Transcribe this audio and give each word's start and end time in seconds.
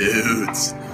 Dudes, 0.00 0.72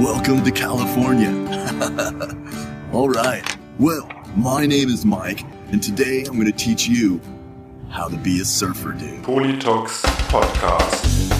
welcome 0.00 0.42
to 0.42 0.50
California. 0.50 1.28
All 2.90 3.10
right, 3.10 3.44
well, 3.78 4.10
my 4.34 4.64
name 4.64 4.88
is 4.88 5.04
Mike, 5.04 5.42
and 5.72 5.82
today 5.82 6.24
I'm 6.26 6.32
going 6.32 6.46
to 6.46 6.52
teach 6.52 6.88
you 6.88 7.20
how 7.90 8.08
to 8.08 8.16
be 8.16 8.40
a 8.40 8.46
surfer 8.46 8.92
dude. 8.92 9.22
Politox 9.24 10.00
Podcast. 10.30 11.37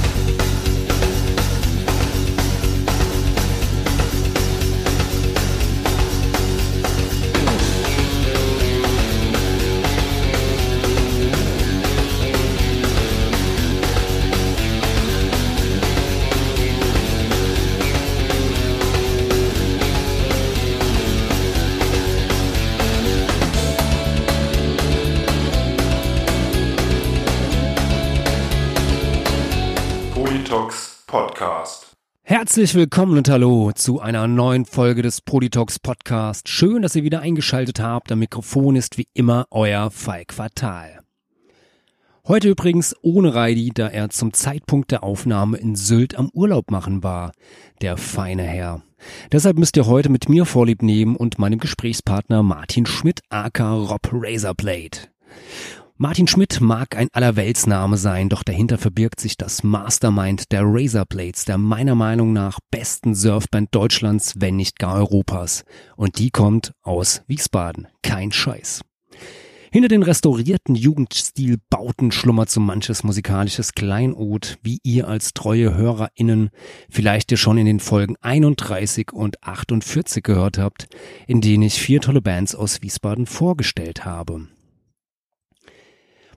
Herzlich 32.49 32.75
willkommen 32.75 33.19
und 33.19 33.29
hallo 33.29 33.73
zu 33.75 34.01
einer 34.01 34.27
neuen 34.27 34.65
Folge 34.65 35.03
des 35.03 35.21
Politox 35.21 35.79
Podcast. 35.79 36.49
Schön, 36.49 36.81
dass 36.81 36.97
ihr 36.97 37.05
wieder 37.05 37.21
eingeschaltet 37.21 37.79
habt. 37.79 38.11
Am 38.11 38.21
Mikrofon 38.21 38.75
ist 38.75 38.97
wie 38.97 39.07
immer 39.13 39.47
euer 39.51 39.91
Falk 39.91 40.33
Fatal. 40.33 41.01
Heute 42.27 42.49
übrigens 42.49 42.97
ohne 43.03 43.35
Reidi, 43.35 43.71
da 43.75 43.89
er 43.89 44.09
zum 44.09 44.33
Zeitpunkt 44.33 44.93
der 44.93 45.03
Aufnahme 45.03 45.59
in 45.59 45.77
Sylt 45.77 46.15
am 46.19 46.31
Urlaub 46.33 46.71
machen 46.71 47.03
war. 47.03 47.33
Der 47.83 47.99
feine 47.99 48.45
Herr. 48.45 48.81
Deshalb 49.31 49.59
müsst 49.59 49.77
ihr 49.77 49.85
heute 49.85 50.09
mit 50.09 50.31
mir 50.31 50.47
Vorlieb 50.47 50.81
nehmen 50.81 51.17
und 51.17 51.39
meinem 51.39 51.59
Gesprächspartner 51.59 52.43
Martin 52.43 52.87
Schmidt 52.87 53.21
aka 53.29 53.75
Rob 53.75 54.09
Razorblade. 54.11 55.01
Martin 56.01 56.29
Schmidt 56.29 56.61
mag 56.61 56.97
ein 56.97 57.09
Allerweltsname 57.11 57.97
sein, 57.97 58.29
doch 58.29 58.45
dahinter 58.45 58.79
verbirgt 58.79 59.19
sich 59.19 59.37
das 59.37 59.65
Mastermind 59.65 60.53
der 60.53 60.63
Razorblades, 60.63 61.45
der 61.45 61.59
meiner 61.59 61.97
Meinung 61.97 62.33
nach 62.33 62.61
besten 62.71 63.17
Surfband 63.17 63.75
Deutschlands, 63.75 64.35
wenn 64.39 64.55
nicht 64.55 64.79
gar 64.79 64.95
Europas. 64.95 65.65
Und 65.97 66.21
die 66.21 66.31
kommt 66.31 66.71
aus 66.83 67.23
Wiesbaden. 67.27 67.89
Kein 68.03 68.31
Scheiß. 68.31 68.83
Hinter 69.73 69.89
den 69.89 70.05
restaurierten 70.05 70.77
Jugendstilbauten 70.77 72.13
schlummert 72.13 72.49
so 72.49 72.61
manches 72.61 73.03
musikalisches 73.03 73.73
Kleinod, 73.73 74.59
wie 74.63 74.79
ihr 74.85 75.09
als 75.09 75.35
treue 75.35 75.75
HörerInnen 75.75 76.51
vielleicht 76.89 77.33
ihr 77.33 77.39
schon 77.39 77.59
in 77.59 77.67
den 77.67 77.81
Folgen 77.81 78.15
31 78.21 79.13
und 79.13 79.43
48 79.43 80.23
gehört 80.23 80.59
habt, 80.59 80.87
in 81.27 81.41
denen 81.41 81.65
ich 81.65 81.83
vier 81.83 82.01
tolle 82.01 82.23
Bands 82.23 82.55
aus 82.55 82.83
Wiesbaden 82.83 83.27
vorgestellt 83.27 84.05
habe. 84.05 84.47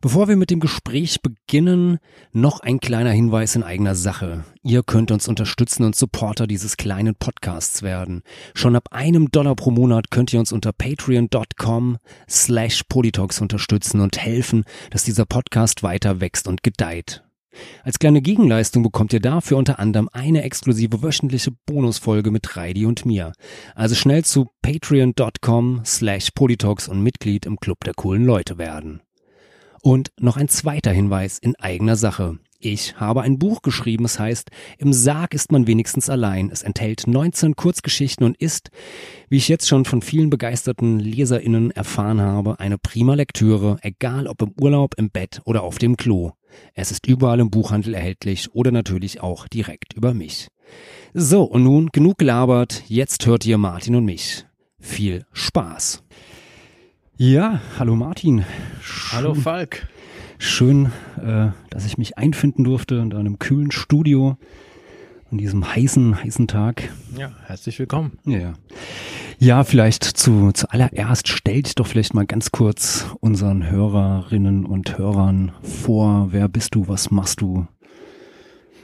Bevor 0.01 0.27
wir 0.27 0.35
mit 0.35 0.49
dem 0.49 0.59
Gespräch 0.59 1.21
beginnen, 1.21 1.99
noch 2.33 2.61
ein 2.61 2.79
kleiner 2.79 3.11
Hinweis 3.11 3.55
in 3.55 3.61
eigener 3.61 3.93
Sache. 3.93 4.43
Ihr 4.63 4.81
könnt 4.81 5.11
uns 5.11 5.27
unterstützen 5.27 5.83
und 5.83 5.95
Supporter 5.95 6.47
dieses 6.47 6.75
kleinen 6.75 7.13
Podcasts 7.13 7.83
werden. 7.83 8.23
Schon 8.55 8.75
ab 8.75 8.87
einem 8.89 9.29
Dollar 9.29 9.55
pro 9.55 9.69
Monat 9.69 10.09
könnt 10.09 10.33
ihr 10.33 10.39
uns 10.39 10.51
unter 10.51 10.73
patreon.com 10.73 11.99
slash 12.27 12.81
polytalks 12.89 13.41
unterstützen 13.41 14.01
und 14.01 14.17
helfen, 14.17 14.63
dass 14.89 15.03
dieser 15.03 15.25
Podcast 15.25 15.83
weiter 15.83 16.19
wächst 16.19 16.47
und 16.47 16.63
gedeiht. 16.63 17.23
Als 17.83 17.99
kleine 17.99 18.23
Gegenleistung 18.23 18.81
bekommt 18.81 19.13
ihr 19.13 19.19
dafür 19.19 19.57
unter 19.57 19.77
anderem 19.77 20.09
eine 20.13 20.41
exklusive 20.41 21.03
wöchentliche 21.03 21.51
Bonusfolge 21.67 22.31
mit 22.31 22.57
Reidi 22.57 22.87
und 22.87 23.05
mir. 23.05 23.33
Also 23.75 23.93
schnell 23.93 24.25
zu 24.25 24.49
patreon.com 24.63 25.81
slash 25.85 26.31
polytalks 26.31 26.87
und 26.87 27.03
Mitglied 27.03 27.45
im 27.45 27.59
Club 27.59 27.83
der 27.83 27.93
coolen 27.93 28.25
Leute 28.25 28.57
werden. 28.57 29.01
Und 29.81 30.11
noch 30.19 30.37
ein 30.37 30.47
zweiter 30.47 30.91
Hinweis 30.91 31.39
in 31.39 31.55
eigener 31.55 31.95
Sache. 31.95 32.37
Ich 32.63 32.99
habe 32.99 33.23
ein 33.23 33.39
Buch 33.39 33.63
geschrieben, 33.63 34.05
es 34.05 34.19
heißt 34.19 34.51
Im 34.77 34.93
Sarg 34.93 35.33
ist 35.33 35.51
man 35.51 35.65
wenigstens 35.65 36.11
allein. 36.11 36.51
Es 36.51 36.61
enthält 36.61 37.07
19 37.07 37.55
Kurzgeschichten 37.55 38.23
und 38.23 38.37
ist, 38.37 38.69
wie 39.29 39.37
ich 39.37 39.47
jetzt 39.47 39.67
schon 39.67 39.83
von 39.83 40.03
vielen 40.03 40.29
begeisterten 40.29 40.99
Leserinnen 40.99 41.71
erfahren 41.71 42.21
habe, 42.21 42.59
eine 42.59 42.77
prima 42.77 43.15
Lektüre, 43.15 43.79
egal 43.81 44.27
ob 44.27 44.43
im 44.43 44.53
Urlaub, 44.61 44.93
im 44.97 45.09
Bett 45.09 45.41
oder 45.45 45.63
auf 45.63 45.79
dem 45.79 45.97
Klo. 45.97 46.33
Es 46.75 46.91
ist 46.91 47.07
überall 47.07 47.39
im 47.39 47.49
Buchhandel 47.49 47.95
erhältlich 47.95 48.53
oder 48.53 48.71
natürlich 48.71 49.21
auch 49.21 49.47
direkt 49.47 49.93
über 49.93 50.13
mich. 50.13 50.49
So, 51.15 51.43
und 51.43 51.63
nun 51.63 51.89
genug 51.91 52.19
gelabert, 52.19 52.83
jetzt 52.87 53.25
hört 53.25 53.43
ihr 53.47 53.57
Martin 53.57 53.95
und 53.95 54.05
mich. 54.05 54.45
Viel 54.79 55.25
Spaß. 55.31 56.03
Ja, 57.17 57.61
hallo 57.77 57.95
Martin. 57.95 58.45
Hallo 59.11 59.33
Falk. 59.33 59.87
Schön, 60.39 60.91
äh, 61.23 61.49
dass 61.69 61.85
ich 61.85 61.97
mich 61.97 62.17
einfinden 62.17 62.63
durfte 62.63 62.95
in 62.95 63.13
einem 63.13 63.37
kühlen 63.37 63.71
Studio 63.71 64.37
an 65.31 65.37
diesem 65.37 65.75
heißen, 65.75 66.23
heißen 66.23 66.47
Tag. 66.47 66.89
Ja, 67.15 67.31
herzlich 67.45 67.77
willkommen. 67.77 68.17
Ja. 68.25 68.53
Ja, 69.37 69.63
vielleicht 69.63 70.03
zu, 70.03 70.51
zuallererst 70.51 71.27
stell 71.27 71.61
dich 71.61 71.75
doch 71.75 71.87
vielleicht 71.87 72.13
mal 72.13 72.25
ganz 72.25 72.51
kurz 72.51 73.07
unseren 73.19 73.69
Hörerinnen 73.69 74.65
und 74.65 74.97
Hörern 74.97 75.51
vor. 75.63 76.29
Wer 76.31 76.47
bist 76.47 76.75
du? 76.75 76.87
Was 76.87 77.11
machst 77.11 77.41
du? 77.41 77.67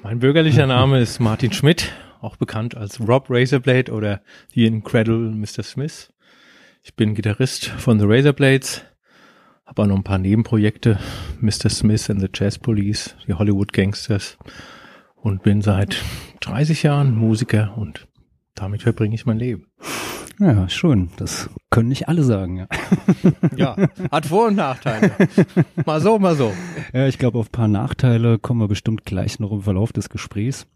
Mein 0.04 0.20
bürgerlicher 0.20 0.68
Name 0.68 1.00
ist 1.00 1.20
Martin 1.20 1.54
Schmidt, 1.54 1.92
auch 2.22 2.36
bekannt 2.38 2.76
als 2.78 3.00
Rob 3.00 3.28
Razorblade 3.30 3.92
oder 3.92 4.22
The 4.54 4.66
Incredible 4.66 5.32
Mr. 5.32 5.64
Smith. 5.64 6.10
Ich 6.88 6.96
bin 6.96 7.16
Gitarrist 7.16 7.66
von 7.66 8.00
The 8.00 8.06
Razorblades, 8.08 8.82
habe 9.66 9.82
auch 9.82 9.88
noch 9.88 9.98
ein 9.98 10.06
paar 10.06 10.18
Nebenprojekte, 10.18 10.98
Mr. 11.42 11.70
Smith 11.70 12.10
and 12.10 12.22
the 12.22 12.30
Jazz 12.34 12.58
Police, 12.58 13.14
die 13.28 13.34
Hollywood 13.34 13.74
Gangsters 13.74 14.38
und 15.18 15.44
bin 15.44 15.62
seit 15.62 16.02
30 16.40 16.84
Jahren 16.84 17.14
Musiker 17.14 17.78
und 17.78 18.08
damit 18.56 18.84
verbringe 18.84 19.14
ich 19.16 19.26
mein 19.26 19.38
Leben. 19.38 19.68
Ja, 20.40 20.70
schön. 20.70 21.10
Das 21.18 21.50
können 21.70 21.90
nicht 21.90 22.08
alle 22.08 22.24
sagen. 22.24 22.56
Ja, 22.56 22.68
ja 23.58 23.76
hat 24.10 24.28
Vor- 24.28 24.48
und 24.48 24.56
Nachteile. 24.56 25.12
Mal 25.86 26.00
so, 26.00 26.18
mal 26.18 26.38
so. 26.38 26.54
Ja, 26.94 27.06
ich 27.06 27.18
glaube, 27.18 27.38
auf 27.38 27.50
ein 27.50 27.52
paar 27.52 27.68
Nachteile 27.68 28.40
kommen 28.40 28.62
wir 28.62 28.70
bestimmt 28.70 29.04
gleich 29.04 29.40
noch 29.40 29.52
im 29.52 29.62
Verlauf 29.62 29.92
des 29.92 30.08
Gesprächs. 30.08 30.68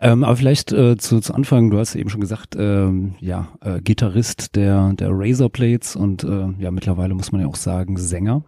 Ähm, 0.00 0.24
aber 0.24 0.36
vielleicht 0.36 0.72
äh, 0.72 0.96
zu, 0.96 1.20
zu 1.20 1.34
Anfang, 1.34 1.70
du 1.70 1.78
hast 1.78 1.94
eben 1.94 2.10
schon 2.10 2.20
gesagt, 2.20 2.56
ähm, 2.58 3.14
ja, 3.20 3.48
äh, 3.60 3.80
Gitarrist 3.80 4.56
der, 4.56 4.92
der 4.94 5.10
Razorblades 5.10 5.96
und 5.96 6.24
äh, 6.24 6.48
ja, 6.58 6.70
mittlerweile 6.70 7.14
muss 7.14 7.32
man 7.32 7.40
ja 7.40 7.46
auch 7.46 7.56
sagen, 7.56 7.96
Sänger. 7.96 8.44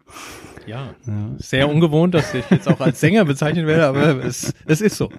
Ja, 0.67 0.95
ja, 1.07 1.31
sehr 1.37 1.69
ungewohnt, 1.69 2.15
dass 2.15 2.33
ich 2.33 2.49
jetzt 2.51 2.69
auch 2.69 2.81
als 2.81 2.99
Sänger 2.99 3.27
bezeichnet 3.27 3.67
werde, 3.67 3.87
aber 3.87 4.25
es, 4.25 4.55
es 4.67 4.81
ist 4.81 4.97
so. 4.97 5.11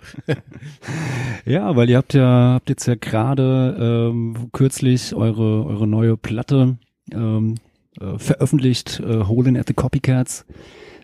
ja, 1.45 1.75
weil 1.75 1.89
ihr 1.89 1.97
habt 1.97 2.13
ja, 2.15 2.53
habt 2.55 2.69
jetzt 2.69 2.87
ja 2.87 2.95
gerade 2.95 4.11
ähm, 4.11 4.49
kürzlich 4.53 5.13
eure, 5.13 5.65
eure 5.65 5.85
neue 5.85 6.17
Platte 6.17 6.77
ähm, 7.11 7.55
äh, 8.01 8.17
veröffentlicht, 8.17 8.99
äh, 8.99 9.25
Hole 9.25 9.59
at 9.59 9.67
the 9.67 9.73
Copycats. 9.73 10.45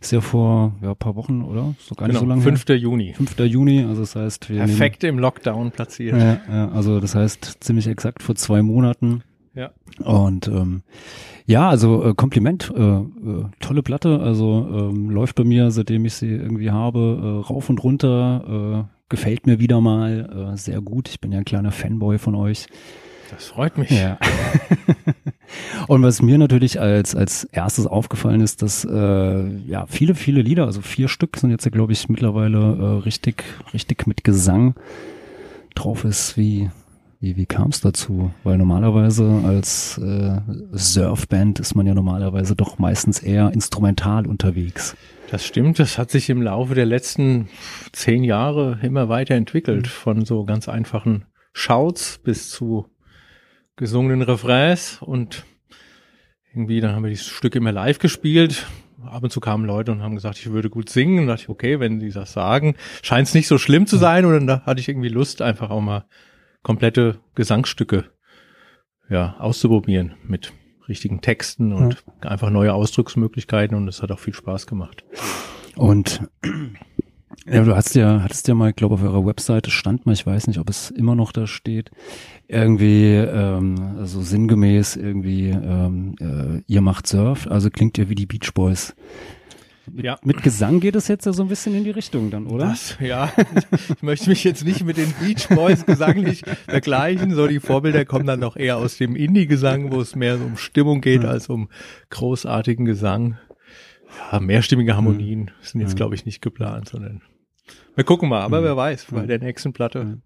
Ist 0.01 0.11
ja 0.11 0.19
vor 0.19 0.73
ja, 0.81 0.95
paar 0.95 1.15
Wochen, 1.15 1.43
oder? 1.43 1.75
Ist 1.79 1.91
doch 1.91 1.95
gar 1.95 2.07
genau, 2.07 2.21
nicht 2.21 2.27
so 2.27 2.29
lange 2.29 2.41
5. 2.41 2.67
Her. 2.67 2.75
Juni. 2.75 3.13
5. 3.13 3.37
Juni, 3.41 3.83
also 3.83 4.01
das 4.01 4.15
heißt, 4.15 4.49
wir 4.49 4.57
Perfekt 4.57 5.03
im 5.03 5.19
Lockdown 5.19 5.69
platziert. 5.69 6.17
Ja, 6.17 6.41
ja, 6.51 6.69
also 6.69 6.99
das 6.99 7.13
heißt 7.13 7.57
ziemlich 7.59 7.85
exakt 7.85 8.23
vor 8.23 8.33
zwei 8.33 8.63
Monaten. 8.63 9.21
Ja. 9.53 9.71
Und 10.03 10.47
ähm, 10.47 10.81
ja, 11.45 11.69
also 11.69 12.03
äh, 12.03 12.13
Kompliment, 12.15 12.73
äh, 12.75 12.81
äh, 12.81 13.03
tolle 13.59 13.83
Platte, 13.83 14.19
also 14.21 14.67
ähm, 14.73 15.11
läuft 15.11 15.35
bei 15.35 15.43
mir, 15.43 15.69
seitdem 15.69 16.05
ich 16.05 16.15
sie 16.15 16.31
irgendwie 16.31 16.71
habe, 16.71 17.43
äh, 17.43 17.47
rauf 17.47 17.69
und 17.69 17.83
runter, 17.83 18.87
äh, 18.89 18.95
gefällt 19.09 19.45
mir 19.45 19.59
wieder 19.59 19.81
mal, 19.81 20.53
äh, 20.53 20.57
sehr 20.57 20.81
gut. 20.81 21.09
Ich 21.09 21.19
bin 21.19 21.31
ja 21.31 21.37
ein 21.37 21.45
kleiner 21.45 21.71
Fanboy 21.71 22.17
von 22.17 22.33
euch. 22.33 22.67
Das 23.31 23.45
freut 23.45 23.77
mich. 23.77 23.89
Ja. 23.89 24.17
Und 25.87 26.03
was 26.03 26.21
mir 26.21 26.37
natürlich 26.37 26.79
als, 26.79 27.15
als 27.15 27.45
erstes 27.45 27.87
aufgefallen 27.87 28.41
ist, 28.41 28.61
dass 28.61 28.85
äh, 28.85 29.47
ja 29.67 29.85
viele, 29.87 30.15
viele 30.15 30.41
Lieder, 30.41 30.65
also 30.65 30.81
vier 30.81 31.07
Stück 31.07 31.37
sind 31.37 31.51
jetzt 31.51 31.65
ja, 31.65 31.71
glaube 31.71 31.93
ich, 31.93 32.09
mittlerweile 32.09 32.57
äh, 32.57 33.03
richtig, 33.03 33.43
richtig 33.73 34.07
mit 34.07 34.23
Gesang 34.23 34.75
drauf 35.75 36.03
ist. 36.03 36.37
Wie, 36.37 36.69
wie, 37.19 37.37
wie 37.37 37.45
kam 37.45 37.69
es 37.69 37.81
dazu? 37.81 38.31
Weil 38.43 38.57
normalerweise 38.57 39.41
als 39.45 39.97
äh, 39.97 40.39
Surfband 40.71 41.59
ist 41.59 41.75
man 41.75 41.87
ja 41.87 41.93
normalerweise 41.93 42.55
doch 42.55 42.79
meistens 42.79 43.19
eher 43.19 43.51
instrumental 43.53 44.27
unterwegs. 44.27 44.95
Das 45.29 45.45
stimmt, 45.45 45.79
das 45.79 45.97
hat 45.97 46.11
sich 46.11 46.29
im 46.29 46.41
Laufe 46.41 46.75
der 46.75 46.85
letzten 46.85 47.47
zehn 47.93 48.25
Jahre 48.25 48.79
immer 48.81 49.07
weiterentwickelt, 49.07 49.83
mhm. 49.83 49.89
von 49.89 50.25
so 50.25 50.43
ganz 50.43 50.67
einfachen 50.67 51.25
Shouts 51.53 52.19
bis 52.23 52.49
zu 52.49 52.87
gesungenen 53.81 54.21
Refrains 54.21 54.99
und 55.01 55.43
irgendwie, 56.53 56.81
dann 56.81 56.93
haben 56.93 57.01
wir 57.01 57.09
dieses 57.09 57.25
Stück 57.25 57.55
immer 57.55 57.71
live 57.71 57.97
gespielt. 57.97 58.67
ab 59.03 59.23
und 59.23 59.31
zu 59.31 59.39
kamen 59.39 59.65
Leute 59.65 59.91
und 59.91 60.03
haben 60.03 60.13
gesagt, 60.13 60.37
ich 60.37 60.51
würde 60.51 60.69
gut 60.69 60.87
singen. 60.87 61.17
Und 61.17 61.27
dachte 61.27 61.41
ich, 61.41 61.49
okay, 61.49 61.79
wenn 61.79 61.99
die 61.99 62.11
das 62.11 62.31
sagen, 62.31 62.75
scheint 63.01 63.27
es 63.27 63.33
nicht 63.33 63.47
so 63.47 63.57
schlimm 63.57 63.87
zu 63.87 63.97
sein. 63.97 64.25
Und 64.25 64.45
dann 64.45 64.65
hatte 64.67 64.79
ich 64.79 64.87
irgendwie 64.87 65.09
Lust, 65.09 65.41
einfach 65.41 65.71
auch 65.71 65.81
mal 65.81 66.05
komplette 66.61 67.21
Gesangsstücke 67.33 68.11
ja, 69.09 69.35
auszuprobieren 69.39 70.13
mit 70.27 70.53
richtigen 70.87 71.21
Texten 71.21 71.73
und 71.73 72.03
ja. 72.23 72.29
einfach 72.29 72.51
neue 72.51 72.75
Ausdrucksmöglichkeiten 72.75 73.75
und 73.75 73.87
es 73.87 74.03
hat 74.03 74.11
auch 74.11 74.19
viel 74.19 74.35
Spaß 74.35 74.67
gemacht. 74.67 75.03
Und 75.75 76.21
ja, 77.45 77.63
du 77.63 77.75
hast 77.75 77.95
ja, 77.95 78.21
hattest 78.21 78.47
ja 78.47 78.53
mal, 78.53 78.69
ich 78.69 78.75
glaube, 78.75 78.95
auf 78.95 79.03
eurer 79.03 79.25
Webseite 79.25 79.71
stand 79.71 80.05
mal, 80.05 80.13
ich 80.13 80.25
weiß 80.25 80.47
nicht, 80.47 80.59
ob 80.59 80.69
es 80.69 80.91
immer 80.91 81.15
noch 81.15 81.31
da 81.31 81.47
steht, 81.47 81.91
irgendwie 82.47 83.13
ähm, 83.15 83.95
also 83.97 84.21
sinngemäß 84.21 84.95
irgendwie 84.95 85.49
ähm, 85.49 86.15
äh, 86.19 86.61
ihr 86.67 86.81
macht 86.81 87.07
Surf, 87.07 87.47
also 87.47 87.69
klingt 87.69 87.97
ja 87.97 88.09
wie 88.09 88.15
die 88.15 88.25
Beach 88.25 88.53
Boys. 88.53 88.95
Mit, 89.91 90.05
ja. 90.05 90.19
mit 90.23 90.43
Gesang 90.43 90.79
geht 90.79 90.95
es 90.95 91.07
jetzt 91.07 91.25
ja 91.25 91.33
so 91.33 91.41
ein 91.41 91.49
bisschen 91.49 91.73
in 91.73 91.83
die 91.83 91.89
Richtung 91.89 92.29
dann, 92.29 92.45
oder? 92.45 92.67
Das, 92.67 92.97
ja, 92.99 93.31
ich 93.89 94.03
möchte 94.03 94.29
mich 94.29 94.43
jetzt 94.43 94.63
nicht 94.63 94.85
mit 94.85 94.97
den 94.97 95.11
Beach 95.19 95.47
Boys 95.49 95.85
gesanglich 95.85 96.43
vergleichen. 96.67 97.33
So 97.33 97.47
die 97.47 97.59
Vorbilder 97.59 98.05
kommen 98.05 98.27
dann 98.27 98.39
noch 98.39 98.55
eher 98.55 98.77
aus 98.77 98.97
dem 98.97 99.15
Indie-Gesang, 99.15 99.91
wo 99.91 99.99
es 99.99 100.15
mehr 100.15 100.35
um 100.35 100.55
Stimmung 100.55 101.01
geht 101.01 101.25
als 101.25 101.49
um 101.49 101.69
großartigen 102.11 102.85
Gesang. 102.85 103.37
Ja, 104.31 104.39
mehrstimmige 104.39 104.95
Harmonien 104.95 105.51
sind 105.61 105.81
jetzt, 105.81 105.95
glaube 105.95 106.15
ich, 106.15 106.25
nicht 106.25 106.41
geplant, 106.41 106.89
sondern 106.89 107.21
wir 107.95 108.03
gucken 108.03 108.29
mal, 108.29 108.41
aber 108.41 108.63
wer 108.63 108.75
weiß, 108.75 109.07
bei 109.11 109.25
der 109.25 109.39
nächsten 109.39 109.73
Platte. 109.73 110.19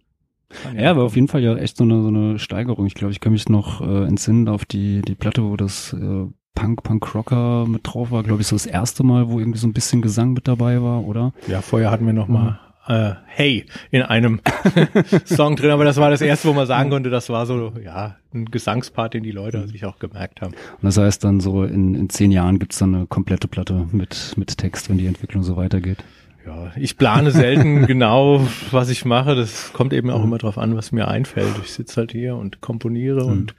Ja, 0.77 0.91
aber 0.91 1.03
auf 1.03 1.15
jeden 1.15 1.27
Fall 1.27 1.41
ja 1.41 1.55
echt 1.55 1.77
so 1.77 1.83
eine, 1.83 2.01
so 2.01 2.07
eine 2.09 2.39
Steigerung. 2.39 2.85
Ich 2.85 2.93
glaube, 2.93 3.11
ich 3.11 3.19
kann 3.19 3.33
mich 3.33 3.49
noch 3.49 3.81
äh, 3.81 4.05
entsinnen 4.05 4.47
auf 4.47 4.65
die, 4.65 5.01
die 5.01 5.15
Platte, 5.15 5.43
wo 5.43 5.57
das 5.57 5.93
äh, 5.93 6.25
Punk, 6.53 6.83
Punk 6.83 7.13
Rocker 7.13 7.65
mit 7.67 7.81
drauf 7.83 8.11
war, 8.11 8.23
glaube 8.23 8.41
ich, 8.41 8.47
so 8.47 8.55
das 8.55 8.65
erste 8.65 9.03
Mal, 9.03 9.29
wo 9.29 9.39
irgendwie 9.39 9.59
so 9.59 9.67
ein 9.67 9.73
bisschen 9.73 10.01
Gesang 10.01 10.33
mit 10.33 10.47
dabei 10.47 10.81
war, 10.81 11.03
oder? 11.05 11.33
Ja, 11.47 11.61
vorher 11.61 11.91
hatten 11.91 12.05
wir 12.05 12.13
noch 12.13 12.27
mal 12.27 12.59
äh, 12.87 13.13
Hey 13.25 13.65
in 13.91 14.03
einem 14.03 14.41
Song 15.25 15.55
drin, 15.55 15.71
aber 15.71 15.83
das 15.83 15.97
war 15.97 16.09
das 16.09 16.21
erste, 16.21 16.47
wo 16.47 16.53
man 16.53 16.67
sagen 16.67 16.89
konnte, 16.89 17.09
das 17.09 17.29
war 17.29 17.45
so, 17.45 17.73
ja, 17.83 18.15
ein 18.33 18.45
Gesangspart, 18.45 19.13
den 19.13 19.23
die 19.23 19.31
Leute 19.31 19.67
sich 19.67 19.85
auch 19.85 19.99
gemerkt 19.99 20.41
haben. 20.41 20.53
Und 20.53 20.83
das 20.83 20.97
heißt 20.97 21.23
dann 21.23 21.39
so, 21.39 21.63
in, 21.63 21.95
in 21.95 22.09
zehn 22.09 22.31
Jahren 22.31 22.59
gibt's 22.59 22.79
dann 22.79 22.95
eine 22.95 23.07
komplette 23.07 23.47
Platte 23.47 23.87
mit, 23.91 24.33
mit 24.37 24.57
Text, 24.57 24.89
wenn 24.89 24.97
die 24.97 25.07
Entwicklung 25.07 25.43
so 25.43 25.57
weitergeht. 25.57 26.03
Ja, 26.45 26.71
ich 26.75 26.97
plane 26.97 27.31
selten 27.31 27.85
genau, 27.87 28.47
was 28.71 28.89
ich 28.89 29.05
mache. 29.05 29.35
Das 29.35 29.73
kommt 29.73 29.93
eben 29.93 30.09
auch 30.09 30.23
immer 30.23 30.37
drauf 30.37 30.57
an, 30.57 30.75
was 30.75 30.91
mir 30.91 31.07
einfällt. 31.07 31.55
Ich 31.63 31.71
sitze 31.71 31.97
halt 31.97 32.11
hier 32.11 32.35
und 32.35 32.61
komponiere 32.61 33.23
mhm. 33.25 33.31
und 33.31 33.55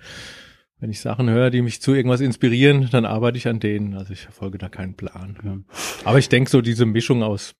wenn 0.78 0.90
ich 0.90 1.00
Sachen 1.00 1.30
höre, 1.30 1.50
die 1.50 1.62
mich 1.62 1.80
zu 1.80 1.94
irgendwas 1.94 2.20
inspirieren, 2.20 2.88
dann 2.90 3.06
arbeite 3.06 3.38
ich 3.38 3.48
an 3.48 3.60
denen. 3.60 3.94
Also 3.94 4.12
ich 4.12 4.20
verfolge 4.20 4.58
da 4.58 4.68
keinen 4.68 4.94
Plan. 4.94 5.38
Ja. 5.42 5.56
Aber 6.04 6.18
ich 6.18 6.28
denke 6.28 6.50
so, 6.50 6.60
diese 6.60 6.84
Mischung 6.84 7.22
aus 7.22 7.54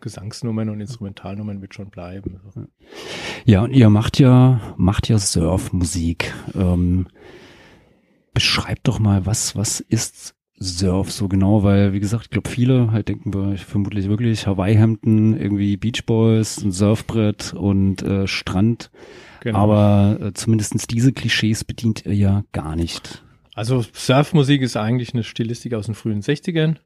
Gesangsnummern 0.00 0.68
und 0.68 0.80
Instrumentalnummern 0.80 1.60
wird 1.60 1.74
schon 1.74 1.90
bleiben. 1.90 2.40
Ja, 3.44 3.62
und 3.62 3.72
ihr 3.72 3.90
macht 3.90 4.18
ja, 4.18 4.60
macht 4.76 5.08
ja 5.08 5.18
Surfmusik. 5.18 6.34
Ähm, 6.54 7.08
beschreibt 8.34 8.86
doch 8.88 8.98
mal, 8.98 9.24
was, 9.24 9.56
was 9.56 9.80
ist 9.80 10.34
Surf 10.60 11.10
so 11.12 11.28
genau, 11.28 11.62
weil 11.62 11.92
wie 11.92 12.00
gesagt, 12.00 12.24
ich 12.24 12.30
glaube 12.30 12.48
viele 12.48 12.90
halt 12.90 13.08
denken 13.08 13.32
wir 13.32 13.56
vermutlich 13.58 14.08
wirklich 14.08 14.46
Hawaii-Hemden, 14.46 15.38
irgendwie 15.38 15.76
Beach 15.76 16.04
Boys, 16.04 16.58
ein 16.58 16.72
Surfbrett 16.72 17.54
und 17.54 18.02
äh, 18.02 18.26
Strand. 18.26 18.90
Genau. 19.40 19.58
Aber 19.58 20.18
äh, 20.20 20.32
zumindestens 20.32 20.86
diese 20.86 21.12
Klischees 21.12 21.64
bedient 21.64 22.06
ihr 22.06 22.14
ja 22.14 22.44
gar 22.52 22.74
nicht. 22.74 23.22
Also 23.54 23.84
Surfmusik 23.92 24.62
ist 24.62 24.76
eigentlich 24.76 25.14
eine 25.14 25.24
Stilistik 25.24 25.74
aus 25.74 25.86
den 25.86 25.94
frühen 25.94 26.22
60ern. 26.22 26.76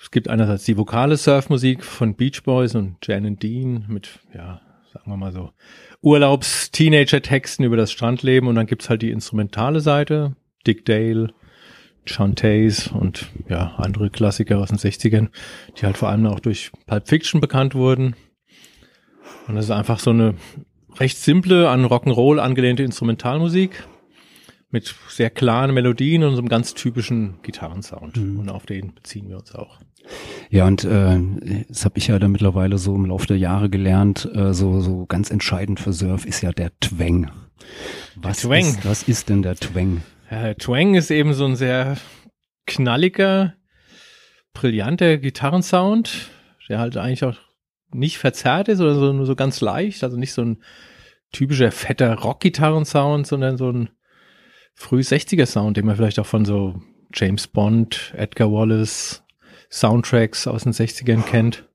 Es 0.00 0.10
gibt 0.10 0.28
einerseits 0.28 0.64
die 0.64 0.76
vokale 0.76 1.16
Surfmusik 1.16 1.84
von 1.84 2.14
Beach 2.16 2.42
Boys 2.42 2.74
und 2.74 2.96
Jan 3.06 3.26
and 3.26 3.42
Dean 3.42 3.84
mit, 3.88 4.20
ja, 4.34 4.60
sagen 4.92 5.10
wir 5.10 5.16
mal 5.16 5.32
so, 5.32 5.50
Urlaubs-Teenager-Texten 6.02 7.64
über 7.64 7.76
das 7.76 7.92
Strandleben 7.92 8.48
und 8.48 8.56
dann 8.56 8.66
gibt's 8.66 8.90
halt 8.90 9.02
die 9.02 9.10
instrumentale 9.10 9.80
Seite, 9.80 10.36
Dick 10.66 10.84
Dale, 10.84 11.32
Chantays 12.06 12.88
und 12.88 13.26
ja, 13.48 13.74
andere 13.76 14.10
Klassiker 14.10 14.58
aus 14.58 14.68
den 14.68 14.78
60ern, 14.78 15.28
die 15.78 15.86
halt 15.86 15.96
vor 15.96 16.08
allem 16.08 16.26
auch 16.26 16.40
durch 16.40 16.70
Pulp 16.86 17.08
Fiction 17.08 17.40
bekannt 17.40 17.74
wurden. 17.74 18.14
Und 19.48 19.56
das 19.56 19.66
ist 19.66 19.70
einfach 19.70 19.98
so 19.98 20.10
eine 20.10 20.34
recht 20.98 21.18
simple, 21.18 21.68
an 21.68 21.84
Rock'n'Roll 21.84 22.38
angelehnte 22.38 22.82
Instrumentalmusik 22.82 23.84
mit 24.70 24.94
sehr 25.08 25.30
klaren 25.30 25.72
Melodien 25.72 26.24
und 26.24 26.32
so 26.32 26.38
einem 26.38 26.48
ganz 26.48 26.74
typischen 26.74 27.36
Gitarrensound. 27.42 28.16
Mhm. 28.16 28.40
Und 28.40 28.48
auf 28.48 28.66
den 28.66 28.94
beziehen 28.94 29.28
wir 29.28 29.36
uns 29.36 29.54
auch. 29.54 29.78
Ja, 30.50 30.66
und 30.66 30.84
äh, 30.84 31.18
das 31.68 31.84
habe 31.84 31.98
ich 31.98 32.08
ja 32.08 32.18
dann 32.18 32.32
mittlerweile 32.32 32.76
so 32.78 32.94
im 32.94 33.06
Laufe 33.06 33.26
der 33.26 33.38
Jahre 33.38 33.70
gelernt, 33.70 34.28
äh, 34.34 34.52
so, 34.52 34.80
so 34.80 35.06
ganz 35.06 35.30
entscheidend 35.30 35.80
für 35.80 35.92
Surf 35.92 36.26
ist 36.26 36.42
ja 36.42 36.52
der 36.52 36.70
Twang. 36.80 37.30
Was, 38.16 38.40
der 38.40 38.50
Twang. 38.50 38.60
Ist, 38.60 38.84
was 38.84 39.02
ist 39.04 39.28
denn 39.28 39.42
der 39.42 39.56
Twang? 39.56 40.02
Ja, 40.34 40.52
Twang 40.54 40.96
ist 40.96 41.12
eben 41.12 41.32
so 41.32 41.44
ein 41.44 41.54
sehr 41.54 41.96
knalliger, 42.66 43.54
brillanter 44.52 45.18
Gitarrensound, 45.18 46.28
der 46.68 46.80
halt 46.80 46.96
eigentlich 46.96 47.24
auch 47.24 47.36
nicht 47.92 48.18
verzerrt 48.18 48.66
ist 48.68 48.80
oder 48.80 48.96
so, 48.96 49.12
nur 49.12 49.26
so 49.26 49.36
ganz 49.36 49.60
leicht, 49.60 50.02
also 50.02 50.16
nicht 50.16 50.32
so 50.32 50.42
ein 50.42 50.62
typischer 51.30 51.70
fetter 51.70 52.16
Rock-Gitarrensound, 52.16 53.28
sondern 53.28 53.56
so 53.56 53.70
ein 53.70 53.90
früh 54.74 55.00
60er 55.00 55.46
Sound, 55.46 55.76
den 55.76 55.86
man 55.86 55.94
vielleicht 55.94 56.18
auch 56.18 56.26
von 56.26 56.44
so 56.44 56.82
James 57.14 57.46
Bond, 57.46 58.12
Edgar 58.16 58.50
Wallace, 58.50 59.22
Soundtracks 59.70 60.48
aus 60.48 60.64
den 60.64 60.72
60ern 60.72 61.22
kennt. 61.22 61.68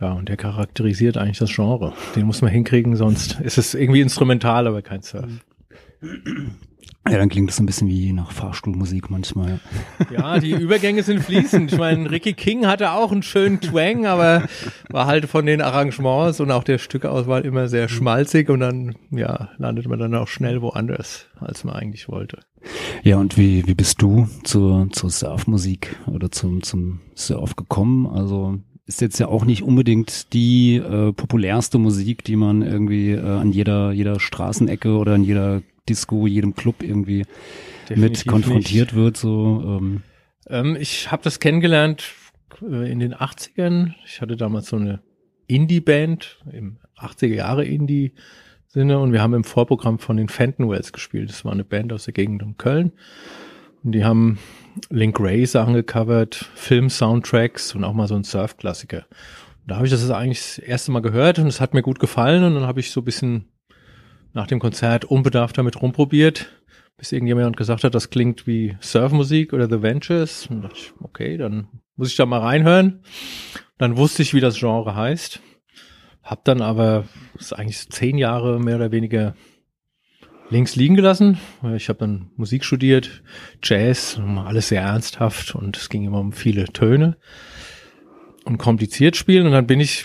Ja, 0.00 0.12
und 0.12 0.28
der 0.28 0.36
charakterisiert 0.36 1.16
eigentlich 1.16 1.38
das 1.38 1.52
Genre. 1.52 1.92
Den 2.14 2.24
muss 2.26 2.40
man 2.40 2.52
hinkriegen, 2.52 2.94
sonst 2.94 3.40
ist 3.40 3.58
es 3.58 3.74
irgendwie 3.74 4.00
instrumental, 4.00 4.68
aber 4.68 4.80
kein 4.80 5.02
Surf. 5.02 5.44
Ja, 7.10 7.18
dann 7.18 7.28
klingt 7.28 7.48
das 7.48 7.58
ein 7.58 7.66
bisschen 7.66 7.88
wie 7.88 8.12
nach 8.12 8.32
Fahrstuhlmusik 8.32 9.10
manchmal. 9.10 9.60
Ja, 10.10 10.38
die 10.38 10.52
Übergänge 10.52 11.02
sind 11.02 11.20
fließend. 11.20 11.72
Ich 11.72 11.78
meine, 11.78 12.10
Ricky 12.10 12.32
King 12.32 12.66
hatte 12.66 12.92
auch 12.92 13.12
einen 13.12 13.22
schönen 13.22 13.60
Twang, 13.60 14.06
aber 14.06 14.44
war 14.90 15.06
halt 15.06 15.26
von 15.26 15.46
den 15.46 15.60
Arrangements 15.60 16.40
und 16.40 16.50
auch 16.50 16.64
der 16.64 16.78
Stückeauswahl 16.78 17.44
immer 17.44 17.68
sehr 17.68 17.88
schmalzig 17.88 18.48
und 18.50 18.60
dann, 18.60 18.96
ja, 19.10 19.50
landet 19.58 19.88
man 19.88 19.98
dann 19.98 20.14
auch 20.14 20.28
schnell 20.28 20.62
woanders, 20.62 21.26
als 21.40 21.64
man 21.64 21.74
eigentlich 21.74 22.08
wollte. 22.08 22.40
Ja, 23.02 23.16
und 23.16 23.38
wie, 23.38 23.66
wie 23.66 23.74
bist 23.74 24.02
du 24.02 24.28
zur, 24.44 24.88
zur 24.90 25.10
Surfmusik 25.10 25.96
oder 26.06 26.30
zum, 26.30 26.62
zum 26.62 27.00
Surf 27.14 27.56
gekommen? 27.56 28.06
Also, 28.06 28.58
ist 28.86 29.02
jetzt 29.02 29.18
ja 29.18 29.28
auch 29.28 29.44
nicht 29.44 29.62
unbedingt 29.62 30.32
die 30.32 30.76
äh, 30.76 31.12
populärste 31.12 31.78
Musik, 31.78 32.24
die 32.24 32.36
man 32.36 32.62
irgendwie 32.62 33.12
äh, 33.12 33.20
an 33.20 33.52
jeder 33.52 33.92
jeder 33.92 34.18
Straßenecke 34.18 34.96
oder 34.96 35.12
an 35.14 35.24
jeder 35.24 35.62
Disco, 35.88 36.26
jedem 36.26 36.54
Club 36.54 36.82
irgendwie 36.82 37.24
Definitiv 37.88 38.26
mit 38.26 38.32
konfrontiert 38.32 38.92
nicht. 38.92 38.94
wird. 38.94 39.16
So, 39.16 39.78
ähm. 39.80 40.02
Ähm, 40.48 40.76
ich 40.78 41.10
habe 41.10 41.22
das 41.22 41.40
kennengelernt 41.40 42.04
äh, 42.62 42.90
in 42.90 43.00
den 43.00 43.14
80ern. 43.14 43.94
Ich 44.04 44.20
hatte 44.20 44.36
damals 44.36 44.68
so 44.68 44.76
eine 44.76 45.00
Indie-Band 45.46 46.38
im 46.52 46.78
80er 46.98 47.34
Jahre 47.34 47.64
Indie. 47.64 48.12
Sinne 48.70 48.98
und 48.98 49.12
wir 49.12 49.22
haben 49.22 49.32
im 49.32 49.44
Vorprogramm 49.44 49.98
von 49.98 50.18
den 50.18 50.28
Fenton 50.28 50.68
Wells 50.68 50.92
gespielt. 50.92 51.30
Das 51.30 51.44
war 51.44 51.52
eine 51.52 51.64
Band 51.64 51.90
aus 51.92 52.04
der 52.04 52.12
Gegend 52.12 52.42
um 52.42 52.58
Köln. 52.58 52.92
Und 53.82 53.92
die 53.92 54.04
haben 54.04 54.38
Link 54.90 55.18
Ray 55.18 55.46
Sachen 55.46 55.72
gecovert, 55.72 56.34
Film-Soundtracks 56.54 57.74
und 57.74 57.84
auch 57.84 57.94
mal 57.94 58.08
so 58.08 58.14
ein 58.14 58.24
Surf-Klassiker. 58.24 59.06
Da 59.66 59.76
habe 59.76 59.86
ich 59.86 59.92
das 59.92 60.10
eigentlich 60.10 60.38
das 60.38 60.58
erste 60.58 60.92
Mal 60.92 61.00
gehört 61.00 61.38
und 61.38 61.46
es 61.46 61.60
hat 61.60 61.72
mir 61.72 61.82
gut 61.82 61.98
gefallen 61.98 62.44
und 62.44 62.54
dann 62.54 62.66
habe 62.66 62.80
ich 62.80 62.90
so 62.90 63.00
ein 63.00 63.04
bisschen 63.04 63.48
nach 64.32 64.46
dem 64.46 64.58
Konzert 64.58 65.04
unbedarft 65.04 65.58
damit 65.58 65.80
rumprobiert, 65.80 66.50
bis 66.96 67.12
irgendjemand 67.12 67.56
gesagt 67.56 67.84
hat, 67.84 67.94
das 67.94 68.10
klingt 68.10 68.46
wie 68.46 68.76
Surfmusik 68.80 69.52
oder 69.52 69.68
The 69.68 69.82
Ventures. 69.82 70.46
Und 70.48 70.62
dachte 70.62 70.76
ich, 70.76 70.92
okay, 71.00 71.36
dann 71.36 71.68
muss 71.96 72.10
ich 72.10 72.16
da 72.16 72.26
mal 72.26 72.40
reinhören. 72.40 73.02
Dann 73.78 73.96
wusste 73.96 74.22
ich, 74.22 74.34
wie 74.34 74.40
das 74.40 74.58
Genre 74.58 74.94
heißt. 74.94 75.40
Hab 76.22 76.44
dann 76.44 76.60
aber, 76.60 77.04
ist 77.38 77.52
eigentlich 77.52 77.88
zehn 77.88 78.18
Jahre 78.18 78.60
mehr 78.60 78.76
oder 78.76 78.92
weniger 78.92 79.34
links 80.50 80.76
liegen 80.76 80.94
gelassen. 80.94 81.38
Ich 81.76 81.88
habe 81.88 81.98
dann 81.98 82.30
Musik 82.36 82.64
studiert, 82.64 83.22
Jazz, 83.62 84.20
alles 84.44 84.68
sehr 84.68 84.82
ernsthaft 84.82 85.54
und 85.54 85.76
es 85.76 85.88
ging 85.88 86.04
immer 86.04 86.20
um 86.20 86.32
viele 86.32 86.64
Töne 86.66 87.16
und 88.44 88.58
kompliziert 88.58 89.16
spielen. 89.16 89.46
Und 89.46 89.52
dann 89.52 89.66
bin 89.66 89.80
ich 89.80 90.04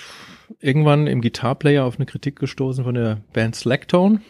irgendwann 0.60 1.08
im 1.08 1.22
Guitar-Player 1.22 1.84
auf 1.84 1.98
eine 1.98 2.06
Kritik 2.06 2.38
gestoßen 2.38 2.84
von 2.84 2.96
der 2.96 3.22
Band 3.34 3.56
Slacktone. 3.56 4.22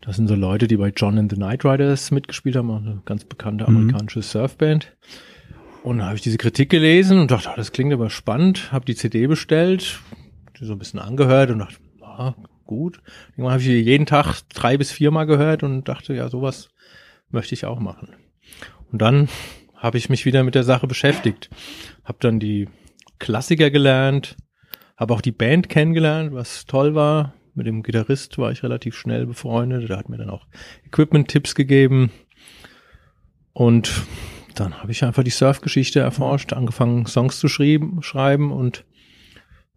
Das 0.00 0.16
sind 0.16 0.28
so 0.28 0.34
Leute, 0.34 0.66
die 0.66 0.76
bei 0.76 0.92
John 0.94 1.18
and 1.18 1.30
the 1.30 1.38
Night 1.38 1.64
Riders 1.64 2.10
mitgespielt 2.10 2.56
haben, 2.56 2.70
eine 2.70 3.02
ganz 3.04 3.24
bekannte 3.24 3.68
mhm. 3.68 3.76
amerikanische 3.76 4.20
mhm. 4.20 4.24
Surfband. 4.24 4.96
Und 5.82 5.98
da 5.98 6.06
habe 6.06 6.16
ich 6.16 6.22
diese 6.22 6.38
Kritik 6.38 6.70
gelesen 6.70 7.18
und 7.18 7.30
dachte, 7.30 7.48
oh, 7.50 7.56
das 7.56 7.72
klingt 7.72 7.92
aber 7.92 8.10
spannend, 8.10 8.72
habe 8.72 8.84
die 8.84 8.94
CD 8.94 9.26
bestellt, 9.26 10.00
die 10.58 10.64
so 10.64 10.72
ein 10.72 10.78
bisschen 10.78 11.00
angehört 11.00 11.50
und 11.50 11.60
dachte, 11.60 11.76
ah, 12.02 12.34
gut. 12.66 13.00
Irgendwann 13.30 13.52
habe 13.52 13.62
ich 13.62 13.68
die 13.68 13.80
jeden 13.80 14.06
Tag 14.06 14.42
drei 14.54 14.76
bis 14.76 14.92
viermal 14.92 15.26
gehört 15.26 15.62
und 15.62 15.88
dachte, 15.88 16.14
ja, 16.14 16.28
sowas 16.28 16.68
möchte 17.30 17.54
ich 17.54 17.64
auch 17.64 17.80
machen. 17.80 18.08
Und 18.92 19.00
dann 19.00 19.28
habe 19.74 19.96
ich 19.96 20.10
mich 20.10 20.26
wieder 20.26 20.44
mit 20.44 20.54
der 20.54 20.64
Sache 20.64 20.86
beschäftigt. 20.86 21.48
Habe 22.04 22.18
dann 22.20 22.38
die 22.38 22.68
Klassiker 23.20 23.70
gelernt, 23.70 24.36
habe 24.96 25.14
auch 25.14 25.20
die 25.20 25.30
Band 25.30 25.68
kennengelernt, 25.68 26.34
was 26.34 26.66
toll 26.66 26.96
war. 26.96 27.34
Mit 27.54 27.66
dem 27.66 27.82
Gitarrist 27.82 28.36
war 28.38 28.50
ich 28.50 28.62
relativ 28.64 28.96
schnell 28.96 29.26
befreundet. 29.26 29.88
Der 29.88 29.96
hat 29.96 30.08
mir 30.08 30.18
dann 30.18 30.30
auch 30.30 30.46
Equipment-Tipps 30.86 31.54
gegeben. 31.54 32.10
Und 33.52 33.92
dann 34.54 34.80
habe 34.82 34.92
ich 34.92 35.04
einfach 35.04 35.22
die 35.22 35.30
Surf-Geschichte 35.30 36.00
erforscht, 36.00 36.52
angefangen 36.52 37.06
Songs 37.06 37.38
zu 37.38 37.48
schreiben, 37.48 38.02
schreiben 38.02 38.52
und 38.52 38.84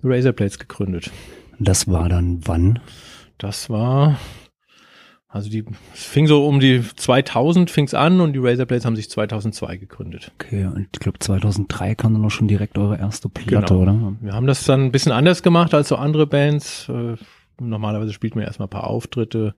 Razorblades 0.04 0.60
gegründet. 0.60 1.12
Das 1.60 1.88
war 1.88 2.10
dann 2.10 2.42
wann? 2.46 2.80
Das 3.38 3.70
war, 3.70 4.20
also 5.34 5.50
die, 5.50 5.66
es 5.96 6.04
fing 6.04 6.28
so 6.28 6.46
um 6.48 6.60
die 6.60 6.84
2000 6.96 7.72
fing's 7.72 7.94
an 7.96 8.22
und 8.22 8.34
die 8.34 8.40
Razorblades 8.40 8.86
haben 8.86 8.96
sich 8.96 9.10
2002 9.10 9.78
gegründet. 9.78 10.32
Okay, 10.36 10.66
und 10.66 10.88
ich 10.94 11.00
glaube 11.00 11.18
2003 11.20 11.96
kam 11.96 12.14
dann 12.14 12.24
auch 12.24 12.30
schon 12.30 12.48
direkt 12.48 12.78
eure 12.78 13.00
erste 13.00 13.30
Platte, 13.30 13.74
Genau. 13.74 13.82
oder? 13.82 14.14
Wir 14.22 14.34
haben 14.34 14.46
das 14.46 14.64
dann 14.66 14.86
ein 14.86 14.92
bisschen 14.92 15.12
anders 15.12 15.42
gemacht 15.42 15.74
als 15.74 15.88
so 15.90 15.96
andere 15.96 16.28
Bands. 16.28 16.88
Äh, 16.90 17.16
Normalerweise 17.60 18.14
spielt 18.14 18.36
man 18.36 18.44
erstmal 18.44 18.68
ein 18.68 18.72
paar 18.72 18.88
Auftritte 18.88 19.54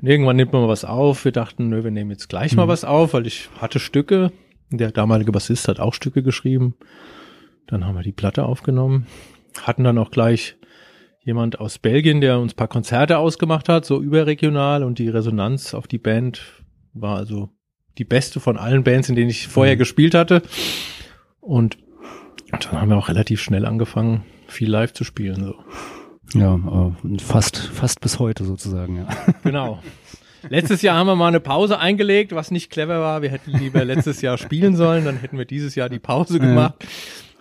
und 0.00 0.08
irgendwann 0.08 0.36
nimmt 0.36 0.52
man 0.52 0.62
mal 0.62 0.68
was 0.68 0.84
auf. 0.84 1.24
Wir 1.24 1.32
dachten, 1.32 1.68
nö, 1.68 1.82
wir 1.84 1.90
nehmen 1.90 2.10
jetzt 2.12 2.28
gleich 2.28 2.54
mal 2.54 2.66
Mhm. 2.66 2.70
was 2.70 2.84
auf, 2.84 3.14
weil 3.14 3.26
ich 3.26 3.48
hatte 3.60 3.78
Stücke. 3.80 4.30
Der 4.70 4.90
damalige 4.92 5.32
Bassist 5.32 5.66
hat 5.68 5.78
auch 5.80 5.92
Stücke 5.94 6.22
geschrieben. 6.22 6.74
Dann 7.66 7.84
haben 7.84 7.94
wir 7.96 8.02
die 8.02 8.12
Platte 8.12 8.44
aufgenommen. 8.44 9.06
Hatten 9.62 9.82
dann 9.84 9.98
auch 9.98 10.10
gleich 10.10 10.56
jemand 11.26 11.60
aus 11.60 11.78
Belgien, 11.78 12.20
der 12.22 12.38
uns 12.38 12.54
ein 12.54 12.56
paar 12.56 12.68
Konzerte 12.68 13.18
ausgemacht 13.18 13.68
hat, 13.68 13.84
so 13.84 14.00
überregional 14.00 14.82
und 14.84 14.98
die 14.98 15.08
Resonanz 15.08 15.74
auf 15.74 15.86
die 15.88 15.98
Band 15.98 16.40
war 16.94 17.16
also 17.18 17.50
die 17.98 18.04
beste 18.04 18.40
von 18.40 18.56
allen 18.56 18.84
Bands, 18.84 19.08
in 19.10 19.16
denen 19.16 19.28
ich 19.30 19.48
vorher 19.48 19.74
Mhm. 19.74 19.78
gespielt 19.80 20.14
hatte. 20.14 20.42
Und 21.40 21.76
dann 22.52 22.80
haben 22.80 22.88
wir 22.90 22.96
auch 22.96 23.08
relativ 23.08 23.42
schnell 23.42 23.66
angefangen, 23.66 24.22
viel 24.46 24.70
live 24.70 24.92
zu 24.92 25.02
spielen. 25.04 25.44
So. 25.44 26.38
Ja, 26.38 26.54
äh, 26.54 27.18
fast, 27.18 27.56
fast 27.58 28.00
bis 28.00 28.18
heute 28.18 28.44
sozusagen, 28.44 28.96
ja. 28.98 29.08
Genau. 29.42 29.82
Letztes 30.48 30.80
Jahr 30.82 30.96
haben 30.96 31.08
wir 31.08 31.16
mal 31.16 31.26
eine 31.28 31.40
Pause 31.40 31.80
eingelegt, 31.80 32.32
was 32.32 32.52
nicht 32.52 32.70
clever 32.70 33.00
war. 33.00 33.20
Wir 33.22 33.30
hätten 33.30 33.50
lieber 33.58 33.84
letztes 33.84 34.22
Jahr 34.22 34.38
spielen 34.38 34.76
sollen, 34.76 35.04
dann 35.04 35.16
hätten 35.16 35.38
wir 35.38 35.44
dieses 35.44 35.74
Jahr 35.74 35.88
die 35.88 35.98
Pause 35.98 36.38
gemacht 36.38 36.74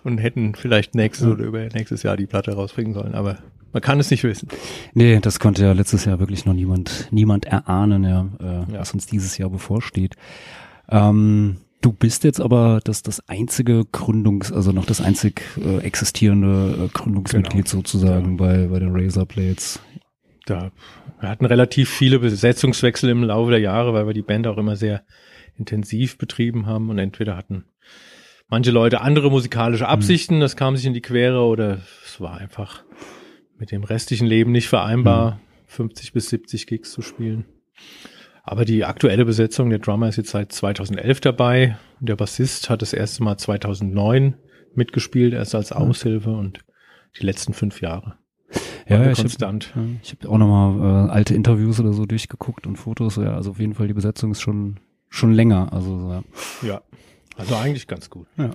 und 0.03 0.17
hätten 0.17 0.55
vielleicht 0.55 0.95
nächstes 0.95 1.27
oder 1.27 1.43
über 1.45 1.59
nächstes 1.67 2.01
Jahr 2.01 2.17
die 2.17 2.25
Platte 2.25 2.53
rausbringen 2.53 2.93
sollen. 2.95 3.13
Aber 3.13 3.37
man 3.75 3.81
kann 3.81 3.99
es 3.99 4.09
nicht 4.09 4.23
wissen. 4.23 4.47
Nee, 4.93 5.19
das 5.19 5.37
konnte 5.37 5.61
ja 5.63 5.73
letztes 5.73 6.05
Jahr 6.05 6.17
wirklich 6.21 6.45
noch 6.45 6.53
niemand, 6.53 7.09
niemand 7.11 7.43
erahnen, 7.43 8.05
ja, 8.05 8.29
äh, 8.39 8.71
Ja. 8.71 8.79
was 8.79 8.93
uns 8.93 9.05
dieses 9.05 9.37
Jahr 9.37 9.49
bevorsteht. 9.49 10.15
Ähm, 10.87 11.57
du 11.81 11.91
bist 11.91 12.23
jetzt 12.23 12.39
aber 12.39 12.79
das, 12.85 13.03
das 13.03 13.27
einzige 13.27 13.81
Gründungs-, 13.81 14.53
also 14.53 14.71
noch 14.71 14.85
das 14.85 15.01
einzig 15.01 15.41
äh, 15.57 15.79
existierende 15.79 16.85
äh, 16.85 16.87
Gründungsmitglied 16.87 17.65
Genau. 17.65 17.69
sozusagen 17.81 18.37
bei, 18.37 18.67
bei 18.67 18.79
den 18.79 18.95
Razorblades. 18.95 19.81
Da, 20.45 20.71
wir 21.19 21.27
hatten 21.27 21.45
relativ 21.45 21.89
viele 21.89 22.19
Besetzungswechsel 22.19 23.09
im 23.09 23.23
Laufe 23.25 23.51
der 23.51 23.59
Jahre, 23.59 23.93
weil 23.93 24.07
wir 24.07 24.13
die 24.13 24.21
Band 24.21 24.47
auch 24.47 24.57
immer 24.57 24.77
sehr 24.77 25.03
intensiv 25.57 26.17
betrieben 26.17 26.65
haben 26.65 26.89
und 26.89 26.97
entweder 26.97 27.35
hatten 27.35 27.65
manche 28.47 28.71
Leute 28.71 29.01
andere 29.01 29.29
musikalische 29.29 29.89
Absichten, 29.89 30.39
das 30.39 30.55
kam 30.55 30.77
sich 30.77 30.85
in 30.85 30.93
die 30.93 31.01
Quere 31.01 31.41
oder 31.41 31.79
es 32.05 32.21
war 32.21 32.37
einfach 32.37 32.83
mit 33.57 33.71
dem 33.71 33.83
restlichen 33.83 34.27
Leben 34.27 34.51
nicht 34.51 34.67
vereinbar, 34.67 35.39
50 35.67 36.13
bis 36.13 36.29
70 36.29 36.67
Gigs 36.67 36.91
zu 36.91 37.01
spielen. 37.01 37.45
Aber 38.43 38.63
die 38.63 38.85
aktuelle 38.85 39.25
Besetzung, 39.25 39.69
der 39.69 39.79
Drummer 39.79 40.07
ist 40.07 40.17
jetzt 40.17 40.29
seit 40.29 40.51
2011 40.51 41.19
dabei 41.21 41.77
und 41.99 42.09
der 42.09 42.15
Bassist 42.15 42.69
hat 42.69 42.81
das 42.81 42.93
erste 42.93 43.23
Mal 43.23 43.37
2009 43.37 44.35
mitgespielt, 44.75 45.33
erst 45.33 45.55
als 45.55 45.71
Aushilfe 45.71 46.31
und 46.31 46.59
die 47.19 47.25
letzten 47.25 47.53
fünf 47.53 47.81
Jahre. 47.81 48.17
Ja, 48.87 48.99
War 48.99 49.11
ich 49.11 49.17
habe 49.17 49.21
konstant. 49.21 49.73
ich 50.03 50.11
hab 50.11 50.25
auch 50.29 50.37
nochmal 50.37 51.07
äh, 51.07 51.11
alte 51.11 51.33
Interviews 51.33 51.79
oder 51.79 51.93
so 51.93 52.05
durchgeguckt 52.05 52.67
und 52.67 52.75
Fotos, 52.75 53.15
ja, 53.15 53.33
also 53.33 53.51
auf 53.51 53.59
jeden 53.59 53.73
Fall 53.73 53.87
die 53.87 53.93
Besetzung 53.93 54.31
ist 54.31 54.41
schon, 54.41 54.79
schon 55.09 55.33
länger, 55.33 55.73
also 55.73 55.99
so, 55.99 56.11
ja. 56.11 56.23
Ja. 56.61 56.81
Also 57.37 57.55
eigentlich 57.55 57.87
ganz 57.87 58.09
gut. 58.09 58.27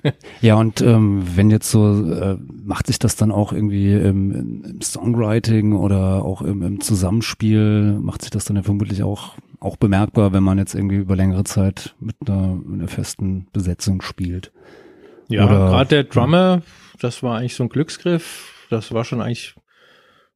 Ja, 0.40 0.54
und 0.54 0.80
ähm, 0.80 1.22
wenn 1.36 1.50
jetzt 1.50 1.70
so, 1.70 2.12
äh, 2.12 2.38
macht 2.64 2.86
sich 2.86 2.98
das 2.98 3.14
dann 3.16 3.30
auch 3.30 3.52
irgendwie 3.52 3.92
im, 3.92 4.64
im 4.64 4.80
Songwriting 4.80 5.74
oder 5.74 6.24
auch 6.24 6.40
im, 6.40 6.62
im 6.62 6.80
Zusammenspiel, 6.80 7.98
macht 8.00 8.22
sich 8.22 8.30
das 8.30 8.46
dann 8.46 8.56
ja 8.56 8.62
vermutlich 8.62 9.02
auch, 9.02 9.34
auch 9.60 9.76
bemerkbar, 9.76 10.32
wenn 10.32 10.42
man 10.42 10.56
jetzt 10.56 10.74
irgendwie 10.74 10.96
über 10.96 11.14
längere 11.14 11.44
Zeit 11.44 11.94
mit 12.00 12.16
einer, 12.26 12.54
mit 12.54 12.80
einer 12.80 12.88
festen 12.88 13.48
Besetzung 13.52 14.00
spielt. 14.00 14.50
Ja, 15.28 15.46
gerade 15.46 15.88
der 15.88 16.04
Drummer, 16.04 16.62
das 16.98 17.22
war 17.22 17.38
eigentlich 17.38 17.54
so 17.54 17.64
ein 17.64 17.68
Glücksgriff. 17.68 18.66
Das 18.70 18.92
war 18.92 19.04
schon 19.04 19.20
eigentlich 19.20 19.54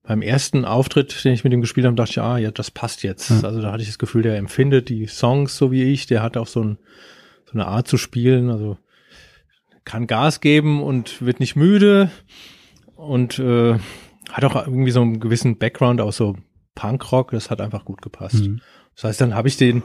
beim 0.02 0.20
ersten 0.20 0.64
Auftritt, 0.66 1.24
den 1.24 1.32
ich 1.32 1.44
mit 1.44 1.52
ihm 1.52 1.62
gespielt 1.62 1.86
habe, 1.86 1.96
dachte 1.96 2.10
ich, 2.10 2.20
ah, 2.20 2.36
ja, 2.36 2.50
das 2.50 2.70
passt 2.70 3.02
jetzt. 3.02 3.30
Ja. 3.30 3.40
Also 3.42 3.62
da 3.62 3.72
hatte 3.72 3.82
ich 3.82 3.88
das 3.88 3.98
Gefühl, 3.98 4.22
der 4.22 4.36
empfindet 4.36 4.90
die 4.90 5.06
Songs 5.06 5.56
so 5.56 5.72
wie 5.72 5.84
ich. 5.84 6.06
Der 6.06 6.22
hat 6.22 6.36
auch 6.36 6.46
so, 6.46 6.62
ein, 6.62 6.78
so 7.54 7.60
eine 7.60 7.68
Art 7.68 7.88
zu 7.88 7.96
spielen. 7.96 8.50
Also 8.50 8.76
kann 9.84 10.06
Gas 10.06 10.40
geben 10.40 10.82
und 10.82 11.24
wird 11.24 11.40
nicht 11.40 11.56
müde 11.56 12.10
und 12.96 13.38
äh, 13.38 13.78
hat 14.30 14.44
auch 14.44 14.54
irgendwie 14.66 14.90
so 14.90 15.00
einen 15.00 15.20
gewissen 15.20 15.58
Background, 15.58 16.00
auch 16.00 16.12
so 16.12 16.36
Punkrock. 16.74 17.30
Das 17.30 17.50
hat 17.50 17.60
einfach 17.60 17.84
gut 17.84 18.02
gepasst. 18.02 18.46
Mhm. 18.46 18.60
Das 18.94 19.04
heißt, 19.04 19.20
dann 19.20 19.34
habe 19.34 19.48
ich 19.48 19.56
den 19.56 19.82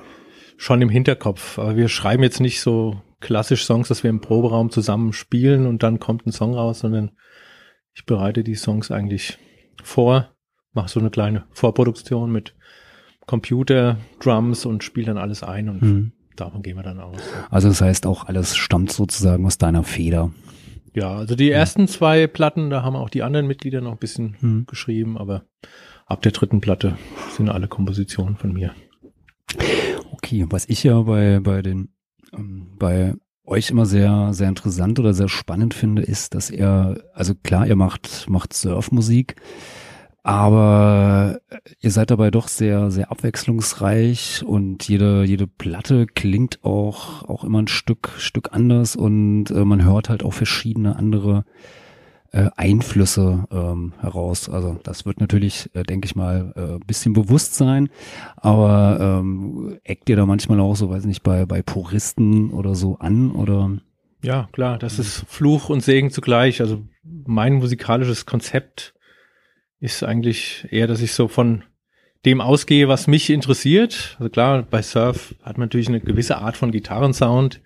schon 0.58 0.82
im 0.82 0.90
Hinterkopf. 0.90 1.60
Aber 1.60 1.76
wir 1.76 1.90
schreiben 1.90 2.24
jetzt 2.24 2.40
nicht 2.40 2.62
so 2.62 3.02
klassisch 3.20 3.66
Songs, 3.66 3.88
dass 3.88 4.04
wir 4.04 4.10
im 4.10 4.22
Proberaum 4.22 4.70
zusammen 4.70 5.14
spielen 5.14 5.66
und 5.66 5.84
dann 5.84 6.00
kommt 6.00 6.26
ein 6.26 6.32
Song 6.32 6.54
raus, 6.54 6.80
sondern 6.80 7.12
ich 7.94 8.06
bereite 8.06 8.44
die 8.44 8.56
Songs 8.56 8.92
eigentlich 8.92 9.38
vor, 9.84 10.34
mache 10.74 10.90
so 10.90 11.00
eine 11.00 11.10
kleine 11.10 11.46
Vorproduktion 11.52 12.32
mit 12.32 12.56
Computer, 13.26 13.98
Drums 14.20 14.66
und 14.66 14.84
spiele 14.84 15.08
dann 15.08 15.18
alles 15.18 15.44
ein 15.44 15.70
und 15.70 15.82
Mhm. 15.82 16.12
Davon 16.40 16.62
gehen 16.62 16.76
wir 16.78 16.84
dann 16.84 17.00
aus. 17.00 17.20
Also 17.50 17.68
das 17.70 17.82
heißt 17.82 18.06
auch 18.06 18.26
alles 18.26 18.56
stammt 18.56 18.92
sozusagen 18.92 19.46
aus 19.46 19.58
deiner 19.58 19.84
Feder. 19.84 20.32
Ja, 20.96 21.16
also 21.16 21.36
die 21.36 21.52
ersten 21.52 21.88
zwei 21.88 22.28
Platten, 22.28 22.70
da 22.70 22.82
haben 22.84 22.96
auch 22.96 23.10
die 23.10 23.22
anderen 23.24 23.46
Mitglieder 23.48 23.82
noch 23.82 23.92
ein 23.92 23.98
bisschen 23.98 24.36
Mhm. 24.42 24.66
geschrieben, 24.66 25.18
aber 25.18 25.44
ab 26.08 26.22
der 26.24 26.32
dritten 26.32 26.62
Platte 26.62 26.98
sind 27.36 27.50
alle 27.50 27.68
Kompositionen 27.68 28.36
von 28.38 28.54
mir. 28.54 28.74
Okay, 30.12 30.46
was 30.50 30.68
ich 30.68 30.84
ja 30.84 31.00
bei, 31.02 31.40
bei 31.40 31.62
den, 31.62 31.90
ähm, 32.34 32.68
bei 32.78 33.16
euch 33.46 33.70
immer 33.72 33.86
sehr, 33.86 34.30
sehr 34.34 34.48
interessant 34.50 35.00
oder 35.00 35.14
sehr 35.14 35.30
spannend 35.30 35.74
finde, 35.74 36.02
ist, 36.04 36.36
dass 36.36 36.52
ihr, 36.52 37.04
also 37.14 37.34
klar, 37.36 37.66
ihr 37.66 37.76
macht, 37.76 38.30
macht 38.30 38.54
Surfmusik, 38.54 39.36
aber 40.24 41.40
ihr 41.80 41.92
seid 41.92 42.12
dabei 42.12 42.32
doch 42.32 42.48
sehr, 42.48 42.92
sehr 42.92 43.12
abwechslungsreich 43.12 44.44
und 44.46 44.88
jede, 44.88 45.24
jede 45.24 45.48
Platte 45.48 46.08
klingt 46.08 46.64
auch, 46.64 47.24
auch 47.28 47.44
immer 47.44 47.62
ein 47.62 47.68
Stück, 47.68 48.12
Stück 48.18 48.50
anders 48.52 48.96
und 48.96 49.50
äh, 49.52 49.66
man 49.66 49.84
hört 49.84 50.10
halt 50.10 50.24
auch 50.24 50.34
verschiedene 50.34 50.98
andere 50.98 51.46
äh, 52.32 52.50
Einflüsse 52.56 53.46
ähm, 53.52 53.94
heraus. 54.00 54.50
Also 54.50 54.78
das 54.84 55.06
wird 55.06 55.20
natürlich, 55.20 55.70
äh, 55.74 55.84
denke 55.84 56.06
ich 56.06 56.16
mal, 56.16 56.54
äh, 56.56 56.86
bisschen 56.86 57.14
bewusst 57.14 57.56
sein, 57.56 57.90
aber 58.36 59.20
ähm, 59.20 59.80
eckt 59.84 60.10
ihr 60.10 60.16
da 60.16 60.26
manchmal 60.26 60.60
auch 60.60 60.76
so, 60.76 60.90
weiß 60.90 61.06
nicht, 61.06 61.24
bei, 61.24 61.46
bei 61.46 61.62
Puristen 61.62 62.52
oder 62.52 62.76
so 62.76 62.98
an 63.00 63.32
oder 63.32 63.78
Ja, 64.22 64.50
klar, 64.52 64.78
das 64.78 65.00
ist 65.00 65.26
Fluch 65.28 65.70
und 65.70 65.82
Segen 65.82 66.12
zugleich. 66.12 66.62
Also 66.62 66.84
mein 67.26 67.54
musikalisches 67.54 68.26
Konzept 68.26 68.94
ist 69.80 70.04
eigentlich 70.04 70.68
eher, 70.72 70.88
dass 70.88 71.02
ich 71.02 71.14
so 71.14 71.28
von 71.28 71.64
dem 72.26 72.42
ausgehe, 72.42 72.88
was 72.88 73.08
mich 73.08 73.30
interessiert. 73.30 74.18
Also 74.20 74.30
klar, 74.30 74.64
bei 74.64 74.82
Surf 74.82 75.36
hat 75.42 75.58
man 75.58 75.68
natürlich 75.68 75.88
eine 75.88 76.02
gewisse 76.02 76.38
Art 76.38 76.58
von 76.58 76.72
Gitarrensound. 76.72 77.62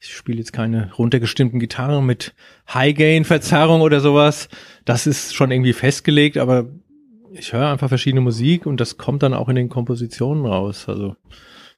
Ich 0.00 0.14
spiele 0.14 0.38
jetzt 0.38 0.54
keine 0.54 0.92
runtergestimmten 0.94 1.60
Gitarren 1.60 2.06
mit 2.06 2.32
High-Gain-Verzerrung 2.72 3.82
oder 3.82 4.00
sowas. 4.00 4.48
Das 4.86 5.06
ist 5.06 5.34
schon 5.34 5.50
irgendwie 5.50 5.74
festgelegt, 5.74 6.38
aber 6.38 6.70
ich 7.32 7.52
höre 7.52 7.68
einfach 7.68 7.88
verschiedene 7.88 8.22
Musik 8.22 8.64
und 8.64 8.80
das 8.80 8.96
kommt 8.96 9.22
dann 9.22 9.34
auch 9.34 9.50
in 9.50 9.56
den 9.56 9.68
Kompositionen 9.68 10.46
raus. 10.46 10.88
Also 10.88 11.16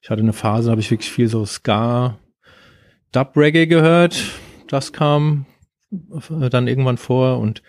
ich 0.01 0.09
hatte 0.09 0.23
eine 0.23 0.33
Phase, 0.33 0.71
habe 0.71 0.81
ich 0.81 0.91
wirklich 0.91 1.11
viel 1.11 1.29
so 1.29 1.45
Ska, 1.45 2.19
Dub 3.11 3.37
Reggae 3.37 3.67
gehört. 3.67 4.23
Das 4.69 4.93
kam 4.93 5.47
äh, 5.91 6.49
dann 6.49 6.69
irgendwann 6.69 6.97
vor 6.97 7.39
und 7.39 7.63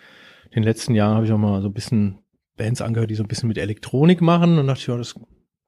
den 0.54 0.64
letzten 0.64 0.94
Jahren 0.94 1.14
habe 1.16 1.26
ich 1.26 1.32
auch 1.32 1.38
mal 1.38 1.60
so 1.62 1.68
ein 1.68 1.74
bisschen 1.74 2.18
Bands 2.56 2.80
angehört, 2.80 3.10
die 3.10 3.14
so 3.16 3.22
ein 3.24 3.28
bisschen 3.28 3.48
mit 3.48 3.58
Elektronik 3.58 4.20
machen 4.20 4.58
und 4.58 4.66
dachte 4.66 4.80
ich, 4.80 4.86
ja, 4.86 4.96
das 4.96 5.14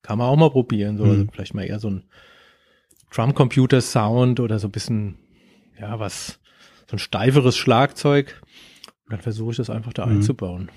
kann 0.03 0.19
man 0.19 0.29
auch 0.29 0.37
mal 0.37 0.51
probieren. 0.51 0.97
So, 0.99 1.05
Mhm. 1.05 1.11
also 1.11 1.25
vielleicht 1.33 1.55
mal 1.55 1.65
eher 1.65 1.81
so 1.81 1.91
ein 1.91 2.05
Drum-Computer-Sound 3.15 4.41
oder 4.41 4.59
so 4.59 4.69
ein 4.69 4.73
bisschen, 4.73 5.17
ja, 5.81 5.99
was, 5.99 6.39
so 6.89 6.97
ein 6.97 6.99
steiferes 6.99 7.57
Schlagzeug. 7.57 8.41
Und 9.05 9.13
dann 9.13 9.21
versuche 9.21 9.53
ich 9.53 9.57
das 9.57 9.71
einfach 9.71 9.93
da 9.93 10.07
Mhm. 10.07 10.17
einzubauen. 10.17 10.71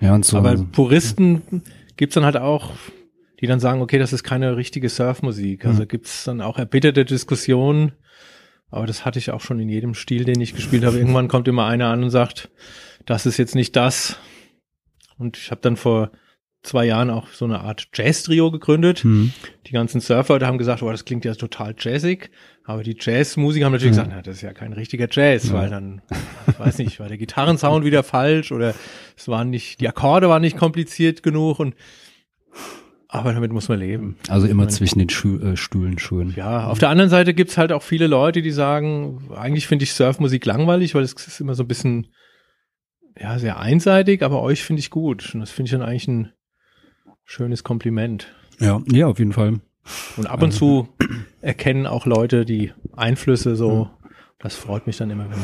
ja 0.00 0.14
und 0.14 0.24
so. 0.24 0.36
Aber 0.38 0.54
Puristen 0.56 1.62
gibt's 1.96 2.14
dann 2.14 2.24
halt 2.24 2.36
auch, 2.36 2.72
die 3.40 3.46
dann 3.46 3.60
sagen, 3.60 3.80
okay, 3.82 3.98
das 3.98 4.12
ist 4.12 4.22
keine 4.22 4.56
richtige 4.56 4.88
Surfmusik. 4.88 5.64
Also 5.66 5.82
Mhm. 5.82 5.88
gibt's 5.88 6.24
dann 6.24 6.40
auch 6.40 6.58
erbitterte 6.58 7.04
Diskussionen, 7.04 7.92
Aber 8.70 8.86
das 8.86 9.04
hatte 9.04 9.18
ich 9.18 9.30
auch 9.30 9.40
schon 9.40 9.60
in 9.60 9.68
jedem 9.68 9.94
Stil, 9.94 10.24
den 10.24 10.40
ich 10.40 10.54
gespielt 10.54 10.84
habe. 10.84 10.98
Irgendwann 10.98 11.28
kommt 11.28 11.46
immer 11.48 11.66
einer 11.66 11.88
an 11.88 12.02
und 12.02 12.10
sagt, 12.10 12.50
das 13.04 13.24
ist 13.26 13.36
jetzt 13.36 13.54
nicht 13.54 13.76
das. 13.76 14.16
Und 15.18 15.36
ich 15.36 15.50
habe 15.50 15.60
dann 15.62 15.76
vor 15.76 16.10
zwei 16.62 16.84
Jahren 16.84 17.10
auch 17.10 17.28
so 17.28 17.44
eine 17.44 17.60
Art 17.60 17.86
Jazz-Trio 17.94 18.50
gegründet. 18.50 19.04
Hm. 19.04 19.32
Die 19.68 19.72
ganzen 19.72 20.00
Surfer 20.00 20.40
da 20.40 20.48
haben 20.48 20.58
gesagt, 20.58 20.82
oh, 20.82 20.90
das 20.90 21.04
klingt 21.04 21.24
ja 21.24 21.34
total 21.34 21.76
jazzig. 21.78 22.30
Aber 22.64 22.82
die 22.82 22.96
Jazzmusiker 22.98 23.66
haben 23.66 23.72
natürlich 23.72 23.96
Ja. 23.96 24.02
gesagt, 24.02 24.16
na, 24.16 24.22
das 24.22 24.36
ist 24.36 24.42
ja 24.42 24.52
kein 24.52 24.72
richtiger 24.72 25.06
Jazz, 25.08 25.46
Ja. 25.48 25.54
weil 25.54 25.70
dann, 25.70 26.02
ich 26.48 26.58
weiß 26.58 26.78
nicht, 26.78 26.98
war 26.98 27.06
der 27.06 27.18
Gitarrensound 27.18 27.84
wieder 27.84 28.02
falsch 28.02 28.50
oder 28.50 28.74
es 29.16 29.28
waren 29.28 29.48
nicht, 29.50 29.80
die 29.80 29.88
Akkorde 29.88 30.28
waren 30.28 30.42
nicht 30.42 30.56
kompliziert 30.56 31.22
genug 31.22 31.60
und 31.60 31.76
aber 33.08 33.32
damit 33.32 33.52
muss 33.52 33.68
man 33.68 33.78
leben. 33.78 34.16
Also 34.28 34.46
immer 34.46 34.68
zwischen 34.68 34.98
den 34.98 35.08
Schu 35.08 35.38
äh, 35.38 35.56
Stühlen 35.56 35.98
schön. 35.98 36.32
Ja, 36.36 36.66
auf 36.66 36.78
der 36.78 36.88
anderen 36.88 37.10
Seite 37.10 37.34
gibt's 37.34 37.56
halt 37.56 37.72
auch 37.72 37.82
viele 37.82 38.06
Leute, 38.06 38.42
die 38.42 38.50
sagen, 38.50 39.30
eigentlich 39.34 39.66
finde 39.66 39.84
ich 39.84 39.92
Surfmusik 39.92 40.44
langweilig, 40.44 40.94
weil 40.94 41.02
es 41.04 41.12
ist 41.12 41.40
immer 41.40 41.54
so 41.54 41.62
ein 41.64 41.68
bisschen, 41.68 42.08
ja, 43.18 43.38
sehr 43.38 43.60
einseitig, 43.60 44.22
aber 44.22 44.42
euch 44.42 44.62
finde 44.62 44.80
ich 44.80 44.90
gut. 44.90 45.34
Und 45.34 45.40
das 45.40 45.50
finde 45.50 45.68
ich 45.68 45.72
dann 45.72 45.82
eigentlich 45.82 46.08
ein 46.08 46.32
schönes 47.24 47.64
Kompliment. 47.64 48.34
Ja, 48.58 48.80
ja, 48.90 49.06
auf 49.06 49.18
jeden 49.18 49.32
Fall. 49.32 49.60
Und 50.16 50.26
ab 50.26 50.42
und 50.42 50.52
zu 50.52 50.88
erkennen 51.40 51.86
auch 51.86 52.06
Leute 52.06 52.44
die 52.44 52.72
Einflüsse 52.96 53.54
so. 53.54 53.90
Das 54.38 54.56
freut 54.56 54.86
mich 54.86 54.96
dann 54.96 55.10
immer, 55.10 55.30
wenn 55.30 55.38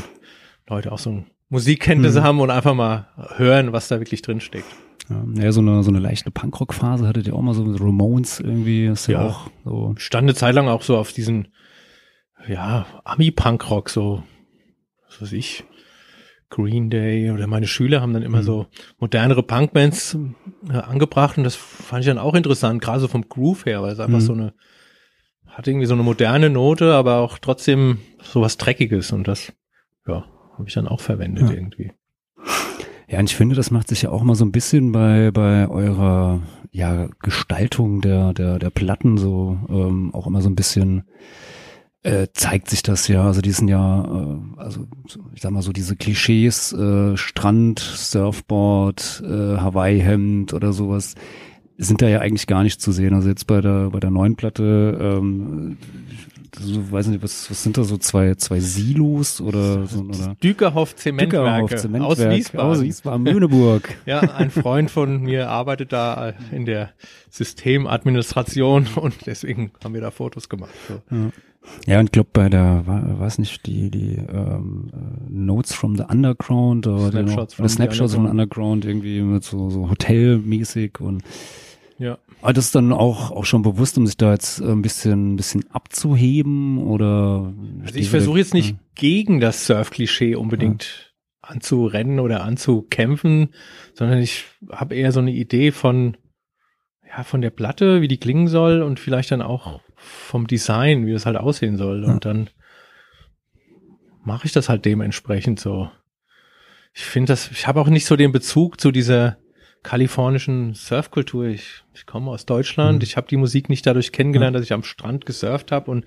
Leute 0.68 0.90
auch 0.90 0.98
so 0.98 1.24
Musikkenntnisse 1.52 2.20
Mhm. 2.20 2.24
haben 2.24 2.40
und 2.40 2.50
einfach 2.50 2.74
mal 2.74 3.08
hören, 3.36 3.72
was 3.72 3.88
da 3.88 3.98
wirklich 4.00 4.22
drin 4.22 4.40
steckt. 4.40 4.66
Ja, 5.10 5.24
ja, 5.44 5.52
so 5.52 5.60
eine, 5.60 5.82
so 5.82 5.90
eine 5.90 5.98
leichte 5.98 6.30
Punkrock-Phase 6.30 7.06
hattet 7.06 7.26
ihr 7.26 7.34
auch 7.34 7.42
mal 7.42 7.54
so 7.54 7.64
mit 7.64 7.80
Ramones 7.80 8.40
irgendwie. 8.40 8.86
Ist 8.86 9.06
ja, 9.08 9.20
Ja. 9.20 9.26
auch 9.28 9.50
so. 9.64 9.94
Stand 9.98 10.24
eine 10.24 10.34
Zeit 10.34 10.54
lang 10.54 10.68
auch 10.68 10.82
so 10.82 10.96
auf 10.96 11.12
diesen, 11.12 11.48
ja, 12.48 12.86
Ami-Punkrock, 13.04 13.90
so, 13.90 14.22
was 15.08 15.20
weiß 15.22 15.32
ich, 15.32 15.64
Green 16.50 16.90
Day 16.90 17.30
oder 17.30 17.46
meine 17.46 17.66
Schüler 17.66 18.00
haben 18.00 18.12
dann 18.12 18.22
immer 18.22 18.38
Mhm. 18.38 18.42
so 18.46 18.66
modernere 18.98 19.42
Punkbands 19.42 20.16
äh, 20.70 20.76
angebracht 20.76 21.38
und 21.38 21.44
das 21.44 21.54
fand 21.56 22.00
ich 22.00 22.06
dann 22.06 22.18
auch 22.18 22.34
interessant, 22.34 22.80
gerade 22.82 23.00
so 23.00 23.08
vom 23.08 23.28
Groove 23.28 23.64
her, 23.66 23.82
weil 23.82 23.92
es 23.92 24.00
einfach 24.00 24.18
Mhm. 24.18 24.22
so 24.22 24.32
eine, 24.34 24.54
hat 25.46 25.66
irgendwie 25.66 25.86
so 25.86 25.94
eine 25.94 26.02
moderne 26.02 26.48
Note, 26.50 26.94
aber 26.94 27.18
auch 27.18 27.38
trotzdem 27.38 27.98
so 28.22 28.40
was 28.42 28.56
Dreckiges 28.58 29.12
und 29.12 29.28
das, 29.28 29.52
ja, 30.06 30.24
habe 30.58 30.68
ich 30.68 30.74
dann 30.74 30.88
auch 30.88 31.00
verwendet 31.00 31.48
Ja. 31.48 31.54
irgendwie. 31.54 31.92
Ja, 33.08 33.18
und 33.18 33.26
ich 33.30 33.36
finde, 33.36 33.54
das 33.54 33.70
macht 33.70 33.88
sich 33.88 34.02
ja 34.02 34.10
auch 34.10 34.22
mal 34.22 34.34
so 34.34 34.44
ein 34.44 34.52
bisschen 34.52 34.92
bei, 34.92 35.30
bei 35.32 35.68
eurer 35.68 36.40
ja, 36.70 37.08
Gestaltung 37.20 38.00
der, 38.00 38.32
der, 38.32 38.58
der 38.58 38.70
Platten 38.70 39.18
so 39.18 39.58
ähm, 39.68 40.14
auch 40.14 40.26
immer 40.26 40.40
so 40.40 40.48
ein 40.48 40.56
bisschen 40.56 41.04
äh, 42.04 42.28
zeigt 42.32 42.70
sich 42.70 42.82
das 42.82 43.06
ja. 43.08 43.24
Also 43.24 43.42
die 43.42 43.52
sind 43.52 43.68
ja, 43.68 44.02
äh, 44.04 44.38
also 44.60 44.86
so, 45.06 45.20
ich 45.34 45.42
sag 45.42 45.52
mal 45.52 45.62
so 45.62 45.72
diese 45.72 45.94
Klischees, 45.94 46.72
äh, 46.72 47.16
Strand, 47.16 47.78
Surfboard, 47.80 49.22
äh, 49.26 49.58
Hawaii-Hemd 49.58 50.54
oder 50.54 50.72
sowas, 50.72 51.14
sind 51.76 52.00
da 52.02 52.08
ja 52.08 52.20
eigentlich 52.20 52.46
gar 52.46 52.62
nicht 52.62 52.80
zu 52.80 52.92
sehen. 52.92 53.14
Also 53.14 53.28
jetzt 53.28 53.46
bei 53.46 53.60
der 53.60 53.90
bei 53.90 54.00
der 54.00 54.10
neuen 54.10 54.36
Platte, 54.36 54.98
ähm, 55.00 55.76
so, 56.58 56.92
weiß 56.92 57.06
nicht, 57.06 57.22
was, 57.22 57.50
was 57.50 57.62
sind 57.62 57.78
da 57.78 57.84
so 57.84 57.96
zwei 57.96 58.34
zwei 58.34 58.60
Silos 58.60 59.40
oder 59.40 59.86
so 59.86 60.00
oder 60.00 60.36
Dükerhoff 60.42 60.94
Zementwerke 60.96 61.62
Dückerhoff, 61.62 61.80
Zementwerk 61.80 62.10
aus 62.10 62.18
Wiesbaden. 62.18 62.70
Aus 62.70 62.82
Wiesbaden, 62.82 63.22
Möhneburg. 63.22 63.94
Ja, 64.06 64.20
ein 64.20 64.50
Freund 64.50 64.90
von 64.90 65.22
mir 65.22 65.48
arbeitet 65.48 65.92
da 65.92 66.34
in 66.50 66.66
der 66.66 66.90
Systemadministration 67.30 68.86
und 68.96 69.26
deswegen 69.26 69.70
haben 69.82 69.94
wir 69.94 70.00
da 70.00 70.10
Fotos 70.10 70.48
gemacht. 70.48 70.72
So. 70.88 71.00
Ja, 71.86 72.00
und 72.00 72.06
ich 72.06 72.12
glaube 72.12 72.30
bei 72.32 72.48
der, 72.48 72.86
war, 72.86 73.20
war 73.20 73.26
es 73.26 73.38
nicht 73.38 73.66
die, 73.66 73.90
die 73.90 74.16
ähm, 74.16 74.90
äh, 74.92 75.30
Notes 75.30 75.72
from 75.72 75.96
the 75.96 76.04
Underground 76.08 76.86
oder 76.86 77.10
die 77.10 77.28
Snapshots 77.28 77.54
from 77.54 77.64
oder 77.64 77.68
the 77.68 77.74
Snapshots 77.74 78.14
from 78.14 78.24
the 78.24 78.30
Underground. 78.30 78.84
Underground 78.84 78.84
irgendwie 78.84 79.22
mit 79.22 79.44
so, 79.44 79.70
so 79.70 79.88
Hotelmäßig 79.88 81.00
und 81.00 81.22
Ja. 82.02 82.18
aber 82.40 82.52
das 82.52 82.66
ist 82.66 82.74
dann 82.74 82.92
auch, 82.92 83.30
auch 83.30 83.44
schon 83.44 83.62
bewusst, 83.62 83.96
um 83.96 84.06
sich 84.06 84.16
da 84.16 84.32
jetzt 84.32 84.60
ein 84.60 84.82
bisschen, 84.82 85.34
ein 85.34 85.36
bisschen 85.36 85.64
abzuheben 85.70 86.78
oder 86.78 87.52
Also 87.84 87.94
ich 87.96 88.10
versuche 88.10 88.38
jetzt 88.38 88.54
nicht 88.54 88.76
gegen 88.96 89.38
das 89.38 89.66
Surf-Klischee 89.66 90.34
unbedingt 90.34 91.14
anzurennen 91.42 92.18
oder 92.18 92.42
anzukämpfen, 92.42 93.50
sondern 93.94 94.18
ich 94.18 94.46
habe 94.68 94.96
eher 94.96 95.12
so 95.12 95.20
eine 95.20 95.30
Idee 95.30 95.70
von, 95.70 96.16
ja, 97.08 97.22
von 97.22 97.40
der 97.40 97.50
Platte, 97.50 98.00
wie 98.00 98.08
die 98.08 98.18
klingen 98.18 98.48
soll 98.48 98.82
und 98.82 98.98
vielleicht 98.98 99.30
dann 99.30 99.42
auch 99.42 99.80
vom 99.94 100.48
Design, 100.48 101.06
wie 101.06 101.12
das 101.12 101.26
halt 101.26 101.36
aussehen 101.36 101.76
soll. 101.76 102.02
Ja. 102.04 102.12
Und 102.12 102.24
dann 102.24 102.50
mache 104.24 104.46
ich 104.46 104.52
das 104.52 104.68
halt 104.68 104.84
dementsprechend 104.84 105.60
so. 105.60 105.88
Ich 106.94 107.04
finde 107.04 107.32
das, 107.32 107.50
ich 107.50 107.68
habe 107.68 107.80
auch 107.80 107.88
nicht 107.88 108.06
so 108.06 108.16
den 108.16 108.32
Bezug 108.32 108.80
zu 108.80 108.90
dieser 108.90 109.38
kalifornischen 109.82 110.74
Surfkultur. 110.74 111.46
Ich, 111.46 111.82
ich 111.94 112.06
komme 112.06 112.30
aus 112.30 112.46
Deutschland. 112.46 112.98
Mhm. 112.98 113.02
Ich 113.04 113.16
habe 113.16 113.26
die 113.28 113.36
Musik 113.36 113.68
nicht 113.68 113.86
dadurch 113.86 114.12
kennengelernt, 114.12 114.54
dass 114.56 114.62
ich 114.64 114.72
am 114.72 114.84
Strand 114.84 115.26
gesurft 115.26 115.72
habe 115.72 115.90
und 115.90 116.04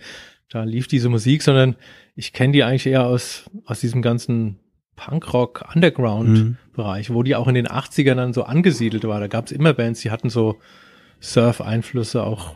da 0.49 0.63
lief 0.63 0.87
diese 0.87 1.09
Musik, 1.09 1.41
sondern 1.41 1.75
ich 2.15 2.31
kenne 2.31 2.53
die 2.53 2.63
eigentlich 2.63 2.85
eher 2.85 3.05
aus, 3.07 3.49
aus 3.65 3.79
diesem 3.81 4.01
ganzen 4.01 4.59
Punkrock 4.95 5.65
Underground 5.73 6.29
Mhm. 6.29 6.57
Bereich, 6.73 7.09
wo 7.13 7.23
die 7.23 7.35
auch 7.35 7.47
in 7.47 7.55
den 7.55 7.67
80ern 7.67 8.15
dann 8.15 8.33
so 8.33 8.43
angesiedelt 8.43 9.03
war. 9.05 9.19
Da 9.19 9.27
gab 9.27 9.45
es 9.47 9.51
immer 9.51 9.73
Bands, 9.73 10.01
die 10.01 10.11
hatten 10.11 10.29
so 10.29 10.59
Surf-Einflüsse, 11.21 12.23
auch 12.23 12.55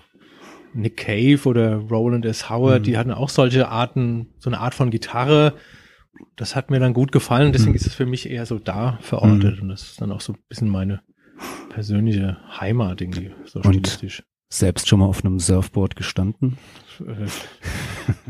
Nick 0.74 0.98
Cave 0.98 1.40
oder 1.50 1.76
Roland 1.76 2.26
S. 2.26 2.50
Howard, 2.50 2.82
Mhm. 2.82 2.84
die 2.84 2.98
hatten 2.98 3.12
auch 3.12 3.30
solche 3.30 3.68
Arten, 3.70 4.28
so 4.38 4.50
eine 4.50 4.60
Art 4.60 4.76
von 4.76 4.92
Gitarre. 4.92 5.54
Das 6.36 6.56
hat 6.56 6.70
mir 6.70 6.80
dann 6.80 6.94
gut 6.94 7.12
gefallen, 7.12 7.52
deswegen 7.52 7.72
Mhm. 7.72 7.76
ist 7.78 7.88
es 7.88 7.96
für 7.96 8.06
mich 8.06 8.30
eher 8.30 8.46
so 8.46 8.60
da 8.60 9.00
verortet 9.02 9.62
und 9.62 9.70
das 9.70 9.84
ist 9.84 10.02
dann 10.02 10.12
auch 10.12 10.22
so 10.22 10.34
ein 10.34 10.40
bisschen 10.48 10.70
meine 10.70 11.02
persönliche 11.70 12.38
Heimat 12.60 13.02
irgendwie, 13.02 13.32
so 13.46 13.60
Und- 13.60 13.74
stilistisch. 13.88 14.24
Selbst 14.52 14.88
schon 14.88 14.98
mal 15.00 15.06
auf 15.06 15.24
einem 15.24 15.38
Surfboard 15.40 15.96
gestanden. 15.96 16.58
Äh, 17.02 17.28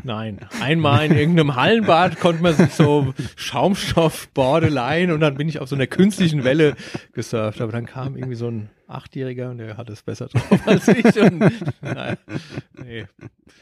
Nein, 0.04 0.39
einmal 0.60 1.06
in 1.06 1.13
irgendeinem 1.17 1.56
Hallenbad 1.56 2.19
konnte 2.19 2.43
man 2.43 2.54
sich 2.56 2.72
so 2.74 3.13
Schaumstoffborde 3.38 4.67
leihen 4.67 5.12
und 5.12 5.22
dann 5.22 5.36
bin 5.36 5.48
ich 5.48 5.60
auf 5.60 5.69
so 5.69 5.76
einer 5.76 5.88
künstlichen 5.88 6.43
Welle 6.43 6.76
gesurft. 7.13 7.62
Aber 7.62 7.72
dann 7.72 7.86
kam 7.86 8.17
irgendwie 8.17 8.36
so 8.36 8.50
ein 8.50 8.69
Achtjähriger 8.89 9.50
und 9.52 9.60
der 9.60 9.78
hat 9.78 9.89
es 9.89 10.02
besser 10.04 10.28
drauf 10.28 10.60
als 10.67 10.89
ich. 10.89 11.06
Und, 11.22 11.39
naja, 11.82 12.17
nee. 12.84 13.06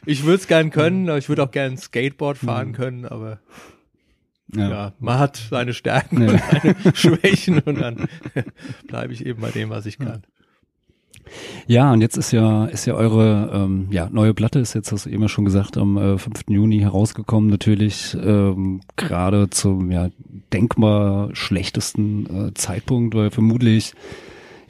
Ich 0.07 0.23
würde 0.23 0.38
es 0.38 0.47
gern 0.47 0.71
können, 0.71 1.10
aber 1.10 1.19
ich 1.19 1.29
würde 1.29 1.43
auch 1.43 1.51
gern 1.51 1.77
Skateboard 1.77 2.39
fahren 2.39 2.73
können, 2.73 3.05
aber 3.05 3.39
ja. 4.55 4.93
man 4.99 5.19
hat 5.19 5.38
seine 5.38 5.73
Stärken 5.73 6.21
Ja. 6.23 6.31
und 6.31 6.41
seine 6.51 6.75
Schwächen 6.95 7.60
und 7.60 7.79
dann 7.81 8.07
bleibe 8.88 9.13
ich 9.13 9.25
eben 9.25 9.41
bei 9.41 9.51
dem, 9.51 9.69
was 9.69 9.86
ich 9.86 9.97
kann. 9.97 10.23
Ja, 11.65 11.91
und 11.91 12.01
jetzt 12.01 12.17
ist 12.17 12.31
ja, 12.31 12.65
ist 12.65 12.86
ja 12.86 12.93
eure 12.93 13.51
ähm, 13.53 13.88
ja, 13.91 14.10
neue 14.10 14.33
Platte, 14.33 14.60
ist 14.60 14.73
jetzt, 14.73 14.91
hast 14.91 15.05
du 15.05 15.10
eben 15.10 15.21
ja 15.21 15.27
schon 15.27 15.45
gesagt, 15.45 15.77
am 15.77 15.97
äh, 15.97 16.17
5. 16.17 16.45
Juni 16.47 16.79
herausgekommen, 16.79 17.49
natürlich 17.49 18.15
ähm, 18.21 18.81
gerade 18.95 19.49
zum 19.49 19.91
ja, 19.91 20.10
denkbar 20.53 21.29
schlechtesten 21.33 22.47
äh, 22.47 22.53
Zeitpunkt, 22.53 23.15
weil 23.15 23.29
vermutlich, 23.29 23.93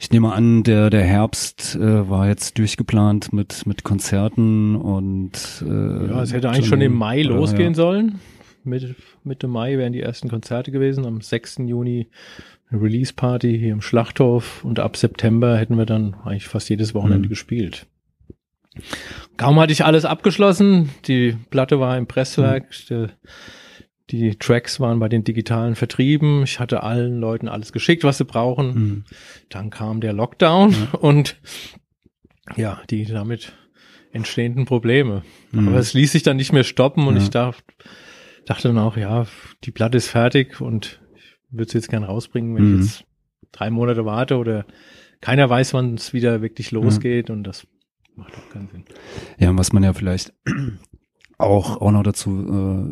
ich 0.00 0.10
nehme 0.10 0.32
an, 0.32 0.62
der, 0.64 0.90
der 0.90 1.04
Herbst 1.04 1.76
äh, 1.76 2.08
war 2.08 2.26
jetzt 2.28 2.58
durchgeplant 2.58 3.32
mit, 3.32 3.66
mit 3.66 3.84
Konzerten 3.84 4.76
und 4.76 5.64
äh, 5.64 6.08
Ja, 6.08 6.22
es 6.22 6.32
hätte 6.32 6.50
eigentlich 6.50 6.66
schon 6.66 6.80
im 6.80 6.94
Mai 6.94 7.22
losgehen 7.22 7.74
ja. 7.74 7.76
sollen. 7.76 8.20
Mitte, 8.68 8.94
Mitte 9.24 9.48
Mai 9.48 9.76
wären 9.78 9.92
die 9.92 10.00
ersten 10.02 10.28
Konzerte 10.28 10.70
gewesen. 10.70 11.06
Am 11.06 11.20
6. 11.20 11.58
Juni 11.66 12.08
eine 12.70 12.82
Release-Party 12.82 13.58
hier 13.58 13.72
im 13.72 13.80
Schlachthof 13.80 14.64
und 14.64 14.78
ab 14.78 14.96
September 14.96 15.56
hätten 15.56 15.76
wir 15.78 15.86
dann 15.86 16.14
eigentlich 16.24 16.46
fast 16.48 16.68
jedes 16.68 16.94
Wochenende 16.94 17.26
Mhm. 17.26 17.30
gespielt. 17.30 17.86
Kaum 19.36 19.58
hatte 19.58 19.72
ich 19.72 19.84
alles 19.84 20.04
abgeschlossen. 20.04 20.90
Die 21.06 21.36
Platte 21.50 21.80
war 21.80 21.96
im 21.96 22.06
Presswerk. 22.06 22.70
Die, 22.90 23.06
die 24.10 24.36
Tracks 24.36 24.80
waren 24.80 24.98
bei 25.00 25.08
den 25.08 25.24
digitalen 25.24 25.74
Vertrieben. 25.74 26.42
Ich 26.44 26.60
hatte 26.60 26.82
allen 26.82 27.18
Leuten 27.18 27.48
alles 27.48 27.72
geschickt, 27.72 28.04
was 28.04 28.18
sie 28.18 28.24
brauchen. 28.24 28.66
Mhm. 28.74 29.04
Dann 29.48 29.70
kam 29.70 30.00
der 30.00 30.12
Lockdown 30.12 30.74
und 31.00 31.36
ja, 32.56 32.80
die 32.90 33.04
damit 33.04 33.52
entstehenden 34.12 34.64
Probleme. 34.64 35.22
Mhm. 35.52 35.68
Aber 35.68 35.78
es 35.78 35.92
ließ 35.94 36.12
sich 36.12 36.22
dann 36.22 36.36
nicht 36.36 36.52
mehr 36.52 36.64
stoppen 36.64 37.06
und 37.06 37.16
Ja. 37.16 37.22
ich 37.22 37.30
dacht, 37.30 37.64
dachte 38.48 38.68
dann 38.68 38.78
auch, 38.78 38.96
ja, 38.96 39.26
die 39.64 39.70
Platte 39.70 39.96
ist 39.98 40.08
fertig 40.08 40.60
und 40.60 41.00
ich 41.16 41.36
würde 41.50 41.70
sie 41.70 41.78
jetzt 41.78 41.88
gern 41.88 42.04
rausbringen, 42.04 42.54
wenn 42.56 42.64
Mhm. 42.64 42.74
ich 42.74 42.80
jetzt 42.80 43.04
drei 43.52 43.70
Monate 43.70 44.04
warte 44.04 44.36
oder 44.36 44.64
keiner 45.20 45.48
weiß, 45.48 45.74
wann 45.74 45.94
es 45.94 46.12
wieder 46.12 46.42
wirklich 46.42 46.70
losgeht 46.70 47.30
und 47.30 47.44
das 47.44 47.66
macht 48.14 48.32
auch 48.34 48.52
keinen 48.52 48.68
Sinn. 48.68 48.84
Ja, 49.38 49.50
und 49.50 49.58
was 49.58 49.72
man 49.72 49.82
ja 49.82 49.92
vielleicht 49.92 50.32
auch, 51.38 51.80
auch 51.80 51.92
noch 51.92 52.02
dazu, 52.02 52.30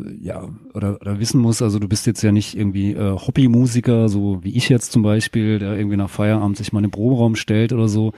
äh, 0.05 0.23
ja, 0.23 0.47
oder, 0.73 0.99
oder 1.01 1.19
wissen 1.19 1.41
muss, 1.41 1.61
also 1.61 1.79
du 1.79 1.87
bist 1.87 2.05
jetzt 2.07 2.21
ja 2.21 2.31
nicht 2.31 2.57
irgendwie 2.57 2.93
äh, 2.93 3.11
Hobbymusiker, 3.17 4.07
so 4.09 4.43
wie 4.43 4.55
ich 4.55 4.69
jetzt 4.69 4.91
zum 4.93 5.01
Beispiel, 5.03 5.59
der 5.59 5.75
irgendwie 5.77 5.97
nach 5.97 6.09
Feierabend 6.09 6.55
sich 6.57 6.71
mal 6.71 6.79
in 6.79 6.85
den 6.85 6.91
Proberaum 6.91 7.35
stellt 7.35 7.73
oder 7.73 7.89
so. 7.89 8.13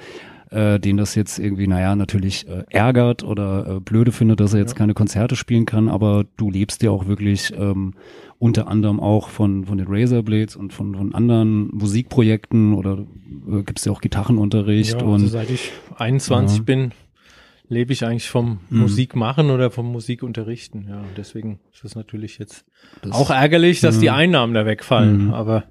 Äh, 0.52 0.80
den 0.80 0.98
das 0.98 1.16
jetzt 1.16 1.40
irgendwie, 1.40 1.68
naja, 1.68 1.96
natürlich 1.96 2.48
äh, 2.48 2.64
ärgert 2.70 3.24
oder 3.24 3.78
äh, 3.78 3.80
blöde 3.80 4.12
findet, 4.12 4.40
dass 4.40 4.54
er 4.54 4.60
jetzt 4.62 4.72
Ja. 4.74 4.78
keine 4.80 4.94
Konzerte 4.94 5.36
spielen 5.36 5.66
kann, 5.66 5.90
aber 5.90 6.26
du 6.38 6.50
lebst 6.50 6.82
ja 6.84 6.90
auch 6.92 7.08
wirklich 7.08 7.54
ähm, 7.58 7.94
unter 8.40 8.68
anderem 8.68 9.00
auch 9.00 9.30
von, 9.30 9.66
von 9.66 9.78
den 9.78 9.88
Razorblades 9.88 10.56
und 10.56 10.74
von, 10.74 10.96
von 10.96 11.14
anderen 11.14 11.68
Musikprojekten 11.76 12.74
oder 12.74 13.06
äh, 13.50 13.64
gibst 13.64 13.86
ja 13.86 13.92
auch 13.92 14.02
Gitarrenunterricht 14.02 15.00
Ja, 15.02 15.06
und 15.06 15.14
also 15.14 15.28
seit 15.28 15.50
ich 15.50 15.72
21 15.98 16.58
Ja. 16.60 16.64
bin, 16.64 16.92
lebe 17.68 17.94
ich 17.94 18.04
eigentlich 18.06 18.30
vom 18.30 18.60
Mhm. 18.70 18.80
Musik 18.80 19.16
machen 19.16 19.52
oder 19.52 19.70
vom 19.70 19.92
Musikunterrichten. 19.92 20.88
Ja, 20.90 21.04
deswegen 21.18 21.60
ist 21.72 21.84
es 21.84 21.96
natürlich 21.96 22.40
jetzt 22.40 22.66
das, 23.04 23.12
auch 23.12 23.30
ärgerlich, 23.30 23.82
dass 23.82 23.98
Mhm. 23.98 24.02
die 24.02 24.10
Einnahmen 24.10 24.54
da 24.56 24.66
wegfallen. 24.66 25.28
Mhm. 25.28 25.34
Aber 25.34 25.66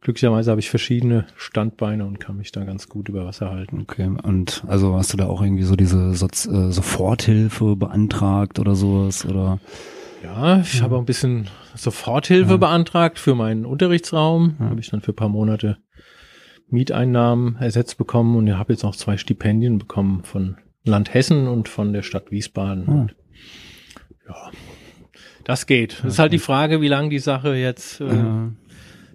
glücklicherweise 0.00 0.50
habe 0.50 0.60
ich 0.60 0.70
verschiedene 0.70 1.26
Standbeine 1.36 2.04
und 2.06 2.18
kann 2.20 2.36
mich 2.36 2.52
da 2.52 2.64
ganz 2.64 2.88
gut 2.88 3.08
über 3.08 3.24
Wasser 3.26 3.50
halten. 3.50 3.80
Okay, 3.82 4.06
und 4.22 4.64
also 4.66 4.94
hast 4.96 5.12
du 5.12 5.16
da 5.16 5.26
auch 5.26 5.42
irgendwie 5.42 5.62
so 5.64 5.76
diese 5.76 6.14
Soz 6.14 6.46
äh, 6.46 6.70
Soforthilfe 6.72 7.76
beantragt 7.76 8.58
oder 8.58 8.74
sowas 8.74 9.24
oder 9.26 9.58
Ja, 10.22 10.60
ich 10.60 10.82
habe 10.82 10.96
auch 10.96 11.00
ein 11.00 11.06
bisschen 11.06 11.48
Soforthilfe 11.74 12.52
Ja. 12.52 12.56
beantragt 12.56 13.18
für 13.18 13.34
meinen 13.34 13.64
Unterrichtsraum. 13.64 14.56
Ja. 14.58 14.66
Habe 14.70 14.80
ich 14.80 14.90
dann 14.90 15.00
für 15.00 15.12
ein 15.12 15.16
paar 15.16 15.28
Monate 15.28 15.78
Mieteinnahmen 16.68 17.56
ersetzt 17.56 17.98
bekommen 17.98 18.36
und 18.36 18.56
habe 18.56 18.72
jetzt 18.72 18.82
noch 18.84 18.94
zwei 18.96 19.16
Stipendien 19.16 19.78
bekommen 19.78 20.22
von 20.24 20.56
Land 20.84 21.12
Hessen 21.12 21.48
und 21.48 21.68
von 21.68 21.92
der 21.92 22.02
Stadt 22.02 22.30
Wiesbaden. 22.30 22.84
Ah. 22.88 22.92
Und 22.92 23.14
ja, 24.28 24.50
das 25.44 25.66
geht. 25.66 25.98
Das 26.04 26.12
ist 26.14 26.18
halt 26.18 26.32
die 26.32 26.38
Frage, 26.38 26.80
wie 26.80 26.88
lange 26.88 27.08
die 27.08 27.18
Sache 27.18 27.54
jetzt 27.54 28.00
äh, 28.00 28.04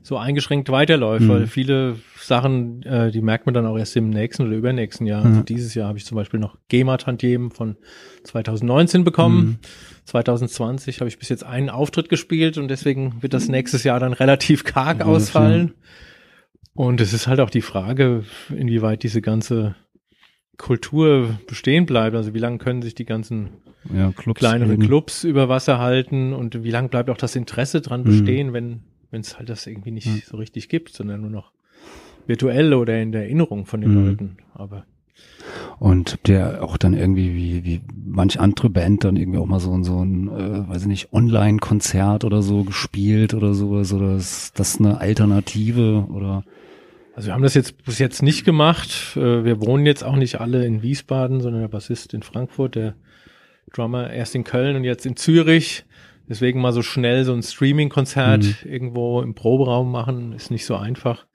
so 0.08 0.18
eingeschränkt 0.18 0.70
weiterläuft, 0.70 1.24
Mhm. 1.26 1.30
weil 1.30 1.48
viele 1.48 1.96
Sachen, 2.20 2.84
äh, 2.84 3.10
die 3.12 3.22
merkt 3.22 3.48
man 3.48 3.56
dann 3.56 3.66
auch 3.66 3.76
erst 3.76 3.96
im 3.98 4.12
nächsten 4.12 4.44
oder 4.46 4.56
übernächsten 4.56 5.08
Jahr. 5.08 5.26
Also 5.26 5.38
Ja. 5.40 5.44
dieses 5.44 5.74
Jahr 5.74 5.88
habe 5.88 5.98
ich 5.98 6.06
zum 6.06 6.16
Beispiel 6.16 6.40
noch 6.40 6.60
GEMA-Tantiemen 6.70 7.50
von 7.50 7.76
2019 8.24 9.04
bekommen. 9.04 9.38
Mhm. 9.46 9.56
2020 10.06 11.00
habe 11.00 11.08
ich 11.08 11.18
bis 11.18 11.30
jetzt 11.30 11.44
einen 11.44 11.72
Auftritt 11.72 12.08
gespielt 12.10 12.60
und 12.60 12.68
deswegen 12.68 13.16
wird 13.24 13.34
das 13.34 13.48
nächstes 13.50 13.84
Jahr 13.84 14.00
dann 14.00 14.14
relativ 14.14 14.64
karg 14.64 15.00
Ja, 15.00 15.06
ausfallen. 15.06 15.74
Und 16.76 17.02
es 17.02 17.12
ist 17.12 17.26
halt 17.28 17.40
auch 17.40 17.50
die 17.50 17.62
Frage, 17.64 18.26
inwieweit 18.56 19.02
diese 19.02 19.22
ganze 19.24 19.74
Kultur 20.58 21.40
bestehen 21.48 21.88
bleibt. 21.88 22.16
Also 22.16 22.36
wie 22.36 22.40
lange 22.40 22.60
können 22.60 22.84
sich 22.84 22.94
die 22.94 23.06
ganzen 23.06 23.50
ja, 23.92 24.12
Clubs 24.12 24.40
kleinere 24.40 24.74
eben. 24.74 24.84
Clubs 24.84 25.24
über 25.24 25.50
Wasser 25.50 25.80
halten 25.80 26.34
und 26.34 26.64
wie 26.64 26.72
lange 26.72 26.90
bleibt 26.90 27.10
auch 27.10 27.18
das 27.18 27.36
Interesse 27.36 27.82
dran 27.82 28.02
Mhm. 28.02 28.06
bestehen, 28.06 28.54
wenn 28.54 28.82
wenn 29.16 29.22
es 29.22 29.38
halt 29.40 29.50
das 29.50 29.66
irgendwie 29.66 29.92
nicht 29.92 30.08
Ja. 30.08 30.14
so 30.30 30.36
richtig 30.38 30.68
gibt, 30.70 30.94
sondern 30.94 31.22
nur 31.22 31.30
noch 31.32 31.52
virtuell 32.28 32.74
oder 32.74 33.02
in 33.02 33.12
der 33.14 33.24
Erinnerung 33.24 33.66
von 33.66 33.80
den 33.82 33.92
Mhm. 33.96 34.06
Leuten. 34.08 34.38
Aber 34.54 34.86
Und 35.80 36.28
der 36.28 36.62
auch 36.64 36.76
dann 36.78 36.94
irgendwie 36.94 37.34
wie, 37.36 37.64
wie 37.64 37.82
manch 38.06 38.40
andere 38.40 38.70
Band 38.70 39.04
dann 39.06 39.16
irgendwie 39.16 39.40
auch 39.40 39.46
mal 39.46 39.60
so, 39.62 39.82
so 39.84 40.04
ein, 40.04 40.28
äh, 40.28 40.68
weiß 40.70 40.82
ich 40.84 40.88
nicht, 40.88 41.14
Online-Konzert 41.14 42.26
oder 42.26 42.42
so 42.42 42.64
gespielt 42.66 43.34
oder 43.34 43.54
sowas 43.54 43.94
oder 43.94 44.16
ist 44.18 44.60
das 44.60 44.80
eine 44.80 45.00
Alternative 45.00 46.08
oder 46.12 46.44
also 47.16 47.28
wir 47.28 47.34
haben 47.34 47.44
das 47.44 47.54
jetzt 47.54 47.82
bis 47.86 47.98
jetzt 48.00 48.22
nicht 48.22 48.44
gemacht. 48.44 49.14
Äh, 49.16 49.46
Wir 49.46 49.62
wohnen 49.62 49.86
jetzt 49.86 50.04
auch 50.04 50.18
nicht 50.18 50.42
alle 50.42 50.66
in 50.66 50.82
Wiesbaden, 50.82 51.40
sondern 51.40 51.62
der 51.62 51.70
Bassist 51.70 52.14
in 52.14 52.24
Frankfurt, 52.24 52.76
der 52.76 52.96
Drummer 53.74 54.12
erst 54.12 54.36
in 54.36 54.44
Köln 54.44 54.76
und 54.76 54.84
jetzt 54.84 55.06
in 55.06 55.16
Zürich. 55.16 55.86
Deswegen 56.28 56.60
mal 56.62 56.74
so 56.74 56.82
schnell 56.82 57.24
so 57.24 57.34
ein 57.34 57.44
Streaming-Konzert 57.44 58.44
Mhm. 58.44 58.56
irgendwo 58.64 59.22
im 59.22 59.36
Proberaum 59.36 59.92
machen, 59.92 60.34
ist 60.34 60.52
nicht 60.52 60.66
so 60.66 60.76
einfach. 60.76 61.26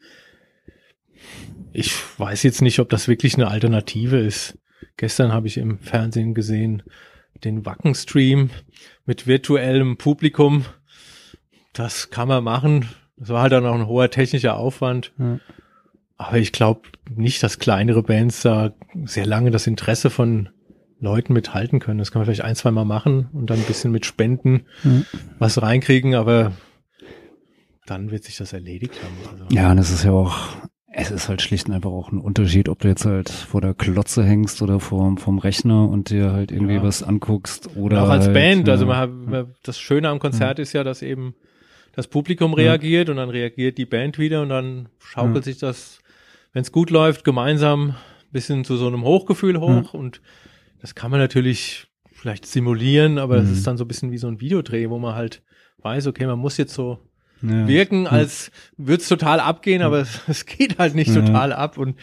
Ich 1.72 1.94
weiß 2.18 2.42
jetzt 2.42 2.62
nicht, 2.62 2.80
ob 2.80 2.88
das 2.88 3.06
wirklich 3.06 3.34
eine 3.34 3.48
Alternative 3.48 4.18
ist. 4.18 4.58
Gestern 4.96 5.32
habe 5.32 5.46
ich 5.46 5.56
im 5.58 5.78
Fernsehen 5.78 6.34
gesehen 6.34 6.82
den 7.44 7.64
Wacken-Stream 7.64 8.50
mit 9.06 9.26
virtuellem 9.26 9.96
Publikum. 9.96 10.64
Das 11.72 12.10
kann 12.10 12.28
man 12.28 12.42
machen. 12.44 12.88
Das 13.16 13.28
war 13.28 13.42
halt 13.42 13.52
dann 13.52 13.66
auch 13.66 13.74
ein 13.74 13.86
hoher 13.86 14.10
technischer 14.10 14.56
Aufwand. 14.56 15.12
Ja. 15.18 15.38
Aber 16.16 16.38
ich 16.38 16.52
glaube 16.52 16.82
nicht, 17.14 17.42
dass 17.42 17.58
kleinere 17.58 18.02
Bands 18.02 18.42
da 18.42 18.74
sehr 19.04 19.24
lange 19.26 19.50
das 19.50 19.66
Interesse 19.66 20.10
von 20.10 20.48
Leuten 21.00 21.32
mithalten 21.32 21.80
können. 21.80 21.98
Das 21.98 22.10
kann 22.12 22.20
man 22.20 22.26
vielleicht 22.26 22.42
ein, 22.44 22.54
zwei 22.56 22.70
Mal 22.70 22.84
machen 22.84 23.28
und 23.32 23.48
dann 23.50 23.58
ein 23.58 23.64
bisschen 23.64 23.90
mit 23.92 24.04
Spenden 24.06 24.66
Mhm. 24.84 25.06
was 25.38 25.60
reinkriegen, 25.62 26.14
aber 26.14 26.52
dann 27.86 28.10
wird 28.10 28.24
sich 28.24 28.36
das 28.36 28.52
erledigt 28.52 28.94
haben. 29.02 29.16
Also, 29.32 29.54
Ja, 29.54 29.70
und 29.70 29.78
es 29.78 29.90
ist 29.90 30.04
ja 30.04 30.12
auch, 30.12 30.36
es 30.92 31.10
ist 31.10 31.28
halt 31.28 31.42
schlicht 31.42 31.68
und 31.68 31.74
einfach 31.74 31.90
auch 31.90 32.12
ein 32.12 32.18
Unterschied, 32.18 32.68
ob 32.68 32.80
du 32.80 32.88
jetzt 32.88 33.04
halt 33.04 33.30
vor 33.30 33.60
der 33.60 33.74
Klotze 33.74 34.24
hängst 34.24 34.60
oder 34.62 34.80
vor, 34.80 35.16
vom 35.18 35.38
Rechner 35.38 35.88
und 35.88 36.10
dir 36.10 36.32
halt 36.32 36.52
irgendwie 36.52 36.74
Ja. 36.74 36.82
was 36.82 37.02
anguckst 37.02 37.68
Und 37.68 37.76
oder 37.78 38.04
auch 38.04 38.08
als 38.10 38.26
halt, 38.26 38.34
Band, 38.34 38.68
also 38.68 38.84
ja. 38.84 38.88
man 38.88 38.96
hat, 38.98 39.10
man, 39.10 39.54
das 39.62 39.78
Schöne 39.80 40.08
am 40.08 40.18
Konzert 40.18 40.58
ist 40.58 40.72
ja, 40.72 40.84
dass 40.84 41.02
eben 41.02 41.34
das 41.92 42.06
Publikum 42.06 42.54
reagiert 42.54 43.08
und 43.08 43.16
dann 43.16 43.30
reagiert 43.30 43.76
die 43.78 43.86
Band 43.86 44.18
wieder 44.18 44.42
und 44.42 44.48
dann 44.50 44.88
schaukelt 45.00 45.36
Ja. 45.38 45.42
sich 45.42 45.58
das, 45.58 45.98
wenn 46.52 46.62
es 46.62 46.70
gut 46.72 46.90
läuft, 46.90 47.24
gemeinsam 47.24 47.94
bisschen 48.32 48.64
zu 48.64 48.76
so 48.76 48.86
einem 48.86 49.02
Hochgefühl 49.02 49.58
hoch 49.58 49.92
und 49.92 50.20
das 50.80 50.94
kann 50.94 51.10
man 51.10 51.20
natürlich 51.20 51.86
vielleicht 52.12 52.46
simulieren, 52.46 53.18
aber 53.18 53.36
das 53.36 53.46
Mhm. 53.46 53.52
ist 53.52 53.66
dann 53.66 53.76
so 53.78 53.84
ein 53.84 53.88
bisschen 53.88 54.12
wie 54.12 54.18
so 54.18 54.28
ein 54.28 54.40
Videodreh, 54.40 54.90
wo 54.90 54.98
man 54.98 55.14
halt 55.14 55.42
weiß, 55.78 56.06
okay, 56.06 56.26
man 56.26 56.38
muss 56.38 56.56
jetzt 56.58 56.74
so 56.74 56.98
ja. 57.42 57.66
wirken, 57.66 58.06
als 58.06 58.50
würde 58.76 59.02
es 59.02 59.08
total 59.08 59.40
abgehen, 59.40 59.82
aber 59.82 60.00
es, 60.00 60.20
es 60.28 60.44
geht 60.46 60.78
halt 60.78 60.94
nicht 60.94 61.08
Ja. 61.14 61.20
total 61.22 61.52
ab 61.52 61.78
und 61.78 61.96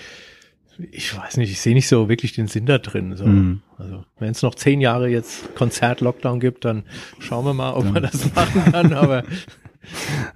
ich 0.92 1.16
weiß 1.18 1.38
nicht, 1.38 1.52
ich 1.52 1.60
sehe 1.60 1.74
nicht 1.74 1.88
so 1.88 2.08
wirklich 2.08 2.34
den 2.34 2.48
Sinn 2.48 2.68
da 2.68 2.78
drin. 2.78 3.16
So. 3.16 3.26
Mhm. 3.26 3.62
Also 3.80 4.06
wenn 4.20 4.32
es 4.32 4.42
noch 4.44 4.54
zehn 4.56 4.80
Jahre 4.80 5.08
jetzt 5.10 5.56
Konzert-Lockdown 5.56 6.40
gibt, 6.40 6.66
dann 6.66 6.84
schauen 7.20 7.46
wir 7.46 7.54
mal, 7.56 7.74
ob 7.74 7.86
man 7.92 8.04
das 8.04 8.32
machen 8.36 8.72
kann, 8.72 8.94
aber 8.94 9.24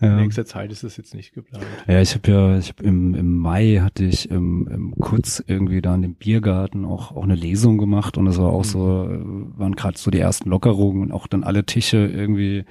in 0.02 0.16
nächster 0.18 0.46
Zeit 0.46 0.72
ist 0.72 0.84
das 0.84 0.98
jetzt 0.98 1.14
nicht 1.14 1.34
geplant. 1.34 1.66
Ja, 1.88 2.02
ich 2.02 2.14
habe 2.14 2.32
ja, 2.32 2.58
ich 2.58 2.70
habe 2.70 2.84
im, 2.84 3.16
im 3.16 3.38
Mai 3.38 3.80
hatte 3.82 4.04
ich 4.06 4.30
im, 4.30 4.68
im 4.68 4.96
Kurz 5.00 5.44
irgendwie 5.46 5.82
da 5.82 5.96
in 5.96 6.02
dem 6.02 6.16
Biergarten 6.16 6.86
auch 6.86 7.12
auch 7.16 7.24
eine 7.24 7.36
Lesung 7.36 7.78
gemacht 7.78 8.18
und 8.18 8.28
es 8.28 8.38
war 8.38 8.52
auch 8.52 8.64
so, 8.64 9.08
äh, 9.10 9.20
waren 9.58 9.76
gerade 9.76 9.98
so 9.98 10.12
die 10.12 10.20
ersten 10.20 10.50
Lockerungen 10.50 11.02
und 11.02 11.12
auch 11.12 11.28
dann 11.28 11.44
alle 11.44 11.66
Tische 11.66 11.98
irgendwie 11.98 12.66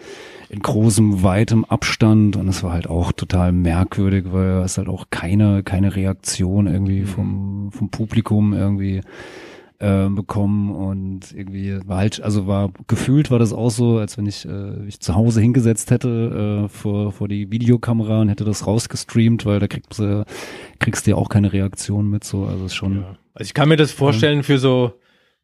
in 0.48 0.60
großem, 0.60 1.22
weitem 1.22 1.64
Abstand 1.64 2.36
und 2.36 2.48
es 2.48 2.62
war 2.62 2.72
halt 2.72 2.88
auch 2.88 3.12
total 3.12 3.52
merkwürdig, 3.52 4.26
weil 4.32 4.62
es 4.62 4.78
halt 4.78 4.88
auch 4.88 5.06
keine, 5.10 5.62
keine 5.62 5.94
Reaktion 5.94 6.66
irgendwie 6.66 7.04
vom, 7.04 7.70
vom 7.72 7.90
Publikum 7.90 8.52
irgendwie 8.52 9.00
äh, 9.80 10.08
bekommen 10.08 10.70
und 10.74 11.32
irgendwie 11.34 11.78
war 11.86 11.98
halt, 11.98 12.20
also 12.22 12.46
war 12.46 12.70
gefühlt 12.86 13.30
war 13.30 13.38
das 13.38 13.52
auch 13.52 13.70
so, 13.70 13.98
als 13.98 14.16
wenn 14.18 14.26
ich 14.26 14.44
äh, 14.46 14.48
mich 14.50 15.00
zu 15.00 15.14
Hause 15.14 15.40
hingesetzt 15.40 15.90
hätte 15.90 16.64
äh, 16.64 16.68
vor, 16.68 17.12
vor 17.12 17.28
die 17.28 17.50
Videokamera 17.50 18.20
und 18.20 18.28
hätte 18.28 18.44
das 18.44 18.66
rausgestreamt, 18.66 19.46
weil 19.46 19.58
da 19.58 19.66
kriegst 19.68 19.98
du 19.98 20.24
kriegst 20.78 21.06
du 21.06 21.12
ja 21.12 21.16
auch 21.16 21.28
keine 21.30 21.52
Reaktion 21.52 22.08
mit 22.10 22.24
so, 22.24 22.44
also 22.44 22.66
ist 22.66 22.74
schon 22.74 23.00
Ja. 23.00 23.16
Also 23.34 23.48
ich 23.48 23.54
kann 23.54 23.68
mir 23.68 23.76
das 23.76 23.90
vorstellen 23.92 24.42
für 24.42 24.58
so 24.58 24.92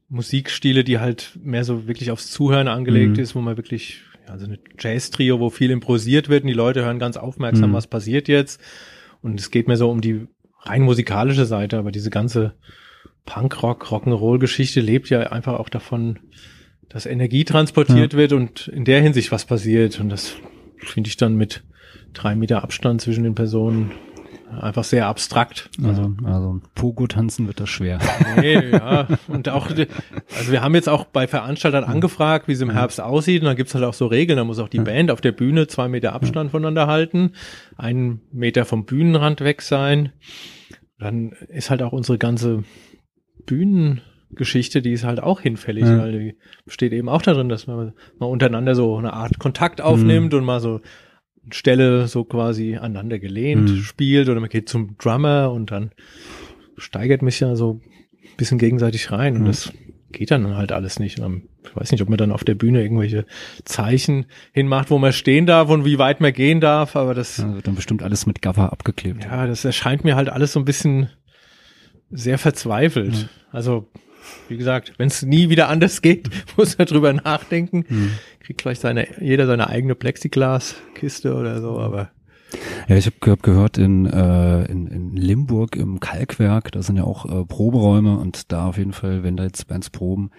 Musikstile, 0.09 0.85
die 0.85 0.99
halt 0.99 1.39
mehr 1.43 1.65
so 1.65 1.87
wirklich 1.89 2.11
aufs 2.11 2.31
Zuhören 2.31 2.69
angelegt 2.69 3.17
Mhm. 3.17 3.23
ist, 3.23 3.35
wo 3.35 3.41
man 3.41 3.57
wirklich, 3.57 4.03
ja, 4.27 4.33
also 4.35 4.47
eine 4.47 4.59
Jazz-Trio, 4.79 5.41
wo 5.41 5.51
viel 5.51 5.71
improvisiert 5.71 6.29
wird 6.29 6.45
und 6.45 6.49
die 6.49 6.53
Leute 6.55 6.85
hören 6.85 6.99
ganz 6.99 7.17
aufmerksam, 7.17 7.71
Mhm. 7.71 7.75
was 7.75 7.87
passiert 7.87 8.29
jetzt. 8.29 8.61
Und 9.23 9.41
es 9.41 9.51
geht 9.51 9.67
mir 9.67 9.77
so 9.77 9.91
um 9.91 10.01
die 10.01 10.27
rein 10.61 10.83
musikalische 10.83 11.47
Seite, 11.47 11.79
aber 11.79 11.91
diese 11.91 12.11
ganze 12.11 12.55
Punkrock, 13.25 13.87
Rock'n'Roll-Geschichte 13.87 14.81
lebt 14.81 15.11
ja 15.11 15.21
einfach 15.21 15.59
auch 15.59 15.69
davon, 15.69 16.19
dass 16.89 17.07
Energie 17.07 17.45
transportiert 17.45 18.15
wird 18.15 18.33
und 18.33 18.69
in 18.69 18.85
der 18.85 19.03
Hinsicht 19.03 19.33
was 19.33 19.45
passiert. 19.45 20.01
Und 20.01 20.09
das 20.09 20.35
finde 20.79 21.09
ich 21.09 21.17
dann 21.17 21.37
mit 21.37 21.65
drei 22.13 22.37
Meter 22.37 22.63
Abstand 22.63 23.01
zwischen 23.01 23.25
den 23.25 23.35
Personen 23.35 23.93
einfach 24.61 24.85
sehr 24.85 25.07
abstrakt. 25.07 25.71
also, 25.83 26.15
also 26.25 26.61
Pogo 26.75 27.07
tanzen 27.07 27.47
wird 27.47 27.61
das 27.61 27.69
schwer. 27.69 27.99
Nee, 28.37 28.71
ja. 28.71 29.09
Und 29.29 29.49
auch, 29.49 29.69
also 29.69 30.53
wir 30.53 30.63
haben 30.63 30.75
jetzt 30.75 30.89
auch 30.89 31.05
bei 31.05 31.27
Veranstaltern 31.27 31.85
angefragt, 31.85 32.49
wie 32.49 32.53
es 32.53 32.61
im 32.61 32.71
Herbst 32.71 33.01
aussieht. 33.01 33.43
Und 33.43 33.47
dann 33.47 33.57
gibt's 33.57 33.75
halt 33.75 33.85
auch 33.85 33.95
so 33.95 34.07
Regeln. 34.07 34.37
Da 34.37 34.45
muss 34.45 34.59
auch 34.59 34.69
die 34.69 34.79
Band 34.79 35.11
auf 35.11 35.21
der 35.21 35.33
Bühne 35.33 35.67
zwei 35.67 35.89
Meter 35.89 36.13
Abstand 36.13 36.51
voneinander 36.51 36.87
halten, 36.87 37.33
einen 37.77 38.21
Meter 38.33 38.65
vom 38.65 38.85
Bühnenrand 38.85 39.41
weg 39.41 39.63
sein. 39.63 40.13
Dann 40.99 41.33
ist 41.49 41.71
halt 41.71 41.83
auch 41.83 41.93
unsere 41.93 42.19
ganze 42.19 42.65
Bühnengeschichte, 43.45 44.83
die 44.83 44.93
ist 44.93 45.05
halt 45.05 45.21
auch 45.23 45.41
hinfällig, 45.41 45.85
Ja. 45.85 45.99
weil 45.99 46.13
die 46.13 46.37
besteht 46.65 46.93
eben 46.93 47.09
auch 47.09 47.23
darin, 47.23 47.49
dass 47.49 47.67
man 47.67 47.93
mal 48.19 48.27
untereinander 48.27 48.75
so 48.75 48.97
eine 48.97 49.13
Art 49.13 49.39
Kontakt 49.39 49.81
aufnimmt 49.81 50.35
und 50.35 50.45
mal 50.45 50.61
so 50.61 50.81
Stelle 51.51 52.09
so 52.09 52.25
quasi 52.25 52.77
aneinander 52.77 53.19
gelehnt 53.21 53.71
Mhm. 53.71 53.77
spielt 53.77 54.29
oder 54.29 54.41
man 54.41 54.49
geht 54.49 54.69
zum 54.69 54.97
Drummer 54.99 55.53
und 55.53 55.71
dann 55.71 55.93
steigert 56.77 57.23
mich 57.23 57.39
ja 57.41 57.55
so 57.55 57.81
ein 57.85 58.37
bisschen 58.37 58.59
gegenseitig 58.59 59.13
rein 59.13 59.37
und 59.37 59.43
Mhm. 59.43 59.47
das 59.47 59.73
geht 60.11 60.31
dann 60.33 60.57
halt 60.57 60.73
alles 60.73 60.99
nicht. 60.99 61.21
Und 61.21 61.43
ich 61.65 61.77
weiß 61.77 61.93
nicht, 61.93 62.03
ob 62.03 62.09
man 62.09 62.19
dann 62.19 62.33
auf 62.33 62.43
der 62.43 62.55
Bühne 62.55 62.83
irgendwelche 62.83 63.27
Zeichen 63.65 64.27
hinmacht, 64.53 64.91
wo 64.91 64.99
man 64.99 65.13
stehen 65.13 65.47
darf 65.47 65.69
und 65.69 65.85
wie 65.85 65.99
weit 65.99 66.21
man 66.21 66.33
gehen 66.33 66.61
darf, 66.61 66.97
aber 66.97 67.15
das, 67.15 67.37
Da 67.37 67.55
wird 67.55 67.67
dann 67.67 67.75
bestimmt 67.77 68.03
alles 68.03 68.27
mit 68.27 68.43
Gaffer 68.43 68.73
abgeklebt. 68.73 69.25
ja, 69.25 69.47
das 69.47 69.65
erscheint 69.65 70.03
mir 70.05 70.17
halt 70.17 70.29
alles 70.31 70.53
so 70.53 70.59
ein 70.61 70.65
bisschen 70.65 71.11
sehr 72.11 72.39
verzweifelt. 72.39 73.29
Also, 73.53 73.87
wie 74.49 74.57
gesagt, 74.57 74.95
wenn 74.99 75.09
es 75.09 75.23
nie 75.23 75.49
wieder 75.49 75.69
anders 75.69 76.03
geht, 76.03 76.29
muss 76.57 76.75
er 76.75 76.85
drüber 76.85 77.13
nachdenken. 77.13 77.85
Kriegt 78.41 78.63
vielleicht 78.63 78.81
seine, 78.81 79.07
jeder 79.21 79.47
seine 79.47 79.69
eigene 79.69 79.95
Plexiglas-Kiste 79.95 81.35
oder 81.35 81.61
so, 81.61 81.79
aber 81.79 82.11
Ja, 82.89 82.97
ich 82.97 83.07
habe 83.07 83.31
hab 83.31 83.43
gehört, 83.43 83.79
in, 83.79 84.07
äh, 84.07 84.65
in, 84.67 84.87
in 84.87 85.17
Limburg 85.17 85.77
im 85.77 86.01
Kalkwerk, 86.01 86.73
da 86.73 86.83
sind 86.83 86.97
ja 86.97 87.05
auch 87.05 87.27
äh, 87.27 87.45
Proberäume 87.45 88.19
und 88.19 88.53
da 88.53 88.69
auf 88.69 88.79
jeden 88.79 88.93
Fall, 88.93 89.23
wenn 89.23 89.37
da 89.37 89.45
jetzt 89.45 89.67
Bands 89.67 89.91
proben, 89.91 90.31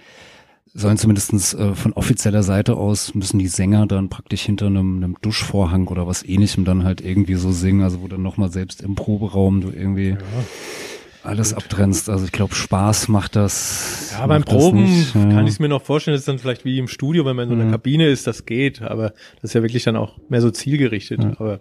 sollen 0.73 0.97
zumindestens 0.97 1.53
äh, 1.53 1.73
von 1.73 1.93
offizieller 1.93 2.43
Seite 2.43 2.75
aus, 2.75 3.15
müssen 3.15 3.39
die 3.39 3.47
Sänger 3.47 3.87
dann 3.87 4.09
praktisch 4.09 4.43
hinter 4.43 4.67
einem, 4.67 4.97
einem 4.97 5.17
Duschvorhang 5.21 5.87
oder 5.87 6.05
was 6.07 6.23
ähnlichem 6.23 6.65
dann 6.65 6.83
halt 6.83 7.01
irgendwie 7.01 7.35
so 7.35 7.51
singen, 7.51 7.81
also 7.81 8.01
wo 8.01 8.07
dann 8.07 8.21
nochmal 8.21 8.51
selbst 8.51 8.81
im 8.81 8.95
Proberaum 8.95 9.61
du 9.61 9.71
irgendwie 9.71 10.17
alles 11.27 11.53
abtrennst. 11.53 12.09
Also 12.09 12.25
ich 12.25 12.31
glaube, 12.31 12.55
Spaß 12.55 13.09
macht 13.09 13.35
das. 13.35 14.11
Ja, 14.13 14.25
beim 14.25 14.41
macht 14.41 14.51
das 14.51 14.55
Proben 14.55 14.83
nicht, 14.83 15.13
ja. 15.13 15.21
kann 15.29 15.45
ich 15.45 15.53
es 15.53 15.59
mir 15.59 15.69
noch 15.69 15.83
vorstellen, 15.83 16.15
dass 16.15 16.21
es 16.21 16.25
dann 16.25 16.39
vielleicht 16.39 16.65
wie 16.65 16.79
im 16.79 16.87
Studio, 16.87 17.25
wenn 17.25 17.35
man 17.35 17.43
in 17.43 17.49
so 17.49 17.55
einer 17.55 17.65
Mhm. 17.65 17.71
Kabine 17.71 18.07
ist, 18.07 18.27
das 18.27 18.45
geht, 18.45 18.81
aber 18.81 19.09
das 19.35 19.51
ist 19.51 19.53
ja 19.53 19.61
wirklich 19.61 19.83
dann 19.83 19.95
auch 19.95 20.17
mehr 20.29 20.41
so 20.41 20.49
zielgerichtet. 20.51 21.23
Ja. 21.23 21.31
Aber 21.37 21.59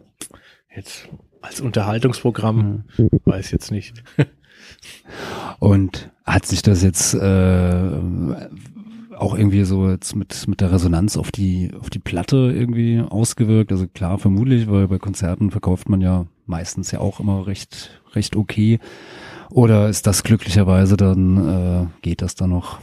jetzt 0.74 1.08
als 1.42 1.60
Unterhaltungsprogramm 1.60 2.84
weiß 3.24 3.46
ich 3.46 3.52
jetzt 3.52 3.70
nicht. 3.70 4.02
Und 5.58 6.10
hat 6.24 6.46
sich 6.46 6.62
das 6.62 6.82
jetzt 6.82 7.14
äh, 7.14 7.90
auch 9.16 9.36
irgendwie 9.36 9.64
so 9.64 9.88
jetzt 9.88 10.14
mit 10.14 10.46
mit 10.48 10.60
der 10.60 10.72
Resonanz 10.72 11.16
auf 11.16 11.30
die 11.30 11.70
auf 11.78 11.90
die 11.90 11.98
Platte 11.98 12.52
irgendwie 12.54 13.00
ausgewirkt? 13.00 13.72
Also 13.72 13.86
klar, 13.86 14.18
vermutlich, 14.18 14.68
weil 14.68 14.88
bei 14.88 14.98
Konzerten 14.98 15.50
verkauft 15.50 15.88
man 15.88 16.00
ja 16.00 16.26
meistens 16.46 16.90
ja 16.90 17.00
auch 17.00 17.20
immer 17.20 17.46
recht 17.46 18.02
recht 18.14 18.36
okay. 18.36 18.78
Oder 19.50 19.88
ist 19.88 20.06
das 20.06 20.22
glücklicherweise 20.22 20.96
dann 20.96 21.48
äh, 21.48 21.86
geht 22.02 22.22
das 22.22 22.34
dann 22.34 22.50
noch? 22.50 22.78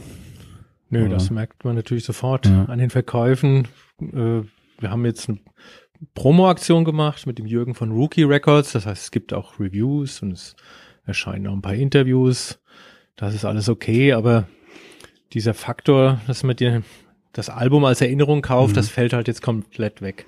Nö, 0.90 1.06
Oder? 1.06 1.14
das 1.14 1.30
merkt 1.30 1.64
man 1.64 1.74
natürlich 1.76 2.04
sofort 2.04 2.46
Ja. 2.46 2.64
an 2.66 2.78
den 2.78 2.90
Verkäufen. 2.90 3.68
Äh, 4.00 4.42
wir 4.78 4.90
haben 4.90 5.04
jetzt 5.04 5.28
eine 5.28 5.38
Promo-Aktion 6.14 6.84
gemacht 6.84 7.26
mit 7.26 7.38
dem 7.38 7.46
Jürgen 7.46 7.74
von 7.74 7.90
Rookie 7.92 8.24
Records. 8.24 8.72
Das 8.72 8.86
heißt, 8.86 9.04
es 9.04 9.10
gibt 9.10 9.32
auch 9.32 9.58
Reviews 9.58 10.22
und 10.22 10.32
es 10.32 10.56
erscheinen 11.06 11.46
auch 11.46 11.52
ein 11.52 11.62
paar 11.62 11.74
Interviews. 11.74 12.58
Das 13.16 13.34
ist 13.34 13.44
alles 13.44 13.68
okay, 13.68 14.12
aber 14.12 14.46
dieser 15.32 15.54
Faktor, 15.54 16.20
dass 16.26 16.42
man 16.42 16.56
dir 16.56 16.82
das 17.32 17.48
Album 17.48 17.84
als 17.84 18.00
Erinnerung 18.00 18.42
kauft, 18.42 18.72
Mhm. 18.72 18.76
das 18.76 18.88
fällt 18.88 19.12
halt 19.12 19.28
jetzt 19.28 19.42
komplett 19.42 20.02
weg. 20.02 20.26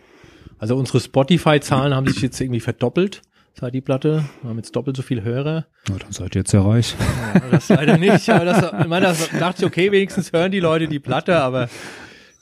Also 0.59 0.77
unsere 0.77 1.01
Spotify-Zahlen 1.01 1.95
haben 1.95 2.07
sich 2.07 2.23
jetzt 2.23 2.41
irgendwie 2.41 2.61
verdoppelt 2.61 3.23
seit 3.59 3.75
die 3.75 3.81
Platte. 3.81 4.25
Wir 4.43 4.51
haben 4.51 4.57
jetzt 4.59 4.75
doppelt 4.77 4.97
so 4.97 5.03
viel 5.03 5.23
Hörer. 5.23 5.67
Na, 5.89 5.97
dann 5.99 6.13
seid 6.13 6.35
ihr 6.35 6.41
jetzt 6.41 6.53
ja 6.53 6.63
reich. 6.63 6.95
Ja, 7.35 7.41
das 7.51 7.69
leider 7.69 7.97
nicht, 7.99 8.29
aber 8.31 8.45
das, 8.45 8.73
ich 8.81 8.87
meine, 8.87 9.07
das 9.07 9.31
dachte 9.31 9.63
ich, 9.63 9.67
okay, 9.67 9.93
wenigstens 9.93 10.33
hören 10.33 10.53
die 10.53 10.61
Leute 10.61 10.89
die 10.89 10.99
Platte, 11.01 11.39
aber 11.41 11.69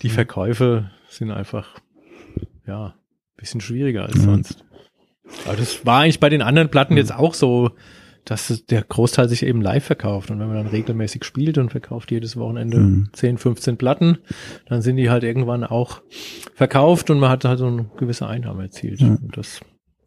die 0.02 0.08
Verkäufe 0.10 0.90
sind 1.08 1.30
einfach, 1.30 1.68
ja, 2.66 2.94
bisschen 3.36 3.60
schwieriger 3.60 4.04
als 4.04 4.16
Ja. 4.16 4.22
sonst. 4.22 4.64
Aber 5.46 5.56
das 5.56 5.84
war 5.86 6.00
eigentlich 6.02 6.20
bei 6.20 6.28
den 6.28 6.42
anderen 6.42 6.68
Platten 6.70 6.96
jetzt 6.96 7.14
auch 7.14 7.34
so, 7.34 7.70
dass 8.24 8.64
der 8.66 8.82
Großteil 8.82 9.28
sich 9.28 9.42
eben 9.44 9.60
live 9.60 9.84
verkauft. 9.84 10.30
Und 10.30 10.38
wenn 10.40 10.46
man 10.48 10.56
dann 10.56 10.66
regelmäßig 10.68 11.24
spielt 11.24 11.58
und 11.58 11.70
verkauft 11.70 12.10
jedes 12.10 12.36
Wochenende 12.36 12.78
Mhm. 12.78 13.08
10, 13.12 13.36
15 13.38 13.76
Platten, 13.76 14.18
dann 14.66 14.80
sind 14.82 14.96
die 14.96 15.10
halt 15.10 15.24
irgendwann 15.24 15.62
auch 15.64 16.00
verkauft 16.54 17.10
und 17.10 17.18
man 17.18 17.28
hat 17.30 17.44
halt 17.44 17.58
so 17.58 17.66
eine 17.66 17.86
gewisse 17.98 18.26
Einnahme 18.26 18.62
erzielt. 18.64 19.00
Ja. 19.00 19.08
Und 19.08 19.36
das 19.36 19.60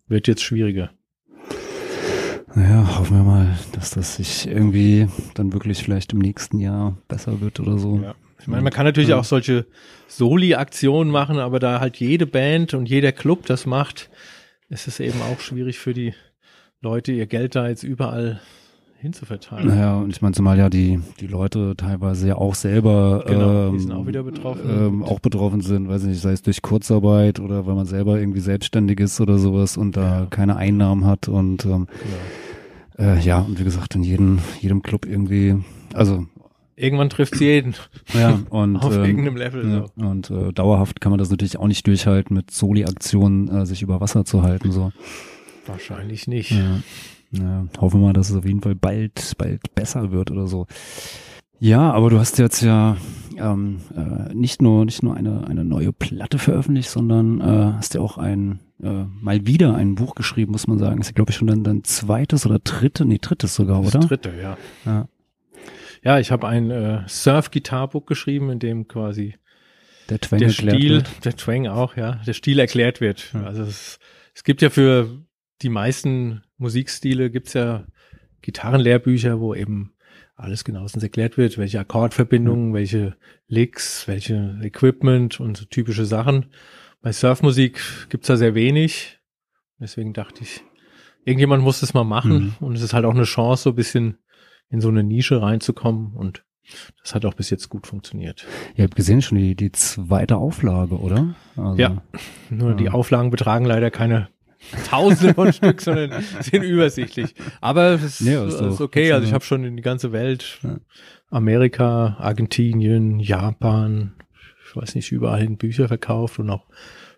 wird 0.08 0.28
jetzt 0.28 0.44
schwieriger. 0.44 0.92
Naja, 2.56 2.98
hoffen 2.98 3.18
wir 3.18 3.24
mal, 3.24 3.58
dass 3.74 3.92
das 3.92 4.16
sich 4.16 4.48
irgendwie 4.48 5.08
dann 5.36 5.54
wirklich 5.54 5.84
vielleicht 5.84 6.14
im 6.14 6.20
nächsten 6.20 6.60
Jahr 6.60 6.98
besser 7.08 7.40
wird 7.42 7.60
oder 7.60 7.78
so. 7.78 8.00
Ja. 8.02 8.16
Ich 8.40 8.48
meine, 8.48 8.64
man 8.64 8.72
kann 8.74 8.86
natürlich 8.86 9.10
Ja. 9.10 9.18
auch 9.20 9.24
solche 9.26 9.66
Soli-Aktionen 10.08 11.12
machen, 11.12 11.38
aber 11.40 11.60
da 11.60 11.80
halt 11.80 11.98
jede 11.98 12.26
Band 12.26 12.74
und 12.74 12.88
jeder 12.88 13.12
Club 13.12 13.46
das 13.46 13.66
macht, 13.66 14.10
ist 14.70 14.88
es 14.88 15.00
eben 15.00 15.22
auch 15.22 15.40
schwierig 15.40 15.80
für 15.80 15.94
die 15.94 16.14
Leute, 16.82 17.12
ihr 17.12 17.26
Geld 17.28 17.56
da 17.56 17.68
jetzt 17.68 17.84
überall 17.84 18.40
hinzuverteilen. 19.00 19.68
Naja, 19.68 19.98
und 19.98 20.10
ich 20.10 20.22
meine, 20.22 20.34
zumal 20.34 20.58
ja 20.58 20.70
die, 20.70 21.00
die 21.20 21.28
Leute 21.28 21.76
teilweise 21.78 22.28
ja 22.30 22.36
auch 22.36 22.56
selber 22.56 23.24
Genau, 23.28 23.68
ähm, 23.70 23.92
auch 23.92 24.08
wieder 24.08 24.24
betroffen. 24.24 24.62
ähm, 24.70 25.04
auch 25.04 25.20
betroffen 25.20 25.62
sind, 25.62 25.88
weiß 25.88 26.04
ich 26.04 26.10
nicht, 26.10 26.22
sei 26.22 26.32
es 26.32 26.42
durch 26.42 26.62
Kurzarbeit 26.62 27.40
oder 27.40 27.66
weil 27.68 27.76
man 27.76 27.86
selber 27.86 28.20
irgendwie 28.20 28.40
selbstständig 28.40 29.00
ist 29.00 29.22
oder 29.22 29.38
sowas 29.38 29.78
und 29.78 29.96
da 29.98 30.22
Ja. 30.22 30.26
keine 30.28 30.56
Einnahmen 30.56 31.06
hat 31.06 31.28
und 31.28 31.66
ähm, 31.66 31.88
Genau. 32.98 33.10
äh, 33.12 33.20
ja, 33.20 33.40
und 33.40 33.60
wie 33.60 33.64
gesagt, 33.64 33.94
in 33.96 34.04
jedem, 34.04 34.40
jedem 34.62 34.82
Club 34.82 35.06
irgendwie, 35.06 35.56
also 35.94 36.26
Irgendwann 36.80 37.10
trifft 37.10 37.40
jeden 37.40 37.74
ja, 38.14 38.40
und 38.52 38.78
auf 38.78 38.96
ähm, 38.96 39.04
irgendeinem 39.06 39.36
Level. 39.38 39.68
ja, 39.68 39.86
So. 39.96 40.06
und 40.08 40.30
äh, 40.30 40.54
dauerhaft 40.54 41.02
kann 41.02 41.10
man 41.12 41.18
das 41.18 41.30
natürlich 41.32 41.58
auch 41.58 41.66
nicht 41.68 41.88
durchhalten, 41.88 42.36
mit 42.36 42.52
Soli-Aktionen 42.52 43.48
äh, 43.50 43.66
sich 43.66 43.82
über 43.82 44.00
Wasser 44.00 44.26
zu 44.26 44.44
halten. 44.44 44.72
So. 44.72 44.92
Wahrscheinlich 45.66 46.28
nicht. 46.28 46.52
Ja. 46.52 46.82
Ja, 47.32 47.66
hoffen 47.80 48.00
wir 48.02 48.08
mal, 48.08 48.14
dass 48.14 48.30
es 48.30 48.36
auf 48.36 48.46
jeden 48.46 48.62
Fall 48.62 48.76
bald, 48.76 49.34
bald 49.38 49.74
besser 49.76 50.12
wird 50.12 50.32
oder 50.32 50.48
so. 50.48 50.68
Ja, 51.60 51.92
aber 51.92 52.10
du 52.10 52.20
hast 52.20 52.38
jetzt 52.38 52.62
ja 52.62 52.98
ähm, 53.38 53.80
äh, 53.96 54.34
nicht 54.34 54.62
nur 54.62 54.86
nicht 54.86 55.02
nur 55.02 55.16
eine 55.16 55.48
eine 55.48 55.64
neue 55.66 55.92
Platte 55.92 56.38
veröffentlicht, 56.38 56.90
sondern 56.90 57.42
äh, 57.42 57.74
hast 57.78 57.96
ja 57.96 58.02
auch 58.02 58.18
ein 58.20 58.60
äh, 58.82 59.06
mal 59.22 59.48
wieder 59.48 59.76
ein 59.76 59.96
Buch 59.96 60.14
geschrieben, 60.14 60.52
muss 60.52 60.68
man 60.68 60.78
sagen. 60.78 61.02
Ist 61.02 61.08
ja 61.08 61.14
glaube 61.14 61.32
ich 61.32 61.38
schon 61.38 61.48
dein, 61.48 61.64
dein 61.64 61.84
zweites 61.84 62.46
oder 62.46 62.60
dritte, 62.60 63.06
nee 63.06 63.18
drittes 63.20 63.56
sogar, 63.56 63.82
Das 63.82 63.96
oder? 63.96 64.06
dritte, 64.08 64.34
ja. 64.40 64.58
Ja. 64.86 65.08
Ja, 66.04 66.20
ich 66.20 66.32
habe 66.32 66.48
ein 66.48 66.70
äh, 66.70 67.02
Surf-Gitarbuch 67.08 68.06
geschrieben, 68.06 68.52
in 68.52 68.60
dem 68.60 68.88
quasi 68.88 69.36
Der 70.10 70.20
Twang 70.20 70.40
der 70.40 70.50
erklärt 70.50 70.78
Stil, 70.78 70.92
wird. 70.92 71.26
der 71.26 71.36
Twang 71.36 71.68
auch, 71.68 71.98
ja, 71.98 72.22
der 72.28 72.34
Stil 72.34 72.60
erklärt 72.60 73.02
wird. 73.02 73.32
Ja. 73.34 73.44
Also 73.44 73.64
es, 73.64 73.98
es 74.36 74.44
gibt 74.44 74.62
ja 74.62 74.70
für 74.70 75.10
die 75.64 75.70
meisten 75.70 76.44
Musikstile 76.58 77.30
gibt's 77.30 77.54
ja 77.54 77.86
Gitarrenlehrbücher, 78.42 79.40
wo 79.40 79.54
eben 79.54 79.94
alles 80.36 80.64
genauestens 80.64 81.04
erklärt 81.04 81.38
wird, 81.38 81.58
welche 81.58 81.80
Akkordverbindungen, 81.80 82.74
welche 82.74 83.16
Licks, 83.48 84.08
welche 84.08 84.60
Equipment 84.62 85.40
und 85.40 85.58
so 85.58 85.66
typische 85.66 86.06
Sachen. 86.06 86.48
Bei 87.02 87.12
Surfmusik 87.12 87.82
gibt's 88.10 88.28
da 88.28 88.38
sehr 88.38 88.54
wenig. 88.56 89.20
Deswegen 89.80 90.14
dachte 90.14 90.44
ich, 90.44 90.62
irgendjemand 91.26 91.64
muss 91.64 91.80
das 91.80 91.94
mal 91.94 92.04
machen 92.04 92.32
Mhm. 92.32 92.54
und 92.68 92.76
es 92.76 92.82
ist 92.82 92.94
halt 92.94 93.06
auch 93.06 93.14
eine 93.14 93.24
Chance, 93.24 93.64
so 93.64 93.70
ein 93.72 93.76
bisschen 93.76 94.18
in 94.70 94.82
so 94.82 94.90
eine 94.90 95.04
Nische 95.04 95.42
reinzukommen 95.42 96.14
und 96.14 96.44
das 97.02 97.16
hat 97.16 97.24
auch 97.26 97.34
bis 97.34 97.50
jetzt 97.50 97.70
gut 97.70 97.88
funktioniert. 97.88 98.46
Ihr 98.76 98.84
habt 98.84 98.96
gesehen 98.96 99.22
schon 99.22 99.38
die, 99.38 99.56
die 99.56 99.72
zweite 99.72 100.36
Auflage, 100.38 101.00
oder? 101.00 101.36
Also, 101.56 101.78
Ja. 101.78 102.02
Nur 102.50 102.74
die 102.76 102.86
Ja. 102.86 102.92
Auflagen 102.92 103.30
betragen 103.32 103.66
leider 103.66 103.90
keine 103.90 104.30
Tausende 104.90 105.34
von 105.34 105.54
Stück, 105.54 105.82
sondern 105.82 106.12
sind 106.42 106.64
übersichtlich. 106.64 107.36
Aber 107.62 107.92
es 107.92 108.04
ist, 108.04 108.22
Ja, 108.22 108.46
ist 108.46 108.60
ist, 108.60 108.82
okay. 108.82 109.12
Also 109.12 109.24
ich 109.24 109.30
ja. 109.30 109.36
habe 109.36 109.46
schon 109.46 109.64
in 109.64 109.76
die 109.78 109.84
ganze 109.84 110.12
Welt, 110.12 110.60
Ja. 110.64 110.78
Amerika, 111.30 112.16
Argentinien, 112.20 113.20
Japan, 113.20 114.14
ich 114.70 114.76
weiß 114.76 114.96
nicht, 114.96 115.12
überall 115.12 115.42
hin 115.42 115.58
Bücher 115.58 115.88
verkauft 115.88 116.40
und 116.40 116.50
auch 116.50 116.66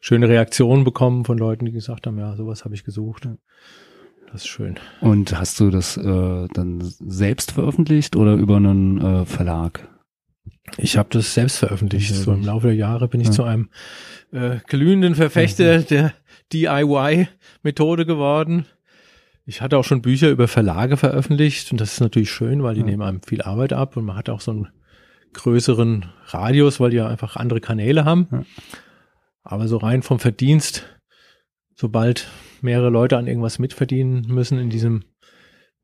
schöne 0.02 0.28
Reaktionen 0.30 0.84
bekommen 0.84 1.26
von 1.26 1.38
Leuten, 1.38 1.66
die 1.66 1.72
gesagt 1.72 2.08
haben, 2.08 2.18
ja, 2.18 2.36
sowas 2.36 2.66
habe 2.66 2.76
ich 2.76 2.84
gesucht. 2.84 3.28
Das 4.32 4.42
ist 4.42 4.48
schön. 4.48 4.76
Und 5.02 5.38
hast 5.40 5.60
du 5.60 5.70
das 5.72 5.98
äh, 5.98 6.48
dann 6.54 6.80
selbst 6.82 7.52
veröffentlicht 7.52 8.16
oder 8.16 8.34
über 8.36 8.58
einen 8.58 9.02
äh, 9.02 9.26
Verlag? 9.26 9.88
Ich 10.78 10.98
habe 10.98 11.10
das 11.12 11.34
selbst 11.34 11.58
veröffentlicht. 11.58 12.14
Sehr 12.14 12.24
So 12.24 12.34
im. 12.34 12.44
Laufe 12.44 12.68
der 12.68 12.76
Jahre 12.76 13.08
bin 13.08 13.22
ich 13.22 13.28
Ja. 13.28 13.34
zu 13.34 13.44
einem 13.44 13.70
äh, 14.32 14.58
glühenden 14.68 15.16
Verfechter 15.16 15.80
der 15.82 16.14
DIY-Methode 16.54 18.06
geworden. 18.06 18.66
Ich 19.46 19.62
hatte 19.62 19.78
auch 19.78 19.84
schon 19.84 20.02
Bücher 20.02 20.30
über 20.30 20.48
Verlage 20.48 20.96
veröffentlicht 20.98 21.72
und 21.72 21.82
das 21.82 21.94
ist 21.94 22.02
natürlich 22.02 22.30
schön, 22.32 22.62
weil 22.64 22.76
die 22.76 22.82
Ja. 22.82 22.86
nehmen 22.86 23.02
einem 23.02 23.22
viel 23.24 23.42
Arbeit 23.42 23.74
ab 23.74 23.98
und 23.98 24.06
man 24.06 24.16
hat 24.16 24.30
auch 24.30 24.42
so 24.42 24.52
einen 24.52 24.68
größeren 25.34 26.06
Radius, 26.28 26.80
weil 26.80 26.92
die 26.92 26.98
ja 26.98 27.08
einfach 27.08 27.36
andere 27.36 27.60
Kanäle 27.62 28.06
haben. 28.06 28.28
Ja. 28.32 28.44
Aber 29.44 29.68
so 29.68 29.78
rein 29.78 30.04
vom 30.04 30.20
Verdienst, 30.20 30.86
sobald 31.76 32.28
mehrere 32.62 32.90
Leute 32.90 33.18
an 33.18 33.28
irgendwas 33.28 33.58
mitverdienen 33.58 34.26
müssen 34.28 34.60
in 34.60 34.70
diesem 34.70 35.04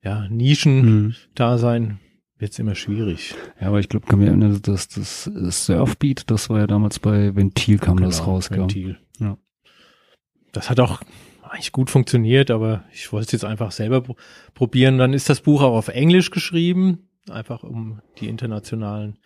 ja, 0.04 0.28
Nischen-Dasein, 0.30 2.00
wird's 2.38 2.60
immer 2.60 2.76
schwierig. 2.76 3.34
Ja, 3.60 3.68
aber 3.68 3.80
ich 3.80 3.90
glaube, 3.90 4.06
kann 4.08 4.20
mich 4.20 4.28
erinnern, 4.28 4.60
dass 4.62 4.88
das 4.88 5.24
Surfbeat, 5.24 6.30
das 6.30 6.50
war 6.50 6.60
ja 6.60 6.68
damals 6.68 7.00
bei 7.00 7.36
Ventil 7.36 7.80
kam 7.80 7.98
das 7.98 8.20
Genau, 8.20 8.32
raus, 8.32 8.50
gell? 8.50 8.60
Ventil. 8.60 8.98
Ja. 9.20 9.38
Das 10.56 10.70
hat 10.70 10.80
auch 10.80 11.02
eigentlich 11.44 11.72
gut 11.72 11.90
funktioniert, 11.90 12.50
aber 12.52 12.84
ich 12.94 13.12
wollte 13.12 13.26
es 13.28 13.32
jetzt 13.32 13.46
einfach 13.46 13.72
selber 13.72 14.02
pro- 14.02 14.16
probieren. 14.54 14.98
Dann 14.98 15.14
ist 15.14 15.30
das 15.30 15.42
Buch 15.42 15.62
auch 15.62 15.76
auf 15.76 15.88
Englisch 15.90 16.32
geschrieben, 16.32 17.08
einfach 17.30 17.64
um 17.64 18.02
die 18.20 18.28
internationalen 18.28 19.18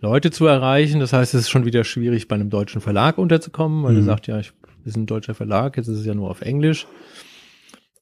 Leute 0.00 0.30
zu 0.30 0.46
erreichen. 0.46 1.00
Das 1.00 1.12
heißt, 1.12 1.32
es 1.34 1.42
ist 1.42 1.50
schon 1.50 1.64
wieder 1.64 1.84
schwierig, 1.84 2.28
bei 2.28 2.34
einem 2.34 2.50
deutschen 2.50 2.80
Verlag 2.80 3.16
unterzukommen, 3.18 3.82
weil 3.84 3.94
er 3.96 4.02
Mhm. 4.02 4.06
sagt, 4.06 4.26
ja, 4.26 4.38
ich 4.38 4.52
sind 4.84 5.04
ein 5.04 5.06
deutscher 5.06 5.34
Verlag, 5.34 5.78
jetzt 5.78 5.88
ist 5.88 6.00
es 6.00 6.04
ja 6.06 6.14
nur 6.14 6.28
auf 6.30 6.42
Englisch. 6.42 6.86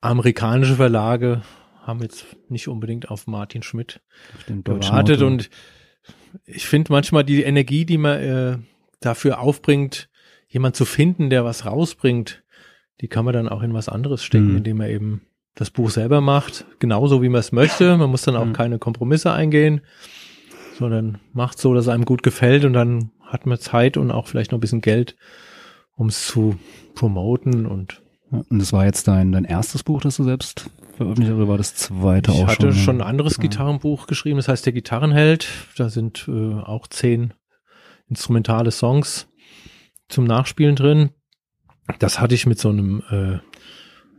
Amerikanische 0.00 0.74
Verlage 0.74 1.42
haben 1.82 2.00
jetzt 2.02 2.26
nicht 2.48 2.66
unbedingt 2.68 3.08
auf 3.10 3.26
Martin 3.28 3.62
Schmidt 3.62 4.00
Auf 4.34 4.46
gewartet 4.64 5.22
und 5.22 5.50
ich 6.44 6.66
finde 6.66 6.92
manchmal 6.92 7.22
die 7.24 7.42
Energie, 7.42 7.84
die 7.84 7.98
man 7.98 8.18
äh, 8.20 8.58
dafür 9.00 9.38
aufbringt, 9.40 10.08
jemand 10.48 10.74
zu 10.74 10.84
finden, 10.84 11.30
der 11.30 11.44
was 11.44 11.66
rausbringt, 11.66 12.41
die 13.02 13.08
kann 13.08 13.24
man 13.26 13.34
dann 13.34 13.48
auch 13.48 13.62
in 13.62 13.74
was 13.74 13.88
anderes 13.90 14.24
stecken, 14.24 14.52
Mhm. 14.52 14.56
indem 14.58 14.76
man 14.78 14.88
eben 14.88 15.22
das 15.54 15.70
Buch 15.70 15.90
selber 15.90 16.22
macht, 16.22 16.64
genauso 16.78 17.20
wie 17.22 17.28
man 17.28 17.40
es 17.40 17.52
möchte. 17.52 17.98
Man 17.98 18.08
muss 18.10 18.22
dann 18.22 18.36
auch 18.36 18.46
Mhm. 18.46 18.52
keine 18.54 18.78
Kompromisse 18.78 19.32
eingehen, 19.32 19.82
sondern 20.78 21.18
macht 21.34 21.58
so, 21.58 21.74
dass 21.74 21.84
es 21.84 21.88
einem 21.88 22.04
gut 22.06 22.22
gefällt 22.22 22.64
und 22.64 22.72
dann 22.72 23.10
hat 23.20 23.44
man 23.46 23.58
Zeit 23.58 23.96
und 23.98 24.10
auch 24.10 24.26
vielleicht 24.28 24.52
noch 24.52 24.58
ein 24.58 24.62
bisschen 24.62 24.80
Geld, 24.80 25.16
um 25.96 26.08
es 26.08 26.26
zu 26.26 26.56
promoten 26.94 27.66
und 27.66 28.00
Ja, 28.30 28.42
Und 28.48 28.60
das 28.60 28.72
war 28.72 28.86
jetzt 28.86 29.08
dein, 29.08 29.30
dein 29.32 29.44
erstes 29.44 29.82
Buch, 29.82 30.00
das 30.00 30.16
du 30.16 30.24
selbst 30.24 30.70
veröffentlicht 30.96 31.30
hast, 31.32 31.36
oder 31.36 31.48
war 31.48 31.58
das 31.58 31.74
zweite 31.74 32.30
Ich 32.32 32.38
auch 32.42 32.46
hatte 32.46 32.72
schon? 32.72 32.82
schon 32.82 33.00
ein 33.02 33.06
anderes 33.06 33.36
Ja. 33.36 33.42
Gitarrenbuch 33.42 34.06
geschrieben, 34.06 34.38
das 34.38 34.48
heißt 34.48 34.64
Der 34.64 34.72
Gitarrenheld. 34.72 35.48
Da 35.76 35.90
sind 35.90 36.26
äh, 36.28 36.54
auch 36.54 36.86
zehn 36.86 37.34
instrumentale 38.08 38.70
Songs 38.70 39.28
zum 40.08 40.24
Nachspielen 40.24 40.76
drin. 40.76 41.10
Das 41.98 42.20
hatte 42.20 42.34
ich 42.34 42.46
mit 42.46 42.58
so 42.58 42.68
einem 42.70 43.02
äh, 43.10 43.38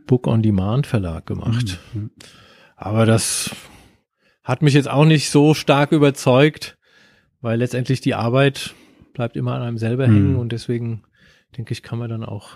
Book 0.06 0.26
on 0.26 0.42
Demand 0.42 0.86
Verlag 0.86 1.26
gemacht. 1.26 1.78
Mhm. 1.92 2.10
Aber 2.76 3.06
das 3.06 3.54
hat 4.42 4.62
mich 4.62 4.74
jetzt 4.74 4.88
auch 4.90 5.04
nicht 5.04 5.30
so 5.30 5.54
stark 5.54 5.92
überzeugt, 5.92 6.76
weil 7.40 7.58
letztendlich 7.58 8.00
die 8.00 8.14
Arbeit 8.14 8.74
bleibt 9.14 9.36
immer 9.36 9.54
an 9.54 9.62
einem 9.62 9.78
selber 9.78 10.06
Mhm. 10.08 10.12
hängen 10.14 10.36
und 10.36 10.52
deswegen 10.52 11.04
denke 11.56 11.72
ich, 11.72 11.82
kann 11.82 11.98
man 11.98 12.10
dann 12.10 12.24
auch 12.24 12.50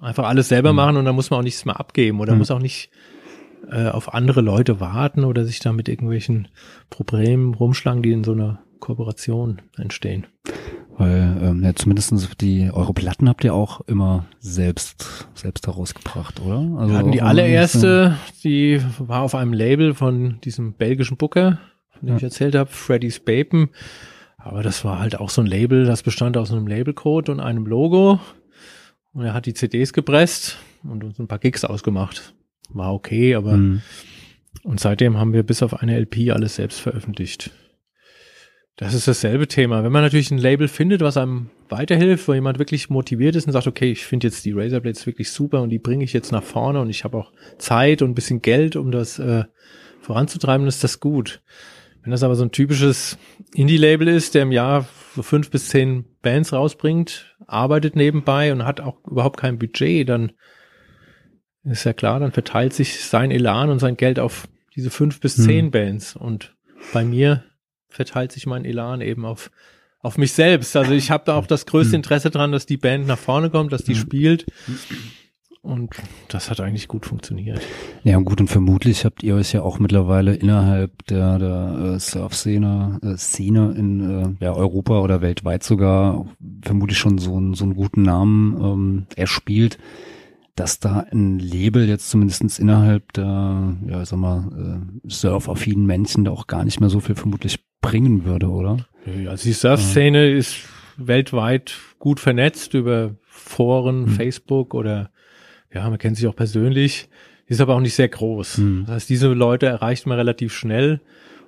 einfach 0.00 0.24
alles 0.24 0.48
selber 0.48 0.70
Mhm. 0.72 0.76
machen 0.76 0.96
und 0.98 1.04
da 1.04 1.12
muss 1.12 1.30
man 1.30 1.40
auch 1.40 1.44
nichts 1.44 1.64
mehr 1.64 1.78
abgeben 1.80 2.20
oder 2.20 2.32
Mhm. 2.32 2.38
muss 2.38 2.50
auch 2.50 2.58
nicht 2.60 2.90
äh, 3.70 3.88
auf 3.88 4.12
andere 4.12 4.40
Leute 4.40 4.80
warten 4.80 5.24
oder 5.24 5.44
sich 5.44 5.60
da 5.60 5.72
mit 5.72 5.88
irgendwelchen 5.88 6.48
Problemen 6.90 7.54
rumschlagen, 7.54 8.02
die 8.02 8.10
in 8.10 8.24
so 8.24 8.32
einer 8.32 8.60
Kooperation 8.80 9.62
entstehen. 9.76 10.26
Weil 10.98 11.38
ähm, 11.42 11.64
ja, 11.64 11.74
zumindest 11.74 12.12
die 12.40 12.70
eure 12.72 12.92
Platten 12.92 13.28
habt 13.28 13.44
ihr 13.44 13.54
auch 13.54 13.80
immer 13.88 14.26
selbst 14.40 15.26
selbst 15.34 15.66
herausgebracht, 15.66 16.40
oder? 16.40 16.58
Also 16.78 16.92
Wir 16.92 16.98
hatten 16.98 17.12
die 17.12 17.22
allererste, 17.22 18.16
die 18.44 18.80
war 18.98 19.22
auf 19.22 19.34
einem 19.34 19.52
Label 19.54 19.94
von 19.94 20.40
diesem 20.42 20.74
belgischen 20.74 21.16
Booker, 21.16 21.58
von 21.92 22.00
dem 22.06 22.08
Ja. 22.10 22.16
ich 22.18 22.22
erzählt 22.22 22.54
habe, 22.54 22.70
Freddy's 22.70 23.20
Bapen. 23.20 23.70
Aber 24.36 24.62
das 24.62 24.84
war 24.84 24.98
halt 24.98 25.18
auch 25.18 25.30
so 25.30 25.40
ein 25.40 25.46
Label, 25.46 25.84
das 25.86 26.02
bestand 26.02 26.36
aus 26.36 26.52
einem 26.52 26.66
Labelcode 26.66 27.28
und 27.30 27.40
einem 27.40 27.64
Logo. 27.66 28.20
Und 29.14 29.24
er 29.24 29.34
hat 29.34 29.46
die 29.46 29.54
CDs 29.54 29.92
gepresst 29.92 30.58
und 30.84 31.04
uns 31.04 31.18
ein 31.18 31.28
paar 31.28 31.38
Gigs 31.38 31.64
ausgemacht. 31.64 32.34
War 32.70 32.92
okay, 32.92 33.34
aber 33.34 33.56
Mhm. 33.56 33.82
und 34.62 34.78
seitdem 34.80 35.16
haben 35.16 35.32
wir 35.32 35.42
bis 35.42 35.62
auf 35.62 35.80
eine 35.80 35.96
LP 35.98 36.30
alles 36.32 36.56
selbst 36.56 36.80
veröffentlicht. 36.80 37.50
Das 38.76 38.94
ist 38.94 39.06
dasselbe 39.06 39.48
Thema. 39.48 39.84
Wenn 39.84 39.92
man 39.92 40.02
natürlich 40.02 40.30
ein 40.30 40.38
Label 40.38 40.66
findet, 40.66 41.02
was 41.02 41.16
einem 41.16 41.50
weiterhilft, 41.68 42.26
wo 42.26 42.34
jemand 42.34 42.58
wirklich 42.58 42.88
motiviert 42.88 43.36
ist 43.36 43.46
und 43.46 43.52
sagt, 43.52 43.66
okay, 43.66 43.92
ich 43.92 44.06
finde 44.06 44.26
jetzt 44.26 44.44
die 44.44 44.52
Razorblades 44.52 45.06
wirklich 45.06 45.30
super 45.30 45.60
und 45.62 45.70
die 45.70 45.78
bringe 45.78 46.04
ich 46.04 46.12
jetzt 46.12 46.32
nach 46.32 46.42
vorne 46.42 46.80
und 46.80 46.88
ich 46.88 47.04
habe 47.04 47.18
auch 47.18 47.32
Zeit 47.58 48.02
und 48.02 48.10
ein 48.10 48.14
bisschen 48.14 48.40
Geld, 48.40 48.76
um 48.76 48.90
das 48.90 49.18
äh, 49.18 49.44
voranzutreiben, 50.00 50.66
ist 50.66 50.82
das 50.82 51.00
gut. 51.00 51.42
Wenn 52.02 52.10
das 52.10 52.22
aber 52.22 52.34
so 52.34 52.44
ein 52.44 52.50
typisches 52.50 53.18
Indie-Label 53.54 54.08
ist, 54.08 54.34
der 54.34 54.42
im 54.42 54.52
Jahr 54.52 54.88
so 55.14 55.22
fünf 55.22 55.50
bis 55.50 55.68
zehn 55.68 56.04
Bands 56.22 56.52
rausbringt, 56.52 57.36
arbeitet 57.46 57.94
nebenbei 57.94 58.52
und 58.52 58.64
hat 58.64 58.80
auch 58.80 58.96
überhaupt 59.06 59.38
kein 59.38 59.58
Budget, 59.58 60.08
dann 60.08 60.32
ist 61.62 61.84
ja 61.84 61.92
klar, 61.92 62.18
dann 62.18 62.32
verteilt 62.32 62.72
sich 62.72 63.04
sein 63.04 63.30
Elan 63.30 63.70
und 63.70 63.78
sein 63.78 63.96
Geld 63.96 64.18
auf 64.18 64.48
diese 64.74 64.90
fünf 64.90 65.20
bis 65.20 65.36
Hm. 65.36 65.44
zehn 65.44 65.70
Bands. 65.70 66.16
Und 66.16 66.56
bei 66.92 67.04
mir 67.04 67.44
verteilt 67.92 68.32
sich 68.32 68.46
mein 68.46 68.64
Elan 68.64 69.00
eben 69.00 69.24
auf, 69.24 69.50
auf 70.00 70.18
mich 70.18 70.32
selbst. 70.32 70.74
Also 70.76 70.92
ich 70.92 71.10
habe 71.10 71.24
da 71.26 71.36
auch 71.36 71.46
das 71.46 71.66
größte 71.66 71.92
Hm. 71.92 72.00
Interesse 72.00 72.30
dran, 72.30 72.52
dass 72.52 72.66
die 72.66 72.76
Band 72.76 73.06
nach 73.06 73.18
vorne 73.18 73.50
kommt, 73.50 73.72
dass 73.72 73.84
die 73.84 73.94
Hm. 73.94 74.00
spielt. 74.00 74.46
Und 75.62 75.94
das 76.26 76.50
hat 76.50 76.58
eigentlich 76.58 76.88
gut 76.88 77.06
funktioniert. 77.06 77.60
Ja, 78.02 78.18
gut, 78.18 78.40
und 78.40 78.48
vermutlich 78.48 79.04
habt 79.04 79.22
ihr 79.22 79.36
euch 79.36 79.52
ja 79.52 79.62
auch 79.62 79.78
mittlerweile 79.78 80.34
innerhalb 80.34 81.06
der, 81.06 81.38
der 81.38 81.94
äh, 81.94 82.00
Surf-Szene 82.00 82.98
äh, 83.00 83.16
Szene 83.16 83.72
in 83.78 84.38
äh, 84.40 84.44
ja, 84.44 84.54
Europa 84.54 84.98
oder 84.98 85.20
weltweit 85.20 85.62
sogar 85.62 86.26
vermutlich 86.64 86.98
schon 86.98 87.18
so, 87.18 87.36
einen 87.36 87.54
so 87.54 87.62
einen 87.62 87.76
guten 87.76 88.02
Namen 88.02 88.60
ähm, 88.60 89.06
erspielt, 89.14 89.78
dass 90.54 90.78
da 90.80 91.06
ein 91.10 91.38
Label 91.38 91.88
jetzt 91.88 92.10
zumindestens 92.10 92.58
innerhalb 92.58 93.12
der, 93.14 93.76
ja, 93.86 94.04
sag 94.04 94.18
mal, 94.18 94.82
äh, 95.04 95.08
surf-affinen 95.08 95.86
Männchen 95.86 96.24
da 96.24 96.30
auch 96.30 96.46
gar 96.46 96.64
nicht 96.64 96.80
mehr 96.80 96.90
so 96.90 97.00
viel 97.00 97.14
vermutlich 97.14 97.64
bringen 97.80 98.24
würde, 98.24 98.48
oder? 98.48 98.86
Also 99.28 99.44
die 99.44 99.54
Surf-Szene 99.54 100.30
ist 100.30 100.56
weltweit 100.96 101.74
gut 101.98 102.20
vernetzt 102.20 102.74
über 102.74 103.16
Foren, 103.24 104.06
Hm. 104.06 104.12
Facebook 104.12 104.74
oder 104.74 105.10
ja, 105.72 105.88
man 105.88 105.98
kennt 105.98 106.16
sich 106.16 106.26
auch 106.26 106.36
persönlich, 106.36 107.08
ist 107.46 107.60
aber 107.60 107.74
auch 107.74 107.80
nicht 107.80 107.94
sehr 107.94 108.08
groß. 108.08 108.58
Hm. 108.58 108.84
Das 108.86 108.96
heißt, 108.96 109.10
diese 109.10 109.28
Leute 109.32 109.66
erreicht 109.66 110.06
man 110.06 110.18
relativ 110.18 110.52
schnell. 110.52 111.00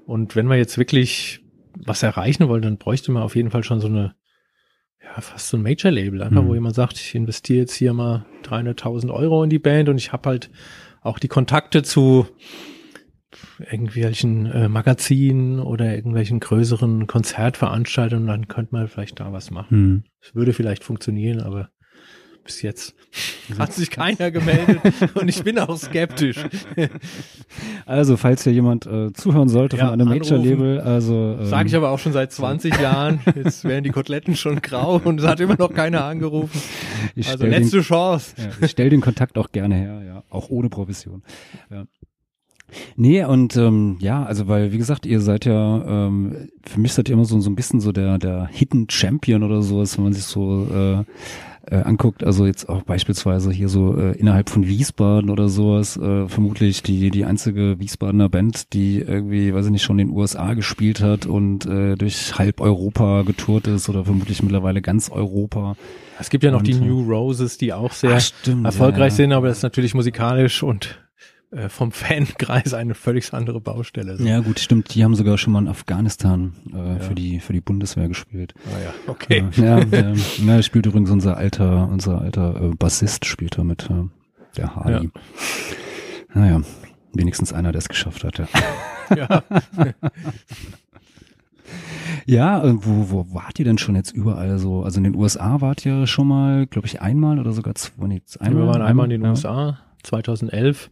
Und 0.07 0.35
wenn 0.35 0.47
man 0.47 0.59
jetzt 0.59 0.77
wirklich 0.79 1.41
was 1.77 2.03
erreichen 2.03 2.49
will, 2.49 2.61
dann 2.61 2.79
bräuchte 2.79 3.13
man 3.13 3.23
auf 3.23 3.37
jeden 3.37 3.51
Fall 3.51 3.65
schon 3.65 3.81
so 3.81 3.87
eine, 3.89 4.15
ja, 5.05 5.21
fast 5.21 5.49
so 5.49 5.57
ein 5.57 5.63
Major-Label, 5.63 6.23
einfach 6.23 6.41
Hm. 6.41 6.49
wo 6.49 6.55
jemand 6.55 6.75
sagt, 6.75 6.95
ich 6.99 7.15
investiere 7.15 7.61
jetzt 7.61 7.75
hier 7.75 7.93
mal 7.93 8.25
300.000 8.45 9.13
Euro 9.13 9.45
in 9.45 9.51
die 9.51 9.59
Band 9.59 9.89
und 9.89 9.99
ich 9.99 10.13
habe 10.13 10.29
halt 10.29 10.51
auch 11.03 11.19
die 11.19 11.29
Kontakte 11.29 11.83
zu 11.83 12.27
irgendwelchen 13.59 14.47
äh, 14.47 14.69
Magazinen 14.69 15.59
oder 15.61 15.95
irgendwelchen 15.95 16.41
größeren 16.41 17.07
Konzertveranstaltungen, 17.07 18.27
dann 18.27 18.49
könnte 18.49 18.75
man 18.75 18.89
vielleicht 18.89 19.21
da 19.21 19.33
was 19.33 19.51
machen. 19.51 20.05
Es 20.21 20.35
würde 20.35 20.53
vielleicht 20.53 20.85
funktionieren, 20.85 21.41
aber 21.41 21.69
bis 22.45 22.63
jetzt 22.63 22.95
hat 23.59 23.73
sich 23.73 23.91
keiner 23.91 24.31
gemeldet 24.31 24.81
und 25.15 25.29
ich 25.29 25.43
bin 25.43 25.59
auch 25.59 25.77
skeptisch. 25.77 26.37
Also, 27.87 28.17
falls 28.17 28.43
hier 28.43 28.53
jemand 28.53 28.87
äh, 28.87 29.13
zuhören 29.13 29.49
sollte 29.49 29.77
Ja, 29.77 29.85
von 29.91 29.93
einem. 30.01 30.09
Major-Label, 30.09 30.81
also 30.81 31.37
ähm, 31.39 31.47
Sage 31.47 31.69
ich 31.69 31.77
aber 31.77 31.91
auch 31.91 31.99
schon 32.01 32.13
seit 32.13 32.33
20 32.33 32.81
Jahren. 32.81 33.21
Jetzt 33.37 33.63
werden 33.65 33.85
die 33.85 33.91
Koteletten 33.91 34.35
schon 34.35 34.61
grau 34.61 35.01
und 35.05 35.21
es 35.21 35.27
hat 35.27 35.39
immer 35.39 35.57
noch 35.57 35.73
keiner 35.73 36.05
angerufen. 36.05 36.61
ich 37.15 37.27
Also 37.29 37.39
stell 37.39 37.51
den- 37.51 37.63
letzte 37.63 37.81
Chance. 37.83 38.35
Ja, 38.39 38.45
ich 38.65 38.71
stell 38.73 38.91
den 38.91 39.01
Kontakt 39.01 39.39
auch 39.39 39.53
gerne 39.53 39.77
her, 39.77 40.03
ja, 40.05 40.23
auch 40.31 40.49
ohne 40.49 40.69
Provision. 40.69 41.23
Ja. 41.71 41.85
Nee, 42.97 43.25
und 43.25 43.57
ähm, 43.57 43.99
ja, 44.01 44.25
also 44.25 44.49
weil, 44.49 44.73
wie 44.73 44.79
gesagt, 44.79 45.07
ihr 45.07 45.21
seid 45.21 45.45
ja, 45.45 46.07
ähm, 46.07 46.49
für 46.67 46.81
mich 46.81 46.93
seid 46.95 47.09
ihr 47.09 47.13
immer 47.13 47.25
so, 47.27 47.39
so 47.39 47.51
ein 47.51 47.55
bisschen 47.55 47.79
so 47.81 47.93
der, 47.93 48.19
der 48.19 48.49
Hidden 48.51 48.89
Champion 48.91 49.45
oder 49.45 49.63
sowas, 49.63 49.97
wenn 49.97 50.05
man 50.05 50.13
sich 50.13 50.25
so 50.25 50.67
äh, 50.75 51.05
äh, 51.71 51.77
anguckt, 51.77 52.25
also 52.25 52.47
jetzt 52.47 52.69
auch 52.69 52.83
beispielsweise 52.83 53.51
hier 53.51 53.69
so 53.69 53.97
äh, 53.97 54.13
innerhalb 54.13 54.51
von 54.51 54.67
Wiesbaden 54.67 55.31
oder 55.31 55.49
sowas, 55.49 55.97
äh, 55.97 56.29
vermutlich 56.29 56.83
die, 56.83 57.11
die 57.11 57.25
einzige 57.25 57.79
Wiesbadener 57.79 58.29
Band, 58.29 58.73
die 58.73 58.99
irgendwie, 58.99 59.55
weiß 59.55 59.67
ich 59.67 59.73
nicht, 59.73 59.83
schon 59.83 59.99
in 59.99 60.09
den 60.09 60.17
USA 60.17 60.55
gespielt 60.55 61.01
hat 61.01 61.27
und 61.27 61.67
äh, 61.67 61.97
durch 61.97 62.39
halb 62.39 62.61
Europa 62.61 63.23
getourt 63.23 63.67
ist 63.67 63.89
oder 63.89 64.05
vermutlich 64.05 64.43
mittlerweile 64.43 64.83
ganz 64.83 65.11
Europa. 65.11 65.77
Es 66.19 66.31
gibt 66.31 66.45
ja 66.45 66.51
noch 66.51 66.63
die 66.63 66.75
Und, 66.75 66.83
äh, 66.83 66.87
New 66.87 67.03
Roses, 67.03 67.59
die 67.59 67.73
auch 67.73 67.93
sehr 67.93 68.17
Ach, 68.17 68.21
stimmt, 68.21 68.65
erfolgreich 68.65 69.13
ja, 69.13 69.17
sind, 69.17 69.33
aber 69.33 69.49
das 69.49 69.59
ist 69.59 69.63
natürlich 69.63 69.95
musikalisch 69.95 70.63
und 70.63 71.04
äh, 71.55 71.69
vom 71.69 71.93
Fankreis 71.93 72.75
eine 72.75 72.95
völlig 72.95 73.33
andere 73.33 73.61
Baustelle. 73.61 74.17
So. 74.17 74.25
Ja, 74.25 74.41
gut, 74.41 74.59
stimmt. 74.59 74.95
Die 74.95 75.05
haben 75.05 75.15
sogar 75.15 75.39
schon 75.39 75.53
mal 75.53 75.61
in 75.61 75.69
Afghanistan 75.69 76.55
äh, 76.73 76.77
Ja. 76.77 76.99
für 77.01 77.15
die 77.15 77.41
für 77.41 77.53
die 77.53 77.61
Bundeswehr 77.61 78.09
gespielt. 78.09 78.55
Ah 78.67 78.83
ja, 78.83 78.95
okay. 79.07 79.45
Äh, 79.57 79.61
ja, 79.61 79.79
ja, 79.81 80.15
ja, 80.45 80.63
spielt 80.63 80.87
übrigens 80.87 81.11
unser 81.11 81.37
alter 81.37 81.89
unser 81.89 82.21
alter 82.21 82.61
äh, 82.61 82.75
Bassist 82.75 83.25
spielt 83.27 83.59
da 83.59 83.65
mit 83.65 83.89
äh, 83.91 84.05
der 84.57 84.75
Hardy. 84.77 85.11
Naja, 86.35 86.61
wenigstens 87.13 87.53
einer, 87.53 87.73
der 87.73 87.79
es 87.79 87.89
geschafft 87.89 88.25
hat. 88.25 88.39
Ja, 88.39 88.47
Ja. 89.17 89.43
ja 92.27 92.65
äh, 92.65 92.75
wo, 92.75 93.11
wo 93.11 93.35
wart 93.35 93.59
ihr 93.59 93.65
denn 93.65 93.79
schon 93.79 93.97
jetzt 93.97 94.13
überall 94.13 94.59
so? 94.59 94.83
Also 94.83 94.99
in 94.99 95.05
den 95.05 95.15
USA 95.15 95.61
wart 95.61 95.85
ihr 95.87 96.07
schon 96.07 96.29
mal, 96.29 96.67
glaube 96.67 96.87
ich, 96.87 97.01
einmal 97.01 97.39
oder 97.39 97.53
sogar 97.53 97.75
zwei, 97.75 98.07
nee, 98.07 98.23
einmal. 98.41 98.63
Wir 98.65 98.69
waren 98.73 98.83
einmal 98.83 99.05
in 99.07 99.11
den 99.11 99.23
ja. 99.23 99.31
USA, 99.31 99.79
2011. 100.03 100.91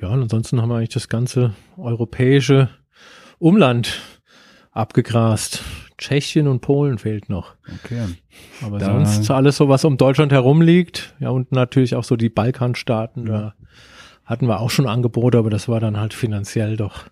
Ja, 0.00 0.08
und 0.08 0.22
ansonsten 0.22 0.60
haben 0.62 0.68
wir 0.70 0.76
eigentlich 0.76 0.88
das 0.90 1.08
ganze 1.08 1.52
europäische 1.76 2.68
Umland 3.38 4.00
abgegrast. 4.72 5.62
Tschechien 5.98 6.48
und 6.48 6.60
Polen 6.60 6.98
fehlt 6.98 7.28
noch. 7.28 7.54
Okay. 7.84 8.06
Aber 8.62 8.78
Da- 8.78 8.86
sonst 8.86 9.30
alles 9.30 9.56
so, 9.56 9.68
was 9.68 9.84
um 9.84 9.96
Deutschland 9.98 10.32
herum 10.32 10.62
liegt. 10.62 11.14
Ja, 11.20 11.28
und 11.30 11.52
natürlich 11.52 11.94
auch 11.94 12.04
so 12.04 12.16
die 12.16 12.30
Balkanstaaten. 12.30 13.26
Da 13.26 13.54
hatten 14.24 14.46
wir 14.46 14.60
auch 14.60 14.70
schon 14.70 14.86
Angebote, 14.88 15.36
aber 15.38 15.50
das 15.50 15.68
war 15.68 15.80
dann 15.80 15.98
halt 15.98 16.14
finanziell 16.14 16.76
doch 16.76 17.06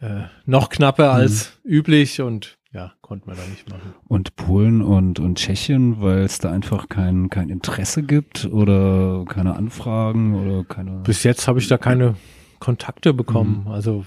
äh, 0.00 0.22
noch 0.46 0.68
knapper 0.68 1.12
als 1.12 1.58
üblich 1.64 2.20
und 2.20 2.58
ja, 2.72 2.92
konnten 3.00 3.28
wir 3.28 3.34
da 3.34 3.42
nicht 3.50 3.68
machen. 3.68 3.94
Und 4.06 4.36
Polen 4.36 4.80
und, 4.82 5.18
und 5.18 5.38
Tschechien, 5.38 6.00
weil 6.00 6.20
es 6.20 6.38
da 6.38 6.50
einfach 6.52 6.88
kein, 6.88 7.28
kein 7.28 7.48
Interesse 7.48 8.02
gibt 8.02 8.44
oder 8.46 9.24
keine 9.28 9.56
Anfragen 9.56 10.34
oder 10.34 10.64
keine. 10.64 11.02
Bis 11.02 11.22
jetzt 11.24 11.48
habe 11.48 11.58
ich 11.58 11.66
da 11.68 11.78
keine 11.78 12.14
Kontakte 12.60 13.12
bekommen. 13.12 13.62
Mhm. 13.64 13.70
Also 13.72 14.04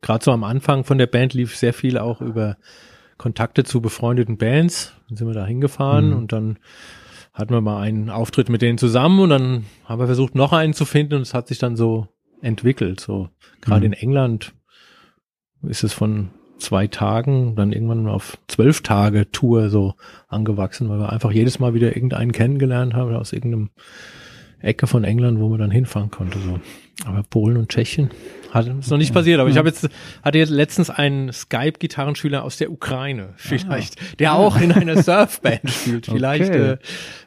gerade 0.00 0.24
so 0.24 0.32
am 0.32 0.44
Anfang 0.44 0.84
von 0.84 0.98
der 0.98 1.06
Band 1.06 1.34
lief 1.34 1.54
sehr 1.56 1.74
viel 1.74 1.98
auch 1.98 2.20
über 2.22 2.56
Kontakte 3.18 3.64
zu 3.64 3.80
befreundeten 3.80 4.38
Bands. 4.38 4.94
Dann 5.08 5.16
sind 5.18 5.26
wir 5.26 5.34
da 5.34 5.44
hingefahren 5.46 6.10
Mhm. 6.10 6.16
und 6.16 6.32
dann 6.32 6.58
hatten 7.34 7.52
wir 7.52 7.60
mal 7.60 7.82
einen 7.82 8.08
Auftritt 8.08 8.48
mit 8.48 8.62
denen 8.62 8.78
zusammen 8.78 9.20
und 9.20 9.28
dann 9.28 9.66
haben 9.84 9.98
wir 10.00 10.06
versucht, 10.06 10.34
noch 10.34 10.54
einen 10.54 10.72
zu 10.72 10.86
finden 10.86 11.14
und 11.14 11.20
es 11.22 11.34
hat 11.34 11.48
sich 11.48 11.58
dann 11.58 11.76
so 11.76 12.08
entwickelt. 12.40 13.00
So 13.00 13.28
gerade 13.60 13.86
Mhm. 13.86 13.92
in 13.92 13.98
England 14.00 14.54
ist 15.62 15.84
es 15.84 15.92
von 15.92 16.30
zwei 16.58 16.86
Tagen 16.86 17.54
dann 17.56 17.72
irgendwann 17.72 18.08
auf 18.08 18.38
zwölf 18.48 18.82
Tage 18.82 19.30
Tour 19.30 19.70
so 19.70 19.94
angewachsen, 20.28 20.88
weil 20.88 20.98
wir 20.98 21.12
einfach 21.12 21.30
jedes 21.32 21.58
Mal 21.58 21.74
wieder 21.74 21.94
irgendeinen 21.96 22.32
kennengelernt 22.32 22.94
haben 22.94 23.14
aus 23.14 23.32
irgendeinem 23.32 23.70
Ecke 24.60 24.86
von 24.86 25.04
England, 25.04 25.38
wo 25.38 25.48
man 25.48 25.58
dann 25.58 25.70
hinfahren 25.70 26.10
konnte. 26.10 26.38
So. 26.38 26.58
Aber 27.04 27.22
Polen 27.22 27.58
und 27.58 27.68
Tschechien 27.68 28.10
hat 28.52 28.66
ist 28.66 28.90
noch 28.90 28.96
nicht 28.96 29.12
passiert. 29.12 29.38
Aber 29.38 29.50
ich 29.50 29.58
habe 29.58 29.68
jetzt 29.68 29.86
hatte 30.22 30.38
jetzt 30.38 30.50
letztens 30.50 30.88
einen 30.88 31.30
Skype-Gitarrenschüler 31.30 32.42
aus 32.42 32.56
der 32.56 32.72
Ukraine, 32.72 33.34
vielleicht, 33.36 34.18
der 34.18 34.34
auch 34.34 34.58
in 34.58 34.72
einer 34.72 34.96
Surfband 35.02 35.70
spielt. 35.70 36.06
Vielleicht, 36.06 36.50
Okay. 36.50 36.70
äh, 36.72 36.78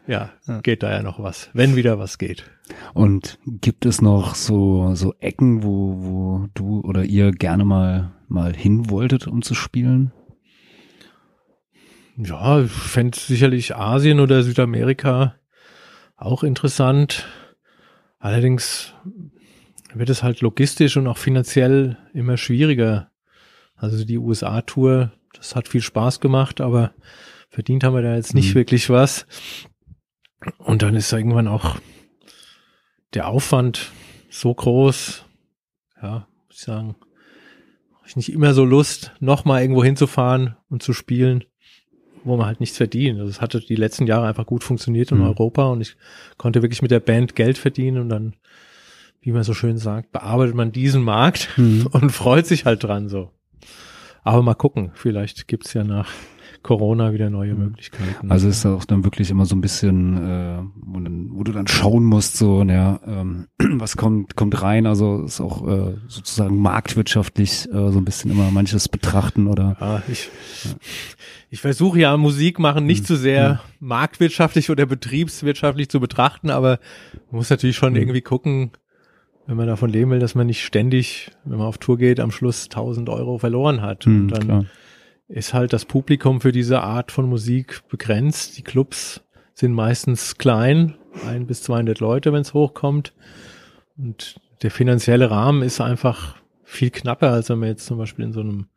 ja, 0.08 0.32
geht 0.64 0.82
da 0.82 0.92
ja 0.92 1.04
noch 1.04 1.22
was, 1.22 1.50
wenn 1.54 1.76
wieder 1.76 2.00
was 2.00 2.18
geht. 2.18 2.46
Und 2.94 3.38
gibt 3.46 3.86
es 3.86 4.02
noch 4.02 4.34
so, 4.34 4.96
so 4.96 5.14
Ecken, 5.20 5.64
wo, 5.64 5.96
wo 6.00 6.48
du 6.56 6.82
oder 6.82 7.04
ihr 7.04 7.32
gerne 7.32 7.64
mal, 7.64 8.12
mal 8.30 8.56
hin 8.56 8.90
wolltet, 8.90 9.28
um 9.28 9.42
zu 9.42 9.54
spielen? 9.56 10.12
Ja, 12.18 12.62
ich 12.62 12.72
fände 12.72 13.18
sicherlich 13.18 13.76
Asien 13.76 14.20
oder 14.20 14.44
Südamerika 14.44 15.36
auch 16.18 16.44
interessant. 16.44 17.26
Allerdings 18.20 18.94
wird 19.94 20.10
es 20.10 20.22
halt 20.22 20.42
logistisch 20.42 20.98
und 20.98 21.08
auch 21.08 21.18
finanziell 21.18 21.98
immer 22.14 22.36
schwieriger. 22.36 23.10
Also 23.76 24.04
die 24.04 24.18
USA-Tour, 24.18 25.14
das 25.34 25.56
hat 25.56 25.70
viel 25.70 25.82
Spaß 25.82 26.20
gemacht, 26.20 26.60
aber 26.60 26.94
verdient 27.50 27.84
haben 27.86 27.96
wir 27.96 28.02
da 28.02 28.16
jetzt 28.16 28.36
nicht 28.36 28.52
Mhm. 28.54 28.60
wirklich 28.60 28.90
was. 28.90 29.26
Und 30.58 30.82
dann 30.82 30.96
ist 30.96 31.12
irgendwann 31.14 31.48
auch 31.48 31.78
der 33.14 33.28
Aufwand 33.30 33.92
so 34.30 34.54
groß, 34.54 35.26
ja, 36.02 36.28
muss 36.48 36.58
ich 36.58 36.62
sagen, 36.62 36.96
ich 38.10 38.16
nicht 38.16 38.32
immer 38.32 38.54
so 38.54 38.66
Lust, 38.66 39.12
nochmal 39.20 39.62
irgendwo 39.62 39.84
hinzufahren 39.84 40.56
und 40.70 40.82
zu 40.84 40.94
spielen, 40.94 41.44
wo 42.24 42.36
man 42.38 42.48
halt 42.48 42.60
nichts 42.60 42.78
verdient. 42.78 43.20
Also 43.20 43.30
es 43.30 43.40
hatte 43.40 43.60
die 43.62 43.76
letzten 43.76 44.08
Jahre 44.08 44.28
einfach 44.28 44.46
gut 44.46 44.64
funktioniert 44.64 45.12
in 45.12 45.20
Mhm. 45.20 45.26
Europa 45.26 45.66
und 45.68 45.82
ich 45.82 45.96
konnte 46.38 46.62
wirklich 46.62 46.82
mit 46.82 46.92
der 46.92 47.00
Band 47.00 47.36
Geld 47.36 47.58
verdienen 47.58 48.00
und 48.00 48.10
dann, 48.10 48.36
wie 49.22 49.32
man 49.32 49.44
so 49.44 49.54
schön 49.54 49.78
sagt, 49.78 50.12
bearbeitet 50.12 50.56
man 50.56 50.72
diesen 50.72 51.04
Markt 51.04 51.50
Mhm. 51.58 51.88
und 51.92 52.10
freut 52.12 52.46
sich 52.48 52.66
halt 52.66 52.84
dran 52.84 53.10
so. 53.10 53.32
Aber 54.24 54.42
mal 54.42 54.56
gucken, 54.56 54.92
vielleicht 54.96 55.48
gibt's 55.48 55.74
ja 55.74 55.84
nach 55.84 56.10
Corona 56.62 57.14
wieder 57.14 57.30
neue 57.30 57.56
Möglichkeiten. 57.56 58.30
Also 58.32 58.48
ist 58.50 58.66
auch 58.66 58.86
dann 58.86 59.04
wirklich 59.04 59.30
immer 59.32 59.46
so 59.46 59.56
ein 59.56 59.62
bisschen, 59.62 60.18
äh, 60.18 60.60
wo, 60.76 61.00
dann, 61.00 61.30
wo 61.32 61.44
du 61.44 61.52
dann 61.52 61.68
schauen 61.68 62.04
musst, 62.04 62.38
so, 62.38 62.64
ja, 62.64 63.00
ähm, 63.08 63.48
was 63.80 63.96
kommt, 63.98 64.36
kommt 64.36 64.62
rein, 64.62 64.86
also 64.86 65.24
ist 65.24 65.40
auch 65.42 65.68
äh, 65.68 65.96
sozusagen 66.08 66.58
marktwirtschaftlich 66.62 67.68
äh, 67.72 67.92
so 67.92 67.98
ein 67.98 68.06
bisschen 68.06 68.32
immer 68.32 68.52
manches 68.52 68.90
betrachten 68.90 69.48
oder 69.48 69.78
Ja, 69.80 70.04
ich, 70.10 70.30
ich 71.50 71.62
versuche 71.62 72.00
ja 72.00 72.16
Musik 72.18 72.60
machen 72.60 72.86
nicht 72.86 73.08
zu 73.08 73.16
sehr 73.16 73.62
marktwirtschaftlich 73.80 74.70
oder 74.70 74.86
betriebswirtschaftlich 74.86 75.90
zu 75.90 76.00
betrachten, 76.00 76.50
aber 76.50 76.80
man 77.32 77.38
muss 77.40 77.50
natürlich 77.50 77.76
schon 77.78 77.94
Mhm. 77.94 78.00
irgendwie 78.00 78.22
gucken, 78.22 78.72
wenn 79.48 79.58
man 79.58 79.66
davon 79.66 79.90
leben 79.90 80.12
will, 80.12 80.20
dass 80.20 80.36
man 80.36 80.46
nicht 80.46 80.64
ständig, 80.64 81.32
wenn 81.44 81.58
man 81.58 81.66
auf 81.66 81.80
Tour 81.80 81.98
geht, 81.98 82.20
am 82.20 82.30
Schluss 82.30 82.66
1000 82.66 83.10
Euro 83.10 83.40
verloren 83.40 83.82
hat. 83.82 84.06
Hm, 84.06 84.22
Und 84.22 84.28
dann 84.28 84.44
klar. 84.44 84.66
Ist 85.30 85.54
halt 85.54 85.74
das 85.74 85.86
Publikum 85.86 86.42
für 86.42 86.52
diese 86.52 86.82
Art 86.82 87.12
von 87.12 87.30
Musik 87.30 87.88
begrenzt. 87.88 88.58
Die 88.58 88.64
Clubs 88.64 89.22
sind 89.54 89.74
meistens 89.74 90.38
klein, 90.38 90.96
ein 91.26 91.46
bis 91.46 91.64
200 91.64 92.00
Leute, 92.00 92.34
wenn 92.34 92.42
es 92.42 92.54
hochkommt. 92.54 93.14
Und 93.96 94.42
der 94.64 94.72
finanzielle 94.72 95.30
Rahmen 95.30 95.62
ist 95.62 95.80
einfach 95.80 96.36
viel 96.64 96.90
knapper, 96.90 97.32
als 97.32 97.50
wenn 97.50 97.60
man 97.60 97.70
jetzt 97.70 97.86
zum 97.86 97.98
Beispiel 98.00 98.26
in 98.26 98.34
so 98.34 98.42
einem 98.42 98.68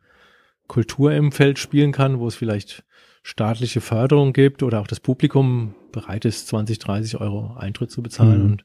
Kulturumfeld 0.68 1.58
spielen 1.58 1.92
kann, 1.92 2.18
wo 2.18 2.28
es 2.28 2.34
vielleicht 2.34 2.84
staatliche 3.22 3.80
Förderung 3.80 4.32
gibt 4.32 4.62
oder 4.62 4.80
auch 4.80 4.86
das 4.86 5.00
Publikum 5.00 5.74
bereit 5.90 6.24
ist, 6.24 6.48
20, 6.48 6.78
30 6.78 7.20
Euro 7.20 7.54
Eintritt 7.56 7.90
zu 7.90 8.02
bezahlen. 8.02 8.38
Mhm. 8.38 8.50
Und 8.52 8.64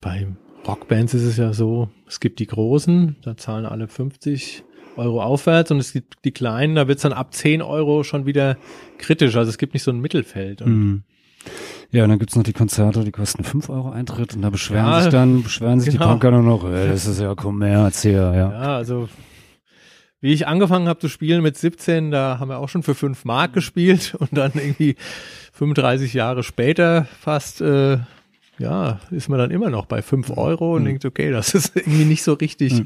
bei 0.00 0.28
Rockbands 0.66 1.14
ist 1.14 1.22
es 1.22 1.36
ja 1.36 1.52
so, 1.52 1.90
es 2.06 2.20
gibt 2.20 2.38
die 2.38 2.46
Großen, 2.46 3.16
da 3.22 3.36
zahlen 3.36 3.66
alle 3.66 3.88
50 3.88 4.64
Euro 4.96 5.22
aufwärts 5.22 5.70
und 5.70 5.78
es 5.78 5.92
gibt 5.92 6.24
die 6.24 6.32
Kleinen, 6.32 6.74
da 6.74 6.88
wird 6.88 6.98
es 6.98 7.02
dann 7.02 7.12
ab 7.12 7.34
10 7.34 7.62
Euro 7.62 8.02
schon 8.02 8.26
wieder 8.26 8.56
kritisch. 8.98 9.36
Also 9.36 9.50
es 9.50 9.58
gibt 9.58 9.74
nicht 9.74 9.82
so 9.82 9.90
ein 9.90 10.00
Mittelfeld. 10.00 10.62
Und 10.62 10.72
Mhm. 10.72 11.02
Ja, 11.92 12.02
und 12.02 12.10
dann 12.10 12.18
gibt's 12.18 12.34
noch 12.34 12.42
die 12.42 12.52
Konzerte, 12.52 13.04
die 13.04 13.12
kosten 13.12 13.44
5 13.44 13.68
Euro 13.68 13.90
Eintritt 13.90 14.34
und 14.34 14.42
da 14.42 14.50
beschweren 14.50 14.84
Ja, 14.86 15.02
sich 15.02 15.12
dann, 15.12 15.44
beschweren 15.44 15.78
sich 15.78 15.90
die 15.90 15.98
genau. 15.98 16.10
Punker 16.10 16.32
nur 16.32 16.42
noch, 16.42 16.68
äh, 16.68 16.88
das 16.88 17.06
ist 17.06 17.20
ja 17.20 17.34
Kommerz 17.36 18.02
hier, 18.02 18.32
ja. 18.34 18.50
Ja, 18.50 18.76
also 18.76 19.08
wie 20.20 20.32
ich 20.32 20.48
angefangen 20.48 20.88
habe 20.88 20.98
zu 20.98 21.08
spielen 21.08 21.42
mit 21.42 21.56
17, 21.56 22.10
da 22.10 22.38
haben 22.40 22.48
wir 22.48 22.58
auch 22.58 22.68
schon 22.68 22.82
für 22.82 22.96
5 22.96 23.24
Mark 23.24 23.52
gespielt 23.52 24.14
und 24.18 24.30
dann 24.32 24.52
irgendwie 24.54 24.96
35 25.52 26.14
Jahre 26.14 26.42
später 26.42 27.06
fast, 27.20 27.60
äh, 27.60 27.98
ja, 28.58 28.98
ist 29.12 29.28
man 29.28 29.38
dann 29.38 29.50
immer 29.52 29.70
noch 29.70 29.86
bei 29.86 30.02
5 30.02 30.36
Euro 30.36 30.74
und 30.74 30.84
denkt, 30.84 31.04
okay, 31.04 31.30
das 31.30 31.54
ist 31.54 31.76
irgendwie 31.76 32.06
nicht 32.06 32.24
so 32.24 32.32
richtig, 32.32 32.82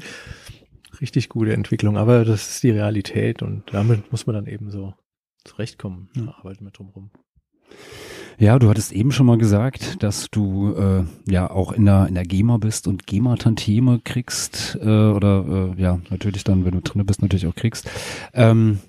richtig 1.01 1.29
gute 1.29 1.53
Entwicklung, 1.53 1.97
aber 1.97 2.23
das 2.25 2.49
ist 2.49 2.63
die 2.63 2.71
Realität 2.71 3.41
und 3.41 3.63
damit 3.73 4.11
muss 4.11 4.27
man 4.27 4.35
dann 4.35 4.47
eben 4.47 4.69
so 4.69 4.93
zurechtkommen. 5.43 6.09
Da 6.13 6.35
arbeiten 6.37 6.63
wir 6.63 6.71
drum 6.71 6.89
rum. 6.89 7.09
Ja, 8.37 8.57
du 8.57 8.69
hattest 8.69 8.91
eben 8.91 9.11
schon 9.11 9.27
mal 9.27 9.37
gesagt, 9.37 10.01
dass 10.01 10.29
du 10.31 10.73
äh, 10.73 11.03
ja 11.31 11.49
auch 11.49 11.73
in 11.73 11.85
der 11.85 12.07
in 12.07 12.15
der 12.15 12.23
GEMA 12.23 12.57
bist 12.57 12.87
und 12.87 13.05
GEMA-Tantieme 13.05 14.01
kriegst 14.03 14.79
äh, 14.81 14.87
oder 14.87 15.73
äh, 15.77 15.81
ja 15.81 15.99
natürlich 16.09 16.43
dann, 16.43 16.65
wenn 16.65 16.71
du 16.71 16.81
drinne 16.81 17.05
bist, 17.05 17.21
natürlich 17.21 17.45
auch 17.45 17.55
kriegst. 17.55 17.89
Ähm, 18.33 18.79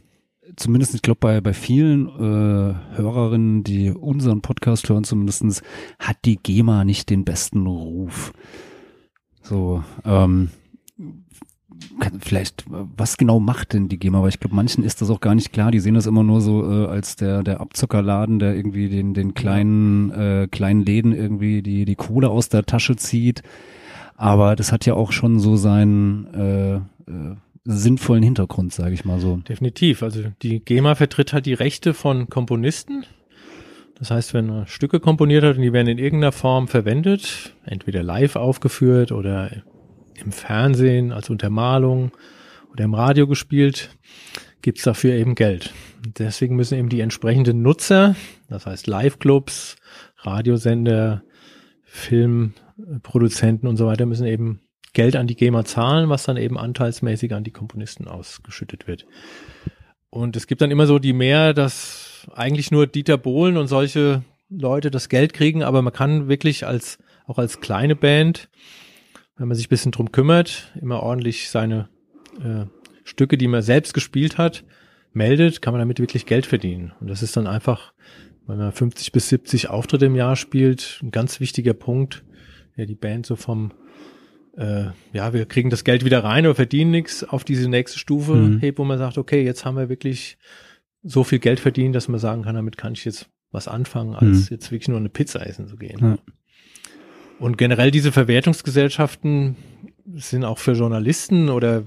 zumindest, 0.56 0.94
ich 0.94 1.02
glaube, 1.02 1.20
bei 1.20 1.40
bei 1.40 1.52
vielen 1.52 2.08
äh, 2.08 2.96
Hörerinnen, 2.96 3.62
die 3.62 3.90
unseren 3.90 4.40
Podcast 4.40 4.88
hören, 4.88 5.04
zumindestens 5.04 5.62
hat 5.98 6.16
die 6.24 6.36
GEMA 6.36 6.84
nicht 6.84 7.10
den 7.10 7.24
besten 7.24 7.66
Ruf. 7.66 8.32
So, 9.42 9.84
ähm, 10.04 10.50
vielleicht, 12.20 12.64
was 12.68 13.16
genau 13.16 13.40
macht 13.40 13.72
denn 13.72 13.88
die 13.88 13.98
GEMA? 13.98 14.22
Weil 14.22 14.30
ich 14.30 14.40
glaube, 14.40 14.56
manchen 14.56 14.84
ist 14.84 15.00
das 15.00 15.10
auch 15.10 15.20
gar 15.20 15.34
nicht 15.34 15.52
klar. 15.52 15.70
Die 15.70 15.80
sehen 15.80 15.94
das 15.94 16.06
immer 16.06 16.22
nur 16.22 16.40
so 16.40 16.62
äh, 16.64 16.86
als 16.86 17.16
der, 17.16 17.42
der 17.42 17.60
Abzockerladen, 17.60 18.38
der 18.38 18.54
irgendwie 18.54 18.88
den, 18.88 19.14
den 19.14 19.34
kleinen, 19.34 20.10
äh, 20.10 20.48
kleinen 20.50 20.84
Läden 20.84 21.12
irgendwie 21.12 21.62
die, 21.62 21.84
die 21.84 21.94
Kohle 21.94 22.30
aus 22.30 22.48
der 22.48 22.64
Tasche 22.64 22.96
zieht. 22.96 23.42
Aber 24.16 24.56
das 24.56 24.72
hat 24.72 24.86
ja 24.86 24.94
auch 24.94 25.12
schon 25.12 25.38
so 25.38 25.56
seinen 25.56 26.26
äh, 26.34 26.74
äh, 26.76 27.36
sinnvollen 27.64 28.22
Hintergrund, 28.22 28.72
sage 28.72 28.94
ich 28.94 29.04
mal 29.04 29.20
so. 29.20 29.36
Definitiv. 29.36 30.02
Also 30.02 30.22
die 30.42 30.60
GEMA 30.60 30.94
vertritt 30.94 31.32
halt 31.32 31.46
die 31.46 31.54
Rechte 31.54 31.94
von 31.94 32.28
Komponisten. 32.28 33.04
Das 33.98 34.10
heißt, 34.10 34.34
wenn 34.34 34.48
er 34.48 34.66
Stücke 34.66 34.98
komponiert 34.98 35.44
hat 35.44 35.56
und 35.56 35.62
die 35.62 35.72
werden 35.72 35.86
in 35.86 35.98
irgendeiner 35.98 36.32
Form 36.32 36.66
verwendet, 36.66 37.54
entweder 37.64 38.02
live 38.02 38.36
aufgeführt 38.36 39.12
oder 39.12 39.50
im 40.16 40.32
Fernsehen 40.32 41.12
als 41.12 41.30
Untermalung 41.30 42.12
oder 42.72 42.84
im 42.84 42.94
Radio 42.94 43.26
gespielt, 43.26 43.90
gibt's 44.62 44.82
dafür 44.82 45.14
eben 45.14 45.34
Geld. 45.34 45.72
Deswegen 46.18 46.56
müssen 46.56 46.78
eben 46.78 46.88
die 46.88 47.00
entsprechenden 47.00 47.62
Nutzer, 47.62 48.16
das 48.48 48.66
heißt 48.66 48.86
Live-Clubs, 48.86 49.76
Radiosender, 50.18 51.22
Filmproduzenten 51.84 53.68
und 53.68 53.76
so 53.76 53.86
weiter, 53.86 54.06
müssen 54.06 54.26
eben 54.26 54.60
Geld 54.94 55.16
an 55.16 55.26
die 55.26 55.36
GEMA 55.36 55.64
zahlen, 55.64 56.08
was 56.08 56.24
dann 56.24 56.36
eben 56.36 56.58
anteilsmäßig 56.58 57.34
an 57.34 57.44
die 57.44 57.50
Komponisten 57.50 58.08
ausgeschüttet 58.08 58.86
wird. 58.86 59.06
Und 60.10 60.36
es 60.36 60.46
gibt 60.46 60.60
dann 60.60 60.70
immer 60.70 60.86
so 60.86 60.98
die 60.98 61.14
mehr, 61.14 61.54
dass 61.54 62.28
eigentlich 62.34 62.70
nur 62.70 62.86
Dieter 62.86 63.16
Bohlen 63.16 63.56
und 63.56 63.68
solche 63.68 64.22
Leute 64.50 64.90
das 64.90 65.08
Geld 65.08 65.32
kriegen, 65.32 65.62
aber 65.62 65.80
man 65.82 65.92
kann 65.92 66.28
wirklich 66.28 66.66
als, 66.66 66.98
auch 67.26 67.38
als 67.38 67.60
kleine 67.60 67.96
Band, 67.96 68.48
wenn 69.42 69.48
man 69.48 69.56
sich 69.56 69.66
ein 69.66 69.70
bisschen 69.70 69.90
drum 69.90 70.12
kümmert, 70.12 70.72
immer 70.80 71.02
ordentlich 71.02 71.50
seine 71.50 71.88
äh, 72.40 72.66
Stücke, 73.02 73.36
die 73.36 73.48
man 73.48 73.60
selbst 73.60 73.92
gespielt 73.92 74.38
hat, 74.38 74.62
meldet, 75.12 75.60
kann 75.60 75.74
man 75.74 75.80
damit 75.80 75.98
wirklich 75.98 76.26
Geld 76.26 76.46
verdienen. 76.46 76.92
Und 77.00 77.08
das 77.10 77.24
ist 77.24 77.36
dann 77.36 77.48
einfach, 77.48 77.92
wenn 78.46 78.58
man 78.58 78.70
50 78.70 79.10
bis 79.10 79.28
70 79.30 79.68
Auftritte 79.68 80.06
im 80.06 80.14
Jahr 80.14 80.36
spielt, 80.36 81.00
ein 81.02 81.10
ganz 81.10 81.40
wichtiger 81.40 81.74
Punkt, 81.74 82.22
der 82.76 82.86
die 82.86 82.94
Band 82.94 83.26
so 83.26 83.34
vom 83.34 83.72
äh, 84.56 84.90
ja, 85.12 85.32
wir 85.32 85.44
kriegen 85.46 85.70
das 85.70 85.82
Geld 85.82 86.04
wieder 86.04 86.22
rein 86.22 86.46
oder 86.46 86.54
verdienen 86.54 86.92
nichts 86.92 87.24
auf 87.24 87.42
diese 87.42 87.68
nächste 87.68 87.98
Stufe 87.98 88.34
Mhm. 88.36 88.58
hebt, 88.60 88.78
wo 88.78 88.84
man 88.84 88.98
sagt, 88.98 89.18
okay, 89.18 89.42
jetzt 89.42 89.64
haben 89.64 89.76
wir 89.76 89.88
wirklich 89.88 90.38
so 91.02 91.24
viel 91.24 91.40
Geld 91.40 91.58
verdient, 91.58 91.96
dass 91.96 92.06
man 92.06 92.20
sagen 92.20 92.42
kann, 92.42 92.54
damit 92.54 92.76
kann 92.76 92.92
ich 92.92 93.04
jetzt 93.04 93.28
was 93.50 93.66
anfangen, 93.66 94.14
als 94.14 94.50
Mhm. 94.50 94.54
jetzt 94.54 94.70
wirklich 94.70 94.88
nur 94.88 94.98
eine 94.98 95.08
Pizza 95.08 95.44
essen 95.44 95.66
zu 95.66 95.76
gehen. 95.76 95.98
Ja. 96.00 96.18
Und 97.42 97.58
generell 97.58 97.90
diese 97.90 98.12
Verwertungsgesellschaften 98.12 99.56
sind 100.14 100.44
auch 100.44 100.58
für 100.58 100.74
Journalisten 100.74 101.48
oder 101.48 101.78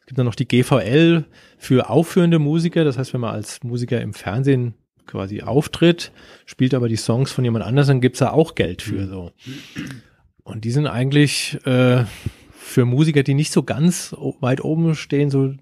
es 0.00 0.06
gibt 0.06 0.18
dann 0.18 0.26
noch 0.26 0.34
die 0.34 0.48
GVL 0.48 1.26
für 1.58 1.88
aufführende 1.88 2.40
Musiker. 2.40 2.82
Das 2.82 2.98
heißt, 2.98 3.14
wenn 3.14 3.20
man 3.20 3.32
als 3.32 3.62
Musiker 3.62 4.00
im 4.00 4.14
Fernsehen 4.14 4.74
quasi 5.06 5.42
auftritt, 5.42 6.10
spielt 6.44 6.74
aber 6.74 6.88
die 6.88 6.96
Songs 6.96 7.30
von 7.30 7.44
jemand 7.44 7.64
anders, 7.64 7.86
dann 7.86 8.00
gibt's 8.00 8.18
da 8.18 8.30
auch 8.30 8.56
Geld 8.56 8.82
für 8.82 9.06
so. 9.06 9.30
Und 10.42 10.64
die 10.64 10.72
sind 10.72 10.88
eigentlich 10.88 11.64
äh, 11.66 12.04
für 12.50 12.84
Musiker, 12.84 13.22
die 13.22 13.34
nicht 13.34 13.52
so 13.52 13.62
ganz 13.62 14.12
weit 14.40 14.64
oben 14.64 14.96
stehen, 14.96 15.30
so 15.30 15.54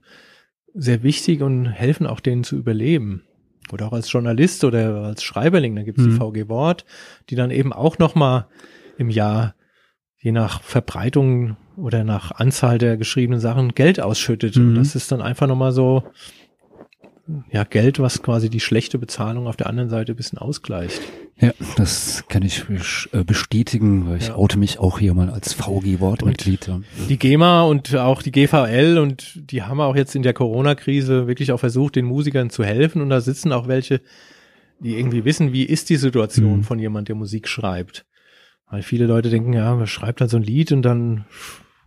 sehr 0.72 1.02
wichtig 1.02 1.42
und 1.42 1.66
helfen 1.66 2.06
auch 2.06 2.20
denen 2.20 2.44
zu 2.44 2.56
überleben. 2.56 3.24
Oder 3.72 3.88
auch 3.88 3.92
als 3.92 4.10
Journalist 4.10 4.64
oder 4.64 5.02
als 5.02 5.22
Schreiberling, 5.22 5.76
da 5.76 5.82
gibt's 5.82 6.02
Mhm. 6.02 6.12
die 6.12 6.16
VG 6.16 6.48
Wort, 6.48 6.86
die 7.28 7.34
dann 7.34 7.50
eben 7.50 7.74
auch 7.74 7.98
nochmal 7.98 8.46
im 8.98 9.08
Jahr, 9.10 9.54
je 10.20 10.32
nach 10.32 10.60
Verbreitung 10.62 11.56
oder 11.76 12.04
nach 12.04 12.32
Anzahl 12.32 12.76
der 12.78 12.96
geschriebenen 12.96 13.40
Sachen, 13.40 13.74
Geld 13.74 14.00
ausschüttet. 14.00 14.56
Und 14.56 14.72
Mhm. 14.72 14.74
das 14.74 14.94
ist 14.96 15.10
dann 15.12 15.22
einfach 15.22 15.46
nochmal 15.46 15.72
so, 15.72 16.02
ja, 17.52 17.64
Geld, 17.64 17.98
was 18.00 18.22
quasi 18.22 18.48
die 18.48 18.58
schlechte 18.60 18.98
Bezahlung 18.98 19.46
auf 19.46 19.56
der 19.56 19.66
anderen 19.68 19.90
Seite 19.90 20.12
ein 20.12 20.16
bisschen 20.16 20.38
ausgleicht. 20.38 21.00
Ja, 21.40 21.52
das 21.76 22.24
kann 22.28 22.42
ich 22.42 22.64
äh, 23.12 23.22
bestätigen, 23.22 24.08
weil 24.08 24.16
ich 24.16 24.28
Ja. 24.28 24.34
oute 24.34 24.58
mich 24.58 24.78
auch 24.80 24.98
hier 24.98 25.14
mal 25.14 25.28
als 25.30 25.52
VG-Wortmitglied. 25.52 26.68
Die 27.08 27.18
GEMA 27.18 27.62
und 27.62 27.94
auch 27.94 28.22
die 28.22 28.32
GVL 28.32 28.98
und 28.98 29.52
die 29.52 29.62
haben 29.62 29.80
auch 29.80 29.94
jetzt 29.94 30.16
in 30.16 30.22
der 30.22 30.32
Corona-Krise 30.32 31.28
wirklich 31.28 31.52
auch 31.52 31.60
versucht, 31.60 31.94
den 31.96 32.06
Musikern 32.06 32.50
zu 32.50 32.64
helfen. 32.64 33.02
Und 33.02 33.10
da 33.10 33.20
sitzen 33.20 33.52
auch 33.52 33.68
welche, 33.68 34.00
die 34.80 34.98
irgendwie 34.98 35.24
wissen, 35.24 35.52
wie 35.52 35.62
ist 35.64 35.90
die 35.90 35.96
Situation 35.96 36.58
Mhm. 36.58 36.64
von 36.64 36.78
jemand, 36.80 37.08
der 37.08 37.14
Musik 37.14 37.46
schreibt. 37.46 38.04
Weil 38.70 38.82
viele 38.82 39.06
Leute 39.06 39.30
denken, 39.30 39.52
ja, 39.52 39.74
man 39.74 39.86
schreibt 39.86 40.20
halt 40.20 40.30
so 40.30 40.36
ein 40.36 40.42
Lied 40.42 40.72
und 40.72 40.82
dann 40.82 41.24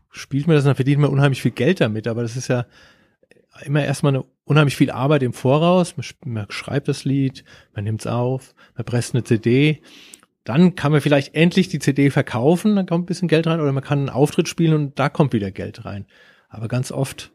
spielt 0.10 0.48
man 0.48 0.56
das 0.56 0.64
und 0.64 0.70
dann 0.70 0.76
verdient 0.76 1.02
man 1.02 1.12
unheimlich 1.12 1.42
viel 1.42 1.52
Geld 1.52 1.82
damit. 1.82 2.08
Aber 2.08 2.22
das 2.22 2.36
ist 2.36 2.48
ja 2.48 2.66
immer 3.64 3.84
erstmal 3.84 4.16
eine 4.16 4.26
unheimlich 4.46 4.76
viel 4.76 4.92
Arbeit 4.92 5.24
im 5.24 5.34
Voraus. 5.34 5.96
Man, 5.98 6.06
man 6.26 6.46
schreibt 6.50 6.88
das 6.88 7.06
Lied, 7.06 7.44
man 7.74 7.84
nimmt's 7.84 8.08
auf, 8.08 8.54
man 8.76 8.86
presst 8.86 9.14
eine 9.14 9.24
CD. 9.24 9.82
Dann 10.44 10.76
kann 10.76 10.92
man 10.92 11.02
vielleicht 11.02 11.36
endlich 11.36 11.68
die 11.70 11.80
CD 11.80 12.10
verkaufen, 12.10 12.76
dann 12.76 12.88
kommt 12.88 13.04
ein 13.04 13.06
bisschen 13.06 13.28
Geld 13.28 13.46
rein, 13.46 13.62
oder 13.62 13.72
man 13.72 13.84
kann 13.84 14.00
einen 14.00 14.10
Auftritt 14.10 14.48
spielen 14.48 14.74
und 14.74 14.98
da 14.98 15.08
kommt 15.08 15.34
wieder 15.34 15.52
Geld 15.52 15.86
rein. 15.86 16.06
Aber 16.50 16.68
ganz 16.68 16.92
oft 16.92 17.32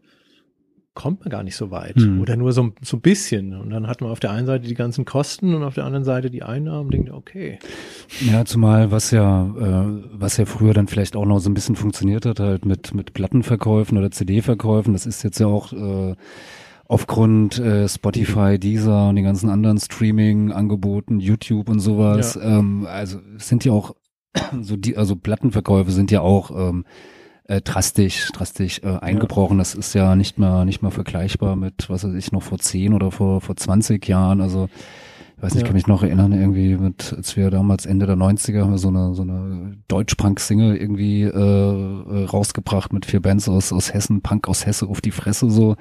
kommt 0.96 1.20
man 1.20 1.28
gar 1.28 1.44
nicht 1.44 1.54
so 1.54 1.70
weit 1.70 1.94
Hm. 1.96 2.20
oder 2.20 2.34
nur 2.36 2.52
so, 2.52 2.72
so 2.82 2.96
ein 2.96 3.00
bisschen. 3.00 3.54
Und 3.54 3.70
dann 3.70 3.86
hat 3.86 4.00
man 4.00 4.10
auf 4.10 4.18
der 4.18 4.32
einen 4.32 4.46
Seite 4.46 4.66
die 4.66 4.74
ganzen 4.74 5.04
Kosten 5.04 5.54
und 5.54 5.62
auf 5.62 5.74
der 5.74 5.84
anderen 5.84 6.04
Seite 6.04 6.30
die 6.30 6.42
Einnahmen. 6.42 6.90
Denkt, 6.90 7.10
okay, 7.10 7.60
Ja, 8.28 8.44
zumal 8.44 8.90
was 8.90 9.12
ja, 9.12 9.46
äh, 9.46 10.02
was 10.12 10.38
ja 10.38 10.46
früher 10.46 10.74
dann 10.74 10.88
vielleicht 10.88 11.14
auch 11.14 11.26
noch 11.26 11.38
so 11.38 11.48
ein 11.48 11.54
bisschen 11.54 11.76
funktioniert 11.76 12.26
hat, 12.26 12.40
halt 12.40 12.64
mit, 12.64 12.94
mit 12.94 13.12
Plattenverkäufen 13.14 13.96
oder 13.96 14.10
CD-Verkäufen, 14.10 14.92
das 14.92 15.06
ist 15.06 15.22
jetzt 15.22 15.38
ja 15.38 15.46
auch 15.46 15.72
äh, 15.72 16.16
aufgrund 16.88 17.58
äh, 17.58 17.88
Spotify, 17.88 18.58
Deezer 18.58 19.08
und 19.08 19.16
den 19.16 19.24
ganzen 19.24 19.50
anderen 19.50 19.78
Streaming-Angeboten, 19.78 21.20
YouTube 21.20 21.68
und 21.68 21.80
sowas, 21.80 22.38
ähm, 22.42 22.86
also 22.90 23.18
es 23.36 23.48
sind 23.48 23.64
ja 23.64 23.72
auch 23.72 23.94
so 24.60 24.76
die, 24.76 24.96
also 24.96 25.16
Plattenverkäufe 25.16 25.90
sind 25.90 26.10
ja 26.10 26.20
auch 26.20 26.50
ähm, 26.50 26.84
äh, 27.48 27.60
drastisch, 27.60 28.30
drastisch 28.32 28.80
äh, 28.82 28.98
eingebrochen. 28.98 29.58
Das 29.58 29.74
ist 29.74 29.94
ja 29.94 30.16
nicht 30.16 30.38
mehr, 30.38 30.64
nicht 30.64 30.82
mehr 30.82 30.90
vergleichbar 30.90 31.56
mit, 31.56 31.88
was 31.88 32.04
weiß 32.04 32.14
ich, 32.14 32.32
noch 32.32 32.42
vor 32.42 32.58
10 32.58 32.92
oder 32.92 33.10
vor, 33.10 33.40
vor 33.40 33.56
20 33.56 34.06
Jahren. 34.08 34.40
Also 34.40 34.68
ich 35.36 35.42
weiß 35.42 35.52
nicht, 35.54 35.56
ich 35.56 35.62
Ja. 35.62 35.66
kann 35.66 35.74
mich 35.76 35.86
noch 35.86 36.02
erinnern, 36.02 36.32
irgendwie 36.32 36.76
mit, 36.76 37.12
als 37.14 37.36
wir 37.36 37.50
damals 37.50 37.84
Ende 37.86 38.06
der 38.06 38.16
90er 38.16 38.62
haben 38.62 38.70
wir 38.70 38.78
so 38.78 38.88
eine, 38.88 39.14
so 39.14 39.22
eine 39.22 39.76
Deutsch-Punk-Single 39.88 40.76
irgendwie 40.76 41.22
äh, 41.22 41.28
äh, 41.28 42.24
rausgebracht 42.24 42.92
mit 42.92 43.04
vier 43.06 43.20
Bands 43.20 43.48
aus, 43.48 43.72
aus 43.72 43.92
Hessen, 43.92 44.22
Punk 44.22 44.48
aus 44.48 44.64
Hesse 44.64 44.86
auf 44.86 45.00
die 45.00 45.10
Fresse 45.10 45.50
so. 45.50 45.76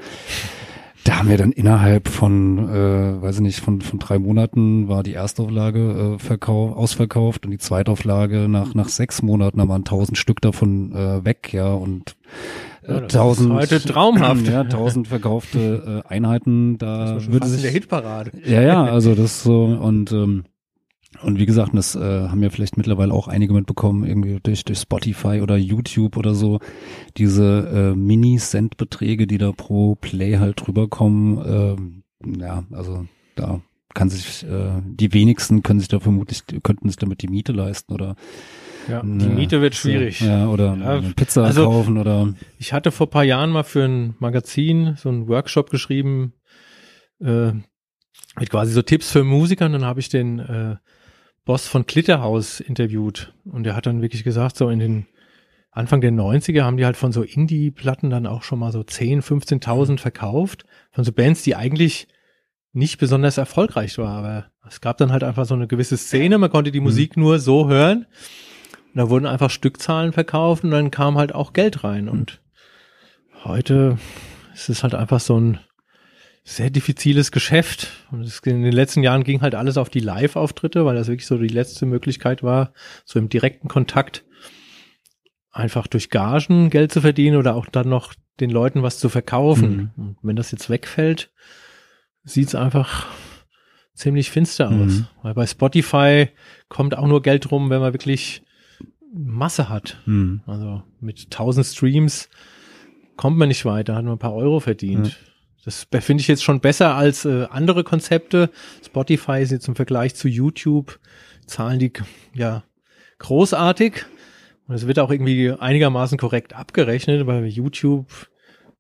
Da 1.06 1.20
haben 1.20 1.30
wir 1.30 1.38
dann 1.38 1.52
innerhalb 1.52 2.08
von, 2.08 2.68
äh, 2.68 3.22
weiß 3.22 3.36
ich 3.36 3.42
nicht, 3.42 3.60
von, 3.60 3.80
von 3.82 4.00
drei 4.00 4.18
Monaten 4.18 4.88
war 4.88 5.04
die 5.04 5.14
Erstauflage 5.14 6.16
äh, 6.16 6.20
verkauf, 6.20 6.76
ausverkauft 6.76 7.46
und 7.46 7.52
die 7.52 7.60
Zweitauflage 7.60 8.50
nach, 8.50 8.74
nach 8.74 8.90
sechs 8.90 9.22
Monaten, 9.22 9.60
da 9.60 9.68
waren 9.68 9.86
tausend 9.86 10.18
Stück 10.18 10.42
davon 10.42 10.94
äh, 10.94 11.24
weg, 11.24 11.54
ja, 11.54 11.72
und 11.72 12.16
Ja, 12.88 12.96
äh, 12.96 13.02
ist 13.06 13.14
tausend, 13.14 13.54
heute 13.54 13.80
traumhaft. 13.82 14.48
ja, 14.52 14.64
tausend 14.64 15.08
verkaufte 15.08 16.04
äh, 16.04 16.12
Einheiten, 16.12 16.80
da 16.80 17.18
würde 17.24 17.46
in 17.46 17.52
der 17.52 17.60
sich, 17.62 17.72
Hitparade. 17.72 18.32
ja, 18.44 18.62
ja, 18.64 18.84
also 18.84 19.14
das 19.14 19.44
so 19.44 19.64
und 19.66 20.12
ähm, 20.12 20.46
und 21.22 21.40
wie 21.40 21.46
gesagt, 21.46 21.72
das 21.74 21.96
äh, 21.96 22.00
haben 22.00 22.42
ja 22.44 22.50
vielleicht 22.50 22.78
mittlerweile 22.78 23.14
auch 23.14 23.28
einige 23.28 23.54
mitbekommen, 23.54 24.06
irgendwie 24.06 24.40
durch, 24.42 24.64
durch 24.66 24.80
Spotify 24.80 25.42
oder 25.42 25.58
YouTube 25.58 26.18
oder 26.18 26.36
so, 26.36 26.60
diese 27.18 27.94
äh, 27.94 27.96
Mini-Cent-Beträge, 27.96 29.28
die 29.28 29.38
da 29.38 29.52
pro 29.52 29.96
Play 29.96 30.38
halt 30.38 30.66
drüber 30.66 30.88
kommen, 30.88 32.04
ähm, 32.26 32.40
ja, 32.40 32.64
also 32.72 33.06
da 33.36 33.62
kann 33.94 34.10
sich, 34.10 34.44
äh, 34.44 34.82
die 34.86 35.14
wenigsten 35.14 35.64
können 35.64 35.80
sich 35.80 35.88
da 35.88 36.00
vermutlich, 36.00 36.44
könnten 36.64 36.90
sich 36.90 36.98
damit 36.98 37.22
die 37.22 37.28
Miete 37.28 37.54
leisten 37.54 37.94
oder 37.94 38.16
Ja, 38.90 39.02
die 39.02 39.28
Miete 39.28 39.62
wird 39.62 39.74
schwierig. 39.76 40.20
Ja, 40.22 40.48
oder 40.48 40.76
Ja, 40.76 41.02
Pizza 41.16 41.44
also- 41.46 41.66
kaufen 41.66 41.98
oder 41.98 42.34
Ich 42.60 42.74
hatte 42.74 42.92
vor 42.92 43.10
paar 43.10 43.24
Jahren 43.24 43.52
mal 43.52 43.64
für 43.64 43.84
ein 43.84 44.16
Magazin 44.20 44.96
so 44.98 45.10
einen 45.10 45.28
Workshop 45.28 45.70
geschrieben, 45.70 46.34
äh, 47.22 47.54
mit 48.38 48.50
quasi 48.50 48.74
so 48.74 48.82
Tipps 48.82 49.12
für 49.12 49.24
Musiker. 49.24 49.66
Und 49.68 49.74
dann 49.74 49.86
habe 49.86 50.02
ich 50.02 50.10
den 50.10 50.40
äh, 50.40 50.76
Boss 51.46 51.68
von 51.68 51.86
Glitterhouse 51.86 52.60
interviewt. 52.60 53.34
Und 53.46 53.64
der 53.64 53.76
hat 53.76 53.86
dann 53.86 54.02
wirklich 54.02 54.24
gesagt, 54.24 54.58
so 54.58 54.70
in 54.70 54.80
den 54.80 55.06
Anfang 55.72 56.02
der 56.02 56.12
90er 56.12 56.64
haben 56.64 56.78
die 56.78 56.86
halt 56.86 56.98
von 56.98 57.12
so 57.12 57.22
Indie-Platten 57.22 58.10
dann 58.10 58.26
auch 58.26 58.44
schon 58.44 58.60
mal 58.60 58.72
so 58.72 58.84
10, 58.84 59.22
15.000 59.22 60.00
verkauft. 60.00 60.66
Von 60.92 61.04
so 61.04 61.12
Bands, 61.12 61.44
die 61.44 61.56
eigentlich 61.56 62.08
nicht 62.74 62.98
besonders 62.98 63.38
erfolgreich 63.38 63.98
war. 63.98 64.18
Aber 64.18 64.46
es 64.68 64.82
gab 64.82 64.98
dann 64.98 65.12
halt 65.12 65.24
einfach 65.24 65.46
so 65.46 65.54
eine 65.54 65.68
gewisse 65.68 65.98
Szene. 65.98 66.38
Man 66.38 66.50
konnte 66.50 66.72
die 66.72 66.80
Musik 66.80 67.16
nur 67.16 67.40
so 67.40 67.70
hören. 67.70 68.06
Und 68.94 69.00
da 69.00 69.10
wurden 69.10 69.26
einfach 69.26 69.50
Stückzahlen 69.50 70.14
verkauft 70.14 70.64
und 70.64 70.72
dann 70.72 70.90
kam 70.90 71.18
halt 71.18 71.36
auch 71.36 71.54
Geld 71.54 71.84
rein. 71.84 72.10
Und 72.10 72.42
heute 73.44 73.98
ist 74.54 74.70
es 74.70 74.84
halt 74.84 74.96
einfach 74.96 75.20
so 75.20 75.40
ein 75.40 75.60
sehr 76.48 76.70
diffiziles 76.70 77.32
Geschäft. 77.32 77.92
Und 78.12 78.22
es, 78.22 78.40
in 78.40 78.62
den 78.62 78.72
letzten 78.72 79.02
Jahren 79.02 79.24
ging 79.24 79.42
halt 79.42 79.56
alles 79.56 79.78
auf 79.78 79.90
die 79.90 80.00
Live-Auftritte, 80.00 80.86
weil 80.86 80.96
das 80.96 81.08
wirklich 81.08 81.26
so 81.26 81.38
die 81.38 81.48
letzte 81.48 81.88
Möglichkeit 81.88 82.44
war, 82.44 82.72
so 83.04 83.18
im 83.20 83.30
direkten 83.30 83.68
Kontakt 83.68 84.24
einfach 85.52 85.88
durch 85.88 86.12
Gagen 86.12 86.70
Geld 86.70 86.92
zu 86.92 87.02
verdienen 87.02 87.38
oder 87.38 87.56
auch 87.56 87.66
dann 87.66 87.90
noch 87.90 88.14
den 88.40 88.52
Leuten 88.52 88.84
was 88.84 89.00
zu 89.00 89.10
verkaufen. 89.10 89.92
Und 89.98 90.18
wenn 90.22 90.36
das 90.36 90.52
jetzt 90.52 90.70
wegfällt, 90.70 91.32
sieht 92.24 92.50
es 92.50 92.56
einfach 92.56 93.08
ziemlich 93.96 94.30
finster 94.30 94.70
aus. 94.70 94.92
Mhm. 94.92 95.08
Weil 95.24 95.34
bei 95.34 95.48
Spotify 95.48 96.28
kommt 96.70 96.96
auch 96.96 97.08
nur 97.08 97.24
Geld 97.24 97.50
rum, 97.50 97.70
wenn 97.72 97.82
man 97.82 97.94
wirklich 97.94 98.44
Masse 99.12 99.70
hat. 99.70 99.98
hm. 100.06 100.42
Also 100.46 100.84
mit 101.00 101.24
1000 101.24 101.66
Streams 101.66 102.30
kommt 103.16 103.38
man 103.38 103.48
nicht 103.48 103.66
weiter, 103.66 103.96
hat 103.96 104.04
man 104.04 104.16
ein 104.16 104.20
paar 104.20 104.36
Euro 104.36 104.60
verdient. 104.60 105.18
Das 105.66 105.88
finde 106.04 106.22
ich 106.22 106.28
jetzt 106.28 106.44
schon 106.44 106.60
besser 106.62 106.96
als 106.96 107.26
äh, 107.26 107.48
andere 107.50 107.84
Konzepte. 107.84 108.50
Spotify 108.86 109.42
ist 109.42 109.52
jetzt 109.52 109.68
im 109.68 109.76
Vergleich 109.76 110.16
zu 110.16 110.28
YouTube 110.28 111.00
zahlen 111.48 111.80
die 111.80 111.92
ja 112.34 112.64
großartig 113.20 114.06
und 114.68 114.76
es 114.76 114.88
wird 114.88 115.00
auch 115.00 115.12
irgendwie 115.12 115.52
einigermaßen 115.52 116.18
korrekt 116.18 116.56
abgerechnet, 116.56 117.26
weil 117.28 117.46
YouTube 117.46 118.08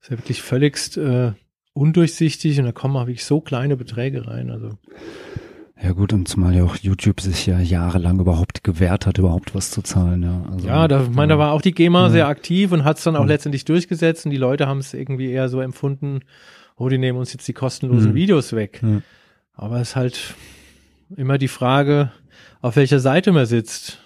ist 0.02 0.12
ja 0.12 0.18
wirklich 0.18 0.42
völligst 0.42 0.98
äh, 0.98 1.34
undurchsichtig 1.74 2.58
und 2.60 2.66
da 2.66 2.72
kommen 2.72 2.96
auch 2.98 3.08
wirklich 3.08 3.26
so 3.26 3.42
kleine 3.42 3.78
Beträge 3.78 4.28
rein. 4.28 4.50
Also 4.50 4.72
Ja 5.82 5.92
gut, 5.92 6.14
und 6.14 6.28
zumal 6.28 6.56
ja 6.56 6.64
auch 6.64 6.76
YouTube 6.78 7.20
sich 7.22 7.46
ja 7.46 7.60
jahrelang 7.60 8.20
überhaupt 8.20 8.64
gewehrt 8.64 9.06
hat, 9.06 9.18
überhaupt 9.18 9.54
was 9.56 9.72
zu 9.72 9.82
zahlen, 9.82 10.24
ja. 10.24 10.44
Also, 10.52 10.68
Ja, 10.68 10.88
da, 10.88 11.04
ich 11.04 11.10
meine, 11.10 11.34
da 11.34 11.40
war 11.40 11.52
auch 11.52 11.62
die 11.62 11.74
GEMA 11.74 12.04
Ja. 12.06 12.10
sehr 12.10 12.28
aktiv 12.28 12.72
und 12.72 12.84
hat 12.84 12.98
es 12.98 13.04
dann 13.04 13.16
auch 13.16 13.24
Mhm. 13.24 13.30
letztendlich 13.30 13.66
durchgesetzt 13.66 14.26
und 14.26 14.32
die 14.32 14.38
Leute 14.38 14.68
haben 14.68 14.80
es 14.80 14.94
irgendwie 14.94 15.30
eher 15.32 15.50
so 15.50 15.60
empfunden, 15.62 16.22
oh, 16.78 16.90
die 16.90 16.98
nehmen 16.98 17.18
uns 17.20 17.34
jetzt 17.34 17.48
die 17.48 17.54
kostenlosen 17.54 18.12
Mhm. 18.12 18.16
Videos 18.16 18.54
weg. 18.54 18.82
Ja. 18.84 19.02
Aber 19.54 19.80
es 19.82 19.90
ist 19.90 19.96
halt 19.96 20.36
immer 21.16 21.38
die 21.38 21.48
Frage, 21.48 22.12
auf 22.62 22.76
welcher 22.76 23.00
Seite 23.00 23.32
man 23.32 23.46
sitzt. 23.46 24.00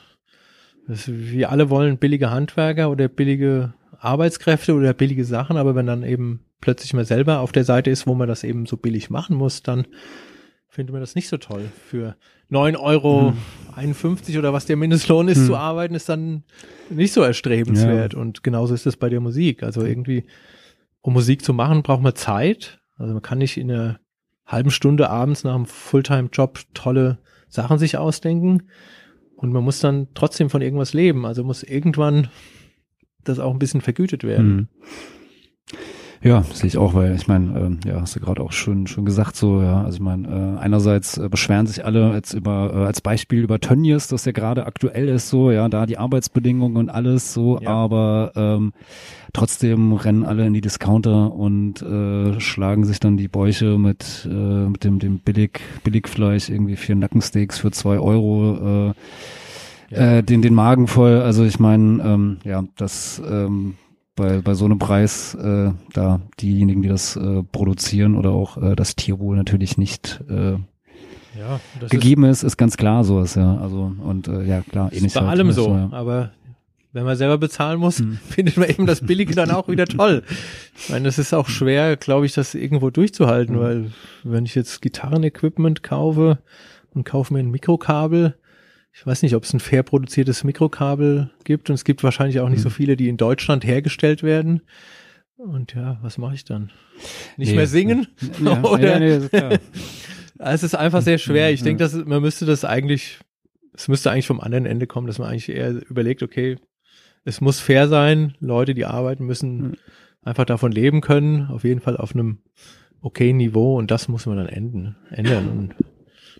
Das, 0.87 1.07
wir 1.07 1.49
alle 1.51 1.69
wollen 1.69 1.97
billige 1.97 2.29
Handwerker 2.31 2.89
oder 2.89 3.07
billige 3.07 3.73
Arbeitskräfte 3.99 4.73
oder 4.73 4.93
billige 4.93 5.25
Sachen, 5.25 5.57
aber 5.57 5.75
wenn 5.75 5.85
dann 5.85 6.03
eben 6.03 6.41
plötzlich 6.61 6.93
man 6.93 7.05
selber 7.05 7.39
auf 7.39 7.51
der 7.51 7.63
Seite 7.63 7.89
ist, 7.89 8.05
wo 8.07 8.15
man 8.15 8.27
das 8.27 8.43
eben 8.43 8.65
so 8.65 8.75
billig 8.77 9.09
machen 9.09 9.35
muss, 9.35 9.61
dann 9.63 9.85
findet 10.67 10.91
man 10.93 11.01
das 11.01 11.15
nicht 11.15 11.27
so 11.29 11.37
toll. 11.37 11.63
Für 11.87 12.15
9,51 12.51 12.79
Euro 12.79 13.33
oder 14.39 14.53
was 14.53 14.65
der 14.65 14.75
Mindestlohn 14.77 15.27
ist 15.27 15.39
Hm. 15.39 15.45
zu 15.47 15.55
arbeiten, 15.55 15.95
ist 15.95 16.09
dann 16.09 16.43
nicht 16.89 17.13
so 17.13 17.21
erstrebenswert. 17.21 18.13
Und 18.13 18.43
genauso 18.43 18.73
ist 18.73 18.85
es 18.85 18.97
bei 18.97 19.09
der 19.09 19.19
Musik. 19.19 19.63
Also 19.63 19.85
irgendwie, 19.85 20.25
um 21.01 21.13
Musik 21.13 21.43
zu 21.43 21.53
machen, 21.53 21.83
braucht 21.83 22.01
man 22.01 22.15
Zeit. 22.15 22.79
Also 22.97 23.13
man 23.13 23.21
kann 23.21 23.37
nicht 23.37 23.57
in 23.57 23.71
einer 23.71 23.99
halben 24.45 24.71
Stunde 24.71 25.09
abends 25.09 25.43
nach 25.43 25.55
einem 25.55 25.65
Fulltime-Job 25.65 26.59
tolle 26.73 27.19
Sachen 27.47 27.77
sich 27.77 27.97
ausdenken. 27.97 28.63
Und 29.35 29.53
man 29.53 29.63
muss 29.63 29.79
dann 29.79 30.07
trotzdem 30.15 30.49
von 30.49 30.61
irgendwas 30.61 30.93
leben. 30.93 31.25
Also 31.25 31.43
muss 31.43 31.63
irgendwann 31.63 32.27
das 33.23 33.39
auch 33.39 33.53
ein 33.53 33.59
bisschen 33.59 33.81
vergütet 33.81 34.23
werden. 34.23 34.55
Mhm. 34.55 34.67
Ja, 36.21 36.43
sehe 36.53 36.67
ich 36.67 36.77
auch, 36.77 36.93
weil 36.95 37.15
ich 37.15 37.29
meine, 37.29 37.57
ähm, 37.57 37.79
ja, 37.85 38.01
hast 38.01 38.15
du 38.15 38.19
gerade 38.19 38.41
auch 38.41 38.51
schon 38.51 38.87
schon 38.87 39.05
gesagt 39.05 39.37
so, 39.37 39.61
ja, 39.61 39.83
also 39.83 39.95
ich 39.95 40.01
meine, 40.01 40.27
äh, 40.27 40.59
einerseits 40.59 41.17
äh, 41.17 41.29
beschweren 41.29 41.65
sich 41.65 41.85
alle 41.85 42.13
jetzt 42.13 42.33
über 42.33 42.71
äh, 42.73 42.85
als 42.85 42.99
Beispiel 42.99 43.39
über 43.41 43.61
Tönnies, 43.61 44.07
das 44.09 44.25
ja 44.25 44.33
gerade 44.33 44.65
aktuell 44.65 45.07
ist 45.07 45.29
so, 45.29 45.49
ja, 45.49 45.69
da 45.69 45.85
die 45.85 45.97
Arbeitsbedingungen 45.97 46.75
und 46.75 46.89
alles 46.89 47.33
so, 47.33 47.57
Ja. 47.61 47.69
aber 47.69 48.33
ähm, 48.35 48.73
trotzdem 49.31 49.93
rennen 49.93 50.25
alle 50.25 50.45
in 50.45 50.53
die 50.53 50.59
Discounter 50.59 51.31
und 51.33 51.81
äh, 51.81 52.37
schlagen 52.41 52.83
sich 52.83 52.99
dann 52.99 53.15
die 53.15 53.29
Bäuche 53.29 53.77
mit 53.77 54.27
äh, 54.29 54.33
mit 54.67 54.83
dem 54.83 54.99
dem 54.99 55.19
billig 55.19 55.61
Billigfleisch 55.85 56.49
irgendwie 56.49 56.75
vier 56.75 56.95
Nackensteaks 56.97 57.59
für 57.59 57.71
zwei 57.71 57.97
Euro 57.97 58.91
äh, 59.89 60.17
äh, 60.17 60.21
den 60.21 60.41
den 60.41 60.53
Magen 60.53 60.87
voll. 60.87 61.21
Also 61.21 61.45
ich 61.45 61.59
meine, 61.61 62.03
ähm, 62.03 62.37
ja, 62.43 62.61
das 62.75 63.21
ähm, 63.25 63.75
bei, 64.19 64.41
bei 64.41 64.53
so 64.53 64.65
einem 64.65 64.77
Preis, 64.77 65.33
äh, 65.35 65.71
da 65.93 66.21
diejenigen, 66.39 66.81
die 66.83 66.89
das 66.89 67.15
äh, 67.15 67.41
produzieren 67.51 68.15
oder 68.15 68.31
auch 68.31 68.57
äh, 68.61 68.75
das 68.75 68.95
Tierwohl 68.95 69.35
natürlich 69.35 69.77
nicht 69.77 70.21
äh, 70.29 70.57
Ja, 71.37 71.59
gegeben 71.89 72.25
ist, 72.25 72.43
ist 72.43 72.57
ganz 72.57 72.77
klar 72.77 73.03
sowas, 73.03 73.35
ja. 73.35 73.57
Also 73.57 73.91
und 74.03 74.27
äh, 74.27 74.43
ja 74.43 74.61
klar, 74.61 74.87
ist, 74.91 74.97
ähnlich 74.97 75.07
ist 75.07 75.13
bei 75.15 75.21
halt, 75.21 75.29
allem 75.31 75.47
ne, 75.47 75.53
so. 75.53 75.69
ja. 75.69 75.89
Aber 75.91 76.31
wenn 76.91 77.05
man 77.05 77.15
selber 77.15 77.37
bezahlen 77.37 77.79
muss, 77.79 77.99
Hm. 77.99 78.17
findet 78.29 78.57
man 78.57 78.69
eben 78.69 78.85
das 78.85 79.01
Billige 79.05 79.33
dann 79.35 79.51
auch 79.51 79.67
wieder 79.67 79.85
toll. 79.85 80.23
Ich 80.77 80.89
meine, 80.89 81.07
es 81.07 81.17
ist 81.17 81.33
auch 81.33 81.47
schwer, 81.47 81.95
glaube 81.97 82.25
ich, 82.25 82.33
das 82.33 82.55
irgendwo 82.55 82.89
durchzuhalten, 82.89 83.55
Hm. 83.55 83.61
weil 83.61 83.91
wenn 84.23 84.45
ich 84.45 84.55
jetzt 84.55 84.81
Gitarrenequipment 84.81 85.81
kaufe 85.83 86.39
und 86.93 87.05
kaufe 87.05 87.33
mir 87.33 87.39
ein 87.39 87.51
Mikrokabel, 87.51 88.35
ich 88.99 89.05
weiß 89.05 89.21
nicht, 89.23 89.33
ob 89.35 89.43
es 89.45 89.53
ein 89.53 89.61
fair 89.61 89.83
produziertes 89.83 90.43
Mikrokabel 90.43 91.29
gibt 91.45 91.69
und 91.69 91.75
es 91.75 91.85
gibt 91.85 92.03
wahrscheinlich 92.03 92.41
auch 92.41 92.49
nicht 92.49 92.61
so 92.61 92.69
viele, 92.69 92.97
die 92.97 93.07
in 93.07 93.15
Deutschland 93.17 93.63
hergestellt 93.65 94.23
werden. 94.23 94.61
Und 95.37 95.73
ja, 95.73 95.97
was 96.01 96.17
mache 96.17 96.35
ich 96.35 96.43
dann? 96.43 96.69
Nicht 97.37 97.51
Nee. 97.51 97.55
mehr 97.55 97.67
singen? 97.67 98.07
Ja, 98.43 98.61
Oder- 98.63 99.01
ja, 99.01 99.19
nee. 99.49 99.57
Es 100.41 100.63
ist 100.63 100.75
einfach 100.75 101.01
sehr 101.01 101.17
schwer. 101.17 101.51
Ich 101.51 101.61
Ja. 101.61 101.65
denke, 101.65 101.83
dass 101.83 101.93
man 101.93 102.21
müsste 102.21 102.45
das 102.45 102.63
eigentlich, 102.65 103.19
es 103.73 103.87
müsste 103.89 104.09
eigentlich 104.11 104.27
vom 104.27 104.39
anderen 104.41 104.65
Ende 104.65 104.87
kommen, 104.87 105.07
dass 105.07 105.19
man 105.19 105.29
eigentlich 105.29 105.49
eher 105.49 105.71
überlegt, 105.89 106.23
okay, 106.23 106.57
es 107.25 107.41
muss 107.41 107.59
fair 107.59 107.87
sein. 107.89 108.35
Leute, 108.39 108.73
die 108.73 108.85
arbeiten, 108.85 109.25
müssen 109.25 109.57
Mhm. 109.61 109.73
einfach 110.23 110.45
davon 110.45 110.71
leben 110.71 111.01
können. 111.01 111.47
Auf 111.47 111.63
jeden 111.65 111.79
Fall 111.81 111.97
auf 111.97 112.13
einem 112.13 112.39
okayen 113.01 113.37
Niveau 113.37 113.77
und 113.77 113.91
das 113.91 114.07
muss 114.09 114.25
man 114.25 114.37
dann 114.37 114.47
enden, 114.47 114.95
ändern. 115.09 115.47
Und 115.49 115.75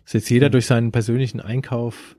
dass 0.04 0.14
jetzt 0.14 0.30
jeder 0.30 0.50
durch 0.50 0.66
seinen 0.66 0.92
persönlichen 0.92 1.40
Einkauf 1.42 2.16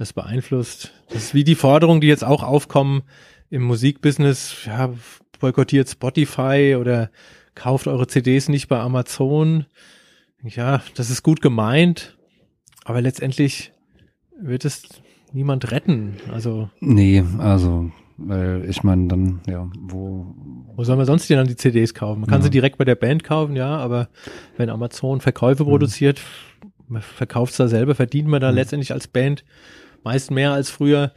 das 0.00 0.12
beeinflusst. 0.14 0.92
Das 1.10 1.24
ist 1.24 1.34
wie 1.34 1.44
die 1.44 1.54
Forderungen, 1.54 2.00
die 2.00 2.06
jetzt 2.06 2.24
auch 2.24 2.42
aufkommen 2.42 3.02
im 3.50 3.62
Musikbusiness. 3.62 4.56
Ja, 4.66 4.92
boykottiert 5.40 5.88
Spotify 5.90 6.76
oder 6.80 7.10
kauft 7.54 7.86
eure 7.86 8.06
CDs 8.06 8.48
nicht 8.48 8.68
bei 8.68 8.78
Amazon. 8.80 9.66
Ja, 10.42 10.82
das 10.94 11.10
ist 11.10 11.22
gut 11.22 11.42
gemeint, 11.42 12.16
aber 12.84 13.02
letztendlich 13.02 13.72
wird 14.40 14.64
es 14.64 14.84
niemand 15.32 15.70
retten. 15.70 16.16
Also, 16.32 16.70
Nee, 16.80 17.22
also 17.38 17.90
weil 18.16 18.64
ich 18.68 18.82
meine 18.82 19.08
dann, 19.08 19.40
ja, 19.46 19.70
wo 19.78 20.34
wo 20.76 20.84
soll 20.84 20.96
man 20.96 21.04
sonst 21.06 21.28
denn 21.28 21.36
dann 21.38 21.46
die 21.46 21.56
CDs 21.56 21.92
kaufen? 21.92 22.20
Man 22.20 22.28
kann 22.30 22.40
Ja. 22.40 22.44
sie 22.44 22.50
direkt 22.50 22.78
bei 22.78 22.84
der 22.86 22.94
Band 22.94 23.22
kaufen, 23.24 23.54
ja, 23.56 23.76
aber 23.76 24.08
wenn 24.56 24.70
Amazon 24.70 25.20
Verkäufe 25.20 25.64
produziert, 25.64 26.20
man 26.88 27.02
verkauft 27.02 27.52
es 27.52 27.56
da 27.58 27.68
selber, 27.68 27.94
verdient 27.94 28.28
man 28.28 28.40
da 28.40 28.50
Mhm. 28.50 28.56
letztendlich 28.56 28.92
als 28.92 29.08
Band 29.08 29.44
meist 30.04 30.30
mehr 30.30 30.52
als 30.52 30.70
früher 30.70 31.12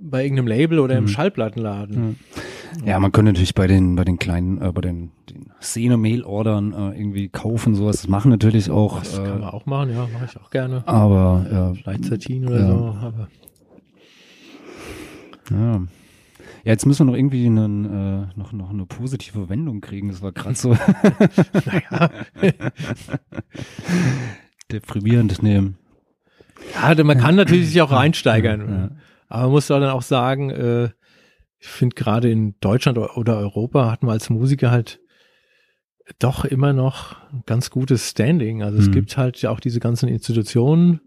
bei 0.00 0.22
irgendeinem 0.22 0.46
Label 0.48 0.78
oder 0.78 0.96
im 0.96 1.04
Mhm. 1.04 1.08
Schallplattenladen. 1.08 2.16
Ja, 2.84 3.00
man 3.00 3.10
könnte 3.12 3.32
natürlich 3.32 3.54
bei 3.54 3.66
den 3.66 3.96
bei 3.96 4.04
den 4.04 4.18
kleinen, 4.18 4.60
äh, 4.62 4.70
bei 4.72 4.80
den, 4.82 5.10
den 5.28 5.50
Szene-Mail-Ordern 5.60 6.72
äh, 6.72 6.98
irgendwie 7.00 7.28
kaufen, 7.28 7.74
sowas. 7.74 7.96
Das 8.02 8.08
machen 8.08 8.30
natürlich 8.30 8.70
auch. 8.70 9.00
Das 9.00 9.16
kann 9.16 9.24
Äh, 9.24 9.28
man 9.30 9.44
auch 9.44 9.66
machen, 9.66 9.90
ja, 9.90 10.06
mache 10.12 10.26
ich 10.30 10.36
auch 10.40 10.50
gerne. 10.50 10.86
aber 10.86 11.46
ja, 11.50 11.74
Vielleicht 11.74 12.04
Satin 12.04 12.46
oder 12.46 12.60
Ja. 12.60 12.68
so, 12.68 12.96
aber 13.02 13.28
ja. 15.50 15.80
Ja, 16.64 16.72
jetzt 16.72 16.86
müssen 16.86 17.06
wir 17.06 17.12
noch 17.12 17.18
irgendwie 17.18 17.46
einen, 17.46 17.84
äh, 17.86 18.26
noch, 18.36 18.52
noch 18.52 18.70
eine 18.70 18.84
positive 18.84 19.48
Wendung 19.48 19.80
kriegen. 19.80 20.08
Das 20.08 20.20
war 20.22 20.32
gerade 20.32 20.54
so 20.54 20.70
naja. 21.66 22.10
deprimierend. 24.70 25.42
Nee. 25.42 25.62
Ja, 26.74 27.04
man 27.04 27.18
kann 27.18 27.34
natürlich 27.36 27.68
sich 27.68 27.80
auch 27.82 27.92
reinsteigern. 27.92 28.60
Ja. 28.68 28.90
Aber 29.28 29.42
man 29.44 29.50
muss 29.52 29.66
dann 29.66 29.82
auch 29.84 30.02
sagen, 30.02 30.50
äh, 30.50 30.90
ich 31.58 31.66
finde 31.68 31.94
gerade 31.96 32.30
in 32.30 32.54
Deutschland 32.60 32.98
oder 32.98 33.36
Europa 33.38 33.90
hat 33.90 34.02
man 34.02 34.12
als 34.12 34.30
Musiker 34.30 34.70
halt 34.70 35.00
doch 36.18 36.44
immer 36.44 36.72
noch 36.72 37.16
ein 37.32 37.42
ganz 37.46 37.70
gutes 37.70 38.10
Standing. 38.10 38.62
Also 38.62 38.78
es 38.78 38.88
Mhm. 38.88 38.92
gibt 38.92 39.16
halt 39.16 39.40
ja 39.42 39.50
auch 39.50 39.60
diese 39.60 39.80
ganzen 39.80 40.08
Institutionen, 40.08 41.00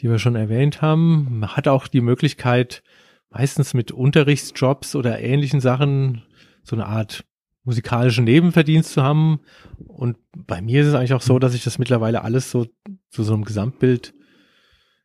die 0.00 0.10
wir 0.10 0.18
schon 0.18 0.36
erwähnt 0.36 0.82
haben. 0.82 1.38
Man 1.40 1.56
hat 1.56 1.66
auch 1.68 1.86
die 1.88 2.00
Möglichkeit, 2.02 2.82
meistens 3.30 3.72
mit 3.74 3.90
Unterrichtsjobs 3.92 4.94
oder 4.96 5.20
ähnlichen 5.20 5.60
Sachen 5.60 6.22
so 6.62 6.76
eine 6.76 6.86
Art 6.86 7.24
musikalischen 7.64 8.24
Nebenverdienst 8.24 8.92
zu 8.92 9.02
haben. 9.02 9.40
Und 9.86 10.16
bei 10.36 10.60
mir 10.60 10.82
ist 10.82 10.88
es 10.88 10.94
eigentlich 10.94 11.14
auch 11.14 11.22
so, 11.22 11.38
dass 11.38 11.54
ich 11.54 11.64
das 11.64 11.78
mittlerweile 11.78 12.22
alles 12.22 12.50
so 12.50 12.66
zu 13.10 13.22
so 13.22 13.34
einem 13.34 13.44
Gesamtbild 13.44 14.14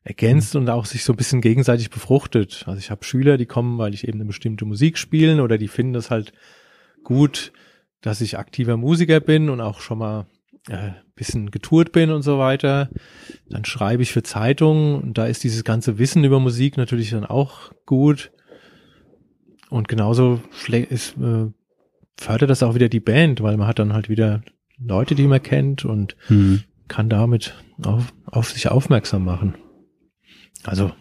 ergänzt 0.04 0.56
und 0.56 0.70
auch 0.70 0.86
sich 0.86 1.04
so 1.04 1.14
ein 1.14 1.18
bisschen 1.18 1.42
gegenseitig 1.42 1.90
befruchtet. 1.90 2.64
Also 2.68 2.80
ich 2.80 2.92
habe 2.92 3.06
Schüler, 3.06 3.38
die 3.38 3.46
kommen, 3.46 3.78
weil 3.78 3.94
ich 3.94 4.08
eben 4.08 4.20
eine 4.20 4.26
bestimmte 4.28 4.66
Musik 4.66 4.98
spielen 4.98 5.40
oder 5.40 5.58
die 5.58 5.70
finden 5.70 5.94
das 5.94 6.12
halt 6.12 6.34
gut, 7.04 7.54
dass 8.02 8.20
ich 8.22 8.38
aktiver 8.38 8.76
Musiker 8.76 9.20
bin 9.22 9.50
und 9.50 9.62
auch 9.62 9.80
schon 9.80 10.00
mal 10.00 10.28
äh, 10.70 10.92
bisschen 11.16 11.52
getourt 11.52 11.92
bin 11.92 12.12
und 12.12 12.22
so 12.22 12.38
weiter. 12.38 12.90
Dann 13.50 13.66
schreibe 13.66 14.04
ich 14.04 14.12
für 14.12 14.24
Zeitungen 14.24 15.02
und 15.02 15.18
da 15.18 15.26
ist 15.26 15.44
dieses 15.44 15.64
ganze 15.64 16.00
Wissen 16.00 16.24
über 16.24 16.40
Musik 16.40 16.76
natürlich 16.76 17.12
dann 17.12 17.26
auch 17.26 17.72
gut. 17.86 18.32
Und 19.70 19.88
genauso 19.88 20.42
ist, 20.90 21.16
äh, 21.18 21.46
fördert 22.18 22.50
das 22.50 22.64
auch 22.64 22.76
wieder 22.76 22.90
die 22.90 23.00
Band, 23.00 23.42
weil 23.42 23.58
man 23.58 23.68
hat 23.68 23.80
dann 23.80 23.94
halt 23.94 24.10
wieder 24.10 24.42
Leute, 24.80 25.16
die 25.16 25.28
man 25.28 25.42
kennt 25.42 25.86
und 25.86 26.16
Hm. 26.28 26.64
kann 26.88 27.10
damit 27.10 27.56
auf, 27.84 28.14
auf 28.26 28.50
sich 28.52 28.70
aufmerksam 28.70 29.24
machen. 29.24 29.56
Also, 30.66 30.92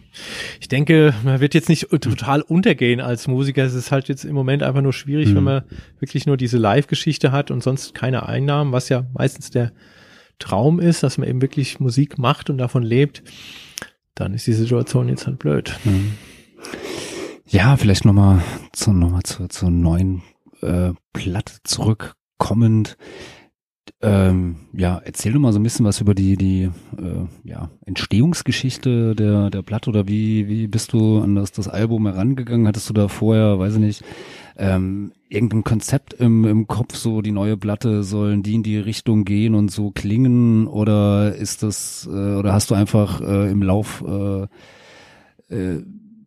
ich 0.60 0.68
denke, 0.68 1.14
man 1.24 1.40
wird 1.40 1.54
jetzt 1.54 1.68
nicht 1.68 1.88
total 1.90 2.42
untergehen 2.42 3.00
als 3.00 3.28
Musiker. 3.28 3.64
Es 3.64 3.74
ist 3.74 3.92
halt 3.92 4.08
jetzt 4.08 4.24
im 4.24 4.34
Moment 4.34 4.62
einfach 4.62 4.82
nur 4.82 4.92
schwierig, 4.92 5.28
Mhm. 5.30 5.36
wenn 5.36 5.44
man 5.44 5.62
wirklich 6.00 6.26
nur 6.26 6.36
diese 6.36 6.58
Live-Geschichte 6.58 7.32
hat 7.32 7.50
und 7.50 7.62
sonst 7.62 7.94
keine 7.94 8.26
Einnahmen, 8.28 8.72
was 8.72 8.88
ja 8.88 9.06
meistens 9.14 9.50
der 9.50 9.72
Traum 10.38 10.80
ist, 10.80 11.02
dass 11.02 11.18
man 11.18 11.28
eben 11.28 11.40
wirklich 11.42 11.78
Musik 11.80 12.18
macht 12.18 12.50
und 12.50 12.58
davon 12.58 12.82
lebt. 12.82 13.22
Dann 14.14 14.34
ist 14.34 14.46
die 14.46 14.52
Situation 14.52 15.08
jetzt 15.08 15.26
halt 15.26 15.38
blöd. 15.38 15.78
Hm. 15.84 16.12
Ja, 17.46 17.76
vielleicht 17.76 18.04
nochmal 18.04 18.42
zu, 18.72 18.92
noch 18.92 19.10
mal 19.10 19.22
zu, 19.22 19.46
zur 19.48 19.70
neuen 19.70 20.22
äh, 20.62 20.90
Platte 21.12 21.54
zurückkommend. 21.64 22.96
Ähm, 24.00 24.56
ja, 24.72 25.00
erzähl 25.04 25.32
doch 25.32 25.40
mal 25.40 25.52
so 25.52 25.58
ein 25.58 25.62
bisschen 25.62 25.86
was 25.86 26.00
über 26.00 26.14
die, 26.14 26.36
die 26.36 26.70
äh, 26.98 27.26
ja, 27.44 27.70
Entstehungsgeschichte 27.84 29.14
der, 29.14 29.50
der 29.50 29.62
Platte 29.62 29.90
oder 29.90 30.08
wie, 30.08 30.48
wie 30.48 30.66
bist 30.66 30.92
du 30.92 31.20
an 31.20 31.34
das, 31.34 31.52
das 31.52 31.68
Album 31.68 32.06
herangegangen? 32.06 32.66
Hattest 32.66 32.88
du 32.88 32.94
da 32.94 33.08
vorher, 33.08 33.58
weiß 33.58 33.74
ich 33.74 33.80
nicht, 33.80 34.04
ähm, 34.56 35.12
irgendein 35.28 35.64
Konzept 35.64 36.14
im, 36.14 36.44
im 36.44 36.66
Kopf, 36.66 36.94
so 36.96 37.22
die 37.22 37.32
neue 37.32 37.56
Platte 37.56 38.02
sollen 38.02 38.42
die 38.42 38.54
in 38.54 38.62
die 38.62 38.78
Richtung 38.78 39.24
gehen 39.24 39.54
und 39.54 39.70
so 39.70 39.90
klingen 39.90 40.66
oder 40.66 41.34
ist 41.34 41.62
das, 41.62 42.08
äh, 42.10 42.36
oder 42.36 42.52
hast 42.52 42.70
du 42.70 42.74
einfach 42.74 43.20
äh, 43.20 43.50
im 43.50 43.62
Lauf 43.62 44.04
äh, 44.06 44.42
äh, 45.54 45.82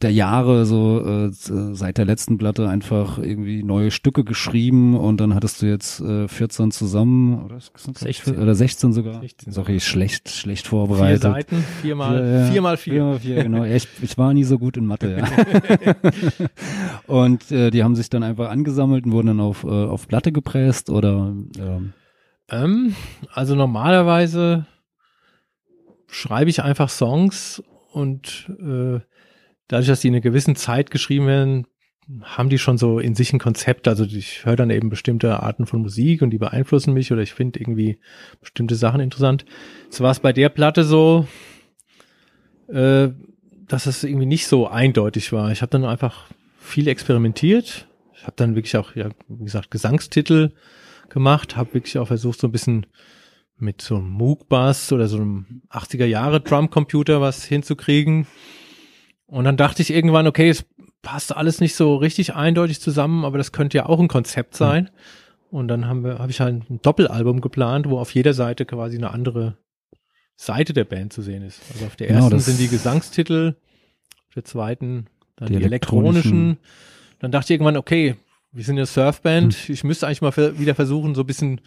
der 0.06 0.14
Jahre 0.14 0.68
so 0.68 1.04
äh, 1.04 1.30
seit 1.32 1.98
der 1.98 2.06
letzten 2.06 2.38
Platte 2.38 2.70
einfach 2.70 3.18
irgendwie 3.18 3.64
neue 3.64 3.90
Stücke 3.90 4.24
geschrieben 4.24 4.96
und 4.96 5.20
dann 5.20 5.34
hattest 5.34 5.64
du 5.64 5.66
jetzt 5.66 6.00
äh, 6.00 6.28
14 6.28 6.70
zusammen 6.70 7.44
oder, 7.44 7.58
ist 7.58 7.72
das 7.76 8.02
16. 8.02 8.38
oder 8.38 8.54
16 8.54 8.94
sogar. 8.94 9.20
16 9.20 9.52
Sorry, 9.52 9.80
schlecht 9.80 10.30
schlecht 10.30 10.68
Vier 10.68 10.70
vorbereitet. 10.70 11.24
Seiten, 11.24 11.66
viermal, 11.82 12.20
Ja, 12.20 12.40
ja. 12.42 12.52
viermal 12.52 12.78
vier. 12.78 12.94
Viermal 12.94 13.20
vier, 13.20 13.44
genau. 13.44 13.64
Ich, 13.64 13.88
ich 14.04 14.16
war 14.16 14.32
nie 14.36 14.44
so 14.44 14.60
gut 14.60 14.78
in 14.78 14.86
Mathe, 14.86 15.18
ja. 15.18 15.96
und 17.08 17.52
äh, 17.52 17.72
die 17.72 17.84
haben 17.84 17.96
sich 17.96 18.12
dann 18.12 18.22
einfach 18.22 18.52
angesammelt 18.52 19.08
und 19.08 19.12
wurden 19.12 19.28
dann 19.28 19.40
auf, 19.40 19.64
äh, 19.64 19.68
auf 19.68 20.08
Platte 20.08 20.32
gepresst 20.32 20.92
oder 20.92 21.34
ähm, 21.58 21.94
Ähm, 22.52 22.96
also 23.34 23.56
normalerweise 23.56 24.68
schreibe 26.06 26.52
ich 26.52 26.62
einfach 26.62 26.90
Songs 26.90 27.64
und 27.92 28.52
äh, 28.60 29.00
dadurch, 29.68 29.88
dass 29.88 30.02
die 30.02 30.08
in 30.08 30.14
einer 30.14 30.22
gewissen 30.22 30.56
Zeit 30.56 30.92
geschrieben 30.92 31.28
werden, 31.28 31.68
haben 32.22 32.50
die 32.50 32.60
schon 32.60 32.78
so 32.78 33.00
in 33.00 33.16
sich 33.16 33.34
ein 33.34 33.40
Konzept. 33.40 33.88
Also 33.88 34.06
ich 34.06 34.46
höre 34.46 34.56
dann 34.56 34.70
eben 34.70 34.90
bestimmte 34.90 35.42
Arten 35.42 35.66
von 35.66 35.82
Musik 35.82 36.22
und 36.22 36.30
die 36.30 36.38
beeinflussen 36.38 36.94
mich 36.94 37.12
oder 37.12 37.22
ich 37.22 37.34
finde 37.34 37.60
irgendwie 37.60 38.00
bestimmte 38.40 38.76
Sachen 38.76 39.00
interessant. 39.00 39.46
So 39.90 40.04
war 40.04 40.12
es 40.12 40.20
bei 40.20 40.32
der 40.32 40.50
Platte 40.50 40.84
so, 40.84 41.28
äh, 42.68 43.10
dass 43.68 43.88
es 43.88 44.04
irgendwie 44.04 44.28
nicht 44.28 44.48
so 44.48 44.68
eindeutig 44.68 45.32
war. 45.32 45.52
Ich 45.52 45.62
habe 45.62 45.72
dann 45.72 45.86
einfach 45.86 46.28
viel 46.60 46.88
experimentiert. 46.88 47.88
habe 48.22 48.34
dann 48.36 48.56
wirklich 48.56 48.78
auch, 48.78 48.96
ja, 48.96 49.10
wie 49.28 49.44
gesagt, 49.44 49.72
Gesangstitel 49.72 50.54
gemacht, 51.10 51.56
habe 51.56 51.74
wirklich 51.74 51.98
auch 51.98 52.08
versucht, 52.08 52.40
so 52.40 52.48
ein 52.48 52.52
bisschen 52.52 52.86
mit 53.58 53.82
so 53.82 53.96
einem 53.96 54.10
Moog-Bass 54.10 54.92
oder 54.92 55.08
so 55.08 55.18
einem 55.18 55.62
80er 55.70 56.06
Jahre 56.06 56.42
Drumcomputer 56.42 57.22
was 57.22 57.46
hinzukriegen. 57.46 58.28
Und 59.36 59.44
dann 59.44 59.58
dachte 59.58 59.82
ich 59.82 59.92
irgendwann, 59.92 60.28
okay, 60.28 60.48
es 60.50 60.66
passt 61.02 61.36
alles 61.36 61.60
nicht 61.60 61.76
so 61.76 61.96
richtig 61.98 62.36
eindeutig 62.36 62.80
zusammen, 62.80 63.26
aber 63.26 63.38
das 63.38 63.52
könnte 63.52 63.78
ja 63.78 63.86
auch 63.86 64.00
ein 64.00 64.08
Konzept 64.08 64.56
sein. 64.56 64.90
Und 65.52 65.68
dann 65.68 65.88
haben 65.88 66.04
wir, 66.06 66.20
habe 66.20 66.32
ich 66.32 66.40
halt 66.40 66.70
ein 66.70 66.80
Doppelalbum 66.82 67.42
geplant, 67.42 67.90
wo 67.90 68.00
auf 68.00 68.14
jeder 68.14 68.34
Seite 68.34 68.66
quasi 68.66 68.96
eine 68.98 69.12
andere 69.12 69.58
Seite 70.38 70.72
der 70.74 70.86
Band 70.86 71.12
zu 71.12 71.22
sehen 71.22 71.44
ist. 71.44 71.62
Also 71.74 71.86
auf 71.86 71.96
der 71.98 72.08
Genau, 72.08 72.20
ersten 72.22 72.32
das- 72.38 72.46
sind 72.46 72.60
die 72.60 72.70
Gesangstitel, 72.70 73.56
auf 74.30 74.34
der 74.36 74.46
zweiten 74.46 75.08
dann 75.36 75.50
Die 75.50 75.58
die, 75.58 75.64
elektronischen. 75.66 76.32
elektronischen. 76.32 76.58
Dann 77.20 77.32
dachte 77.32 77.46
ich 77.46 77.56
irgendwann, 77.56 77.78
okay, 77.78 78.16
wir 78.54 78.64
sind 78.64 78.78
eine 78.78 78.86
Surfband, 78.86 79.54
Hm. 79.54 79.74
ich 79.74 79.84
müsste 79.84 80.08
eigentlich 80.08 80.22
mal 80.22 80.34
wieder 80.60 80.76
versuchen, 80.76 81.14
so 81.14 81.22
ein 81.24 81.28
bisschen 81.28 81.60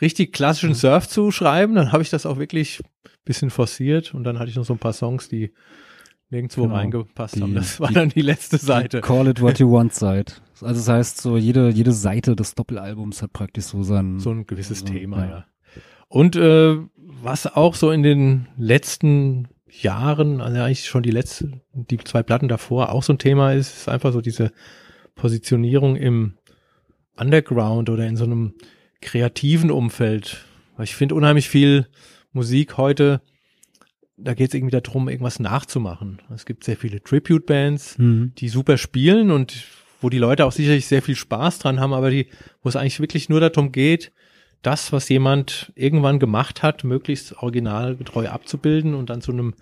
richtig 0.00 0.28
Hm. 0.28 0.32
klassischen 0.32 0.74
Surf 0.74 1.08
zu 1.08 1.30
schreiben. 1.30 1.74
Dann 1.74 1.92
habe 1.92 2.02
ich 2.02 2.08
das 2.10 2.24
auch 2.24 2.38
wirklich 2.38 2.80
ein 3.04 3.10
bisschen 3.26 3.50
forciert 3.50 4.14
und 4.14 4.24
dann 4.24 4.38
hatte 4.38 4.48
ich 4.50 4.56
noch 4.56 4.64
so 4.64 4.72
ein 4.72 4.78
paar 4.78 4.94
Songs, 4.94 5.28
die 5.28 5.52
nirgendwo 6.30 6.62
Genau, 6.64 6.74
reingepasst 6.74 7.36
die- 7.36 7.42
haben. 7.42 7.54
Das 7.54 7.78
war 7.80 7.88
die- 7.88 7.94
dann 7.94 8.08
die 8.08 8.20
letzte 8.22 8.58
Seite. 8.58 9.00
Call 9.00 9.28
it 9.28 9.40
what 9.40 9.58
you 9.58 9.70
want 9.70 9.92
Seite. 9.94 10.34
Also 10.60 10.74
das 10.74 10.88
heißt, 10.88 11.20
so 11.20 11.36
jede, 11.36 11.68
jede 11.70 11.92
Seite 11.92 12.34
des 12.34 12.54
Doppelalbums 12.54 13.22
hat 13.22 13.32
praktisch 13.32 13.64
so 13.66 13.82
sein, 13.82 14.18
so 14.20 14.30
ein 14.30 14.46
gewisses 14.46 14.80
So, 14.80 14.86
Thema, 14.86 15.24
ja. 15.24 15.30
ja. 15.30 15.44
Und 16.08 16.36
äh, 16.36 16.76
was 17.22 17.46
auch 17.54 17.74
so 17.74 17.90
in 17.90 18.02
den 18.02 18.46
letzten 18.56 19.48
Jahren, 19.68 20.40
also 20.40 20.58
eigentlich 20.60 20.86
schon 20.86 21.02
die 21.02 21.10
letzten, 21.10 21.60
die 21.74 21.98
zwei 21.98 22.22
Platten 22.22 22.48
davor 22.48 22.92
auch 22.92 23.02
so 23.02 23.12
ein 23.12 23.18
Thema 23.18 23.52
ist, 23.52 23.74
ist 23.76 23.88
einfach 23.88 24.12
so 24.12 24.20
diese 24.20 24.52
Positionierung 25.16 25.96
im 25.96 26.34
Underground 27.18 27.90
oder 27.90 28.06
in 28.06 28.16
so 28.16 28.24
einem 28.24 28.54
kreativen 29.00 29.70
Umfeld. 29.70 30.44
Ich 30.82 30.94
finde 30.94 31.14
unheimlich 31.14 31.48
viel 31.48 31.86
Musik 32.32 32.76
heute, 32.76 33.20
da 34.16 34.34
geht 34.34 34.48
es 34.48 34.54
irgendwie 34.54 34.78
darum, 34.80 35.08
irgendwas 35.08 35.40
nachzumachen. 35.40 36.20
Es 36.34 36.46
gibt 36.46 36.64
sehr 36.64 36.76
viele 36.76 37.02
Tribute-Bands, 37.02 37.98
Mhm. 37.98 38.32
die 38.38 38.48
super 38.48 38.78
spielen 38.78 39.30
und 39.30 39.64
wo 40.00 40.08
die 40.10 40.18
Leute 40.18 40.44
auch 40.44 40.52
sicherlich 40.52 40.86
sehr 40.86 41.02
viel 41.02 41.16
Spaß 41.16 41.58
dran 41.58 41.80
haben, 41.80 41.92
aber 41.92 42.10
die, 42.10 42.26
wo 42.62 42.68
es 42.68 42.76
eigentlich 42.76 43.00
wirklich 43.00 43.28
nur 43.28 43.40
darum 43.40 43.72
geht, 43.72 44.12
das, 44.62 44.90
was 44.92 45.08
jemand 45.08 45.72
irgendwann 45.74 46.18
gemacht 46.18 46.62
hat, 46.62 46.82
möglichst 46.84 47.36
originalgetreu 47.38 48.28
abzubilden 48.28 48.94
und 48.94 49.10
dann 49.10 49.20
zu 49.20 49.32
einem 49.32 49.54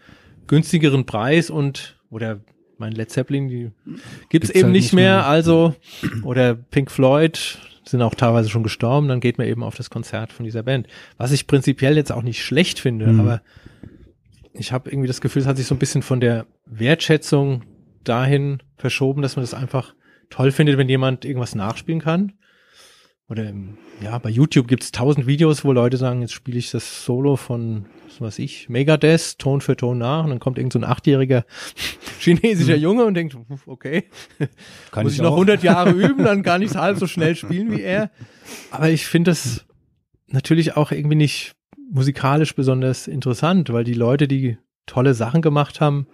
günstigeren 0.47 1.05
Preis 1.07 1.51
und 1.51 1.99
oder 2.11 2.41
mein 2.79 2.93
Led 2.93 3.11
Zeppelin, 3.11 3.49
die 3.49 3.71
gibt's 3.85 4.29
Gibt's 4.31 4.51
eben 4.51 4.65
halt 4.65 4.73
nicht 4.73 4.83
nicht 4.85 4.93
mehr, 4.95 5.17
mehr. 5.17 5.27
also 5.27 5.75
oder 6.23 6.55
Pink 6.55 6.91
Floyd 6.91 7.59
sind 7.85 8.03
auch 8.03 8.15
teilweise 8.15 8.49
schon 8.49 8.63
gestorben, 8.63 9.09
dann 9.09 9.21
geht 9.21 9.37
man 9.39 9.47
eben 9.47 9.63
auf 9.63 9.77
das 9.77 9.91
Konzert 9.91 10.33
von 10.33 10.45
dieser 10.45 10.63
Band. 10.63 10.87
Was 11.19 11.33
ich 11.33 11.47
prinzipiell 11.47 11.97
jetzt 11.97 12.13
auch 12.13 12.23
nicht 12.23 12.43
schlecht 12.43 12.79
finde, 12.81 13.07
Mhm. 13.07 13.21
aber 13.21 13.43
ich 14.55 14.73
habe 14.73 14.91
irgendwie 14.91 15.09
das 15.09 15.21
Gefühl, 15.21 15.43
es 15.43 15.49
hat 15.49 15.57
sich 15.57 15.67
so 15.67 15.75
ein 15.75 15.79
bisschen 15.79 16.03
von 16.03 16.21
der 16.21 16.47
Wertschätzung 16.65 17.65
dahin 18.05 18.63
verschoben, 18.77 19.23
dass 19.23 19.37
man 19.37 19.43
das 19.43 19.55
einfach 19.55 19.95
toll 20.31 20.53
findet, 20.53 20.79
wenn 20.79 20.89
jemand 20.89 21.25
irgendwas 21.25 21.55
nachspielen 21.55 22.01
kann. 22.01 22.33
Oder 23.29 23.49
im, 23.49 23.79
ja, 24.03 24.19
bei 24.19 24.29
YouTube 24.29 24.69
gibt's 24.69 24.93
tausend 24.93 25.27
Videos, 25.27 25.65
wo 25.65 25.73
Leute 25.73 25.97
sagen, 25.97 26.21
jetzt 26.21 26.35
spiele 26.35 26.59
ich 26.59 26.71
das 26.71 27.05
Solo 27.05 27.37
von, 27.37 27.87
was 28.07 28.21
weiß 28.21 28.39
ich, 28.39 28.69
Megadeth, 28.69 29.39
Ton 29.39 29.63
für 29.63 29.77
Ton 29.77 29.97
nach 29.97 30.25
und 30.25 30.31
dann 30.31 30.41
kommt 30.41 30.59
irgend 30.59 30.75
so 30.75 30.79
ein 30.79 30.85
achtjähriger 30.85 31.47
chinesischer 32.21 32.77
Junge 32.77 33.07
und 33.07 33.15
denkt, 33.15 33.37
okay, 33.67 34.05
Kann 34.91 35.05
muss 35.05 35.15
ich 35.15 35.19
ich 35.19 35.23
noch 35.23 35.33
auch. 35.33 35.37
100 35.37 35.63
Jahre 35.63 35.91
üben, 35.93 36.23
dann 36.25 36.43
kann 36.43 36.61
ich 36.61 36.71
es 36.71 36.77
halb 36.77 36.99
so 36.99 37.07
schnell 37.07 37.35
spielen 37.35 37.73
wie 37.73 37.81
er. 37.81 38.11
Aber 38.71 38.91
ich 38.91 39.07
finde 39.07 39.31
das 39.31 39.65
natürlich 40.27 40.77
auch 40.77 40.93
irgendwie 40.93 41.17
nicht 41.17 41.54
musikalisch 41.91 42.55
besonders 42.55 43.07
interessant, 43.09 43.73
weil 43.73 43.85
die 43.85 43.95
Leute, 43.95 44.27
die 44.29 44.59
tolle 44.87 45.15
Sachen 45.15 45.43
gemacht 45.43 45.81
haben, 45.81 46.07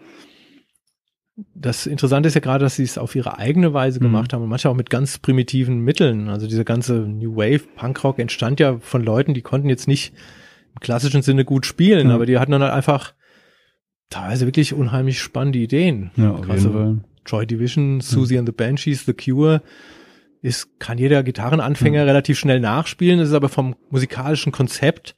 das 1.54 1.86
Interessante 1.86 2.26
ist 2.28 2.34
ja 2.34 2.40
gerade, 2.40 2.64
dass 2.64 2.76
sie 2.76 2.82
es 2.82 2.98
auf 2.98 3.14
ihre 3.16 3.38
eigene 3.38 3.72
Weise 3.72 3.98
Mhm. 3.98 4.04
gemacht 4.04 4.32
haben 4.32 4.42
und 4.42 4.48
manchmal 4.50 4.72
auch 4.72 4.76
mit 4.76 4.90
ganz 4.90 5.18
primitiven 5.18 5.78
Mitteln. 5.80 6.28
Also 6.28 6.46
dieser 6.46 6.64
ganze 6.64 6.94
New 7.08 7.36
Wave 7.36 7.62
Punkrock 7.76 8.18
entstand 8.18 8.60
ja 8.60 8.78
von 8.80 9.02
Leuten, 9.02 9.32
die 9.32 9.40
konnten 9.40 9.68
jetzt 9.70 9.88
nicht 9.88 10.12
im 10.74 10.80
klassischen 10.80 11.22
Sinne 11.22 11.44
gut 11.44 11.64
spielen, 11.66 12.08
Ja. 12.08 12.14
aber 12.14 12.26
die 12.26 12.38
hatten 12.38 12.52
dann 12.52 12.62
halt 12.62 12.72
einfach 12.72 13.14
teilweise 14.10 14.44
wirklich 14.46 14.74
unheimlich 14.74 15.20
spannende 15.20 15.58
Ideen. 15.60 16.10
Ja, 16.16 16.32
auf 16.32 16.50
Also 16.50 16.68
jeden 16.68 17.00
Fall. 17.00 17.04
Joy 17.26 17.46
Division, 17.46 18.00
Susie 18.00 18.38
and 18.38 18.46
the 18.48 18.52
Banshees, 18.52 19.06
The 19.06 19.14
Cure, 19.14 19.62
ist, 20.42 20.78
kann 20.80 20.98
jeder 20.98 21.22
Gitarrenanfänger 21.22 22.06
relativ 22.06 22.38
schnell 22.38 22.60
nachspielen. 22.60 23.18
Das 23.18 23.28
ist 23.28 23.34
aber 23.34 23.48
vom 23.48 23.76
musikalischen 23.90 24.52
Konzept 24.52 25.14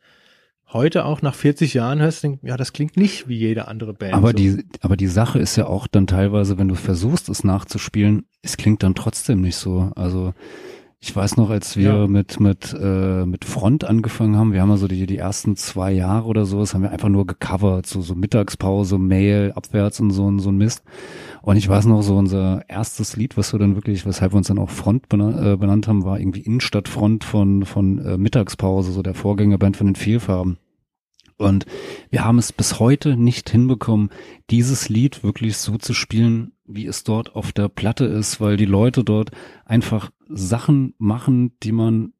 heute 0.72 1.04
auch 1.04 1.22
nach 1.22 1.34
40 1.34 1.74
Jahren 1.74 2.00
hörst, 2.00 2.22
du, 2.22 2.28
denkst, 2.28 2.42
ja, 2.44 2.56
das 2.56 2.72
klingt 2.72 2.96
nicht 2.96 3.28
wie 3.28 3.36
jede 3.36 3.68
andere 3.68 3.92
Band. 3.94 4.14
Aber 4.14 4.28
so. 4.28 4.34
die, 4.34 4.64
aber 4.80 4.96
die 4.96 5.06
Sache 5.06 5.38
ist 5.38 5.56
ja 5.56 5.66
auch 5.66 5.86
dann 5.86 6.06
teilweise, 6.06 6.58
wenn 6.58 6.68
du 6.68 6.74
versuchst, 6.74 7.28
es 7.28 7.44
nachzuspielen, 7.44 8.24
es 8.42 8.56
klingt 8.56 8.82
dann 8.82 8.94
trotzdem 8.94 9.40
nicht 9.40 9.56
so. 9.56 9.92
Also 9.96 10.34
ich 11.04 11.14
weiß 11.16 11.36
noch, 11.36 11.50
als 11.50 11.76
wir 11.76 11.92
Ja. 11.92 12.06
mit 12.06 12.38
mit 12.38 12.72
äh, 12.80 13.26
mit 13.26 13.44
Front 13.44 13.82
angefangen 13.82 14.36
haben, 14.36 14.52
wir 14.52 14.60
haben 14.62 14.70
also 14.70 14.86
die 14.86 15.06
die 15.06 15.16
ersten 15.18 15.56
zwei 15.56 15.90
Jahre 15.90 16.26
oder 16.28 16.44
so, 16.44 16.60
das 16.60 16.74
haben 16.74 16.82
wir 16.82 16.92
einfach 16.92 17.08
nur 17.08 17.26
gecovert, 17.26 17.86
so 17.86 18.00
so 18.02 18.14
Mittagspause, 18.14 18.98
Mail, 18.98 19.50
abwärts 19.56 19.98
und 19.98 20.12
so 20.12 20.30
ein 20.30 20.38
so 20.38 20.50
ein 20.50 20.58
Mist. 20.58 20.84
Und 21.42 21.56
ich 21.56 21.68
weiß 21.68 21.86
noch, 21.86 22.02
so 22.02 22.16
unser 22.16 22.62
erstes 22.68 23.16
Lied, 23.16 23.36
was 23.36 23.52
wir 23.52 23.58
dann 23.58 23.74
wirklich, 23.74 24.06
weshalb 24.06 24.32
wir 24.32 24.36
uns 24.36 24.46
dann 24.46 24.60
auch 24.60 24.70
Front 24.70 25.08
benannt, 25.08 25.44
äh, 25.44 25.56
benannt 25.56 25.88
haben, 25.88 26.04
war 26.04 26.20
irgendwie 26.20 26.42
Innenstadtfront 26.42 27.24
von 27.24 27.64
von 27.64 27.98
äh, 27.98 28.16
Mittagspause, 28.16 28.92
so 28.92 29.02
der 29.02 29.14
Vorgängerband 29.14 29.76
von 29.76 29.88
den 29.88 29.96
Vielfarben. 29.96 30.58
Und 31.36 31.66
wir 32.10 32.24
haben 32.24 32.38
es 32.38 32.52
bis 32.52 32.78
heute 32.78 33.16
nicht 33.16 33.50
hinbekommen, 33.50 34.10
dieses 34.50 34.88
Lied 34.88 35.24
wirklich 35.24 35.56
so 35.56 35.78
zu 35.78 35.94
spielen, 35.94 36.52
wie 36.66 36.86
es 36.86 37.04
dort 37.04 37.34
auf 37.34 37.52
der 37.52 37.68
Platte 37.68 38.04
ist, 38.04 38.40
weil 38.40 38.56
die 38.56 38.64
Leute 38.66 39.04
dort 39.04 39.30
einfach 39.64 40.10
Sachen 40.28 40.94
machen, 40.98 41.52
die 41.62 41.72
man 41.72 42.12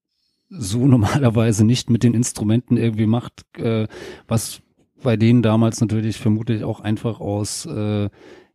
so 0.48 0.86
normalerweise 0.86 1.64
nicht 1.64 1.90
mit 1.90 2.02
den 2.02 2.14
Instrumenten 2.14 2.76
irgendwie 2.76 3.06
macht, 3.06 3.44
äh, 3.58 3.86
was 4.28 4.60
bei 5.02 5.16
denen 5.16 5.42
damals 5.42 5.80
natürlich 5.80 6.18
vermutlich 6.18 6.62
auch 6.62 6.80
einfach 6.80 7.20
aus 7.20 7.66
äh, 7.66 8.08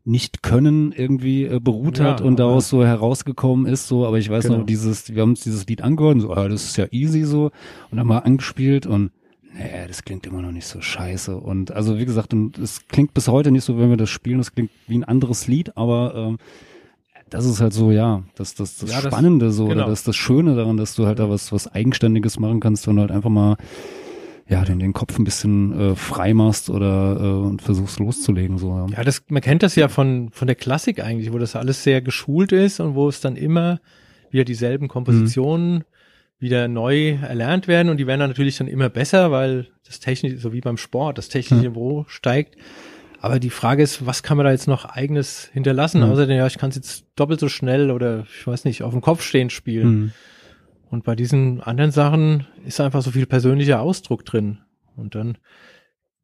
nicht 0.05 0.41
können 0.41 0.93
irgendwie 0.93 1.43
äh, 1.43 1.59
beruht 1.59 1.97
Ja, 1.99 2.05
hat 2.05 2.21
und 2.21 2.39
daraus 2.39 2.69
so 2.69 2.85
herausgekommen 2.85 3.65
ist 3.65 3.89
so, 3.89 4.05
aber 4.05 4.17
ich 4.19 4.29
weiß 4.29 4.45
Genau. 4.45 4.59
noch 4.59 4.65
dieses, 4.65 5.13
wir 5.13 5.21
haben 5.21 5.31
uns 5.31 5.41
dieses 5.41 5.67
Lied 5.67 5.81
angehört 5.81 6.15
und 6.15 6.21
so, 6.21 6.31
ah, 6.31 6.47
das 6.47 6.63
ist 6.63 6.77
ja 6.77 6.85
easy 6.91 7.23
so 7.25 7.51
und 7.91 7.99
haben 7.99 8.07
mal 8.07 8.19
angespielt 8.19 8.85
und 8.85 9.11
nee, 9.57 9.87
das 9.87 10.03
klingt 10.03 10.25
immer 10.25 10.41
noch 10.41 10.51
nicht 10.51 10.67
so 10.67 10.81
scheiße 10.81 11.35
und 11.37 11.71
also 11.71 11.97
wie 11.97 12.05
gesagt, 12.05 12.33
und 12.33 12.57
es 12.57 12.87
klingt 12.87 13.13
bis 13.13 13.27
heute 13.27 13.51
nicht 13.51 13.63
so, 13.63 13.77
wenn 13.79 13.89
wir 13.89 13.97
das 13.97 14.09
spielen, 14.09 14.37
das 14.37 14.53
klingt 14.53 14.71
wie 14.87 14.97
ein 14.97 15.03
anderes 15.03 15.47
Lied, 15.47 15.75
aber 15.77 16.13
ähm, 16.15 16.37
das 17.29 17.45
ist 17.45 17.59
halt 17.59 17.73
so, 17.73 17.91
ja, 17.91 18.23
das, 18.35 18.55
das, 18.55 18.77
das 18.77 18.89
Ja, 18.89 19.01
das- 19.01 19.11
Spannende 19.13 19.51
so, 19.51 19.65
oder 19.65 19.75
genau. 19.75 19.87
das, 19.87 20.03
das 20.03 20.15
Schöne 20.15 20.55
daran, 20.55 20.77
dass 20.77 20.95
du 20.95 21.05
halt 21.05 21.19
da 21.19 21.29
was, 21.29 21.51
was 21.51 21.67
Eigenständiges 21.67 22.39
machen 22.39 22.59
kannst, 22.61 22.87
wenn 22.87 22.95
du 22.95 23.01
halt 23.01 23.11
einfach 23.11 23.29
mal, 23.29 23.57
ja, 24.49 24.63
den, 24.63 24.79
den 24.79 24.93
Kopf 24.93 25.19
ein 25.19 25.25
bisschen 25.25 25.77
äh, 25.77 25.95
frei 25.95 26.33
machst 26.33 26.69
oder 26.69 27.17
äh, 27.19 27.45
und 27.47 27.61
versuchst 27.61 27.99
loszulegen, 27.99 28.57
so. 28.57 28.69
Ja. 28.69 28.87
Ja, 28.99 29.03
das, 29.03 29.23
man 29.27 29.41
kennt 29.41 29.61
das 29.61 29.75
ja 29.75 29.89
von, 29.89 30.29
von 30.31 30.47
der 30.47 30.55
Klassik 30.55 31.03
eigentlich, 31.03 31.33
wo 31.33 31.37
das 31.37 31.57
alles 31.57 31.83
sehr 31.83 32.01
geschult 32.01 32.53
ist 32.53 32.79
und 32.79 32.95
wo 32.95 33.09
es 33.09 33.19
dann 33.19 33.35
immer 33.35 33.81
wieder 34.31 34.45
dieselben 34.45 34.87
Kompositionen 34.87 35.83
wieder 36.39 36.67
neu 36.67 37.17
erlernt 37.21 37.67
werden 37.67 37.89
und 37.89 37.97
die 37.97 38.07
werden 38.07 38.19
dann 38.19 38.29
natürlich 38.29 38.57
dann 38.57 38.67
immer 38.67 38.89
besser, 38.89 39.31
weil 39.31 39.67
das 39.85 39.99
technische, 39.99 40.37
so 40.37 40.53
wie 40.53 40.61
beim 40.61 40.77
Sport, 40.77 41.17
das 41.17 41.29
technische 41.29 41.63
Ja. 41.63 41.69
Niveau 41.69 42.05
steigt. 42.07 42.57
Aber 43.19 43.39
die 43.39 43.49
Frage 43.49 43.81
ist, 43.81 44.05
was 44.05 44.21
kann 44.21 44.37
man 44.37 44.45
da 44.45 44.51
jetzt 44.51 44.67
noch 44.67 44.85
eigenes 44.85 45.49
hinterlassen? 45.51 46.01
Ja. 46.01 46.11
Außerdem, 46.11 46.37
ja, 46.37 46.45
ich 46.45 46.59
kann 46.59 46.69
es 46.69 46.75
jetzt 46.75 47.05
doppelt 47.15 47.39
so 47.39 47.49
schnell 47.49 47.89
oder 47.89 48.27
ich 48.37 48.45
weiß 48.45 48.65
nicht, 48.65 48.83
auf 48.83 48.93
dem 48.93 49.01
Kopf 49.01 49.23
stehen 49.23 49.49
spielen. 49.49 49.87
Mhm. 49.89 50.11
Und 50.89 51.03
bei 51.03 51.15
diesen 51.15 51.61
anderen 51.61 51.91
Sachen 51.91 52.45
ist 52.65 52.79
einfach 52.79 53.01
so 53.01 53.11
viel 53.11 53.25
persönlicher 53.25 53.81
Ausdruck 53.81 54.23
drin. 54.23 54.59
Und 54.95 55.15
dann 55.15 55.37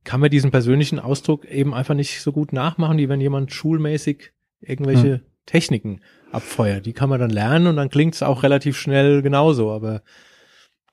kann 0.03 0.19
man 0.19 0.29
diesen 0.29 0.51
persönlichen 0.51 0.99
Ausdruck 0.99 1.45
eben 1.45 1.73
einfach 1.73 1.95
nicht 1.95 2.21
so 2.21 2.31
gut 2.31 2.53
nachmachen, 2.53 2.97
wie 2.97 3.09
wenn 3.09 3.21
jemand 3.21 3.51
schulmäßig 3.51 4.31
irgendwelche 4.61 5.21
Techniken 5.45 6.01
abfeuert. 6.31 6.85
Die 6.85 6.93
kann 6.93 7.09
man 7.09 7.19
dann 7.19 7.29
lernen 7.29 7.67
und 7.67 7.75
dann 7.75 7.89
klingt 7.89 8.15
es 8.15 8.23
auch 8.23 8.43
relativ 8.43 8.77
schnell 8.77 9.21
genauso. 9.21 9.71
Aber 9.71 10.01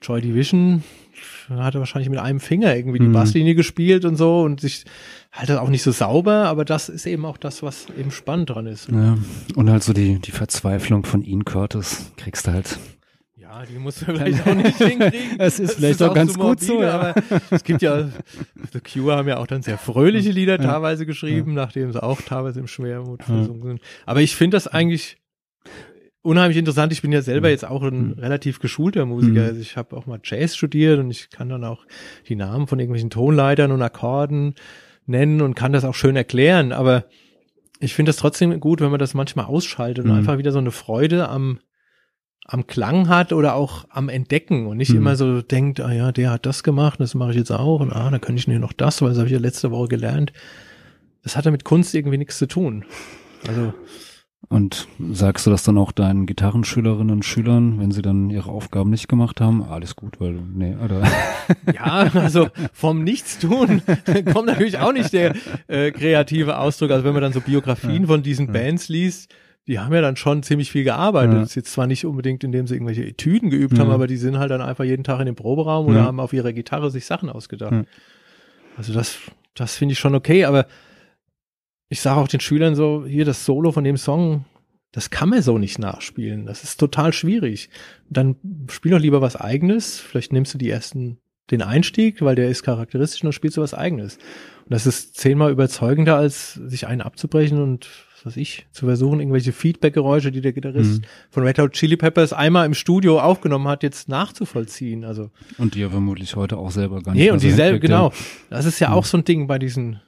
Joy 0.02 0.20
Division 0.20 0.82
hatte 1.50 1.78
wahrscheinlich 1.78 2.08
mit 2.08 2.18
einem 2.18 2.40
Finger 2.40 2.74
irgendwie 2.74 2.98
die 2.98 3.06
Mhm. 3.08 3.12
Basslinie 3.12 3.54
gespielt 3.54 4.04
und 4.04 4.16
so 4.16 4.40
und 4.42 4.60
sich 4.60 4.84
halt 5.32 5.50
auch 5.50 5.68
nicht 5.68 5.82
so 5.82 5.92
sauber, 5.92 6.46
aber 6.46 6.64
das 6.64 6.88
ist 6.88 7.06
eben 7.06 7.24
auch 7.26 7.36
das, 7.36 7.62
was 7.62 7.86
eben 7.98 8.10
spannend 8.10 8.50
dran 8.50 8.66
ist. 8.66 8.88
Ja. 8.88 9.18
Und 9.56 9.70
halt 9.70 9.82
so 9.82 9.92
die, 9.92 10.18
die 10.20 10.30
Verzweiflung 10.30 11.04
von 11.04 11.22
Ian 11.22 11.44
Curtis 11.44 12.12
kriegst 12.16 12.46
du 12.46 12.52
halt. 12.52 12.78
Ja, 13.52 13.64
die 13.66 13.78
muss 13.78 14.06
man 14.06 14.16
vielleicht 14.16 14.46
auch 14.46 14.54
nicht 14.54 14.76
hinkriegen. 14.78 15.38
Es 15.40 15.58
ist 15.58 15.70
Das 15.70 15.76
vielleicht 15.76 16.02
auch 16.02 16.14
ganz 16.14 16.38
gut 16.38 16.60
so, 16.60 16.82
ja. 16.82 16.92
Aber 16.92 17.14
es 17.50 17.64
gibt 17.64 17.82
ja, 17.82 18.08
The 18.72 18.80
Cure 18.80 19.16
haben 19.16 19.28
ja 19.28 19.38
auch 19.38 19.46
dann 19.48 19.62
sehr 19.62 19.76
fröhliche 19.78 20.30
Lieder 20.30 20.58
teilweise 20.58 21.04
geschrieben, 21.04 21.54
nachdem 21.54 21.92
sie 21.92 22.00
auch 22.02 22.20
teilweise 22.22 22.60
im 22.60 22.68
Schwermut 22.68 23.24
versunken 23.24 23.68
sind. 23.68 23.80
Aber 24.06 24.20
ich 24.20 24.36
finde 24.36 24.56
das 24.56 24.68
eigentlich 24.68 25.16
unheimlich 26.22 26.58
interessant. 26.58 26.92
Ich 26.92 27.02
bin 27.02 27.10
ja 27.12 27.22
selber 27.22 27.48
Mhm. 27.48 27.52
jetzt 27.52 27.64
auch 27.64 27.82
ein 27.82 28.12
relativ 28.18 28.60
geschulter 28.60 29.04
Musiker. 29.06 29.40
Mhm. 29.40 29.46
Also 29.48 29.60
ich 29.60 29.76
habe 29.76 29.96
auch 29.96 30.06
mal 30.06 30.20
Jazz 30.22 30.54
studiert 30.54 31.00
und 31.00 31.10
ich 31.10 31.30
kann 31.30 31.48
dann 31.48 31.64
auch 31.64 31.86
die 32.28 32.36
Namen 32.36 32.66
von 32.68 32.78
irgendwelchen 32.78 33.10
Tonleitern 33.10 33.72
und 33.72 33.82
Akkorden 33.82 34.54
nennen 35.06 35.40
und 35.40 35.54
kann 35.54 35.72
das 35.72 35.84
auch 35.84 35.94
schön 35.94 36.14
erklären. 36.14 36.70
Aber 36.72 37.06
ich 37.80 37.94
finde 37.94 38.10
das 38.10 38.16
trotzdem 38.16 38.60
gut, 38.60 38.80
wenn 38.80 38.90
man 38.90 39.00
das 39.00 39.14
manchmal 39.14 39.46
ausschaltet 39.46 40.04
und 40.04 40.12
Mhm. 40.12 40.18
einfach 40.18 40.38
wieder 40.38 40.52
so 40.52 40.58
eine 40.58 40.70
Freude 40.70 41.28
am 41.28 41.58
am 42.52 42.66
Klang 42.66 43.08
hat 43.08 43.32
oder 43.32 43.54
auch 43.54 43.84
am 43.90 44.08
Entdecken 44.08 44.66
und 44.66 44.76
nicht 44.76 44.90
Mhm. 44.90 44.96
immer 44.98 45.16
so 45.16 45.40
denkt, 45.40 45.80
ah 45.80 45.92
ja, 45.92 46.10
der 46.12 46.30
hat 46.32 46.46
das 46.46 46.62
gemacht, 46.62 46.98
das 47.00 47.14
mache 47.14 47.30
ich 47.30 47.36
jetzt 47.36 47.52
auch 47.52 47.80
und 47.80 47.92
ah, 47.92 48.10
da 48.10 48.18
könnte 48.18 48.40
ich 48.40 48.48
mir 48.48 48.58
noch 48.58 48.72
das, 48.72 49.00
weil 49.02 49.10
das 49.10 49.18
habe 49.18 49.26
ich 49.28 49.32
ja 49.32 49.38
letzte 49.38 49.70
Woche 49.70 49.88
gelernt. 49.88 50.32
Das 51.22 51.36
hat 51.36 51.44
ja 51.44 51.50
mit 51.50 51.64
Kunst 51.64 51.94
irgendwie 51.94 52.18
nichts 52.18 52.38
zu 52.38 52.46
tun. 52.48 52.84
Also 53.46 53.72
Und 54.48 54.88
sagst 55.12 55.46
du 55.46 55.50
das 55.50 55.62
dann 55.62 55.78
auch 55.78 55.92
deinen 55.92 56.26
Gitarrenschülerinnen 56.26 57.10
und 57.14 57.24
Schülern, 57.24 57.78
wenn 57.78 57.90
sie 57.92 58.02
dann 58.02 58.30
ihre 58.30 58.50
Aufgaben 58.50 58.90
nicht 58.90 59.06
gemacht 59.08 59.40
haben? 59.40 59.62
Alles 59.62 59.94
gut, 59.96 60.18
weil, 60.20 60.32
nee, 60.54 60.74
oder? 60.82 61.02
Ja, 61.74 62.10
also 62.14 62.48
vom 62.72 63.04
Nichtstun 63.04 63.82
kommt 64.32 64.46
natürlich 64.46 64.78
auch 64.78 64.92
nicht 64.92 65.12
der 65.12 65.34
äh, 65.68 65.90
kreative 65.92 66.58
Ausdruck. 66.58 66.90
Also 66.90 67.04
wenn 67.04 67.12
man 67.12 67.22
dann 67.22 67.32
so 67.32 67.40
Biografien 67.40 68.06
von 68.06 68.22
diesen 68.22 68.50
Bands 68.52 68.88
liest, 68.88 69.32
die 69.66 69.78
haben 69.78 69.92
ja 69.94 70.00
dann 70.00 70.16
schon 70.16 70.42
ziemlich 70.42 70.70
viel 70.70 70.84
gearbeitet. 70.84 71.34
Ja. 71.34 71.40
Das 71.40 71.50
ist 71.50 71.54
jetzt 71.54 71.72
zwar 71.72 71.86
nicht 71.86 72.04
unbedingt, 72.04 72.42
indem 72.44 72.66
sie 72.66 72.74
irgendwelche 72.74 73.04
Etüden 73.04 73.50
geübt 73.50 73.74
Ja. 73.74 73.80
haben, 73.84 73.90
aber 73.90 74.06
die 74.06 74.16
sind 74.16 74.38
halt 74.38 74.50
dann 74.50 74.62
einfach 74.62 74.84
jeden 74.84 75.04
Tag 75.04 75.20
in 75.20 75.26
dem 75.26 75.36
Proberaum 75.36 75.86
oder 75.86 76.00
Ja. 76.00 76.04
haben 76.06 76.18
auf 76.20 76.32
ihrer 76.32 76.52
Gitarre 76.52 76.90
sich 76.90 77.04
Sachen 77.06 77.28
ausgedacht. 77.28 77.86
Also 78.76 78.92
das, 78.92 79.18
das 79.54 79.76
finde 79.76 79.92
ich 79.92 79.98
schon 79.98 80.14
okay, 80.14 80.44
aber 80.44 80.66
ich 81.88 82.00
sage 82.00 82.20
auch 82.20 82.28
den 82.28 82.40
Schülern 82.40 82.74
so, 82.74 83.04
hier 83.06 83.24
das 83.24 83.44
Solo 83.44 83.72
von 83.72 83.84
dem 83.84 83.96
Song, 83.96 84.44
das 84.92 85.10
kann 85.10 85.28
man 85.28 85.42
so 85.42 85.58
nicht 85.58 85.78
nachspielen. 85.78 86.46
Das 86.46 86.64
ist 86.64 86.78
total 86.80 87.12
schwierig. 87.12 87.70
Dann 88.08 88.36
spiel 88.70 88.92
doch 88.92 88.98
lieber 88.98 89.20
was 89.20 89.36
eigenes. 89.36 90.00
Vielleicht 90.00 90.32
nimmst 90.32 90.54
du 90.54 90.58
die 90.58 90.70
ersten, 90.70 91.18
den 91.50 91.62
Einstieg, 91.62 92.22
weil 92.22 92.34
der 92.34 92.48
ist 92.48 92.62
charakteristisch 92.62 93.22
und 93.22 93.26
dann 93.26 93.32
spielst 93.32 93.56
du 93.56 93.60
was 93.60 93.74
eigenes. 93.74 94.16
Und 94.16 94.70
das 94.72 94.86
ist 94.86 95.16
zehnmal 95.16 95.52
überzeugender, 95.52 96.16
als 96.16 96.54
sich 96.54 96.86
einen 96.88 97.02
abzubrechen 97.02 97.60
und 97.62 97.88
was 98.24 98.36
ich, 98.36 98.66
zu 98.72 98.86
versuchen, 98.86 99.20
irgendwelche 99.20 99.52
Feedback-Geräusche, 99.52 100.30
die 100.32 100.40
der 100.40 100.52
Gitarrist 100.52 101.00
Mhm. 101.02 101.06
von 101.30 101.42
Red 101.44 101.58
Hot 101.58 101.72
Chili 101.72 101.96
Peppers 101.96 102.32
einmal 102.32 102.66
im 102.66 102.74
Studio 102.74 103.20
aufgenommen 103.20 103.68
hat, 103.68 103.82
jetzt 103.82 104.08
nachzuvollziehen. 104.08 105.04
Also 105.04 105.30
Und 105.58 105.74
die 105.74 105.80
ja 105.80 105.88
vermutlich 105.90 106.36
heute 106.36 106.56
auch 106.58 106.70
selber 106.70 107.02
gar 107.02 107.12
nicht 107.14 107.22
Nee, 107.22 107.30
und 107.30 107.42
dieselbe, 107.42 107.74
hinkriegt, 107.74 107.82
genau. 107.92 108.08
ja. 108.10 108.14
Das 108.50 108.64
ist 108.66 108.78
ja 108.80 108.88
Mhm. 108.90 108.94
auch 108.94 109.04
so 109.04 109.18
ein 109.18 109.24
Ding 109.24 109.46
bei 109.46 109.58
diesen, 109.58 110.00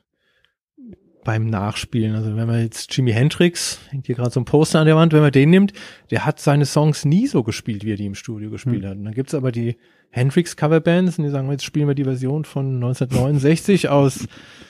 beim 1.25 1.47
Nachspielen. 1.47 2.14
Also 2.16 2.37
wenn 2.37 2.47
man 2.47 2.61
jetzt 2.61 2.95
Jimi 2.97 3.12
Hendrix, 3.12 3.79
hängt 3.91 4.07
hier 4.07 4.16
gerade 4.16 4.31
so 4.31 4.41
ein 4.41 4.45
Poster 4.45 4.81
an 4.81 4.87
der 4.87 4.97
Wand, 4.97 5.12
wenn 5.12 5.20
man 5.20 5.31
den 5.33 5.51
nimmt, 5.51 5.73
der 6.11 6.25
hat 6.25 6.41
seine 6.41 6.66
Songs 6.66 7.05
nie 7.05 7.27
so 7.27 7.43
gespielt, 7.43 7.85
wie 7.85 7.93
er 7.93 7.97
die 7.97 8.07
im 8.07 8.14
Studio 8.14 8.51
gespielt 8.51 8.83
Mhm. 8.83 8.87
hat. 8.89 8.97
Und 8.99 9.05
dann 9.05 9.14
gibt's 9.14 9.35
aber 9.35 9.53
die 9.53 9.77
Hendrix-Coverbands 10.11 11.18
und 11.18 11.25
die 11.25 11.31
sagen, 11.31 11.51
jetzt 11.51 11.64
spielen 11.64 11.89
wir 11.89 11.95
die 11.95 12.05
Version 12.05 12.45
von 12.45 12.75
1969 12.75 13.89
aus, 13.89 14.27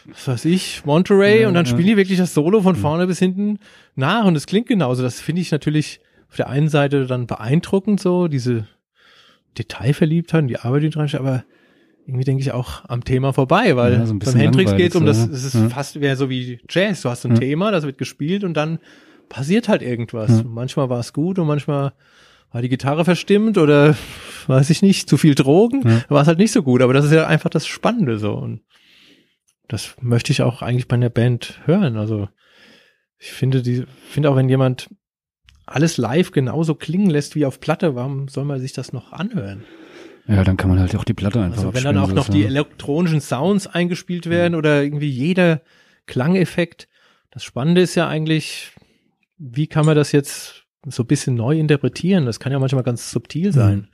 was 0.07 0.29
weiß 0.29 0.45
ich, 0.45 0.85
Monterey 0.85 1.43
Ja, 1.43 1.49
und 1.49 1.55
dann 1.55 1.65
ja. 1.65 1.71
spielen 1.71 1.87
die 1.89 1.97
wirklich 1.97 2.19
das 2.19 2.35
Solo 2.35 2.61
von 2.61 2.77
vorne 2.77 3.07
bis 3.07 3.19
hinten 3.19 3.59
nach 3.97 4.25
und 4.25 4.37
es 4.37 4.47
klingt 4.47 4.69
genauso. 4.69 5.03
Das 5.03 5.21
finde 5.21 5.43
ich 5.43 5.51
natürlich 5.51 6.01
auf 6.29 6.37
der 6.37 6.49
einen 6.49 6.69
Seite 6.69 7.07
dann 7.07 7.27
beeindruckend 7.27 7.99
so, 8.01 8.29
diese 8.29 8.67
Detailverliebtheit 9.59 10.43
und 10.43 10.49
die 10.49 10.59
Arbeit, 10.59 10.83
die 10.83 10.91
dran 10.91 11.09
steht, 11.09 11.21
aber 11.21 11.45
irgendwie 12.07 12.25
denke 12.25 12.43
ich 12.43 12.53
auch 12.53 12.85
am 12.89 13.05
Thema 13.05 13.33
vorbei, 13.33 13.77
weil 13.77 13.93
Ja, 13.95 14.07
so 14.07 14.19
beim 14.19 14.35
Hendrix 14.35 14.75
geht 14.77 14.91
es 14.91 14.97
um 14.97 15.07
das, 15.07 15.19
es 15.29 15.45
ist 15.45 15.55
ja. 15.55 15.69
fast 15.69 16.01
wäre 16.01 16.17
so 16.17 16.29
wie 16.31 16.61
Jazz. 16.69 17.03
Du 17.03 17.09
hast 17.11 17.25
ein 17.25 17.33
Ja. 17.35 17.39
Thema, 17.41 17.71
das 17.71 17.85
wird 17.85 17.99
gespielt 17.99 18.43
und 18.45 18.55
dann 18.55 18.79
passiert 19.29 19.69
halt 19.69 19.83
irgendwas. 19.83 20.45
Manchmal 20.45 20.91
war 20.91 21.01
es 21.01 21.13
gut 21.13 21.39
und 21.39 21.47
manchmal 21.47 21.93
war 22.51 22.61
die 22.61 22.69
Gitarre 22.69 23.05
verstimmt 23.05 23.57
oder 23.57 23.97
weiß 24.47 24.69
ich 24.71 24.83
nicht, 24.83 25.09
zu 25.09 25.17
viel 25.17 25.35
Drogen, 25.35 25.89
Ja. 25.89 26.05
war 26.09 26.23
es 26.23 26.29
halt 26.29 26.39
nicht 26.39 26.53
so 26.53 26.63
gut. 26.63 26.83
Aber 26.83 26.93
das 26.93 27.05
ist 27.07 27.13
ja 27.13 27.27
einfach 27.27 27.51
das 27.51 27.67
Spannende 27.67 28.19
so 28.19 28.35
und 28.35 28.61
das 29.69 29.95
möchte 30.01 30.33
ich 30.33 30.43
auch 30.43 30.61
eigentlich 30.61 30.89
bei 30.89 30.97
einer 30.97 31.09
Band 31.09 31.61
hören. 31.65 31.97
Also 31.97 32.29
ich 33.19 33.31
finde 33.31 33.63
die, 33.63 33.85
finde 34.11 34.29
auch 34.31 34.37
wenn 34.37 34.49
jemand 34.49 34.91
alles 35.65 35.97
live 35.97 36.33
genauso 36.33 36.75
klingen 36.75 37.09
lässt 37.09 37.37
wie 37.37 37.47
auf 37.47 37.61
Platte, 37.61 37.95
warum 37.95 38.27
soll 38.29 38.45
man 38.45 38.61
sich 38.61 38.73
das 38.73 38.93
noch 38.93 39.13
anhören? 39.13 39.63
Ja, 40.29 40.45
dann 40.45 40.57
kann 40.57 40.71
man 40.71 40.79
halt 40.79 40.95
auch 40.97 41.05
die 41.05 41.15
Platte 41.15 41.41
einfach 41.43 41.59
Also 41.59 41.75
wenn 41.75 41.83
dann 41.85 41.99
auch 41.99 42.09
so 42.09 42.15
noch 42.15 42.29
die 42.29 42.43
ja- 42.43 42.47
elektronischen 42.47 43.21
Sounds 43.21 43.67
eingespielt 43.67 44.31
werden 44.31 44.55
oder 44.55 44.83
irgendwie 44.83 45.11
jeder 45.11 45.63
Klangeffekt. 46.07 46.89
Das 47.31 47.43
Spannende 47.45 47.81
ist 47.81 47.95
ja 47.95 48.09
eigentlich, 48.09 48.73
wie 49.39 49.67
kann 49.67 49.87
man 49.87 49.97
das 49.97 50.13
jetzt 50.13 50.65
so 50.87 51.03
ein 51.03 51.07
bisschen 51.07 51.35
neu 51.35 51.59
interpretieren? 51.59 52.27
Das 52.27 52.39
kann 52.41 52.53
ja 52.53 52.59
manchmal 52.59 52.83
ganz 52.85 53.11
subtil 53.11 53.53
sein. 53.53 53.89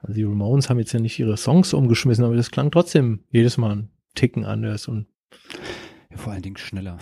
Also 0.00 0.14
die 0.14 0.24
Ramones 0.24 0.70
haben 0.70 0.78
jetzt 0.78 0.92
ja 0.92 1.00
nicht 1.00 1.18
ihre 1.18 1.36
Songs 1.36 1.74
umgeschmissen, 1.74 2.24
aber 2.24 2.36
das 2.36 2.50
klang 2.50 2.70
trotzdem 2.70 3.24
jedes 3.30 3.58
Mal 3.58 3.72
ein 3.74 3.90
Ticken 4.14 4.44
anders 4.44 4.88
und 4.88 5.06
ja, 6.10 6.16
vor 6.16 6.32
allen 6.32 6.42
Dingen 6.42 6.56
schneller. 6.56 6.96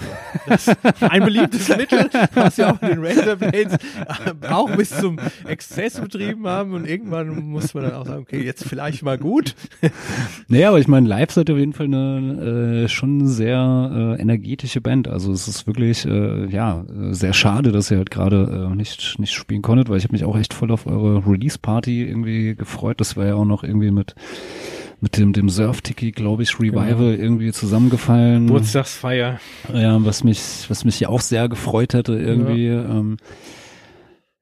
das 0.49 0.69
ein 1.01 1.25
beliebtes 1.25 1.69
Mittel, 1.69 2.11
was 2.35 2.59
wir 2.59 2.71
auch 2.73 2.83
in 2.83 2.89
den 2.89 3.05
Razorblades 3.05 3.75
äh, 3.75 4.49
auch 4.49 4.75
bis 4.77 4.91
zum 4.91 5.19
Exzess 5.47 6.01
betrieben 6.01 6.47
haben 6.49 6.75
und 6.75 6.89
irgendwann 6.89 7.29
muss 7.47 7.73
man 7.73 7.85
dann 7.85 7.95
auch 7.95 8.07
sagen, 8.07 8.23
okay, 8.23 8.43
jetzt 8.43 8.65
vielleicht 8.65 9.03
mal 9.03 9.19
gut. 9.19 9.55
Naja, 10.49 10.69
aber 10.69 10.81
ich 10.81 10.89
meine, 10.89 11.09
live 11.09 11.31
seid 11.31 11.49
ihr 11.49 11.55
auf 11.55 11.59
jeden 11.59 11.73
Fall 11.73 11.87
eine 11.87 12.85
äh, 12.85 12.89
schon 12.89 13.27
sehr 13.27 14.17
äh, 14.19 14.21
energetische 14.21 14.81
Band. 14.81 15.09
Also 15.09 15.33
es 15.33 15.47
ist 15.47 15.67
wirklich 15.67 16.05
äh, 16.05 16.47
ja 16.47 16.85
sehr 17.11 17.33
schade, 17.33 17.73
dass 17.73 17.91
ihr 17.91 17.99
halt 17.99 18.11
gerade 18.11 18.69
äh, 18.71 18.75
nicht 18.75 19.19
nicht 19.19 19.33
spielen 19.33 19.63
konntet, 19.63 19.89
weil 19.89 19.99
ich 19.99 20.05
habe 20.05 20.13
mich 20.13 20.25
auch 20.25 20.37
echt 20.37 20.53
voll 20.53 20.73
auf 20.73 20.87
eure 20.87 21.25
Release 21.27 21.59
Party 21.59 22.05
irgendwie 22.05 22.55
gefreut. 22.57 23.01
Das 23.01 23.17
war 23.17 23.27
ja 23.27 23.35
auch 23.35 23.45
noch 23.45 23.63
irgendwie 23.63 23.91
mit 23.91 24.15
mit 25.01 25.17
dem 25.19 25.33
dem 25.33 25.49
Surf 25.51 25.83
Tiki, 25.83 26.11
glaube 26.13 26.43
ich, 26.43 26.59
Revival 26.59 26.87
Genau. 27.17 27.23
irgendwie 27.23 27.53
zusammengefallen. 27.53 28.47
Geburtstagsfeier. 28.47 29.41
Ja, 29.73 30.05
was 30.05 30.25
mich 30.25 30.41
was 30.69 30.85
mich 30.85 31.01
ja 31.01 31.09
auch 31.09 31.21
sehr 31.21 31.49
gefreut 31.49 31.95
hätte 31.95 32.15
irgendwie. 32.19 32.69
Ähm, 32.69 33.17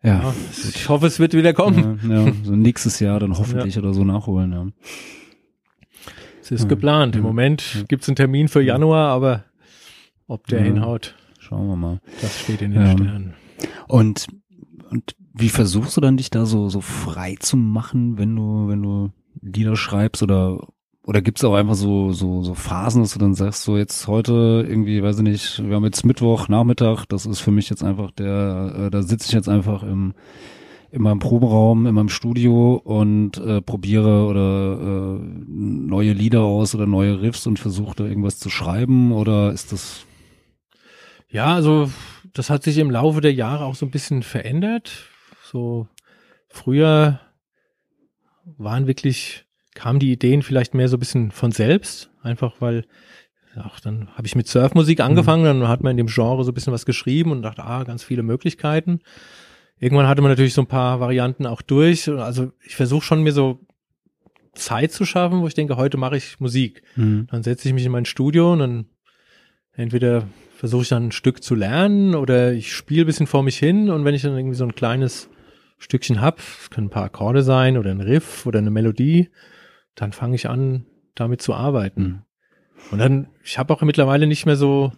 ja. 0.03 0.21
Ja, 0.21 0.35
ich 0.75 0.89
hoffe, 0.89 1.07
es 1.07 1.19
wird 1.19 1.33
wieder 1.35 1.53
kommen. 1.55 2.01
Ja, 2.09 2.27
ja, 2.27 2.33
so 2.45 2.55
nächstes 2.55 3.01
Jahr 3.01 3.19
dann 3.21 3.37
hoffentlich 3.37 3.79
oder 3.79 3.95
so 3.95 4.05
nachholen. 4.05 4.53
Ja. 4.53 4.67
Es 6.43 6.51
ist 6.51 6.63
Ja. 6.63 6.69
geplant. 6.69 7.17
Im 7.17 7.23
Ja. 7.23 7.27
Moment 7.29 7.85
gibt 7.89 8.03
es 8.03 8.09
einen 8.09 8.17
Termin 8.17 8.49
für 8.49 8.61
Januar, 8.63 9.09
aber 9.09 9.45
ob 10.27 10.47
der 10.47 10.61
Ja. 10.61 10.67
hinhaut, 10.67 11.15
Schauen 11.39 11.67
wir 11.69 11.77
mal. 11.77 12.01
das 12.21 12.39
steht 12.41 12.61
in 12.63 12.73
den 12.73 12.83
Ja. 12.83 12.93
Sternen. 12.93 13.35
Und, 13.89 14.27
und 14.91 15.17
wie 15.33 15.49
versuchst 15.49 15.97
du 15.97 16.01
dann 16.01 16.17
dich 16.19 16.31
da 16.31 16.45
so, 16.47 16.69
so 16.69 16.81
frei 16.81 17.37
zu 17.41 17.57
machen, 17.57 18.19
wenn 18.19 18.37
du, 18.37 18.69
wenn 18.69 18.83
du 18.83 19.11
Lieder 19.41 19.77
schreibst 19.77 20.23
oder, 20.23 20.69
oder 21.05 21.23
gibt's 21.23 21.45
auch 21.45 21.55
einfach 21.55 21.75
so, 21.75 22.13
so, 22.13 22.43
so 22.43 22.55
Phasen, 22.55 23.03
dass 23.03 23.13
du 23.13 23.19
dann 23.19 23.35
sagst, 23.35 23.63
so 23.63 23.77
jetzt 23.77 24.09
heute 24.09 24.65
irgendwie, 24.69 25.03
weiß 25.03 25.19
ich 25.19 25.23
nicht, 25.23 25.69
wir 25.69 25.77
haben 25.77 25.85
jetzt 25.85 26.05
Mittwoch, 26.07 26.49
Nachmittag, 26.49 27.07
das 27.07 27.27
ist 27.27 27.41
für 27.41 27.51
mich 27.51 27.69
jetzt 27.71 27.85
einfach 27.85 28.11
der, 28.13 28.75
äh, 28.87 28.91
da 28.91 29.03
sitze 29.03 29.29
ich 29.29 29.33
jetzt 29.33 29.49
einfach 29.49 29.83
im, 29.83 30.15
in 30.91 31.03
meinem 31.03 31.19
Proberaum, 31.19 31.87
in 31.87 31.95
meinem 31.95 32.09
Studio 32.09 32.75
und 32.77 33.37
äh, 33.39 33.61
probiere 33.61 34.27
oder 34.27 35.19
äh, 35.19 35.25
neue 35.49 36.13
Lieder 36.13 36.43
aus 36.43 36.75
oder 36.75 36.87
neue 36.87 37.21
Riffs 37.21 37.47
und 37.47 37.59
versuche 37.59 37.97
da 37.97 38.05
irgendwas 38.05 38.39
zu 38.39 38.49
schreiben 38.49 39.11
oder 39.13 39.53
ist 39.53 39.73
das 39.73 40.07
Ja, 41.29 41.55
also 41.55 41.91
das 42.33 42.49
hat 42.49 42.63
sich 42.63 42.79
im 42.79 42.91
Laufe 42.91 43.21
der 43.21 43.33
Jahre 43.33 43.65
auch 43.65 43.75
so 43.75 43.87
ein 43.87 43.91
bisschen 43.91 44.23
verändert. 44.23 45.09
So 45.43 45.89
früher 46.49 47.21
waren 48.59 48.87
wirklich, 48.87 49.45
kamen 49.75 49.99
die 49.99 50.13
Ideen 50.13 50.43
vielleicht 50.43 50.75
mehr 50.75 50.89
so 50.89 50.97
ein 50.97 51.01
bisschen 51.01 51.31
von 51.31 51.53
selbst, 51.53 52.11
einfach 52.23 52.55
weil, 52.61 52.85
ach, 53.57 53.81
dann 53.81 54.09
habe 54.15 54.27
ich 54.27 54.37
mit 54.37 54.49
Surfmusik 54.49 55.01
angefangen, 55.01 55.45
dann 55.45 55.69
hat 55.69 55.83
man 55.83 55.93
in 55.93 55.97
dem 55.97 56.07
Genre 56.09 56.45
so 56.45 56.51
ein 56.51 56.55
bisschen 56.55 56.73
was 56.73 56.87
geschrieben 56.87 57.33
und 57.33 57.43
dachte, 57.43 57.65
ah, 57.65 57.85
ganz 57.85 58.03
viele 58.05 58.23
Möglichkeiten. 58.23 59.01
Irgendwann 59.79 60.07
hatte 60.07 60.23
man 60.23 60.31
natürlich 60.31 60.55
so 60.55 60.63
ein 60.63 60.67
paar 60.69 61.01
Varianten 61.01 61.47
auch 61.47 61.63
durch. 61.63 62.09
Also 62.09 62.53
ich 62.65 62.77
versuche 62.77 63.05
schon 63.05 63.23
mir 63.23 63.33
so 63.33 63.61
Zeit 64.55 64.93
zu 64.93 65.05
schaffen, 65.05 65.41
wo 65.41 65.49
ich 65.49 65.55
denke, 65.55 65.77
heute 65.77 65.97
mache 65.97 66.17
ich 66.17 66.39
Musik. 66.39 66.83
hm, 66.95 67.27
Dann 67.31 67.43
setze 67.43 67.69
ich 67.69 67.75
mich 67.75 67.85
in 67.85 67.93
mein 67.93 68.05
Studio 68.05 68.53
und 68.53 68.61
dann 68.61 68.87
entweder 69.73 70.29
versuche 70.57 70.83
ich 70.83 70.89
dann 70.89 71.07
ein 71.09 71.13
Stück 71.13 71.43
zu 71.43 71.55
lernen 71.57 72.15
oder 72.15 72.53
ich 72.53 72.73
spiele 72.73 73.03
ein 73.03 73.07
bisschen 73.07 73.27
vor 73.27 73.43
mich 73.43 73.59
hin 73.59 73.91
und 73.91 74.05
wenn 74.05 74.15
ich 74.15 74.23
dann 74.23 74.37
irgendwie 74.37 74.57
so 74.57 74.65
ein 74.65 74.75
kleines 74.77 75.29
Stückchen 75.79 76.21
hab, 76.21 76.39
es 76.39 76.71
können 76.71 76.87
ein 76.87 76.91
paar 76.91 77.05
Akkorde 77.05 77.43
sein 77.43 77.77
oder 77.77 77.91
ein 77.91 78.01
Riff 78.01 78.47
oder 78.47 78.59
eine 78.59 78.71
Melodie, 78.71 79.29
dann 79.95 80.13
fange 80.13 80.35
ich 80.37 80.49
an, 80.49 80.87
damit 81.15 81.43
zu 81.43 81.55
arbeiten. 81.55 82.03
hm. 82.05 82.19
Und 82.91 82.99
dann, 82.99 83.29
ich 83.43 83.57
habe 83.59 83.73
auch 83.73 83.81
mittlerweile 83.83 84.27
nicht 84.27 84.45
mehr 84.47 84.57
so 84.57 84.93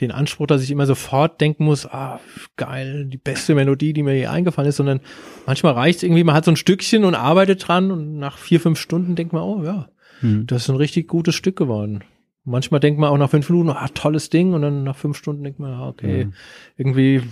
den 0.00 0.10
Anspruch, 0.10 0.46
dass 0.48 0.62
ich 0.64 0.70
immer 0.72 0.86
sofort 0.86 1.40
denken 1.40 1.64
muss, 1.64 1.86
ah, 1.86 2.18
geil, 2.56 3.04
die 3.06 3.18
beste 3.18 3.54
Melodie, 3.54 3.92
die 3.92 4.02
mir 4.02 4.14
hier 4.14 4.32
eingefallen 4.32 4.68
ist, 4.68 4.76
sondern 4.76 5.00
manchmal 5.46 5.74
reicht 5.74 5.98
es 5.98 6.02
irgendwie, 6.02 6.24
man 6.24 6.34
hat 6.34 6.44
so 6.44 6.50
ein 6.50 6.56
Stückchen 6.56 7.04
und 7.04 7.14
arbeitet 7.14 7.68
dran 7.68 7.92
und 7.92 8.18
nach 8.18 8.36
vier, 8.38 8.58
fünf 8.58 8.80
Stunden 8.80 9.14
denkt 9.14 9.32
man, 9.32 9.42
oh 9.42 9.62
ja, 9.64 9.88
Hm. 10.20 10.46
das 10.46 10.62
ist 10.62 10.70
ein 10.70 10.76
richtig 10.76 11.06
gutes 11.08 11.34
Stück 11.36 11.56
geworden. 11.56 12.02
Manchmal 12.44 12.80
denkt 12.80 12.98
man 12.98 13.10
auch 13.10 13.18
nach 13.18 13.30
fünf 13.30 13.48
Minuten, 13.48 13.70
ah, 13.70 13.86
tolles 13.94 14.28
Ding, 14.30 14.52
und 14.54 14.62
dann 14.62 14.82
nach 14.82 14.96
fünf 14.96 15.16
Stunden 15.16 15.44
denkt 15.44 15.60
man, 15.60 15.72
ah, 15.72 15.88
okay, 15.88 16.22
Ja. 16.22 16.28
irgendwie 16.76 17.22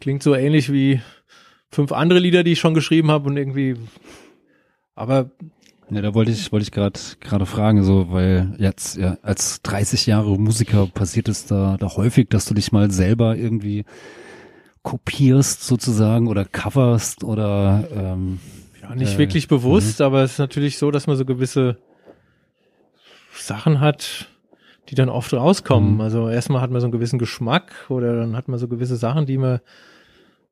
klingt 0.00 0.22
so 0.24 0.34
ähnlich 0.34 0.72
wie 0.72 1.00
fünf 1.70 1.92
andere 1.92 2.18
Lieder, 2.18 2.42
die 2.44 2.52
ich 2.52 2.60
schon 2.60 2.74
geschrieben 2.74 3.10
habe 3.10 3.28
und 3.28 3.36
irgendwie, 3.36 3.76
aber 4.94 5.30
Ja, 5.90 6.02
da 6.02 6.14
wollte 6.14 6.30
ich, 6.30 6.52
wollte 6.52 6.64
ich 6.64 6.72
gerade 6.72 7.00
gerade 7.20 7.46
fragen, 7.46 7.82
so, 7.82 8.12
weil 8.12 8.54
jetzt 8.58 8.96
ja, 8.96 9.18
als 9.22 9.62
30 9.62 10.06
Jahre 10.06 10.38
Musiker 10.38 10.86
passiert 10.86 11.28
es 11.28 11.46
da, 11.46 11.76
da 11.78 11.96
häufig, 11.96 12.28
dass 12.28 12.44
du 12.44 12.54
dich 12.54 12.70
mal 12.72 12.90
selber 12.90 13.36
irgendwie 13.36 13.84
kopierst 14.82 15.64
sozusagen 15.64 16.26
oder 16.28 16.44
coverst 16.44 17.22
oder 17.24 17.84
ähm, 17.94 18.40
ja, 18.80 18.94
nicht 18.94 19.14
Äh, 19.14 19.18
wirklich 19.18 19.48
bewusst, 19.48 20.00
aber 20.00 20.22
es 20.22 20.32
ist 20.32 20.38
natürlich 20.38 20.78
so, 20.78 20.90
dass 20.90 21.06
man 21.06 21.16
so 21.16 21.24
gewisse 21.24 21.76
Sachen 23.34 23.80
hat, 23.80 24.28
die 24.88 24.94
dann 24.94 25.08
oft 25.08 25.32
rauskommen. 25.32 25.94
Mhm. 25.94 26.00
Also 26.00 26.28
erstmal 26.28 26.62
hat 26.62 26.70
man 26.70 26.80
so 26.80 26.86
einen 26.86 26.92
gewissen 26.92 27.18
Geschmack 27.18 27.72
oder 27.88 28.16
dann 28.16 28.36
hat 28.36 28.48
man 28.48 28.58
so 28.58 28.68
gewisse 28.68 28.96
Sachen, 28.96 29.26
die 29.26 29.38
man 29.38 29.60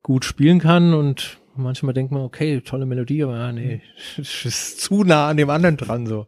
gut 0.01 0.25
spielen 0.25 0.59
kann 0.59 0.93
und 0.93 1.39
manchmal 1.55 1.93
denkt 1.93 2.11
man, 2.11 2.21
okay, 2.23 2.61
tolle 2.61 2.85
Melodie, 2.85 3.23
aber 3.23 3.33
ah, 3.35 3.51
nee, 3.51 3.81
es 4.17 4.45
ist 4.45 4.81
zu 4.81 5.03
nah 5.03 5.27
an 5.29 5.37
dem 5.37 5.49
anderen 5.49 5.77
dran 5.77 6.05
so. 6.07 6.27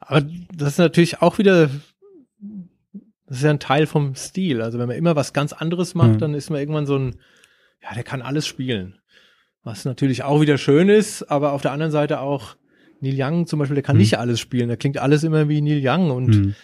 Aber 0.00 0.22
das 0.54 0.70
ist 0.72 0.78
natürlich 0.78 1.20
auch 1.22 1.38
wieder, 1.38 1.68
das 3.26 3.38
ist 3.38 3.42
ja 3.44 3.50
ein 3.50 3.60
Teil 3.60 3.86
vom 3.86 4.14
Stil. 4.14 4.62
Also 4.62 4.78
wenn 4.78 4.88
man 4.88 4.96
immer 4.96 5.16
was 5.16 5.32
ganz 5.32 5.52
anderes 5.52 5.94
macht, 5.94 6.12
Mhm. 6.14 6.18
dann 6.18 6.34
ist 6.34 6.50
man 6.50 6.60
irgendwann 6.60 6.86
so 6.86 6.96
ein, 6.96 7.16
ja, 7.82 7.94
der 7.94 8.04
kann 8.04 8.22
alles 8.22 8.46
spielen. 8.46 8.98
Was 9.64 9.84
natürlich 9.84 10.22
auch 10.22 10.40
wieder 10.40 10.56
schön 10.56 10.88
ist, 10.88 11.24
aber 11.24 11.52
auf 11.52 11.62
der 11.62 11.72
anderen 11.72 11.92
Seite 11.92 12.20
auch 12.20 12.56
Neil 13.00 13.14
Young 13.20 13.46
zum 13.46 13.58
Beispiel, 13.58 13.74
der 13.74 13.82
kann 13.82 13.96
Mhm. 13.96 14.00
nicht 14.02 14.18
alles 14.18 14.40
spielen. 14.40 14.68
Der 14.68 14.76
klingt 14.76 14.98
alles 14.98 15.24
immer 15.24 15.48
wie 15.48 15.60
Neil 15.60 15.80
Young 15.82 16.10
und 16.10 16.34
hm, 16.34 16.54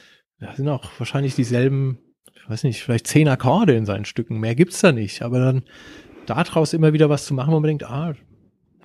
da 0.41 0.55
sind 0.55 0.69
auch 0.69 0.91
wahrscheinlich 0.99 1.35
dieselben, 1.35 1.99
ich 2.35 2.49
weiß 2.49 2.65
nicht, 2.65 2.83
vielleicht 2.83 3.07
zehn 3.07 3.29
Akkorde 3.29 3.75
in 3.75 3.85
seinen 3.87 4.05
Stücken. 4.05 4.41
Mehr 4.41 4.55
gibt's 4.55 4.81
da 4.81 4.93
nicht. 4.93 5.23
Aber 5.23 5.39
dann 5.39 5.63
daraus 6.27 6.73
immer 6.73 6.93
wieder 6.93 7.09
was 7.11 7.27
zu 7.27 7.35
machen, 7.35 7.53
wo 7.53 7.61
man 7.61 7.69
denkt, 7.69 7.85
ah, 7.85 8.15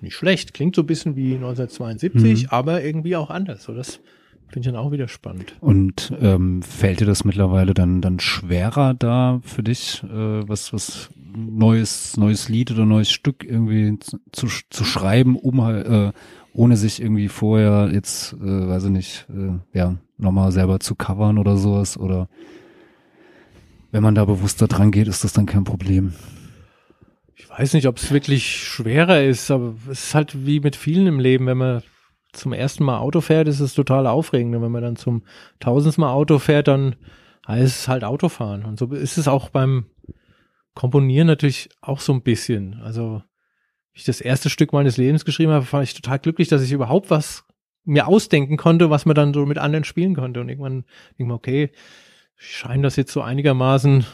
nicht 0.00 0.14
schlecht, 0.14 0.54
klingt 0.54 0.74
so 0.76 0.82
ein 0.82 0.86
bisschen 0.86 1.14
wie 1.16 1.34
1972, 1.34 2.44
Mhm. 2.44 2.48
aber 2.50 2.82
irgendwie 2.82 3.16
auch 3.16 3.30
anders. 3.30 3.64
So, 3.64 3.74
das 3.74 4.00
finde 4.48 4.60
ich 4.60 4.66
dann 4.66 4.76
auch 4.76 4.90
wieder 4.92 5.08
spannend. 5.08 5.54
Und 5.60 6.12
ähm, 6.20 6.62
fällt 6.62 7.00
dir 7.00 7.06
das 7.06 7.24
mittlerweile 7.24 7.74
dann 7.74 8.00
dann 8.00 8.18
schwerer 8.18 8.94
da 8.94 9.40
für 9.44 9.62
dich, 9.62 10.02
äh, 10.04 10.48
was 10.48 10.72
was 10.72 11.10
neues 11.36 12.16
neues 12.16 12.48
Lied 12.48 12.70
oder 12.72 12.86
neues 12.86 13.10
Stück 13.10 13.44
irgendwie 13.44 13.98
zu, 14.32 14.48
zu, 14.70 14.84
schreiben, 14.84 15.36
um 15.36 15.62
halt, 15.62 15.86
äh, 15.86 16.12
ohne 16.52 16.76
sich 16.76 17.00
irgendwie 17.00 17.28
vorher 17.28 17.90
jetzt, 17.92 18.32
äh, 18.32 18.68
weiß 18.68 18.84
ich 18.84 18.90
nicht, 18.90 19.26
äh, 19.30 19.78
ja 19.78 19.96
nochmal 20.18 20.50
selber 20.50 20.80
zu 20.80 20.94
covern 20.96 21.38
oder 21.38 21.56
sowas 21.56 21.96
oder 21.96 22.28
wenn 23.92 24.02
man 24.02 24.14
da 24.14 24.24
bewusster 24.24 24.66
dran 24.66 24.90
geht, 24.90 25.08
ist 25.08 25.24
das 25.24 25.32
dann 25.32 25.46
kein 25.46 25.64
Problem. 25.64 26.12
Ich 27.40 27.48
weiß 27.48 27.72
nicht, 27.72 27.86
ob 27.86 27.96
es 27.96 28.12
wirklich 28.12 28.44
schwerer 28.46 29.22
ist, 29.22 29.50
aber 29.50 29.74
es 29.90 30.04
ist 30.04 30.14
halt 30.14 30.46
wie 30.46 30.60
mit 30.60 30.76
vielen 30.76 31.06
im 31.06 31.18
Leben, 31.18 31.46
wenn 31.46 31.56
man 31.56 31.82
zum 32.32 32.52
ersten 32.52 32.84
Mal 32.84 32.98
Auto 32.98 33.22
fährt, 33.22 33.48
ist 33.48 33.60
es 33.60 33.74
total 33.74 34.06
aufregend. 34.06 34.54
Und 34.54 34.62
wenn 34.62 34.70
man 34.70 34.82
dann 34.82 34.96
zum 34.96 35.22
tausendsten 35.58 36.02
Mal 36.02 36.12
Auto 36.12 36.38
fährt, 36.38 36.68
dann 36.68 36.96
heißt 37.48 37.80
es 37.80 37.88
halt 37.88 38.04
Autofahren. 38.04 38.64
Und 38.64 38.78
so 38.78 38.92
ist 38.92 39.16
es 39.16 39.26
auch 39.26 39.48
beim 39.48 39.86
Komponieren 40.74 41.26
natürlich 41.26 41.70
auch 41.80 42.00
so 42.00 42.12
ein 42.12 42.22
bisschen. 42.22 42.80
Also, 42.82 43.22
ich 43.92 44.04
das 44.04 44.20
erste 44.20 44.50
Stück 44.50 44.72
meines 44.72 44.98
Lebens 44.98 45.24
geschrieben 45.24 45.52
habe, 45.52 45.72
war 45.72 45.82
ich 45.82 45.94
total 45.94 46.18
glücklich, 46.18 46.48
dass 46.48 46.62
ich 46.62 46.72
überhaupt 46.72 47.10
was 47.10 47.44
mir 47.84 48.06
ausdenken 48.06 48.58
konnte, 48.58 48.90
was 48.90 49.06
man 49.06 49.16
dann 49.16 49.32
so 49.32 49.46
mit 49.46 49.58
anderen 49.58 49.84
spielen 49.84 50.14
konnte. 50.14 50.40
Und 50.40 50.50
irgendwann 50.50 50.82
denke 50.82 51.16
ich 51.16 51.26
mir, 51.26 51.34
okay, 51.34 51.70
ich 52.38 52.56
scheine 52.56 52.82
das 52.82 52.96
jetzt 52.96 53.12
so 53.12 53.22
einigermaßen 53.22 54.04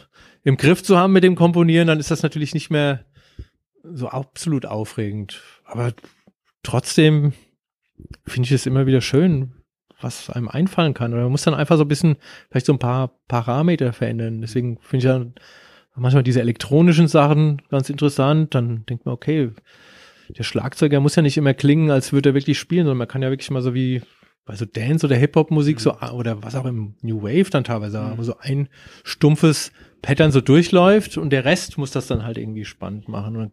im 0.44 0.56
Griff 0.56 0.82
zu 0.84 0.96
haben 0.96 1.12
mit 1.12 1.24
dem 1.24 1.34
Komponieren, 1.34 1.88
dann 1.88 1.98
ist 1.98 2.12
das 2.12 2.22
natürlich 2.22 2.54
nicht 2.54 2.70
mehr 2.70 3.04
so 3.92 4.08
absolut 4.08 4.66
aufregend. 4.66 5.42
Aber 5.64 5.92
trotzdem 6.62 7.32
finde 8.24 8.46
ich 8.46 8.52
es 8.52 8.66
immer 8.66 8.86
wieder 8.86 9.00
schön, 9.00 9.54
was 10.00 10.30
einem 10.30 10.48
einfallen 10.48 10.94
kann. 10.94 11.12
Oder 11.12 11.22
man 11.22 11.32
muss 11.32 11.42
dann 11.42 11.54
einfach 11.54 11.76
so 11.76 11.84
ein 11.84 11.88
bisschen, 11.88 12.16
vielleicht 12.50 12.66
so 12.66 12.72
ein 12.72 12.78
paar 12.78 13.18
Parameter 13.28 13.92
verändern. 13.92 14.40
Deswegen 14.40 14.78
finde 14.80 14.98
ich 14.98 15.04
ja 15.04 15.24
manchmal 15.94 16.22
diese 16.22 16.40
elektronischen 16.40 17.08
Sachen 17.08 17.62
ganz 17.70 17.88
interessant. 17.88 18.54
Dann 18.54 18.84
denkt 18.86 19.06
man, 19.06 19.14
okay, 19.14 19.52
der 20.28 20.42
Schlagzeuger 20.42 21.00
muss 21.00 21.16
ja 21.16 21.22
nicht 21.22 21.36
immer 21.36 21.54
klingen, 21.54 21.90
als 21.90 22.12
würde 22.12 22.30
er 22.30 22.34
wirklich 22.34 22.58
spielen, 22.58 22.84
sondern 22.84 22.98
man 22.98 23.08
kann 23.08 23.22
ja 23.22 23.30
wirklich 23.30 23.50
mal 23.50 23.62
so 23.62 23.74
wie 23.74 24.02
bei 24.46 24.54
so 24.54 24.64
Dance- 24.64 25.04
oder 25.04 25.16
Hip-Hop-Musik 25.16 25.80
so, 25.80 25.98
oder 26.12 26.42
was 26.42 26.54
auch 26.54 26.64
im 26.64 26.94
New 27.02 27.22
Wave 27.22 27.50
dann 27.50 27.64
teilweise, 27.64 28.12
wo 28.16 28.22
so 28.22 28.38
ein 28.38 28.68
stumpfes 29.02 29.72
Pattern 30.02 30.30
so 30.30 30.40
durchläuft 30.40 31.18
und 31.18 31.30
der 31.30 31.44
Rest 31.44 31.78
muss 31.78 31.90
das 31.90 32.06
dann 32.06 32.22
halt 32.24 32.38
irgendwie 32.38 32.64
spannend 32.64 33.08
machen. 33.08 33.36
Und 33.36 33.42
dann 33.42 33.52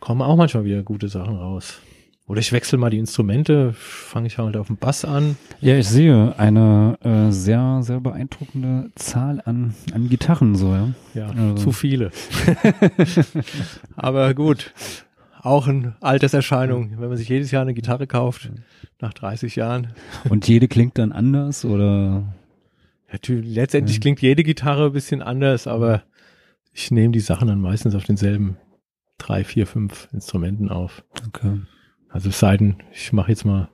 kommen 0.00 0.20
auch 0.22 0.36
manchmal 0.36 0.64
wieder 0.64 0.82
gute 0.82 1.08
Sachen 1.08 1.36
raus. 1.36 1.80
Oder 2.26 2.40
ich 2.40 2.52
wechsle 2.52 2.78
mal 2.78 2.90
die 2.90 2.98
Instrumente, 2.98 3.72
fange 3.76 4.28
ich 4.28 4.38
halt 4.38 4.56
auf 4.56 4.68
dem 4.68 4.76
Bass 4.76 5.04
an. 5.04 5.36
Ja, 5.60 5.76
ich 5.76 5.88
sehe 5.88 6.32
eine 6.38 6.96
äh, 7.02 7.32
sehr, 7.32 7.80
sehr 7.82 7.98
beeindruckende 8.00 8.90
Zahl 8.94 9.42
an, 9.44 9.74
an 9.92 10.08
Gitarren 10.08 10.54
so, 10.54 10.72
ja. 10.72 10.88
Ja, 11.14 11.26
Also. 11.30 11.54
zu 11.56 11.72
viele. 11.72 12.12
Aber 13.96 14.34
gut, 14.34 14.72
auch 15.42 15.66
eine 15.66 15.96
Alterserscheinung, 16.00 17.00
wenn 17.00 17.08
man 17.08 17.16
sich 17.16 17.28
jedes 17.28 17.50
Jahr 17.50 17.62
eine 17.62 17.74
Gitarre 17.74 18.06
kauft, 18.06 18.50
nach 19.00 19.12
30 19.12 19.56
Jahren. 19.56 19.88
Und 20.28 20.46
jede 20.48 20.68
klingt 20.68 20.98
dann 20.98 21.12
anders 21.12 21.64
oder 21.64 22.24
Natürlich, 23.12 23.54
letztendlich 23.54 24.00
klingt 24.00 24.22
jede 24.22 24.44
Gitarre 24.44 24.86
ein 24.86 24.92
bisschen 24.92 25.22
anders, 25.22 25.66
aber 25.66 26.04
ich 26.72 26.90
nehme 26.90 27.12
die 27.12 27.20
Sachen 27.20 27.48
dann 27.48 27.60
meistens 27.60 27.94
auf 27.94 28.04
denselben 28.04 28.56
drei, 29.18 29.42
vier, 29.42 29.66
fünf 29.66 30.08
Instrumenten 30.12 30.68
auf. 30.68 31.04
okay. 31.26 31.60
Also 32.08 32.28
es 32.28 32.38
sei 32.38 32.56
denn, 32.56 32.76
ich 32.92 33.12
mache 33.12 33.30
jetzt 33.30 33.44
mal 33.44 33.68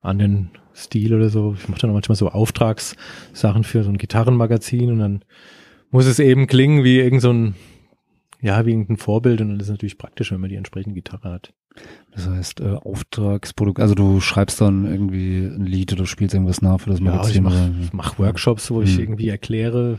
anderen 0.00 0.50
Stil 0.74 1.14
oder 1.14 1.28
so. 1.28 1.54
Ich 1.58 1.68
mache 1.68 1.80
dann 1.80 1.90
auch 1.90 1.94
manchmal 1.94 2.16
so 2.16 2.28
Auftragssachen 2.28 3.64
für 3.64 3.84
so 3.84 3.90
ein 3.90 3.98
Gitarrenmagazin 3.98 4.90
und 4.92 4.98
dann 4.98 5.24
muss 5.90 6.06
es 6.06 6.18
eben 6.18 6.46
klingen 6.46 6.84
wie 6.84 6.98
irgend 6.98 7.20
so 7.20 7.32
ein, 7.32 7.54
ja, 8.42 8.64
wie 8.66 8.70
irgendein 8.70 8.96
Vorbild 8.96 9.40
und 9.40 9.48
dann 9.48 9.60
ist 9.60 9.66
es 9.66 9.70
natürlich 9.70 9.98
praktisch, 9.98 10.32
wenn 10.32 10.40
man 10.40 10.50
die 10.50 10.56
entsprechende 10.56 10.94
Gitarre 10.94 11.30
hat. 11.30 11.52
Das 12.12 12.26
heißt, 12.28 12.60
äh, 12.60 12.74
Auftragsprodukt, 12.74 13.78
also 13.80 13.94
du 13.94 14.20
schreibst 14.20 14.60
dann 14.60 14.84
irgendwie 14.86 15.38
ein 15.44 15.64
Lied 15.66 15.92
oder 15.92 16.06
spielst 16.06 16.34
irgendwas 16.34 16.62
nach 16.62 16.80
für 16.80 16.90
das 16.90 16.98
Ja, 17.00 17.06
ich 17.06 17.12
Magazin. 17.12 17.42
mache 17.44 17.54
oder- 17.56 17.88
mach 17.92 18.18
Workshops, 18.18 18.70
wo 18.70 18.82
ich 18.82 18.94
Mhm. 18.96 19.02
irgendwie 19.04 19.28
erkläre, 19.28 19.98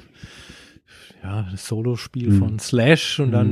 ja, 1.23 1.47
das 1.51 1.65
Solospiel 1.67 2.31
Mhm. 2.31 2.39
von 2.39 2.59
Slash 2.59 3.19
und 3.19 3.27
Mhm. 3.29 3.31
dann 3.31 3.49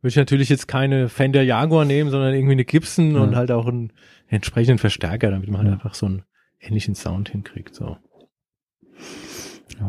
würde 0.00 0.08
ich 0.10 0.16
natürlich 0.16 0.48
jetzt 0.48 0.68
keine 0.68 1.08
Fender 1.08 1.42
Jaguar 1.42 1.84
nehmen, 1.84 2.10
sondern 2.10 2.32
irgendwie 2.32 2.52
eine 2.52 2.64
Gibson 2.64 3.14
Ja. 3.16 3.20
und 3.22 3.36
halt 3.36 3.50
auch 3.50 3.66
einen 3.66 3.92
entsprechenden 4.28 4.78
Verstärker, 4.78 5.30
damit 5.30 5.50
man 5.50 5.62
halt 5.64 5.72
einfach 5.72 5.94
so 5.94 6.06
einen 6.06 6.22
ähnlichen 6.60 6.94
Sound 6.94 7.28
hinkriegt, 7.30 7.74
so. 7.74 7.96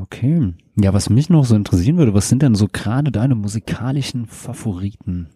Okay. 0.02 0.54
Ja, 0.76 0.94
was 0.94 1.10
mich 1.10 1.30
noch 1.30 1.46
so 1.46 1.56
interessieren 1.56 1.98
würde, 1.98 2.14
was 2.14 2.30
sind 2.30 2.42
denn 2.42 2.56
so 2.56 2.68
gerade 2.72 3.12
deine 3.12 3.36
musikalischen 3.36 4.26
Favoriten? 4.28 5.30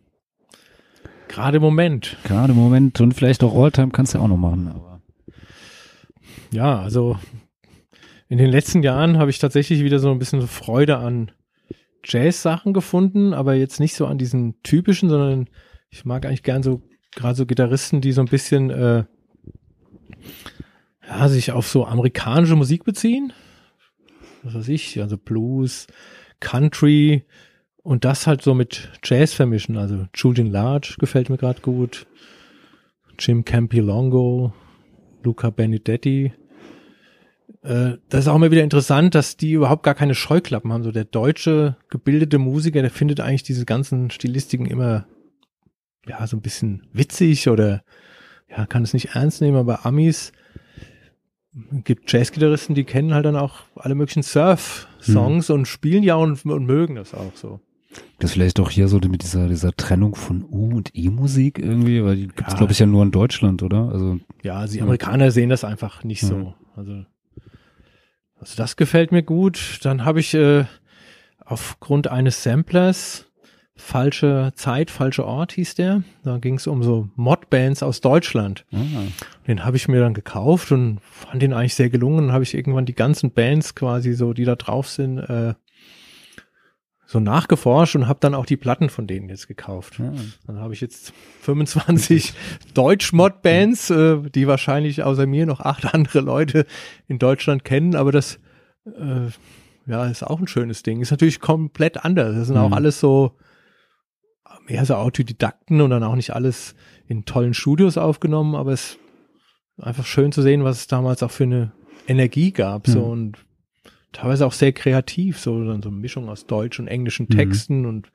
Gerade 1.28 1.58
im 1.58 1.64
Moment. 1.64 2.18
Gerade 2.24 2.54
im 2.54 2.60
Moment 2.60 3.00
und 3.02 3.14
vielleicht 3.14 3.44
auch 3.44 3.56
Alltime 3.56 3.92
kannst 3.92 4.14
du 4.14 4.18
ja 4.18 4.24
auch 4.24 4.28
noch 4.28 4.38
machen, 4.38 4.68
aber. 4.68 5.02
Ja, 6.52 6.80
also 6.80 7.18
in 8.30 8.38
den 8.38 8.50
letzten 8.50 8.84
Jahren 8.84 9.18
habe 9.18 9.32
ich 9.32 9.40
tatsächlich 9.40 9.84
wieder 9.84 10.00
so 10.00 10.12
ein 10.12 10.20
bisschen 10.20 10.42
Freude 10.48 10.98
an 10.98 11.32
Jazz-Sachen 12.04 12.74
gefunden, 12.74 13.34
aber 13.34 13.56
jetzt 13.56 13.80
nicht 13.80 13.96
so 13.96 14.06
an 14.06 14.18
diesen 14.18 14.62
typischen, 14.62 15.10
sondern 15.10 15.50
ich 15.90 16.06
mag 16.06 16.26
eigentlich 16.26 16.44
gern 16.44 16.64
so 16.64 16.82
gerade 17.16 17.36
so 17.36 17.46
Gitarristen, 17.46 18.02
die 18.02 18.12
so 18.12 18.22
ein 18.22 18.28
bisschen 18.28 18.70
äh, 18.70 19.04
ja, 21.08 21.30
sich 21.30 21.52
auf 21.52 21.68
so 21.68 21.86
amerikanische 21.86 22.56
Musik 22.56 22.84
beziehen. 22.84 23.34
Was 24.44 24.56
weiß 24.56 24.68
ich, 24.70 25.02
also 25.02 25.18
Blues, 25.18 25.88
Country 26.40 27.24
und 27.84 28.06
das 28.06 28.28
halt 28.28 28.42
so 28.42 28.54
mit 28.54 28.90
Jazz 29.04 29.34
vermischen. 29.34 29.78
Also 29.78 30.08
Julian 30.14 30.52
Large 30.52 30.96
gefällt 31.00 31.30
mir 31.30 31.38
gerade 31.38 31.62
gut. 31.62 32.08
Jim 33.20 33.46
Campilongo, 33.46 34.54
Luca 35.24 35.50
Benedetti. 35.50 36.34
Äh, 37.62 37.98
das 38.10 38.22
ist 38.22 38.28
auch 38.28 38.36
immer 38.36 38.52
wieder 38.52 38.64
interessant, 38.64 39.16
dass 39.16 39.38
die 39.38 39.54
überhaupt 39.54 39.84
gar 39.84 39.96
keine 39.96 40.16
Scheuklappen 40.16 40.72
haben. 40.72 40.84
So 40.84 40.92
der 40.92 41.06
deutsche 41.06 41.78
gebildete 41.90 42.38
Musiker, 42.38 42.82
der 42.82 42.92
findet 42.92 43.20
eigentlich 43.20 43.44
diese 43.44 43.66
ganzen 43.66 44.10
Stilistiken 44.12 44.66
immer 44.66 45.06
ja 46.06 46.26
so 46.28 46.36
ein 46.36 46.42
bisschen 46.42 46.88
witzig 46.92 47.48
oder 47.48 47.84
ja 48.50 48.66
kann 48.66 48.84
es 48.84 48.94
nicht 48.94 49.16
ernst 49.16 49.42
nehmen. 49.42 49.58
Aber 49.58 49.86
Amis 49.86 50.32
gibt 51.84 52.12
Jazzgitarristen, 52.12 52.76
die 52.76 52.84
kennen 52.84 53.14
halt 53.14 53.26
dann 53.26 53.36
auch 53.36 53.62
alle 53.76 53.96
möglichen 53.96 54.24
Surf-Songs 54.24 55.50
und 55.50 55.68
spielen 55.68 56.04
ja 56.04 56.16
und, 56.16 56.44
und 56.46 56.66
mögen 56.66 56.96
das 56.96 57.14
auch 57.14 57.34
so. 57.36 57.60
Das 58.18 58.32
vielleicht 58.32 58.60
auch 58.60 58.72
hier 58.72 58.88
so 58.88 58.98
mit 59.08 59.22
dieser, 59.22 59.48
dieser 59.48 59.72
Trennung 59.76 60.16
von 60.16 60.44
U- 60.44 60.76
und 60.76 60.90
E-Musik 60.96 61.60
irgendwie, 61.60 62.04
weil 62.04 62.16
die 62.16 62.28
gibt's 62.28 62.54
Ja. 62.54 62.58
glaube 62.58 62.72
ich 62.72 62.80
ja 62.80 62.88
nur 62.88 63.04
in 63.04 63.12
Deutschland, 63.12 63.62
oder? 63.62 63.90
Also, 63.92 64.20
Ja, 64.42 64.56
also 64.56 64.72
die 64.74 64.80
Ja. 64.80 64.84
Amerikaner 64.86 65.30
sehen 65.30 65.50
das 65.50 65.64
einfach 65.64 66.04
nicht 66.04 66.22
so. 66.22 66.56
Also, 66.76 67.06
also 68.40 68.56
das 68.58 68.76
gefällt 68.78 69.12
mir 69.12 69.22
gut. 69.22 69.80
Dann 69.84 70.06
habe 70.06 70.22
ich 70.22 70.34
äh, 70.34 70.66
aufgrund 71.46 72.08
eines 72.08 72.42
Samplers 72.42 73.28
Falsche 73.76 74.52
Zeit, 74.56 74.92
falscher 74.92 75.26
Ort 75.26 75.54
hieß 75.54 75.74
der. 75.76 76.04
Da 76.24 76.38
ging 76.38 76.56
es 76.56 76.68
um 76.68 76.84
so 76.84 77.10
Mod-Bands 77.16 77.82
aus 77.82 78.02
Deutschland. 78.02 78.66
Ah. 78.72 78.78
Den 79.48 79.66
habe 79.66 79.78
ich 79.78 79.88
mir 79.88 80.00
dann 80.00 80.14
gekauft 80.14 80.72
und 80.72 81.00
fand 81.02 81.42
den 81.42 81.54
eigentlich 81.54 81.74
sehr 81.74 81.90
gelungen. 81.90 82.28
Dann 82.28 82.34
habe 82.34 82.44
ich 82.44 82.54
irgendwann 82.54 82.86
die 82.86 82.94
ganzen 82.94 83.32
Bands 83.32 83.74
quasi 83.74 84.14
so, 84.14 84.34
die 84.34 84.46
da 84.46 84.56
drauf 84.56 84.88
sind, 84.90 85.18
äh, 85.18 85.56
so 87.08 87.20
nachgeforscht 87.20 87.96
und 87.96 88.08
habe 88.08 88.20
dann 88.22 88.36
auch 88.36 88.46
die 88.46 88.58
Platten 88.58 88.90
von 88.90 89.08
denen 89.08 89.28
jetzt 89.30 89.48
gekauft. 89.48 90.00
Ah. 90.00 90.14
Dann 90.46 90.60
habe 90.60 90.74
ich 90.76 90.82
jetzt 90.82 91.12
25 91.42 92.34
Deutsch-Mod-Bands, 92.76 93.90
äh, 93.90 94.18
die 94.30 94.48
wahrscheinlich 94.48 95.02
außer 95.02 95.26
mir 95.26 95.48
noch 95.48 95.62
acht 95.62 95.94
andere 95.96 96.20
Leute 96.20 96.68
in 97.08 97.18
Deutschland 97.18 97.64
kennen, 97.66 97.96
aber 97.96 98.12
das 98.12 98.40
äh, 98.86 99.30
ja 99.88 100.06
ist 100.06 100.24
auch 100.24 100.40
ein 100.40 100.48
schönes 100.48 100.84
Ding. 100.84 101.02
Ist 101.02 101.12
natürlich 101.12 101.40
komplett 101.40 102.06
anders. 102.06 102.36
Das 102.36 102.48
sind 102.48 102.58
auch 102.58 102.68
Mhm. 102.70 102.74
alles 102.76 103.00
so 103.00 103.32
mehr 104.68 104.86
so 104.86 104.96
Autodidakten 104.96 105.82
und 105.82 105.90
dann 105.90 106.04
auch 106.04 106.16
nicht 106.16 106.34
alles 106.36 106.76
in 107.08 107.26
tollen 107.26 107.54
Studios 107.54 107.98
aufgenommen, 107.98 108.56
aber 108.56 108.72
es 108.72 108.92
ist 109.78 109.84
einfach 109.86 110.06
schön 110.06 110.32
zu 110.32 110.42
sehen, 110.42 110.64
was 110.64 110.78
es 110.78 110.88
damals 110.88 111.22
auch 111.24 111.32
für 111.32 111.44
eine 111.44 111.72
Energie 112.08 112.52
gab, 112.52 112.88
so 112.88 113.00
Mhm. 113.06 113.12
und 113.12 113.38
teilweise 114.12 114.46
auch 114.46 114.54
sehr 114.54 114.72
kreativ, 114.74 115.40
so 115.40 115.64
dann 115.66 115.82
so 115.82 115.90
eine 115.90 115.98
Mischung 115.98 116.30
aus 116.30 116.46
deutsch 116.46 116.80
und 116.80 116.88
englischen 116.88 117.28
Mhm. 117.30 117.36
Texten 117.36 117.86
und 117.86 118.12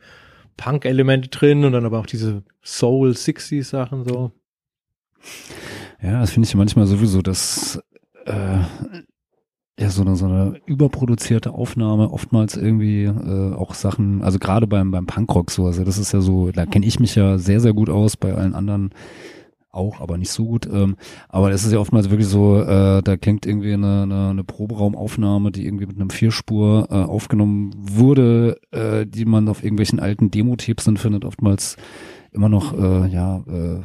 Punk-Elemente 0.56 1.28
drin 1.28 1.64
und 1.64 1.72
dann 1.72 1.84
aber 1.84 1.98
auch 2.00 2.06
diese 2.06 2.42
Soul 2.64 3.10
60s 3.14 3.64
Sachen 3.70 4.04
so. 4.04 4.32
Ja, 6.02 6.20
das 6.20 6.30
finde 6.30 6.46
ich 6.48 6.54
manchmal 6.54 6.86
sowieso, 6.86 7.22
dass 7.22 7.80
äh, 8.26 8.58
ja 9.78 9.90
so 9.90 10.02
eine, 10.02 10.16
so 10.16 10.26
eine 10.26 10.60
überproduzierte 10.66 11.52
Aufnahme 11.52 12.10
oftmals 12.10 12.56
irgendwie 12.56 13.04
äh, 13.04 13.54
auch 13.54 13.74
Sachen, 13.74 14.22
also 14.22 14.38
gerade 14.38 14.66
beim 14.66 14.90
beim 14.90 15.06
Punkrock 15.06 15.50
so, 15.50 15.66
also 15.66 15.84
das 15.84 15.98
ist 15.98 16.12
ja 16.12 16.20
so, 16.20 16.50
da 16.50 16.66
kenne 16.66 16.84
ich 16.84 16.98
mich 16.98 17.14
ja 17.14 17.38
sehr 17.38 17.60
sehr 17.60 17.72
gut 17.72 17.88
aus, 17.88 18.16
bei 18.16 18.34
allen 18.34 18.54
anderen 18.54 18.90
auch, 19.70 20.00
aber 20.00 20.18
nicht 20.18 20.30
so 20.30 20.46
gut. 20.46 20.66
Ähm, 20.66 20.96
aber 21.28 21.50
es 21.52 21.64
ist 21.64 21.72
ja 21.72 21.78
oftmals 21.78 22.10
wirklich 22.10 22.28
so, 22.28 22.60
äh, 22.60 23.02
da 23.02 23.16
klingt 23.16 23.46
irgendwie 23.46 23.74
eine, 23.74 24.02
eine, 24.02 24.30
eine 24.30 24.44
Proberaumaufnahme, 24.44 25.52
die 25.52 25.66
irgendwie 25.66 25.86
mit 25.86 25.96
einem 25.96 26.10
Vierspur 26.10 26.88
äh, 26.90 26.94
aufgenommen 26.94 27.70
wurde, 27.76 28.58
äh, 28.72 29.06
die 29.06 29.24
man 29.24 29.48
auf 29.48 29.62
irgendwelchen 29.62 30.00
alten 30.00 30.30
Demo-Tapes 30.30 30.84
dann 30.84 30.96
findet, 30.96 31.24
oftmals 31.24 31.76
immer 32.32 32.48
noch 32.48 32.72
äh, 32.76 33.08
ja 33.08 33.38
äh, 33.46 33.80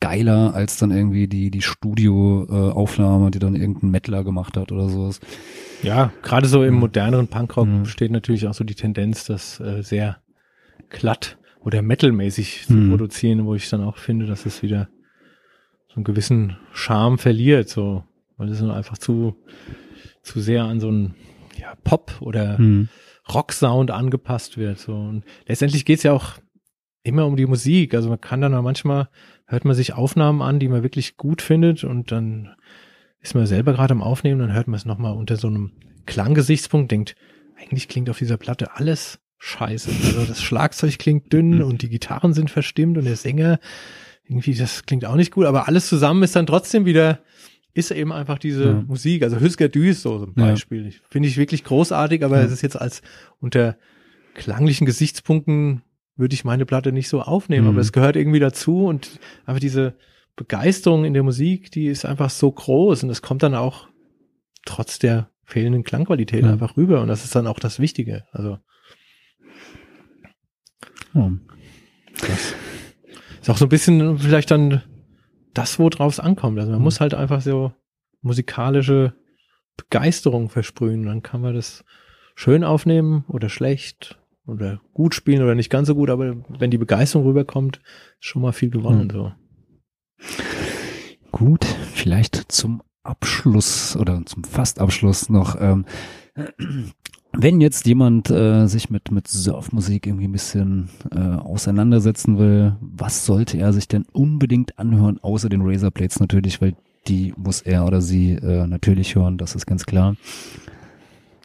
geiler 0.00 0.54
als 0.54 0.76
dann 0.78 0.90
irgendwie 0.90 1.26
die 1.28 1.50
die 1.50 1.62
Studioaufnahme, 1.62 3.28
äh, 3.28 3.30
die 3.30 3.38
dann 3.38 3.54
irgendein 3.56 3.90
Mettler 3.90 4.24
gemacht 4.24 4.56
hat 4.56 4.72
oder 4.72 4.88
sowas. 4.88 5.20
Ja, 5.82 6.12
gerade 6.22 6.46
so 6.48 6.62
im 6.64 6.74
Mhm. 6.74 6.80
moderneren 6.80 7.28
Punkrock 7.28 7.66
Mhm. 7.68 7.82
besteht 7.84 8.10
natürlich 8.10 8.46
auch 8.46 8.54
so 8.54 8.64
die 8.64 8.74
Tendenz, 8.74 9.24
das 9.24 9.60
äh, 9.60 9.82
sehr 9.82 10.18
glatt 10.90 11.36
oder 11.60 11.82
metalmäßig 11.82 12.64
zu 12.66 12.74
Mhm. 12.74 12.90
produzieren, 12.90 13.44
wo 13.44 13.54
ich 13.54 13.68
dann 13.68 13.82
auch 13.82 13.96
finde, 13.98 14.26
dass 14.26 14.46
es 14.46 14.62
wieder 14.62 14.88
so 15.88 15.96
einen 15.96 16.04
gewissen 16.04 16.56
Charme 16.72 17.18
verliert, 17.18 17.68
so, 17.68 18.04
weil 18.36 18.48
es 18.50 18.62
einfach 18.62 18.98
zu, 18.98 19.36
zu 20.22 20.40
sehr 20.40 20.64
an 20.64 20.80
so 20.80 20.88
einen 20.88 21.14
ja, 21.58 21.74
Pop 21.82 22.16
oder 22.20 22.58
Hm. 22.58 22.88
Rock-Sound 23.34 23.90
angepasst 23.90 24.56
wird. 24.56 24.78
So. 24.78 24.94
Und 24.94 25.24
letztendlich 25.46 25.84
geht's 25.84 26.04
ja 26.04 26.12
auch 26.12 26.34
immer 27.02 27.26
um 27.26 27.36
die 27.36 27.46
Musik. 27.46 27.94
Also 27.94 28.08
man 28.08 28.20
kann 28.20 28.40
dann 28.40 28.54
auch 28.54 28.62
manchmal, 28.62 29.08
hört 29.48 29.64
man 29.64 29.74
sich 29.74 29.94
Aufnahmen 29.94 30.42
an, 30.42 30.58
die 30.60 30.68
man 30.68 30.82
wirklich 30.82 31.16
gut 31.16 31.42
findet 31.42 31.82
und 31.84 32.12
dann 32.12 32.54
ist 33.20 33.34
man 33.34 33.46
selber 33.46 33.72
gerade 33.72 33.92
am 33.92 34.02
Aufnehmen, 34.02 34.38
dann 34.40 34.52
hört 34.52 34.68
man 34.68 34.76
es 34.76 34.84
nochmal 34.84 35.14
unter 35.16 35.36
so 35.36 35.48
einem 35.48 35.72
Klanggesichtspunkt, 36.06 36.92
denkt, 36.92 37.16
eigentlich 37.60 37.88
klingt 37.88 38.08
auf 38.08 38.18
dieser 38.18 38.36
Platte 38.36 38.76
alles 38.76 39.18
scheiße. 39.38 39.90
Also 40.04 40.24
das 40.26 40.42
Schlagzeug 40.42 40.98
klingt 40.98 41.32
dünn 41.32 41.62
und 41.62 41.82
die 41.82 41.88
Gitarren 41.88 42.32
sind 42.32 42.50
verstimmt 42.50 42.98
und 42.98 43.04
der 43.04 43.16
Sänger, 43.16 43.58
irgendwie, 44.24 44.54
das 44.54 44.84
klingt 44.84 45.04
auch 45.04 45.16
nicht 45.16 45.32
gut, 45.32 45.46
aber 45.46 45.66
alles 45.66 45.88
zusammen 45.88 46.22
ist 46.22 46.36
dann 46.36 46.46
trotzdem 46.46 46.84
wieder, 46.86 47.20
ist 47.74 47.90
eben 47.90 48.12
einfach 48.12 48.38
diese 48.38 48.64
Ja. 48.64 48.84
Musik. 48.86 49.22
Also 49.22 49.40
Hüsker 49.40 49.68
Dü 49.68 49.90
ist 49.90 50.02
so 50.02 50.24
ein 50.24 50.32
Ja. 50.36 50.46
Beispiel. 50.50 50.86
Ich- 50.86 51.00
Finde 51.08 51.28
ich 51.28 51.36
wirklich 51.36 51.64
großartig, 51.64 52.24
aber 52.24 52.38
Ja. 52.38 52.44
es 52.44 52.52
ist 52.52 52.62
jetzt 52.62 52.80
als 52.80 53.02
unter 53.40 53.76
klanglichen 54.34 54.86
Gesichtspunkten 54.86 55.82
würde 56.18 56.34
ich 56.34 56.44
meine 56.44 56.66
Platte 56.66 56.92
nicht 56.92 57.08
so 57.08 57.22
aufnehmen, 57.22 57.64
Mhm. 57.66 57.72
aber 57.72 57.80
es 57.80 57.92
gehört 57.92 58.16
irgendwie 58.16 58.40
dazu 58.40 58.84
und 58.86 59.18
einfach 59.46 59.60
diese 59.60 59.94
Begeisterung 60.36 61.04
in 61.04 61.14
der 61.14 61.22
Musik, 61.22 61.70
die 61.72 61.86
ist 61.86 62.04
einfach 62.04 62.30
so 62.30 62.50
groß 62.52 63.04
und 63.04 63.10
es 63.10 63.22
kommt 63.22 63.42
dann 63.42 63.54
auch 63.54 63.88
trotz 64.66 64.98
der 64.98 65.30
fehlenden 65.44 65.82
Klangqualität 65.84 66.44
Ja. 66.44 66.52
einfach 66.52 66.76
rüber 66.76 67.00
und 67.00 67.08
das 67.08 67.24
ist 67.24 67.34
dann 67.34 67.46
auch 67.46 67.58
das 67.58 67.80
Wichtige. 67.80 68.24
Also 68.32 68.58
Ja. 71.14 71.32
das 72.20 72.54
ist 73.40 73.50
auch 73.50 73.56
so 73.56 73.64
ein 73.66 73.70
bisschen 73.70 74.18
vielleicht 74.18 74.50
dann 74.50 74.82
das, 75.54 75.78
worauf 75.78 76.12
es 76.12 76.20
ankommt. 76.20 76.58
Also 76.58 76.70
man 76.70 76.80
Mhm. 76.80 76.84
muss 76.84 77.00
halt 77.00 77.14
einfach 77.14 77.40
so 77.40 77.72
musikalische 78.20 79.14
Begeisterung 79.76 80.50
versprühen. 80.50 81.04
Dann 81.04 81.22
kann 81.22 81.40
man 81.40 81.54
das 81.54 81.84
schön 82.34 82.64
aufnehmen 82.64 83.24
oder 83.28 83.48
schlecht 83.48 84.17
oder 84.48 84.80
gut 84.94 85.14
spielen 85.14 85.42
oder 85.42 85.54
nicht 85.54 85.70
ganz 85.70 85.88
so 85.88 85.94
gut, 85.94 86.10
aber 86.10 86.36
wenn 86.48 86.70
die 86.70 86.78
Begeisterung 86.78 87.26
rüberkommt, 87.26 87.80
ist 88.20 88.26
schon 88.26 88.42
mal 88.42 88.52
viel 88.52 88.70
gewonnen. 88.70 89.08
Mhm. 89.08 89.10
So. 89.10 89.32
Gut, 91.30 91.64
vielleicht 91.92 92.50
zum 92.50 92.82
Abschluss 93.02 93.96
oder 93.96 94.22
zum 94.26 94.44
Fastabschluss 94.44 95.28
noch, 95.28 95.56
ähm, 95.60 95.84
wenn 97.32 97.60
jetzt 97.60 97.86
jemand 97.86 98.30
äh, 98.30 98.66
sich 98.66 98.90
mit, 98.90 99.10
mit 99.10 99.28
Surfmusik 99.28 100.06
irgendwie 100.06 100.28
ein 100.28 100.32
bisschen 100.32 100.88
äh, 101.14 101.18
auseinandersetzen 101.18 102.38
will, 102.38 102.76
was 102.80 103.26
sollte 103.26 103.58
er 103.58 103.72
sich 103.72 103.86
denn 103.86 104.06
unbedingt 104.12 104.78
anhören, 104.78 105.18
außer 105.20 105.48
den 105.48 105.62
Razorblades 105.62 106.20
natürlich, 106.20 106.60
weil 106.60 106.74
die 107.06 107.32
muss 107.36 107.60
er 107.60 107.86
oder 107.86 108.00
sie 108.00 108.32
äh, 108.32 108.66
natürlich 108.66 109.14
hören, 109.14 109.38
das 109.38 109.54
ist 109.54 109.66
ganz 109.66 109.86
klar. 109.86 110.16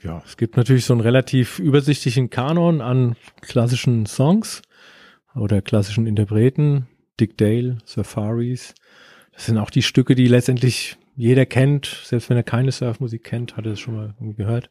Ja, 0.03 0.21
es 0.25 0.35
gibt 0.37 0.57
natürlich 0.57 0.85
so 0.85 0.93
einen 0.93 1.01
relativ 1.01 1.59
übersichtlichen 1.59 2.29
Kanon 2.29 2.81
an 2.81 3.15
klassischen 3.41 4.05
Songs 4.05 4.61
oder 5.35 5.61
klassischen 5.61 6.07
Interpreten. 6.07 6.87
Dick 7.19 7.37
Dale, 7.37 7.77
Safaris. 7.85 8.73
Das 9.33 9.45
sind 9.45 9.57
auch 9.57 9.69
die 9.69 9.81
Stücke, 9.81 10.15
die 10.15 10.27
letztendlich 10.27 10.97
jeder 11.15 11.45
kennt. 11.45 11.85
Selbst 12.03 12.29
wenn 12.29 12.37
er 12.37 12.43
keine 12.43 12.71
Surfmusik 12.71 13.23
kennt, 13.23 13.55
hat 13.55 13.65
er 13.65 13.73
es 13.73 13.79
schon 13.79 13.95
mal 13.95 14.15
gehört. 14.35 14.69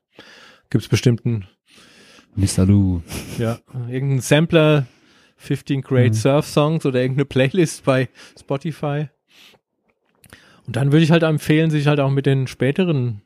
Gibt 0.71 0.85
es 0.85 0.89
bestimmten, 0.89 1.47
Mr. 2.35 2.67
Lou. 2.67 3.01
ja, 3.39 3.59
irgendeinen 3.89 4.21
Sampler, 4.21 4.87
15 5.37 5.83
Great 5.83 6.11
Mhm. 6.13 6.17
Surf 6.17 6.47
Songs 6.47 6.85
oder 6.87 7.01
irgendeine 7.01 7.25
Playlist 7.27 7.85
bei 7.85 8.09
Spotify. 8.39 9.09
Und 10.67 10.77
dann 10.77 10.93
würde 10.93 11.05
ich 11.05 11.11
halt 11.11 11.23
empfehlen, 11.25 11.71
sich 11.71 11.87
halt 11.87 12.01
auch 12.01 12.11
mit 12.11 12.27
den 12.27 12.47
späteren 12.47 13.23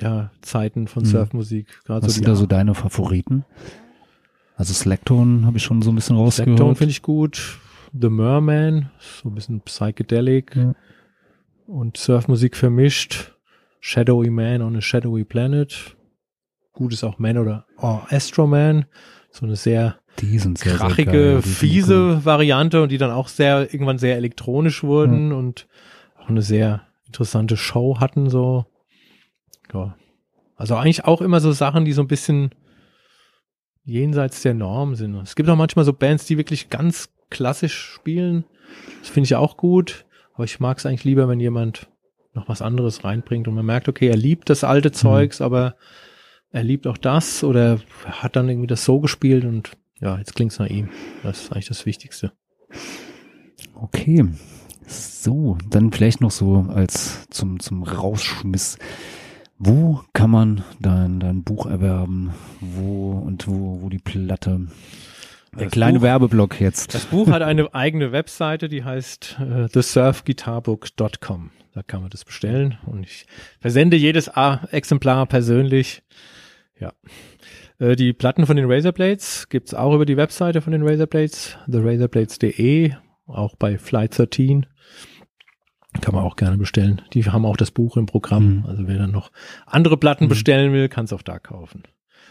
ja, 0.00 0.30
Zeiten 0.42 0.86
von 0.88 1.02
Mhm. 1.02 1.06
Surfmusik, 1.08 1.66
gerade 1.84 2.06
Was 2.06 2.12
so 2.12 2.16
sind 2.16 2.28
da 2.28 2.34
so 2.34 2.46
deine 2.46 2.74
Favoriten? 2.74 3.44
Also 4.56 4.74
Slackton 4.74 5.46
habe 5.46 5.56
ich 5.56 5.62
schon 5.64 5.82
so 5.82 5.90
ein 5.90 5.94
bisschen 5.94 6.16
rausgehört. 6.16 6.78
finde 6.78 6.90
ich 6.90 7.02
gut. 7.02 7.58
The 7.98 8.08
Merman, 8.10 8.90
so 8.98 9.28
ein 9.28 9.34
bisschen 9.34 9.60
psychedelic 9.62 10.54
Ja. 10.54 10.74
und 11.66 11.96
Surfmusik 11.96 12.56
vermischt. 12.56 13.32
Shadowy 13.80 14.28
Man 14.30 14.60
on 14.62 14.76
a 14.76 14.80
Shadowy 14.82 15.24
Planet. 15.24 15.96
Gut 16.72 16.92
ist 16.92 17.02
auch 17.02 17.18
Man 17.18 17.38
oder 17.38 17.66
oh, 17.78 18.00
Astro 18.10 18.46
Man. 18.46 18.84
So 19.32 19.46
eine 19.46 19.56
sehr 19.56 19.96
Die 20.20 20.38
sind 20.38 20.58
sehr, 20.58 20.72
sehr 20.72 20.78
krachige, 20.78 21.10
geil. 21.12 21.36
Die 21.36 21.48
sind 21.48 21.54
fiese 21.56 21.94
cool. 21.94 22.24
Variante 22.24 22.82
und 22.82 22.92
die 22.92 22.98
dann 22.98 23.10
auch 23.10 23.28
sehr, 23.28 23.72
irgendwann 23.72 23.98
sehr 23.98 24.16
elektronisch 24.16 24.82
wurden 24.82 25.32
und 25.32 25.66
auch 26.18 26.28
eine 26.28 26.42
sehr 26.42 26.82
interessante 27.06 27.56
Show 27.56 27.98
hatten, 27.98 28.28
so. 28.28 28.66
Ja. 29.72 29.96
Also 30.56 30.76
eigentlich 30.76 31.04
auch 31.04 31.20
immer 31.20 31.40
so 31.40 31.52
Sachen, 31.52 31.84
die 31.84 31.92
so 31.92 32.02
ein 32.02 32.08
bisschen 32.08 32.50
jenseits 33.84 34.42
der 34.42 34.54
Norm 34.54 34.94
sind. 34.94 35.14
Es 35.16 35.34
gibt 35.34 35.48
auch 35.48 35.56
manchmal 35.56 35.84
so 35.84 35.92
Bands, 35.92 36.26
die 36.26 36.36
wirklich 36.36 36.68
ganz 36.68 37.10
klassisch 37.30 37.74
spielen. 37.74 38.44
Das 39.00 39.08
finde 39.08 39.26
ich 39.26 39.34
auch 39.34 39.56
gut. 39.56 40.04
Aber 40.34 40.44
ich 40.44 40.60
mag 40.60 40.78
es 40.78 40.86
eigentlich 40.86 41.04
lieber, 41.04 41.28
wenn 41.28 41.40
jemand 41.40 41.88
noch 42.34 42.48
was 42.48 42.62
anderes 42.62 43.04
reinbringt 43.04 43.48
und 43.48 43.54
man 43.54 43.66
merkt, 43.66 43.88
okay, 43.88 44.08
er 44.08 44.16
liebt 44.16 44.50
das 44.50 44.64
alte 44.64 44.92
Zeugs, 44.92 45.40
aber 45.40 45.76
er 46.52 46.62
liebt 46.62 46.86
auch 46.86 46.98
das 46.98 47.44
oder 47.44 47.80
hat 48.04 48.36
dann 48.36 48.48
irgendwie 48.48 48.66
das 48.66 48.84
so 48.84 49.00
gespielt 49.00 49.44
und 49.44 49.72
ja, 50.00 50.18
jetzt 50.18 50.34
klingt's 50.34 50.58
nach 50.58 50.68
ihm. 50.68 50.88
Das 51.22 51.42
ist 51.42 51.52
eigentlich 51.52 51.68
das 51.68 51.86
Wichtigste. 51.86 52.32
Okay. 53.74 54.26
So, 54.86 55.58
dann 55.68 55.92
vielleicht 55.92 56.20
noch 56.20 56.30
so 56.30 56.66
als 56.68 57.28
zum, 57.30 57.60
zum 57.60 57.82
Rausschmiss. 57.82 58.78
Wo 59.62 60.00
kann 60.14 60.30
man 60.30 60.64
dein, 60.80 61.20
dein 61.20 61.44
Buch 61.44 61.66
erwerben? 61.66 62.30
Wo 62.62 63.10
und 63.12 63.46
wo, 63.46 63.82
wo 63.82 63.90
die 63.90 63.98
Platte? 63.98 64.68
Der 65.54 65.64
Das 65.64 65.72
kleine 65.72 65.98
Buch- 65.98 66.04
Werbeblock 66.04 66.60
jetzt. 66.62 66.94
Das 66.94 67.04
Buch 67.04 67.28
hat 67.28 67.42
eine 67.42 67.74
eigene 67.74 68.10
Webseite, 68.10 68.70
die 68.70 68.84
heißt 68.84 69.38
äh, 69.40 69.68
thesurfguitarbook.com. 69.68 71.50
Da 71.74 71.82
kann 71.82 72.00
man 72.00 72.08
das 72.10 72.24
bestellen 72.24 72.78
und 72.86 73.04
ich 73.04 73.26
versende 73.60 73.96
jedes 73.98 74.34
A 74.34 74.66
Exemplar 74.72 75.26
persönlich. 75.26 76.02
Ja. 76.80 76.92
Äh, 77.78 77.96
die 77.96 78.12
Platten 78.14 78.46
von 78.46 78.56
den 78.56 78.64
Razorblades 78.70 79.48
gibt's 79.50 79.74
auch 79.74 79.94
über 79.94 80.06
die 80.06 80.16
Webseite 80.16 80.62
von 80.62 80.72
den 80.72 80.82
Razorblades, 80.88 81.58
therazorblades.de, 81.70 82.92
auch 83.26 83.54
bei 83.56 83.76
Flight 83.76 84.16
13. 84.18 84.64
Kann 86.00 86.14
man 86.14 86.22
auch 86.24 86.36
gerne 86.36 86.56
bestellen. 86.56 87.02
Die 87.12 87.24
haben 87.24 87.44
auch 87.44 87.56
das 87.56 87.70
Buch 87.72 87.96
im 87.96 88.06
Programm. 88.06 88.58
Mhm. 88.58 88.66
Also 88.66 88.86
wer 88.86 88.98
dann 88.98 89.10
noch 89.10 89.30
andere 89.66 89.96
Platten 89.96 90.24
Mhm. 90.24 90.28
bestellen 90.28 90.72
will, 90.72 90.88
kann 90.88 91.04
es 91.06 91.12
auch 91.12 91.22
da 91.22 91.38
kaufen. 91.38 91.82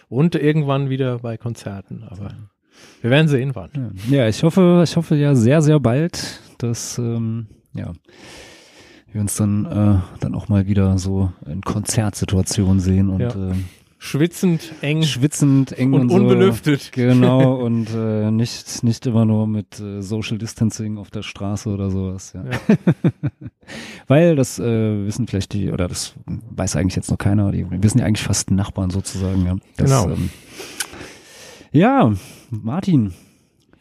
Und 0.08 0.36
irgendwann 0.36 0.90
wieder 0.90 1.20
bei 1.20 1.38
Konzerten. 1.38 2.04
Aber 2.04 2.32
wir 3.02 3.10
werden 3.12 3.28
sehen, 3.28 3.52
wann. 3.56 3.96
Ja, 4.10 4.28
ich 4.28 4.42
hoffe, 4.44 4.82
ich 4.84 4.96
hoffe 4.96 5.16
ja 5.16 5.36
sehr, 5.36 5.62
sehr 5.62 5.80
bald, 5.80 6.40
dass 6.58 6.98
ähm, 6.98 7.48
ja, 7.74 7.92
wir 9.12 9.22
uns 9.22 9.36
dann, 9.36 9.66
äh, 9.66 10.00
dann 10.22 10.36
auch 10.36 10.48
mal 10.48 10.66
wieder 10.68 10.98
so 10.98 11.32
in 11.46 11.62
Konzertsituationen 11.62 12.80
sehen 12.80 13.10
und 13.10 13.20
Ja. 13.22 13.52
äh, 13.52 13.54
Schwitzend, 14.02 14.74
eng 14.82 15.04
schwitzend, 15.04 15.74
eng 15.78 15.92
und, 15.94 16.04
und 16.04 16.10
so. 16.10 16.16
unbelüftet. 16.16 16.92
Genau, 16.94 17.56
und 17.66 17.90
äh, 17.94 18.32
nicht, 18.32 18.82
nicht 18.84 19.06
immer 19.06 19.26
nur 19.26 19.46
mit 19.46 19.78
äh, 19.82 20.02
Social 20.02 20.38
Distancing 20.38 20.98
auf 20.98 21.12
der 21.12 21.22
Straße 21.22 21.70
oder 21.70 21.92
sowas. 21.92 22.32
Ja. 22.34 22.46
Weil 24.08 24.38
das 24.38 24.58
äh, 24.58 25.06
wissen 25.06 25.28
vielleicht 25.28 25.52
die, 25.54 25.70
oder 25.72 25.90
das 25.90 26.14
weiß 26.26 26.78
eigentlich 26.78 26.96
jetzt 26.96 27.12
noch 27.12 27.18
keiner, 27.18 27.52
die 27.52 27.70
wir 27.70 27.90
sind 27.90 28.00
ja 28.00 28.06
eigentlich 28.06 28.26
fast 28.26 28.52
Nachbarn 28.52 28.90
sozusagen. 28.90 29.46
Ja. 29.46 29.56
Das, 29.76 29.90
Genau. 29.92 30.10
Ähm, 30.16 30.30
ja, 31.72 32.14
Martin, 32.50 33.14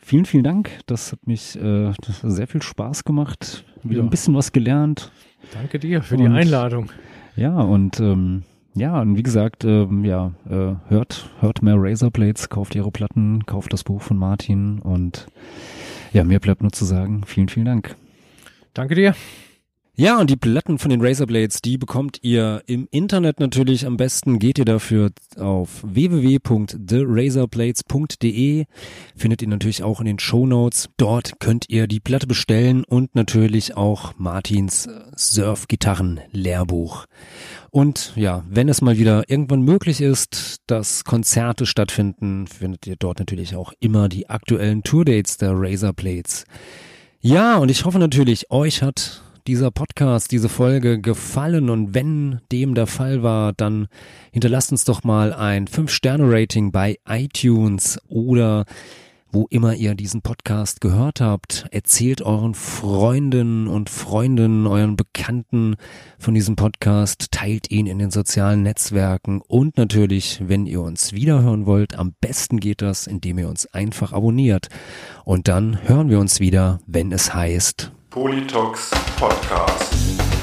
vielen, 0.01 0.24
vielen 0.27 0.45
Dank. 0.45 0.70
Das 0.86 1.12
hat 1.12 1.27
mich 1.27 1.55
äh, 1.57 1.93
das 2.05 2.23
hat 2.24 2.32
sehr 2.32 2.47
viel 2.49 2.61
Spaß 2.62 3.05
gemacht. 3.05 3.65
Wieder 3.85 3.99
Ja. 4.01 4.03
ein 4.03 4.11
bisschen 4.11 4.35
was 4.35 4.51
gelernt. 4.53 5.12
Danke 5.55 5.78
dir 5.78 6.03
für 6.03 6.16
die 6.16 6.24
Und- 6.24 6.32
Einladung. 6.35 6.90
Ja, 7.36 7.55
und 7.61 8.01
ähm, 8.01 8.43
ja, 8.74 9.01
und 9.01 9.16
wie 9.16 9.23
gesagt, 9.23 9.65
ähm, 9.65 10.05
ja, 10.05 10.32
äh, 10.49 10.74
hört, 10.89 11.31
hört 11.40 11.62
mehr 11.62 11.77
Razorblades, 11.77 12.49
kauft 12.49 12.74
ihre 12.74 12.90
Platten, 12.90 13.45
kauft 13.47 13.73
das 13.73 13.85
Buch 13.85 14.03
von 14.03 14.16
Martin 14.16 14.78
und 14.81 15.27
ja, 16.12 16.24
mir 16.24 16.40
bleibt 16.40 16.62
nur 16.62 16.73
zu 16.73 16.85
sagen, 16.85 17.23
vielen, 17.27 17.49
vielen 17.49 17.66
Dank. 17.66 17.97
Danke 18.74 18.95
dir. 18.95 19.15
Ja, 20.00 20.20
und 20.20 20.30
die 20.30 20.36
Platten 20.36 20.78
von 20.78 20.90
den 20.90 21.04
Razorblades, 21.04 21.60
die 21.60 21.76
bekommt 21.76 22.20
ihr 22.22 22.62
im 22.66 22.86
Internet 22.92 23.40
natürlich. 23.40 23.84
Am 23.84 23.96
besten 23.96 24.38
geht 24.38 24.60
ihr 24.60 24.64
dafür 24.64 25.10
auf 25.36 25.82
www.therazorblades.de. 25.82 28.66
Findet 29.16 29.42
ihr 29.42 29.48
natürlich 29.48 29.82
auch 29.82 29.98
in 29.98 30.06
den 30.06 30.20
Shownotes. 30.20 30.88
Dort 30.98 31.40
könnt 31.40 31.64
ihr 31.66 31.88
die 31.88 31.98
Platte 31.98 32.28
bestellen 32.28 32.84
und 32.84 33.16
natürlich 33.16 33.76
auch 33.76 34.12
Martins 34.18 34.86
äh, 34.86 35.00
Surf-Gitarren-Lehrbuch. 35.16 37.06
Und 37.70 38.12
ja, 38.14 38.44
wenn 38.48 38.68
es 38.68 38.80
mal 38.80 38.98
wieder 38.98 39.28
irgendwann 39.28 39.62
möglich 39.62 40.00
ist, 40.00 40.58
dass 40.68 41.02
Konzerte 41.02 41.66
stattfinden, 41.66 42.46
findet 42.46 42.86
ihr 42.86 42.94
dort 42.96 43.18
natürlich 43.18 43.56
auch 43.56 43.72
immer 43.80 44.08
die 44.08 44.30
aktuellen 44.30 44.84
Tourdates 44.84 45.38
der 45.38 45.54
Razorblades. 45.54 46.44
Ja, 47.20 47.56
und 47.56 47.68
ich 47.68 47.84
hoffe 47.84 47.98
natürlich, 47.98 48.52
euch 48.52 48.80
hat 48.80 49.24
dieser 49.48 49.70
Podcast, 49.70 50.30
diese 50.30 50.50
Folge 50.50 51.00
gefallen 51.00 51.70
und 51.70 51.94
wenn 51.94 52.42
dem 52.52 52.74
der 52.74 52.86
Fall 52.86 53.22
war, 53.22 53.54
dann 53.54 53.88
hinterlasst 54.30 54.72
uns 54.72 54.84
doch 54.84 55.04
mal 55.04 55.32
ein 55.32 55.66
5-Sterne-Rating 55.66 56.70
bei 56.70 56.98
iTunes 57.08 57.98
oder 58.08 58.66
wo 59.32 59.46
immer 59.48 59.74
ihr 59.74 59.94
diesen 59.94 60.20
Podcast 60.20 60.82
gehört 60.82 61.22
habt. 61.22 61.66
Erzählt 61.70 62.20
euren 62.20 62.52
Freunden 62.52 63.68
und 63.68 63.88
Freundinnen, 63.88 64.66
euren 64.66 64.96
Bekannten 64.96 65.76
von 66.18 66.34
diesem 66.34 66.54
Podcast, 66.54 67.28
teilt 67.30 67.70
ihn 67.70 67.86
in 67.86 67.98
den 67.98 68.10
sozialen 68.10 68.62
Netzwerken 68.62 69.40
und 69.40 69.78
natürlich, 69.78 70.42
wenn 70.46 70.66
ihr 70.66 70.82
uns 70.82 71.14
wiederhören 71.14 71.64
wollt, 71.64 71.98
am 71.98 72.12
besten 72.20 72.60
geht 72.60 72.82
das, 72.82 73.06
indem 73.06 73.38
ihr 73.38 73.48
uns 73.48 73.64
einfach 73.66 74.12
abonniert. 74.12 74.68
Und 75.24 75.48
dann 75.48 75.88
hören 75.88 76.10
wir 76.10 76.18
uns 76.18 76.38
wieder, 76.38 76.80
wenn 76.86 77.12
es 77.12 77.32
heißt 77.32 77.92
Politox 78.19 78.90
Podcast. 79.16 80.38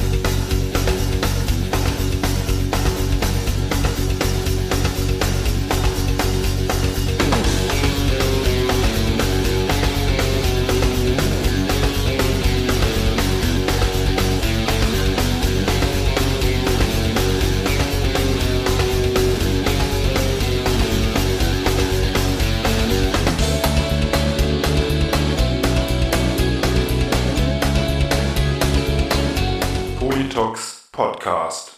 Podcast. 31.26 31.75